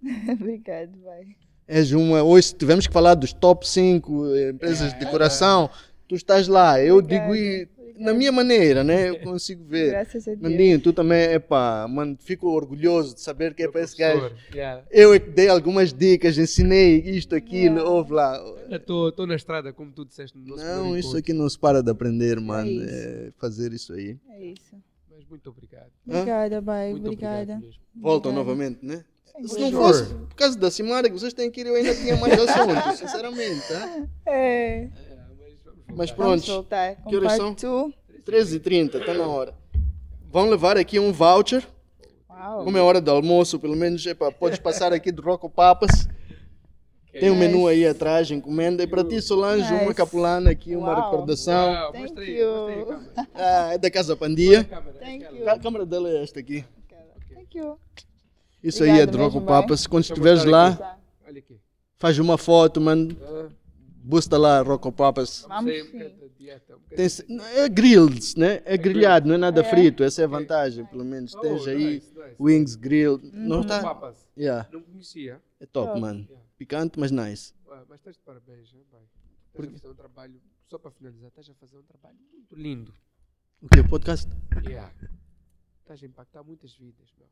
Obrigado, 0.33 0.91
vai. 1.05 1.27
És 1.67 1.91
uma. 1.93 2.23
Hoje, 2.23 2.49
se 2.49 2.55
tivermos 2.55 2.87
que 2.87 2.93
falar 2.93 3.15
dos 3.15 3.33
top 3.33 3.69
5 3.69 4.37
empresas 4.51 4.93
de 4.93 5.01
decoração, 5.01 5.69
tu 6.07 6.15
estás 6.15 6.47
lá. 6.47 6.81
Eu 6.81 6.99
Obrigada, 6.99 7.33
digo 7.33 7.35
e- 7.35 7.69
na 7.99 8.13
minha 8.15 8.31
maneira, 8.33 8.83
né? 8.85 9.09
Eu 9.11 9.19
consigo 9.25 9.65
ver. 9.65 9.91
Graças 9.91 10.27
a 10.29 10.31
Deus. 10.35 10.41
Nandinho, 10.43 10.81
tu 10.81 10.93
também, 10.93 11.33
epá, 11.33 11.87
mano, 11.89 12.17
fico 12.21 12.49
orgulhoso 12.49 13.15
de 13.15 13.21
saber 13.21 13.55
que 13.55 13.63
é 13.63 13.69
para 13.69 13.81
esse 13.83 13.97
gajo. 13.97 14.31
Yeah. 14.55 14.83
Eu 14.91 15.13
é 15.15 15.19
que 15.19 15.31
dei 15.31 15.49
algumas 15.49 15.93
dicas, 15.93 16.39
ensinei 16.39 16.99
isto, 17.01 17.35
aquilo, 17.35 17.77
Yeah. 17.77 17.91
ouve 17.91 18.13
lá. 18.13 18.41
Estou 18.71 19.27
na 19.27 19.35
estrada, 19.37 19.73
como 19.73 19.91
tu 19.93 20.05
disseste 20.05 20.37
no 20.39 20.47
nosso 20.47 20.65
Não, 20.65 20.97
isso 20.97 21.09
encontro. 21.09 21.19
aqui 21.19 21.33
não 21.33 21.49
se 21.49 21.59
para 21.59 21.83
de 21.83 21.91
aprender, 21.91 22.41
mano. 22.41 22.69
isso. 22.71 22.87
É 22.89 23.33
fazer 23.39 23.73
isso 23.73 23.93
aí. 23.93 24.17
É 24.31 24.45
isso. 24.47 24.77
Mas 25.11 25.25
muito 25.29 25.49
obrigado. 25.51 25.91
Obrigada, 26.07 26.61
bai. 26.61 26.91
Muito 26.91 27.07
Obrigada. 27.07 27.55
obrigado. 27.55 27.75
Voltam 27.95 28.33
novamente, 28.33 28.79
né? 28.85 29.05
Se 29.45 29.59
não 29.61 29.71
fosse 29.71 30.05
por 30.15 30.35
causa 30.35 30.59
da 30.59 30.71
Simara, 30.71 31.11
que 31.11 31.19
vocês 31.19 31.35
têm 31.35 31.51
que 31.51 31.61
ir, 31.61 31.67
eu 31.67 31.75
ainda 31.75 31.95
tinha 31.95 32.17
mais 32.17 32.33
assuntos, 32.41 32.99
sinceramente. 32.99 33.69
Tá? 33.69 34.07
É. 34.27 34.89
É, 35.89 35.93
mas 35.95 36.11
Vamos 36.11 36.13
pronto, 36.13 36.47
voltar. 36.47 36.97
Com 36.97 37.11
Que 37.11 37.17
horas 37.17 37.39
two. 37.61 37.93
13h30, 38.25 38.97
está 39.01 39.15
na 39.15 39.27
hora. 39.27 39.55
Vão 40.31 40.49
levar 40.51 40.77
aqui 40.77 40.99
um 40.99 41.13
voucher. 41.13 41.67
Uau. 42.29 42.65
Como 42.65 42.77
é 42.77 42.81
hora 42.83 43.01
do 43.01 43.11
almoço, 43.11 43.59
pelo 43.59 43.77
menos, 43.77 44.05
epa, 44.05 44.31
podes 44.33 44.59
passar 44.59 44.93
aqui 44.93 45.11
do 45.13 45.23
Rocco 45.23 45.49
Papas. 45.49 46.09
Tem 47.19 47.31
um 47.31 47.37
menu 47.37 47.67
aí 47.67 47.87
atrás, 47.87 48.31
encomenda. 48.31 48.83
E 48.83 48.87
para 48.87 49.03
ti, 49.03 49.23
Solange, 49.23 49.73
uma 49.73 49.95
capulana 49.95 50.51
aqui, 50.51 50.77
uma 50.77 50.93
Uau. 50.93 51.05
recordação. 51.11 51.73
Uau, 51.73 51.93
Thank 51.93 52.21
you. 52.31 53.01
Ah, 53.35 53.71
é 53.73 53.79
da 53.79 53.91
Casa 53.91 54.15
Pandia. 54.17 54.61
A 54.61 54.65
câmera, 54.65 54.93
Thank 54.99 55.25
aquela. 55.25 55.39
you. 55.39 55.51
A 55.51 55.59
câmera 55.59 55.87
dela 55.87 56.09
é 56.11 56.23
esta 56.23 56.41
aqui. 56.41 56.63
Thank 57.33 57.57
you. 57.57 57.79
Isso 58.63 58.83
aí 58.83 58.91
é 58.91 59.05
Obrigada 59.05 59.19
Rocco. 59.19 59.41
Papas. 59.41 59.87
Quando 59.87 60.03
estiveres 60.05 60.45
lá, 60.45 60.99
aqui. 61.27 61.59
faz 61.99 62.19
uma 62.19 62.37
foto, 62.37 62.81
mano. 62.83 63.17
Busta 64.09 64.39
lá, 64.39 64.63
Rocopapas. 64.63 65.45
Tem, 65.65 65.81
é 67.57 67.69
grilled, 67.69 68.39
né? 68.39 68.63
É 68.65 68.77
grelhado, 68.77 69.27
não 69.27 69.35
é 69.35 69.39
nada 69.39 69.63
É. 69.63 69.65
frito. 69.65 70.05
Essa 70.05 70.23
é 70.23 70.25
a 70.25 70.29
vantagem, 70.29 70.87
pelo 70.87 71.05
menos. 71.05 71.35
Oh, 71.35 71.41
Tens 71.41 71.67
aí 71.67 71.95
nice, 71.95 72.15
nice. 72.15 72.37
wings 72.39 72.77
grilled. 72.77 73.27
Uhum. 73.27 73.49
Não 73.49 73.61
está? 73.63 73.83
Papas. 73.83 74.25
Yeah, 74.39 74.69
Não 74.73 74.81
conhecia. 74.81 75.43
é 75.59 75.67
top, 75.67 75.89
Top. 75.89 76.01
mano. 76.01 76.21
Yeah. 76.21 76.47
Picante, 76.57 77.01
mas 77.01 77.11
nice. 77.11 77.53
Ué, 77.67 77.83
Mas 77.89 77.99
estás 77.99 78.17
de 78.17 78.23
parabéns, 78.23 78.73
hein, 78.73 78.85
pai? 78.93 79.01
Estás 79.03 79.53
Por 79.53 79.65
a 79.67 79.71
fazer 79.73 79.89
um 79.89 79.95
trabalho, 79.95 80.41
só 80.69 80.79
para 80.79 80.91
finalizar, 80.93 81.29
estás 81.29 81.51
a 81.51 81.55
fazer 81.55 81.77
um 81.79 81.83
trabalho 81.83 82.17
muito 82.33 82.55
lindo. 82.55 82.95
O 83.61 83.69
que? 83.69 83.83
Podcast? 83.83 84.31
Yeah. 84.65 84.93
Estás 85.81 86.01
a 86.01 86.07
impactar 86.07 86.45
muitas 86.45 86.75
vidas, 86.77 87.13
meu. 87.19 87.29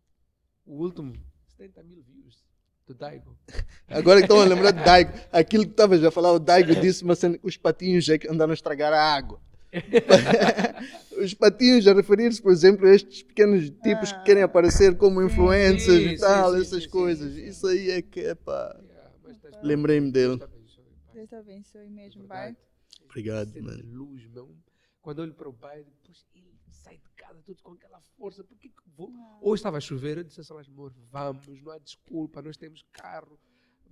O 0.66 0.82
último, 0.82 1.12
70 1.46 1.84
mil 1.84 2.02
views 2.02 2.44
do 2.86 2.94
Daigo. 2.94 3.36
Agora 3.88 4.20
que 4.20 4.24
estão 4.24 4.40
a 4.40 4.44
lembrar 4.44 4.72
de 4.72 4.84
Daigo, 4.84 5.12
aquilo 5.32 5.64
que 5.64 5.70
estavas 5.70 6.04
a 6.04 6.10
falar, 6.10 6.32
o 6.32 6.38
Daigo 6.38 6.74
disse, 6.76 7.04
mas 7.04 7.20
os 7.42 7.56
patinhos 7.56 8.08
é 8.08 8.18
que 8.18 8.28
andaram 8.28 8.50
a 8.50 8.54
estragar 8.54 8.92
a 8.92 9.00
água. 9.00 9.40
os 11.18 11.34
patinhos 11.34 11.86
a 11.88 11.92
referir-se, 11.92 12.40
por 12.40 12.52
exemplo, 12.52 12.86
a 12.86 12.94
estes 12.94 13.22
pequenos 13.22 13.70
tipos 13.82 14.12
que 14.12 14.22
querem 14.22 14.42
aparecer 14.42 14.96
como 14.96 15.22
influencers 15.22 16.02
Sim, 16.02 16.08
e 16.10 16.18
tal, 16.18 16.50
sim, 16.50 16.56
sim, 16.56 16.62
essas 16.62 16.82
sim, 16.84 16.90
coisas. 16.90 17.32
sim, 17.34 17.40
sim, 17.40 17.48
Isso 17.48 17.66
aí 17.66 17.90
é 17.90 18.02
que 18.02 18.20
é 18.20 18.34
pá. 18.34 18.78
Yeah, 18.80 19.58
Lembrei-me 19.62 20.12
dele. 20.12 20.40
Deus 21.12 21.28
te 21.28 21.34
abençoe, 21.34 21.88
mesmo, 21.90 22.24
pai. 22.24 22.56
Obrigado, 23.04 23.52
mano. 23.62 23.82
luz, 23.84 24.26
meu. 24.26 24.54
Quando 25.00 25.18
eu 25.18 25.24
olho 25.24 25.34
para 25.34 25.48
o 25.48 25.52
pai, 25.52 25.80
ele 25.80 25.86
sai 26.84 26.96
de 26.98 27.08
casa 27.16 27.40
tudo 27.44 27.62
com 27.62 27.72
aquela 27.72 28.00
força. 28.16 28.44
Por 28.44 28.56
que 28.58 28.68
que 28.68 28.82
vou? 28.96 29.10
Ou 29.40 29.54
estava 29.54 29.78
a 29.78 29.80
chover, 29.80 30.18
eu 30.18 30.24
disse 30.24 30.40
a 30.40 30.44
Solange, 30.44 30.70
amor, 30.70 30.92
vamos, 31.10 31.46
não 31.62 31.72
há 31.72 31.78
desculpa, 31.78 32.42
nós 32.42 32.56
temos 32.56 32.82
carro, 32.92 33.38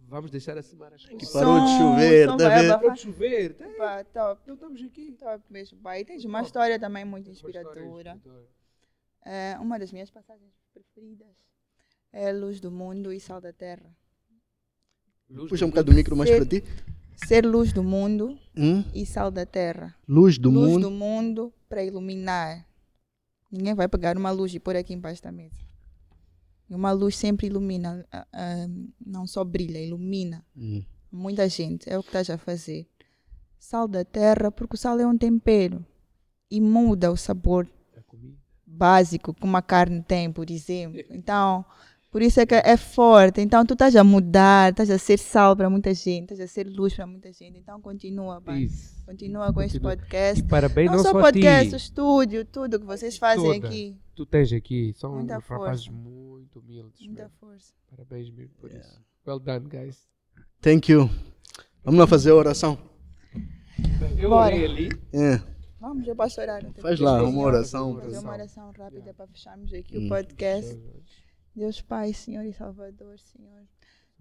vamos 0.08 0.30
deixar 0.30 0.56
a 0.58 0.62
semana 0.62 0.96
as 0.96 1.04
Que 1.06 1.26
parou 1.32 1.60
de 1.60 1.70
chover, 1.78 2.28
som 2.28 2.36
tá 2.36 2.48
vai 2.48 2.58
vendo? 2.60 2.64
abafar. 2.72 2.80
Parou 2.80 2.94
de 2.94 3.00
chover, 3.00 3.54
tá? 3.54 3.64
Pá, 3.78 4.04
top, 4.04 4.40
Então 4.42 4.54
estamos 4.54 4.82
aqui. 4.82 5.12
top 5.18 5.44
mesmo, 5.50 5.78
pai. 5.78 6.00
E 6.00 6.04
tens 6.04 6.24
uma 6.24 6.38
Top. 6.40 6.46
história 6.48 6.78
também 6.78 7.04
muito 7.04 7.26
Uma 7.28 7.32
inspiradora. 7.32 7.80
inspiradora. 7.84 8.48
É, 9.24 9.56
uma 9.60 9.78
das 9.78 9.92
minhas 9.92 10.10
passagens 10.10 10.52
preferidas 10.72 11.34
é 12.12 12.32
Luz 12.32 12.60
do 12.60 12.70
Mundo 12.70 13.12
e 13.12 13.20
Sal 13.20 13.40
da 13.40 13.52
Terra. 13.52 13.94
Luz 15.30 15.48
Puxa 15.48 15.64
um 15.64 15.68
do 15.68 15.72
bocado 15.72 15.90
do 15.90 15.96
micro 15.96 16.14
mais 16.16 16.28
Ser- 16.28 16.36
para 16.36 16.46
ti. 16.60 16.64
Ser 17.26 17.46
luz 17.46 17.72
do 17.72 17.82
mundo 17.84 18.38
Hum? 18.56 18.82
e 18.92 19.06
sal 19.06 19.30
da 19.30 19.46
terra. 19.46 19.94
Luz 20.08 20.36
do 20.38 20.50
luz 20.50 20.68
mundo. 20.70 20.82
do 20.82 20.90
mundo 20.90 21.52
para 21.68 21.84
iluminar. 21.84 22.66
Ninguém 23.52 23.74
vai 23.74 23.86
pegar 23.86 24.16
uma 24.16 24.30
luz 24.30 24.54
e 24.54 24.58
pôr 24.58 24.74
aqui 24.76 24.94
embaixo 24.94 25.22
da 25.22 25.30
mesa. 25.30 25.60
E 26.70 26.74
uma 26.74 26.90
luz 26.90 27.16
sempre 27.16 27.48
ilumina, 27.48 28.06
ah, 28.10 28.26
ah, 28.32 28.66
não 29.04 29.26
só 29.26 29.44
brilha, 29.44 29.78
ilumina. 29.78 30.42
Hum. 30.56 30.82
Muita 31.10 31.46
gente, 31.46 31.90
é 31.90 31.98
o 31.98 32.02
que 32.02 32.08
estás 32.08 32.30
a 32.30 32.38
fazer. 32.38 32.88
Sal 33.58 33.86
da 33.86 34.04
terra, 34.06 34.50
porque 34.50 34.74
o 34.74 34.78
sal 34.78 34.98
é 34.98 35.06
um 35.06 35.18
tempero 35.18 35.84
e 36.50 36.60
muda 36.60 37.12
o 37.12 37.16
sabor 37.16 37.68
básico 38.66 39.34
que 39.34 39.44
uma 39.44 39.60
carne 39.60 40.02
tem, 40.02 40.32
por 40.32 40.50
exemplo. 40.50 41.00
Então, 41.12 41.64
por 42.12 42.22
isso 42.22 42.38
é 42.38 42.46
que 42.46 42.54
é 42.54 42.76
forte. 42.76 43.40
Então, 43.40 43.66
tu 43.66 43.72
estás 43.72 43.96
a 43.96 44.04
mudar, 44.04 44.70
estás 44.70 44.88
a 44.90 44.98
ser 44.98 45.18
sal 45.18 45.56
para 45.56 45.68
muita 45.68 45.92
gente, 45.94 46.24
estás 46.32 46.40
a 46.40 46.46
ser 46.46 46.66
luz 46.68 46.94
para 46.94 47.06
muita 47.08 47.32
gente. 47.32 47.58
Então, 47.58 47.80
continua, 47.80 48.40
pai. 48.40 48.64
Isso. 48.64 49.04
Continua 49.04 49.52
com 49.52 49.60
este 49.62 49.80
Continua. 49.80 49.96
podcast. 49.96 50.40
E 50.44 50.46
parabéns 50.46 50.90
Não, 50.90 50.96
não, 50.98 51.02
só 51.02 51.10
só 51.10 51.18
a 51.18 51.22
podcast, 51.22 51.74
o 51.74 51.76
estúdio, 51.76 52.44
tudo 52.44 52.78
que 52.78 52.86
vocês 52.86 53.16
fazem 53.16 53.54
Toda. 53.60 53.66
aqui. 53.66 53.96
Tu 54.14 54.26
tens 54.26 54.52
aqui, 54.52 54.92
são 54.94 55.14
Muita 55.16 55.38
rapazes 55.38 55.86
força. 55.86 55.90
muito 55.92 56.60
humildes. 56.60 57.00
Muita 57.06 57.22
mesmo. 57.24 57.36
força. 57.40 57.72
Parabéns 57.90 58.30
mesmo 58.30 58.54
por 58.60 58.70
isso. 58.70 59.00
Well 59.26 59.40
done, 59.40 59.66
guys. 59.68 60.06
Thank 60.60 60.92
you. 60.92 61.10
Vamos 61.82 61.98
lá 61.98 62.06
fazer 62.06 62.30
a 62.30 62.34
oração. 62.36 62.78
Eu 64.18 64.28
Bora. 64.30 64.54
orei 64.54 64.64
ali. 64.66 64.88
É. 65.12 65.40
Vamos, 65.80 66.06
eu 66.06 66.14
posso 66.14 66.40
orar. 66.40 66.62
Faz 66.80 67.00
lá 67.00 67.22
uma 67.24 67.42
oração. 67.42 67.98
Fazer 68.00 68.18
uma 68.18 68.32
oração 68.32 68.66
rápida 68.70 68.98
Yeah. 69.00 69.14
para 69.14 69.26
fecharmos 69.26 69.72
aqui 69.74 69.98
Hum. 69.98 70.06
o 70.06 70.08
podcast. 70.08 70.78
Deus 71.54 71.82
Pai, 71.82 72.14
Senhor 72.14 72.44
e 72.46 72.52
Salvador, 72.52 73.18
Senhor. 73.18 73.66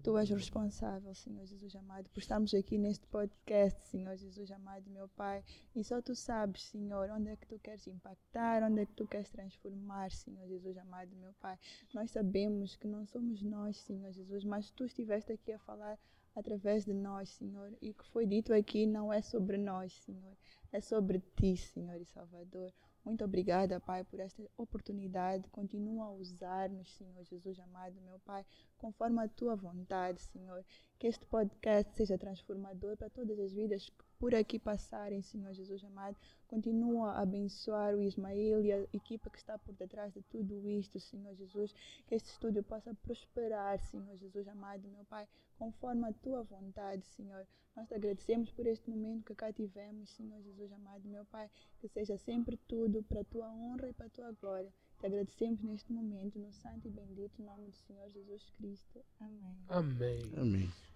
Tu 0.02 0.18
és 0.18 0.28
responsável, 0.28 1.14
Senhor 1.14 1.46
Jesus 1.46 1.74
amado, 1.76 2.10
por 2.10 2.18
estarmos 2.18 2.52
aqui 2.52 2.76
neste 2.76 3.06
podcast, 3.06 3.86
Senhor 3.86 4.16
Jesus 4.16 4.50
amado, 4.50 4.90
meu 4.90 5.08
Pai. 5.10 5.42
E 5.74 5.82
só 5.82 6.02
tu 6.02 6.14
sabes, 6.14 6.64
Senhor, 6.64 7.08
onde 7.10 7.30
é 7.30 7.36
que 7.36 7.46
tu 7.46 7.58
queres 7.58 7.86
impactar, 7.86 8.62
onde 8.64 8.82
é 8.82 8.86
que 8.86 8.92
tu 8.92 9.06
queres 9.06 9.30
transformar, 9.30 10.10
Senhor 10.10 10.46
Jesus 10.46 10.76
amado, 10.76 11.16
meu 11.16 11.32
Pai. 11.34 11.56
Nós 11.94 12.10
sabemos 12.10 12.76
que 12.76 12.86
não 12.86 13.06
somos 13.06 13.42
nós, 13.42 13.76
Senhor 13.78 14.12
Jesus, 14.12 14.44
mas 14.44 14.70
tu 14.70 14.84
estiveste 14.84 15.32
aqui 15.32 15.52
a 15.52 15.58
falar 15.60 15.98
através 16.34 16.84
de 16.84 16.92
nós, 16.92 17.30
Senhor. 17.30 17.72
E 17.80 17.90
o 17.90 17.94
que 17.94 18.06
foi 18.08 18.26
dito 18.26 18.52
aqui 18.52 18.84
não 18.84 19.12
é 19.12 19.22
sobre 19.22 19.56
nós, 19.56 19.92
Senhor, 19.92 20.36
é 20.72 20.80
sobre 20.80 21.22
ti, 21.36 21.56
Senhor 21.56 21.98
e 21.98 22.04
Salvador. 22.04 22.72
Muito 23.04 23.24
obrigada, 23.24 23.80
Pai, 23.80 24.04
por 24.04 24.20
esta 24.20 24.42
oportunidade. 24.56 25.48
Continua 25.50 26.06
a 26.06 26.12
usar-nos, 26.12 26.94
Senhor 26.94 27.24
Jesus 27.24 27.58
amado, 27.58 28.00
meu 28.00 28.20
Pai, 28.20 28.44
conforme 28.78 29.20
a 29.20 29.28
tua 29.28 29.56
vontade, 29.56 30.20
Senhor. 30.20 30.64
Que 31.02 31.08
este 31.08 31.26
podcast 31.26 31.92
seja 31.96 32.16
transformador 32.16 32.96
para 32.96 33.10
todas 33.10 33.36
as 33.40 33.52
vidas 33.52 33.88
que 33.88 34.04
por 34.20 34.36
aqui 34.36 34.56
passarem, 34.56 35.20
Senhor 35.20 35.52
Jesus 35.52 35.82
amado. 35.82 36.16
Continua 36.46 37.14
a 37.14 37.22
abençoar 37.22 37.92
o 37.96 38.00
Ismael 38.00 38.64
e 38.64 38.72
a 38.72 38.86
equipa 38.92 39.28
que 39.28 39.38
está 39.38 39.58
por 39.58 39.74
detrás 39.74 40.14
de 40.14 40.22
tudo 40.22 40.64
isto, 40.64 41.00
Senhor 41.00 41.34
Jesus. 41.34 41.74
Que 42.06 42.14
este 42.14 42.28
estúdio 42.30 42.62
possa 42.62 42.94
prosperar, 42.94 43.80
Senhor 43.80 44.16
Jesus 44.16 44.46
amado, 44.46 44.86
meu 44.86 45.04
Pai, 45.06 45.26
conforme 45.58 46.06
a 46.06 46.12
tua 46.12 46.44
vontade, 46.44 47.04
Senhor. 47.04 47.48
Nós 47.74 47.88
te 47.88 47.94
agradecemos 47.96 48.52
por 48.52 48.64
este 48.68 48.88
momento 48.88 49.24
que 49.24 49.34
cá 49.34 49.52
tivemos, 49.52 50.08
Senhor 50.10 50.40
Jesus 50.40 50.70
amado, 50.70 51.08
meu 51.08 51.24
Pai. 51.24 51.50
Que 51.80 51.88
seja 51.88 52.16
sempre 52.16 52.56
tudo 52.68 53.02
para 53.02 53.22
a 53.22 53.24
tua 53.24 53.50
honra 53.50 53.88
e 53.88 53.92
para 53.92 54.06
a 54.06 54.10
tua 54.10 54.30
glória. 54.40 54.72
Te 55.00 55.06
agradecemos 55.06 55.60
neste 55.64 55.92
momento, 55.92 56.38
no 56.38 56.52
santo 56.52 56.86
e 56.86 56.90
bendito 56.92 57.42
nome 57.42 57.66
do 57.66 57.72
Senhor 57.72 58.08
Jesus 58.08 58.48
Cristo. 58.50 59.04
Amém. 59.18 59.56
Amém. 59.68 60.32
Amém. 60.36 60.91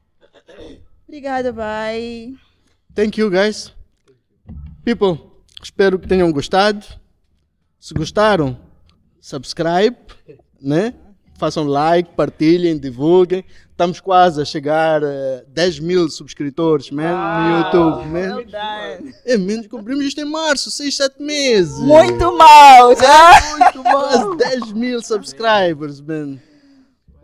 Obrigada, 1.06 1.52
Pai. 1.52 2.34
Thank 2.94 3.20
you, 3.20 3.30
guys. 3.30 3.72
People, 4.84 5.18
espero 5.62 5.98
que 5.98 6.09
tenham 6.09 6.32
gostado. 6.32 6.84
Se 7.78 7.94
gostaram, 7.94 8.59
subscribe, 9.20 9.97
né? 10.60 10.94
Façam 11.38 11.64
like, 11.64 12.10
partilhem, 12.14 12.78
divulguem. 12.78 13.44
Estamos 13.70 14.01
quase 14.01 14.40
a 14.40 14.44
chegar 14.44 15.05
a 15.05 15.44
10 15.48 15.80
mil 15.80 16.09
subscritores, 16.09 16.90
man, 16.90 17.12
no 17.12 17.59
YouTube, 17.59 18.06
man. 18.09 18.36
Well 18.36 18.47
done. 18.47 19.14
É, 19.24 19.36
menos 19.36 19.66
cumprimos 19.66 20.05
isto 20.06 20.20
em 20.20 20.24
março, 20.24 20.70
6, 20.70 20.97
7 20.97 21.22
meses. 21.22 21.78
Muito 21.80 22.36
mal, 22.36 22.97
já? 22.97 23.56
Muito 23.59 23.82
quase 23.82 24.36
10 24.36 24.72
mil 24.72 25.02
subscribers, 25.02 26.01
man. 26.01 26.38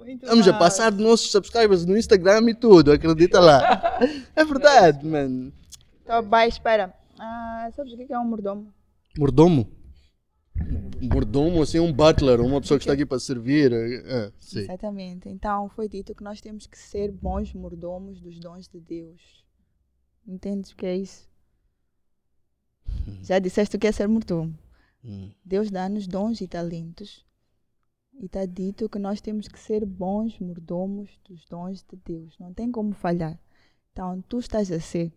Muito 0.04 0.24
Estamos 0.24 0.48
a 0.48 0.52
mal. 0.52 0.60
passar 0.60 0.92
nossos 0.92 1.30
subscribers 1.30 1.86
no 1.86 1.96
Instagram 1.96 2.50
e 2.50 2.54
tudo, 2.54 2.92
acredita 2.92 3.40
lá. 3.40 3.98
É 4.34 4.44
verdade, 4.44 5.06
man. 5.06 5.52
Então, 6.02 6.22
vai, 6.22 6.48
espera. 6.48 6.92
Ah, 7.18 7.70
sabes 7.76 7.92
o 7.92 7.96
que 7.96 8.12
é 8.12 8.18
um 8.18 8.24
mordomo? 8.24 8.72
Mordomo? 9.16 9.70
Mordomo, 11.00 11.62
assim, 11.62 11.78
um 11.78 11.92
butler, 11.92 12.40
uma 12.40 12.60
pessoa 12.60 12.78
que 12.78 12.84
está 12.84 12.94
aqui 12.94 13.06
para 13.06 13.18
servir. 13.18 13.72
É, 13.72 13.94
é, 13.94 14.32
sim. 14.38 14.60
Exatamente. 14.60 15.28
Então, 15.28 15.68
foi 15.68 15.88
dito 15.88 16.14
que 16.14 16.24
nós 16.24 16.40
temos 16.40 16.66
que 16.66 16.78
ser 16.78 17.10
bons 17.12 17.52
mordomos 17.54 18.20
dos 18.20 18.38
dons 18.38 18.68
de 18.68 18.80
Deus. 18.80 19.44
Entendes 20.26 20.70
o 20.70 20.76
que 20.76 20.86
é 20.86 20.96
isso? 20.96 21.28
Já 23.22 23.38
disseste 23.38 23.76
o 23.76 23.78
que 23.78 23.86
é 23.86 23.92
ser 23.92 24.08
mordomo. 24.08 24.56
Hum. 25.04 25.30
Deus 25.44 25.70
dá-nos 25.70 26.06
dons 26.06 26.40
e 26.40 26.46
talentos. 26.46 27.24
E 28.20 28.26
está 28.26 28.44
dito 28.44 28.88
que 28.88 28.98
nós 28.98 29.20
temos 29.20 29.48
que 29.48 29.58
ser 29.58 29.84
bons 29.84 30.38
mordomos 30.38 31.10
dos 31.28 31.44
dons 31.46 31.84
de 31.90 31.98
Deus. 32.04 32.34
Não 32.38 32.52
tem 32.52 32.70
como 32.70 32.92
falhar. 32.92 33.38
Então, 33.92 34.22
tu 34.28 34.38
estás 34.38 34.70
a 34.70 34.80
ser. 34.80 35.12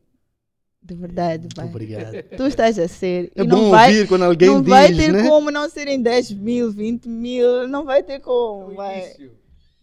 De 0.82 0.94
verdade, 0.94 1.48
vai. 1.56 1.66
obrigado. 1.66 2.24
Tu 2.38 2.44
estás 2.46 2.78
a 2.78 2.88
ser. 2.88 3.32
É 3.36 3.42
e 3.42 3.48
não 3.48 3.58
bom 3.58 3.70
vai, 3.72 3.90
ouvir 3.90 4.08
quando 4.08 4.24
alguém 4.24 4.50
não 4.50 4.62
diz, 4.62 4.70
vai 4.70 4.94
ter 4.94 5.12
né? 5.12 5.28
como 5.28 5.50
não 5.50 5.68
serem 5.68 6.00
10 6.00 6.32
mil, 6.34 6.72
20 6.72 7.10
mil. 7.10 7.68
Não 7.68 7.84
vai 7.84 8.04
ter 8.04 8.20
como. 8.20 8.70
No 8.70 8.76
Vai. 8.76 9.16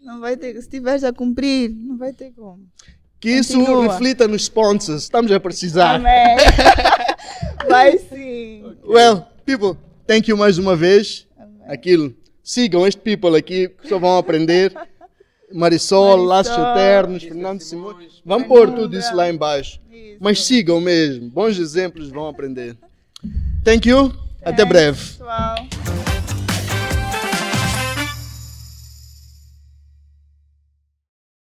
Não 0.00 0.20
vai 0.20 0.36
ter. 0.36 0.52
Se 0.54 0.60
estiveres 0.60 1.02
a 1.02 1.12
cumprir, 1.12 1.70
não 1.70 1.96
vai 1.96 2.12
ter 2.12 2.32
como. 2.32 2.68
Que 3.18 3.30
isso 3.30 3.58
Continua. 3.58 3.92
reflita 3.92 4.28
nos 4.28 4.42
sponsors. 4.42 5.04
Estamos 5.04 5.30
a 5.32 5.40
precisar. 5.40 5.96
Amém. 5.96 6.36
vai 7.68 7.98
sim. 7.98 8.64
Well, 8.84 9.26
people, 9.44 9.76
thank 10.06 10.30
you 10.30 10.36
mais 10.36 10.58
uma 10.58 10.76
vez. 10.76 11.26
Amém. 11.36 11.62
Aquilo. 11.66 12.14
Sigam 12.42 12.86
este 12.86 13.00
people 13.00 13.36
aqui 13.36 13.68
que 13.68 13.88
só 13.88 13.98
vão 13.98 14.18
aprender. 14.18 14.72
Marisol, 15.52 16.16
Marisol, 16.16 16.24
Laços 16.24 16.52
Eternos. 16.52 17.22
Fernando 17.22 17.60
Simões, 17.60 17.96
Simões. 17.96 18.22
Vamos 18.24 18.48
pôr 18.48 18.60
Fernanda. 18.66 18.82
tudo 18.82 18.98
isso 18.98 19.14
lá 19.14 19.28
embaixo. 19.28 19.80
Isso. 19.90 20.16
Mas 20.20 20.44
sigam 20.44 20.80
mesmo. 20.80 21.28
Bons 21.30 21.58
exemplos 21.58 22.08
vão 22.08 22.26
aprender. 22.28 22.76
Thank 23.64 23.88
you. 23.88 24.12
Até 24.42 24.64
Thanks, 24.64 24.68
breve. 24.68 24.98
Pessoal. 24.98 26.11